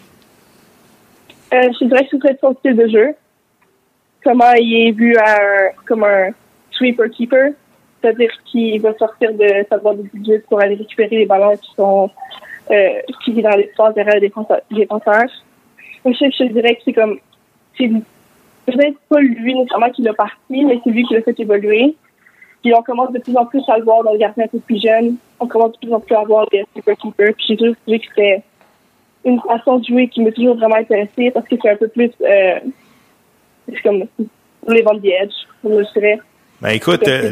Euh, 1.53 1.69
je 1.79 1.85
dirais 1.85 2.07
que 2.09 2.17
c'est 2.21 2.39
son 2.39 2.55
style 2.55 2.75
de 2.75 2.87
jeu. 2.87 3.13
Comment 4.23 4.53
il 4.53 4.87
est 4.87 4.91
vu 4.91 5.15
un, 5.17 5.71
comme 5.85 6.03
un 6.03 6.29
sweeper 6.71 7.09
keeper, 7.09 7.51
c'est-à-dire 8.01 8.31
qu'il 8.45 8.81
va 8.81 8.93
sortir 8.95 9.33
de 9.33 9.65
sa 9.69 9.77
boîte 9.77 9.97
de 9.97 10.09
budget 10.13 10.39
pour 10.47 10.59
aller 10.59 10.75
récupérer 10.75 11.17
les 11.17 11.25
ballons 11.25 11.55
qui 11.57 11.71
sont 11.75 12.09
euh, 12.69 13.01
qui 13.23 13.33
vivent 13.33 13.43
dans 13.43 13.57
l'espace 13.57 13.93
derrière 13.95 14.15
les 14.15 14.21
défenseurs. 14.21 14.61
les. 14.69 14.85
Donc, 14.85 16.15
je, 16.19 16.25
je 16.31 16.43
dirais 16.45 16.75
que 16.75 16.81
c'est 16.85 16.93
comme 16.93 17.19
c'est 17.77 17.89
peut-être 18.65 18.97
pas 19.09 19.19
lui 19.19 19.55
nécessairement 19.55 19.89
qui 19.89 20.01
l'a 20.03 20.13
parti, 20.13 20.65
mais 20.65 20.79
c'est 20.83 20.89
lui 20.89 21.03
qui 21.05 21.13
l'a 21.13 21.21
fait 21.21 21.39
évoluer. 21.39 21.95
Puis 22.61 22.73
on 22.75 22.83
commence 22.83 23.11
de 23.11 23.19
plus 23.19 23.35
en 23.35 23.45
plus 23.45 23.63
à 23.67 23.77
le 23.77 23.83
voir 23.83 24.03
dans 24.03 24.13
le 24.13 24.19
gardien 24.19 24.45
un 24.45 24.47
peu 24.47 24.59
plus 24.59 24.81
jeune. 24.81 25.15
On 25.39 25.47
commence 25.47 25.71
de 25.73 25.77
plus 25.79 25.93
en 25.93 25.99
plus 25.99 26.15
à 26.15 26.23
voir 26.23 26.47
des 26.51 26.63
super 26.75 26.95
keepers. 26.97 27.33
Puis 27.33 27.45
j'ai 27.49 27.57
toujours 27.57 27.75
trouvé 27.81 27.99
que 27.99 28.05
c'était 28.07 28.43
une 29.25 29.39
façon 29.41 29.79
de 29.79 29.85
jouer 29.85 30.07
qui 30.07 30.21
m'a 30.21 30.31
toujours 30.31 30.55
vraiment 30.55 30.75
intéressée 30.75 31.31
parce 31.31 31.47
que 31.47 31.55
c'est 31.61 31.69
un 31.69 31.75
peu 31.75 31.87
plus 31.87 32.11
euh, 32.21 32.59
c'est 33.67 33.81
comme 33.81 34.03
les 34.67 34.83
the 34.83 35.05
edge, 35.05 35.33
je 35.63 35.99
dirais. 35.99 36.19
Ben 36.61 36.69
écoute, 36.69 37.07
euh, 37.07 37.31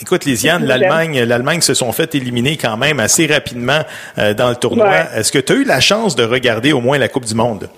écoute, 0.00 0.24
Lisiane, 0.24 0.64
l'Allemagne, 0.64 1.22
l'Allemagne 1.24 1.60
se 1.60 1.74
sont 1.74 1.92
fait 1.92 2.14
éliminer 2.14 2.56
quand 2.56 2.78
même 2.78 2.98
assez 2.98 3.26
rapidement 3.26 3.80
euh, 4.16 4.32
dans 4.32 4.48
le 4.48 4.56
tournoi. 4.56 4.88
Ouais. 4.88 5.04
Est-ce 5.16 5.30
que 5.30 5.38
tu 5.38 5.52
as 5.52 5.56
eu 5.56 5.64
la 5.64 5.80
chance 5.80 6.16
de 6.16 6.24
regarder 6.24 6.72
au 6.72 6.80
moins 6.80 6.96
la 6.96 7.08
Coupe 7.08 7.26
du 7.26 7.34
Monde? 7.34 7.68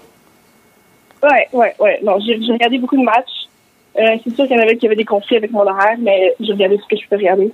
Ouais, 1.25 1.49
ouais, 1.53 1.75
ouais. 1.81 1.99
Non, 2.05 2.21
j'ai 2.21 2.35
regardé 2.53 2.79
beaucoup 2.79 2.97
de 2.97 3.03
matchs. 3.03 3.49
Euh, 3.99 4.17
c'est 4.23 4.35
sûr 4.37 4.47
qu'il 4.47 4.57
y 4.57 4.61
en 4.61 4.63
avait 4.63 4.77
qui 4.77 4.87
avaient 4.87 4.95
des 4.95 5.05
conflits 5.05 5.37
avec 5.37 5.51
mon 5.51 5.63
horaire, 5.63 5.97
mais 5.99 6.37
j'ai 6.39 6.53
regardé 6.53 6.79
ce 6.79 6.95
que 6.95 7.03
je 7.03 7.09
peux 7.09 7.17
regarder. 7.17 7.53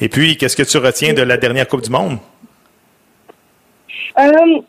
Et 0.00 0.08
puis, 0.08 0.36
qu'est-ce 0.36 0.56
que 0.56 0.62
tu 0.62 0.78
retiens 0.78 1.12
de 1.12 1.22
la 1.22 1.36
dernière 1.36 1.66
Coupe 1.66 1.82
du 1.82 1.90
Monde? 1.90 2.18
Euh, 4.18 4.22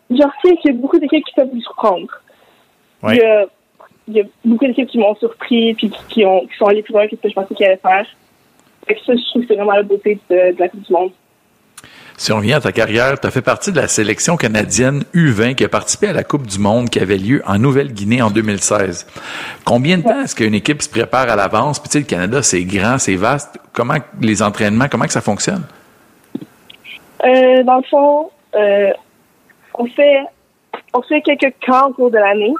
je 0.09 0.15
retiens 0.15 0.55
qu'il 0.61 0.71
y 0.71 0.73
a 0.73 0.77
beaucoup 0.77 0.97
d'équipes 0.97 1.23
qui 1.23 1.35
peuvent 1.35 1.49
vous 1.53 1.61
surprendre. 1.61 2.07
Ouais. 3.03 3.15
Il, 3.15 3.19
y 3.19 3.21
a, 3.21 3.45
il 4.07 4.13
y 4.13 4.21
a 4.21 4.23
beaucoup 4.45 4.65
d'équipes 4.65 4.87
qui 4.87 4.97
m'ont 4.97 5.15
surpris 5.15 5.73
puis 5.73 5.91
qui, 6.09 6.25
ont, 6.25 6.45
qui 6.47 6.55
sont 6.57 6.65
allées 6.65 6.83
plus 6.83 6.93
loin 6.93 7.07
que 7.07 7.15
ce 7.15 7.21
que 7.21 7.29
je 7.29 7.33
pensais 7.33 7.53
qu'ils 7.55 7.65
allaient 7.65 7.77
faire. 7.77 8.05
Fait 8.87 8.95
que 8.95 9.01
ça, 9.05 9.13
je 9.15 9.29
trouve 9.29 9.41
que 9.41 9.47
c'est 9.49 9.55
vraiment 9.55 9.73
la 9.73 9.83
beauté 9.83 10.19
de, 10.29 10.55
de 10.55 10.59
la 10.59 10.69
Coupe 10.69 10.81
du 10.81 10.93
Monde. 10.93 11.11
Si 12.19 12.31
on 12.31 12.37
revient 12.37 12.53
à 12.53 12.61
ta 12.61 12.71
carrière, 12.71 13.19
tu 13.19 13.27
as 13.27 13.31
fait 13.31 13.43
partie 13.43 13.71
de 13.71 13.79
la 13.79 13.87
sélection 13.87 14.37
canadienne 14.37 15.03
U20 15.13 15.53
qui 15.53 15.63
a 15.63 15.69
participé 15.69 16.07
à 16.07 16.13
la 16.13 16.23
Coupe 16.23 16.47
du 16.47 16.57
Monde 16.57 16.89
qui 16.89 16.99
avait 16.99 17.17
lieu 17.17 17.43
en 17.45 17.59
Nouvelle-Guinée 17.59 18.23
en 18.23 18.31
2016. 18.31 19.05
Combien 19.63 19.99
de 19.99 20.03
temps 20.03 20.21
est-ce 20.21 20.33
qu'une 20.33 20.55
équipe 20.55 20.81
se 20.81 20.89
prépare 20.89 21.29
à 21.29 21.35
l'avance? 21.35 21.79
Puis 21.79 21.89
tu 21.89 21.93
sais, 21.93 21.99
le 21.99 22.05
Canada, 22.05 22.41
c'est 22.41 22.63
grand, 22.63 22.97
c'est 22.97 23.15
vaste. 23.15 23.59
Comment 23.71 23.97
les 24.19 24.41
entraînements, 24.41 24.87
comment 24.89 25.05
que 25.05 25.11
ça 25.11 25.21
fonctionne? 25.21 25.63
Euh, 27.23 27.63
dans 27.63 27.77
le 27.77 27.83
fond, 27.83 28.31
euh, 28.55 28.91
on 29.75 29.85
fait 29.85 30.21
on 30.93 31.01
fait 31.03 31.21
quelques 31.21 31.53
camps 31.63 31.89
au 31.89 31.93
cours 31.93 32.11
de 32.11 32.17
l'année. 32.17 32.53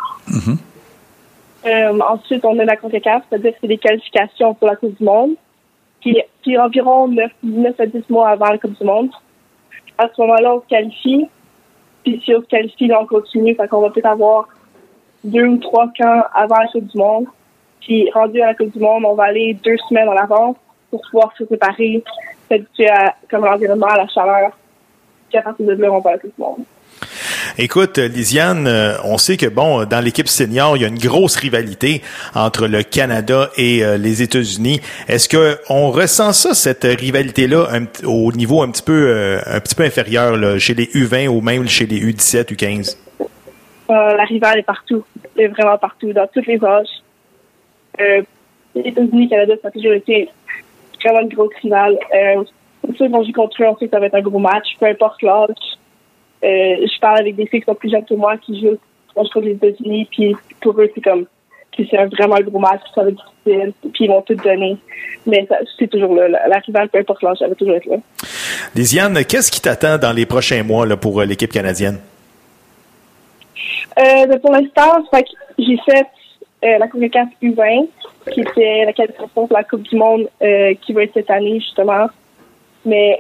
Euh, 1.66 2.00
ensuite, 2.00 2.46
on 2.46 2.58
a 2.60 2.66
la 2.66 2.76
CONCACAF, 2.76 3.24
c'est-à-dire 3.30 3.52
que 3.54 3.58
c'est 3.62 3.68
des 3.68 3.78
qualifications 3.78 4.54
pour 4.54 4.68
la 4.68 4.76
Coupe 4.76 4.98
du 4.98 5.04
Monde. 5.04 5.32
Puis, 6.02 6.18
puis 6.42 6.58
environ 6.58 7.08
9, 7.08 7.32
9 7.44 7.80
à 7.80 7.86
10 7.86 8.10
mois 8.10 8.30
avant 8.30 8.50
la 8.50 8.58
Coupe 8.58 8.78
du 8.78 8.86
Monde. 8.86 9.10
À 9.98 10.08
ce 10.08 10.22
moment-là, 10.22 10.56
on 10.56 10.62
se 10.62 10.68
qualifie. 10.68 11.28
Puis 12.04 12.22
si 12.24 12.34
on 12.36 12.42
se 12.42 12.46
qualifie, 12.46 12.88
là, 12.88 13.02
on 13.02 13.06
continue. 13.06 13.56
Fait 13.56 13.68
qu'on 13.68 13.82
va 13.82 13.90
peut-être 13.90 14.06
avoir 14.06 14.48
deux 15.24 15.46
ou 15.46 15.58
trois 15.58 15.88
camps 15.98 16.24
avant 16.34 16.60
la 16.60 16.68
Coupe 16.68 16.86
du 16.86 16.98
Monde. 16.98 17.26
Puis 17.82 18.10
rendu 18.12 18.42
à 18.42 18.48
la 18.48 18.54
Coupe 18.54 18.72
du 18.72 18.80
Monde, 18.80 19.04
on 19.06 19.16
va 19.16 19.26
aller 19.26 19.56
deux 19.56 19.78
semaines 19.90 20.10
en 20.10 20.16
avance 20.16 20.56
pour 20.90 21.02
pouvoir 21.02 21.34
se 21.38 21.44
préparer, 21.44 22.04
s'habituer 22.48 22.90
à 22.90 23.16
comme 23.30 23.44
l'environnement, 23.44 23.88
à 23.88 23.98
la 23.98 24.08
chaleur. 24.08 24.52
Puis 25.30 25.38
à 25.38 25.42
partir 25.42 25.66
de 25.66 25.74
là, 25.74 25.92
on 25.92 26.00
va 26.00 26.12
à 26.12 26.14
la 26.14 26.20
Coupe 26.20 26.36
du 26.36 26.42
Monde. 26.42 26.64
Écoute, 27.58 27.98
Lisiane, 27.98 28.68
euh, 28.68 28.94
on 29.04 29.18
sait 29.18 29.38
que 29.38 29.48
bon, 29.48 29.86
dans 29.86 30.04
l'équipe 30.04 30.28
senior, 30.28 30.78
il 30.78 30.82
y 30.82 30.86
a 30.86 30.88
une 30.88 30.98
grosse 30.98 31.36
rivalité 31.36 32.02
entre 32.36 32.68
le 32.68 32.84
Canada 32.84 33.50
et 33.58 33.84
euh, 33.84 33.98
les 33.98 34.22
États-Unis. 34.22 34.82
Est-ce 35.08 35.30
que 35.30 35.58
on 35.70 35.92
ressent 35.92 36.34
ça, 36.34 36.54
cette 36.54 36.84
rivalité-là, 36.84 37.68
au 38.06 38.32
niveau 38.32 38.62
un 38.62 38.72
petit 38.72 38.84
peu, 38.84 39.08
euh, 39.08 39.40
un 39.46 39.60
petit 39.60 39.76
peu 39.76 39.84
inférieur 39.84 40.60
chez 40.60 40.74
les 40.74 40.86
U20 40.86 41.28
ou 41.28 41.42
même 41.42 41.68
chez 41.68 41.86
les 41.86 42.00
U17, 42.00 42.54
U15? 42.54 42.98
Euh, 43.20 43.26
la 43.90 44.24
rivale 44.24 44.60
est 44.60 44.64
partout. 44.64 45.04
Vraiment 45.36 45.78
partout, 45.78 46.12
dans 46.14 46.28
tous 46.28 46.46
les 46.46 46.60
âges. 46.64 46.88
États-Unis, 48.76 49.30
Canada, 49.30 49.54
ça 49.62 49.70
a 49.70 49.72
toujours 49.72 49.94
été 49.94 50.30
vraiment 51.04 51.22
une 51.22 51.30
grosse 51.30 51.54
rivale. 51.62 51.98
Euh, 52.16 52.44
c'est 52.86 52.98
sûr 52.98 53.12
qu'on 53.12 53.24
joue 53.24 53.32
contre 53.34 53.62
eux, 53.62 53.68
on 53.68 53.78
sait 53.78 53.86
que 53.86 53.92
ça 53.92 54.00
va 54.00 54.08
être 54.08 54.16
un 54.16 54.22
gros 54.22 54.40
match, 54.40 54.68
peu 54.80 54.86
importe 54.86 55.22
l'âge. 55.22 55.50
Euh, 56.44 56.86
je 56.86 57.00
parle 57.00 57.20
avec 57.20 57.36
des 57.36 57.48
filles 57.48 57.62
qui 57.62 57.66
sont 57.66 57.76
plus 57.76 57.90
jeunes 57.90 58.06
que 58.06 58.14
moi 58.14 58.38
qui 58.38 58.62
jouent 58.62 58.78
contre 59.16 59.42
les 59.42 59.52
États-Unis, 59.52 60.08
puis 60.12 60.36
pour 60.62 60.80
eux, 60.80 60.90
c'est 60.94 61.02
comme 61.02 61.26
c'est 61.86 61.98
un 61.98 62.08
vraiment 62.08 62.36
un 62.36 62.42
gros 62.42 62.60
match, 62.60 62.82
ça 62.94 63.04
va 63.04 63.10
être 63.10 63.24
difficile, 63.46 63.74
puis 63.94 64.06
ils 64.06 64.08
vont 64.08 64.22
tout 64.22 64.36
donner. 64.36 64.78
Mais 65.26 65.48
c'est 65.78 65.88
toujours 65.88 66.16
là. 66.16 66.28
La, 66.28 66.60
rivale, 66.60 66.90
peu 66.90 67.00
importe 67.00 67.22
l'âge, 67.22 67.38
elle 67.42 67.50
va 67.50 67.56
toujours 67.56 67.76
être 67.76 67.86
là. 67.86 67.98
Lisiane, 68.76 69.24
qu'est-ce 69.26 69.52
qui 69.52 69.62
t'attend 69.62 69.98
dans 69.98 70.14
les 70.14 70.26
prochains 70.26 70.64
mois 70.64 70.86
là, 70.86 70.98
pour 70.98 71.20
euh, 71.20 71.26
l'équipe 71.26 71.52
canadienne? 71.52 72.00
Euh, 74.00 74.26
ben, 74.28 74.40
pour 74.40 74.52
l'instant, 74.52 75.04
j'ai 75.58 75.78
fait 75.86 76.08
euh, 76.64 76.78
la 76.78 76.88
CONCACAF 76.88 77.30
U20, 77.42 77.88
qui 78.32 78.42
était 78.42 78.86
la 78.86 78.94
qualification 78.94 79.30
pour 79.34 79.48
la 79.52 79.64
Coupe 79.64 79.84
du 79.84 79.96
Monde 79.96 80.28
euh, 80.42 80.74
qui 80.82 80.94
va 80.94 81.04
être 81.04 81.14
cette 81.14 81.30
année, 81.30 81.60
justement. 81.60 82.08
Mais 82.86 83.20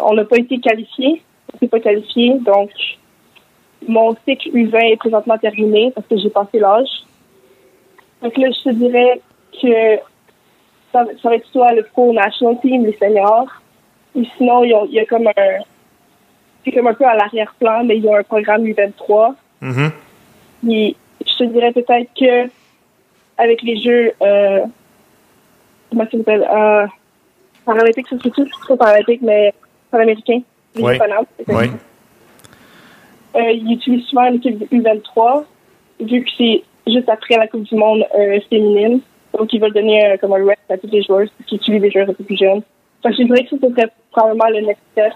on 0.00 0.14
n'a 0.14 0.24
pas 0.24 0.38
été 0.38 0.58
qualifié. 0.58 1.22
On 1.54 1.58
s'est 1.58 1.68
pas 1.68 1.80
qualifié. 1.80 2.34
Donc, 2.40 2.70
mon 3.88 4.14
cycle 4.26 4.50
U20 4.50 4.92
est 4.92 4.96
présentement 4.96 5.38
terminé 5.38 5.90
parce 5.94 6.06
que 6.06 6.16
j'ai 6.18 6.30
passé 6.30 6.58
l'âge. 6.58 6.88
Donc 8.22 8.36
là, 8.36 8.48
je 8.50 8.62
te 8.70 8.74
dirais 8.74 9.20
que 9.60 9.96
ça, 10.92 11.04
va- 11.04 11.10
ça 11.22 11.28
va 11.30 11.36
être 11.36 11.46
soit 11.48 11.72
le 11.72 11.82
Pro 11.84 12.12
National 12.12 12.58
Team, 12.60 12.84
les 12.84 12.96
seniors, 12.98 13.48
ou 14.14 14.24
sinon, 14.36 14.64
il 14.64 14.70
y 14.70 14.74
a, 14.74 14.84
il 14.84 14.92
y 14.92 15.00
a 15.00 15.06
comme 15.06 15.26
un... 15.26 15.58
C'est 16.64 16.72
comme 16.72 16.88
un 16.88 16.94
peu 16.94 17.06
à 17.06 17.14
l'arrière-plan, 17.14 17.84
mais 17.84 17.96
il 17.96 18.04
y 18.04 18.08
a 18.08 18.18
un 18.18 18.22
programme 18.22 18.64
U23 18.64 19.34
Mhm. 19.62 19.90
puis, 20.62 20.96
je 21.26 21.36
te 21.36 21.44
dirais 21.44 21.72
peut-être 21.72 22.10
que 22.18 22.50
avec 23.38 23.62
les 23.62 23.76
jeux, 23.80 24.12
euh, 24.22 24.60
comment 25.90 26.04
ça 26.04 26.16
s'appelle, 26.18 26.46
euh, 26.50 26.86
paralympiques, 27.64 28.08
ça 28.08 28.16
se 28.18 28.28
fait 28.28 28.44
pas 28.68 28.76
paralympiques, 28.76 29.22
mais 29.22 29.52
panaméricains. 29.90 30.40
Les 30.74 30.82
Oui. 30.82 30.98
Ça. 30.98 31.06
Oui. 31.48 31.70
Euh, 33.36 33.52
ils 33.52 33.72
utilisent 33.72 34.06
souvent 34.06 34.28
l'équipe 34.28 34.60
U23, 34.72 35.44
vu 36.00 36.24
que 36.24 36.30
c'est 36.36 36.62
juste 36.86 37.08
après 37.08 37.36
la 37.36 37.46
Coupe 37.46 37.62
du 37.62 37.76
Monde 37.76 38.04
euh, 38.18 38.40
féminine. 38.48 39.00
Donc, 39.36 39.52
ils 39.52 39.60
veulent 39.60 39.72
donner 39.72 40.04
euh, 40.04 40.16
comme 40.20 40.32
un 40.32 40.44
rest 40.44 40.58
à 40.68 40.76
tous 40.76 40.88
les 40.90 41.02
joueurs 41.02 41.26
qui 41.46 41.56
utilisent 41.56 41.82
des 41.82 41.90
joueurs 41.90 42.08
un 42.08 42.14
peu 42.14 42.24
plus 42.24 42.36
jeunes. 42.36 42.62
Je 43.04 43.22
dirais 43.22 43.44
que 43.44 43.50
ça, 43.50 43.56
ce 43.62 43.74
serait 43.74 43.88
probablement 44.10 44.48
le 44.48 44.66
next 44.66 44.82
step. 44.92 45.12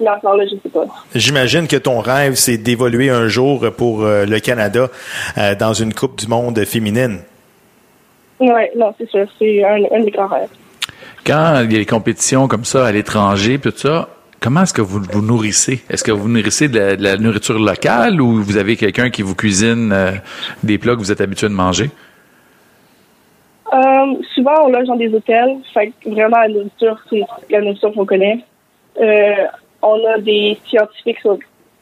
Mais 0.00 0.08
encore 0.08 0.36
là, 0.36 0.44
je 0.44 0.56
sais 0.60 0.68
pas. 0.68 0.86
J'imagine 1.14 1.68
que 1.68 1.76
ton 1.76 2.00
rêve, 2.00 2.34
c'est 2.34 2.58
d'évoluer 2.58 3.10
un 3.10 3.28
jour 3.28 3.64
pour 3.76 4.02
euh, 4.02 4.26
le 4.26 4.40
Canada 4.40 4.88
euh, 5.38 5.54
dans 5.54 5.72
une 5.72 5.94
Coupe 5.94 6.18
du 6.18 6.26
Monde 6.26 6.64
féminine. 6.64 7.20
Ouais, 8.40 8.72
non, 8.76 8.92
c'est 8.98 9.08
sûr. 9.08 9.26
C'est 9.38 9.64
un, 9.64 9.76
un 9.76 10.00
de 10.00 10.04
mes 10.04 10.10
grands 10.10 10.26
rêves. 10.26 10.48
Quand 11.24 11.60
il 11.62 11.72
y 11.72 11.76
a 11.76 11.78
des 11.78 11.86
compétitions 11.86 12.48
comme 12.48 12.64
ça 12.64 12.86
à 12.86 12.92
l'étranger, 12.92 13.58
tout 13.58 13.72
ça, 13.74 14.08
comment 14.44 14.62
est-ce 14.64 14.74
que 14.74 14.82
vous 14.82 15.00
vous 15.10 15.22
nourrissez? 15.22 15.82
Est-ce 15.88 16.04
que 16.04 16.12
vous 16.12 16.28
nourrissez 16.28 16.68
de 16.68 17.02
la, 17.02 17.16
nourriture 17.16 17.58
locale 17.58 18.20
ou 18.20 18.42
vous 18.42 18.58
avez 18.58 18.76
quelqu'un 18.76 19.08
qui 19.08 19.22
vous 19.22 19.34
cuisine 19.34 19.90
euh, 19.90 20.12
des 20.62 20.76
plats 20.76 20.92
que 20.92 20.98
vous 20.98 21.10
êtes 21.10 21.22
habitué 21.22 21.48
de 21.48 21.54
manger? 21.54 21.88
Euh, 23.72 24.06
souvent, 24.34 24.66
on 24.66 24.68
loge 24.68 24.86
dans 24.86 24.96
des 24.96 25.12
hôtels. 25.14 25.56
Fait 25.72 25.92
que 25.98 26.10
vraiment, 26.10 26.36
la 26.40 26.48
nourriture, 26.48 27.00
c'est 27.08 27.22
la 27.48 27.62
nourriture 27.62 27.94
qu'on 27.94 28.04
connaît. 28.04 28.44
Euh, 29.00 29.46
on 29.80 29.98
a 30.14 30.18
des 30.18 30.58
scientifiques, 30.66 31.22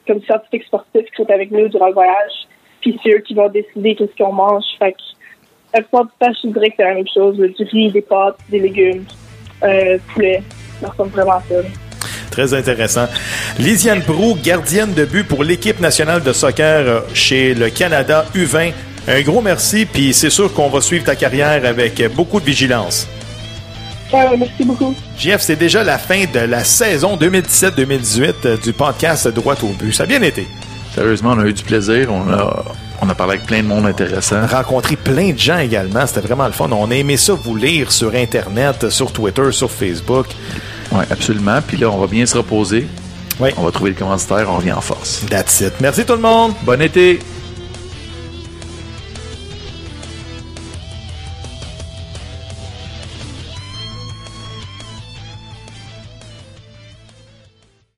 comme 0.07 0.23
scientifiques 0.23 0.65
sportifs, 0.65 1.07
qui 1.07 1.17
sont 1.17 1.31
avec 1.31 1.51
nous 1.51 1.69
durant 1.69 1.89
le 1.89 1.95
voyage. 1.95 2.47
Puis 2.81 2.97
c'est 3.03 3.11
eux 3.11 3.23
qui 3.27 3.35
vont 3.35 3.49
décider 3.49 3.97
qu'est-ce 3.97 4.17
qu'on 4.17 4.33
mange. 4.33 4.65
Fait 4.79 4.93
que 4.93 4.99
la 5.75 5.81
plupart 5.81 6.05
du 6.05 6.11
temps, 6.21 6.33
je 6.45 6.49
dirais 6.49 6.71
que 6.71 6.77
c'est 6.77 6.85
la 6.85 6.95
même 6.95 7.09
chose. 7.13 7.37
Du 7.37 7.65
riz, 7.65 7.91
des 7.91 8.03
pâtes, 8.03 8.39
des 8.49 8.61
légumes, 8.61 9.05
poulet. 10.15 10.43
Ça 10.81 10.89
ressemble 10.91 11.11
vraiment 11.11 11.33
à 11.33 11.41
ça. 11.41 11.57
Très 12.33 12.55
intéressant. 12.55 13.07
Lisiane 13.59 14.03
Prou, 14.03 14.37
gardienne 14.43 14.93
de 14.95 15.05
but 15.05 15.23
pour 15.23 15.45
l'équipe 15.45 15.79
nationale 15.79 16.23
de 16.23 16.33
soccer 16.33 16.85
euh, 16.89 17.01
chez 17.15 17.55
le 17.55 17.71
Canada 17.71 18.25
U20. 18.35 18.73
Un 19.07 19.21
gros 19.21 19.41
merci, 19.41 19.85
puis 19.85 20.13
c'est 20.15 20.31
sûr 20.31 20.53
qu'on 20.53 20.69
va 20.69 20.81
suivre 20.81 21.05
ta 21.05 21.15
carrière 21.15 21.65
avec 21.65 22.03
beaucoup 22.15 22.41
de 22.41 22.45
vigilance. 22.47 23.07
Merci 24.13 24.65
beaucoup. 24.65 24.95
JF, 25.19 25.41
c'est 25.41 25.57
déjà 25.57 25.83
la 25.85 25.99
fin 25.99 26.25
de 26.33 26.41
la 26.41 26.65
saison 26.65 27.17
2017-2018 27.17 28.35
euh, 28.45 28.57
du 28.59 28.73
podcast 28.73 29.29
Droit 29.29 29.57
au 29.63 29.69
but. 29.69 29.93
Ça 29.93 30.03
a 30.03 30.07
bien 30.07 30.21
été. 30.23 30.47
Sérieusement, 30.95 31.33
on 31.33 31.39
a 31.39 31.47
eu 31.47 31.53
du 31.53 31.63
plaisir. 31.63 32.13
On 32.13 32.31
a, 32.31 32.65
on 33.01 33.09
a 33.09 33.15
parlé 33.15 33.35
avec 33.35 33.47
plein 33.47 33.63
de 33.63 33.69
monde 33.69 33.87
intéressant. 33.87 34.47
Rencontré 34.47 34.97
plein 34.97 35.33
de 35.33 35.39
gens 35.39 35.59
également. 35.59 36.07
C'était 36.07 36.21
vraiment 36.21 36.47
le 36.47 36.53
fun. 36.53 36.69
On 36.71 36.91
a 36.91 36.95
aimé 36.95 37.17
ça 37.17 37.33
vous 37.33 37.57
lire 37.57 37.91
sur 37.91 38.15
Internet, 38.15 38.91
sur 38.91 39.13
Twitter, 39.13 39.51
sur 39.51 39.71
Facebook. 39.71 40.27
Oui, 40.93 41.05
absolument. 41.11 41.61
Puis 41.67 41.77
là, 41.77 41.91
on 41.91 41.99
va 41.99 42.07
bien 42.07 42.27
se 42.27 42.37
reposer. 42.37 42.87
Oui. 43.41 43.51
On 43.57 43.63
va 43.63 43.71
trouver 43.71 43.91
le 43.91 43.97
commanditaire, 43.97 44.47
on 44.49 44.57
revient 44.57 44.73
en 44.73 44.81
force. 44.81 45.23
That's 45.31 45.61
it. 45.61 45.73
Merci 45.81 46.05
tout 46.05 46.13
le 46.15 46.21
monde. 46.21 46.53
Bon 46.63 46.81
été! 46.81 47.19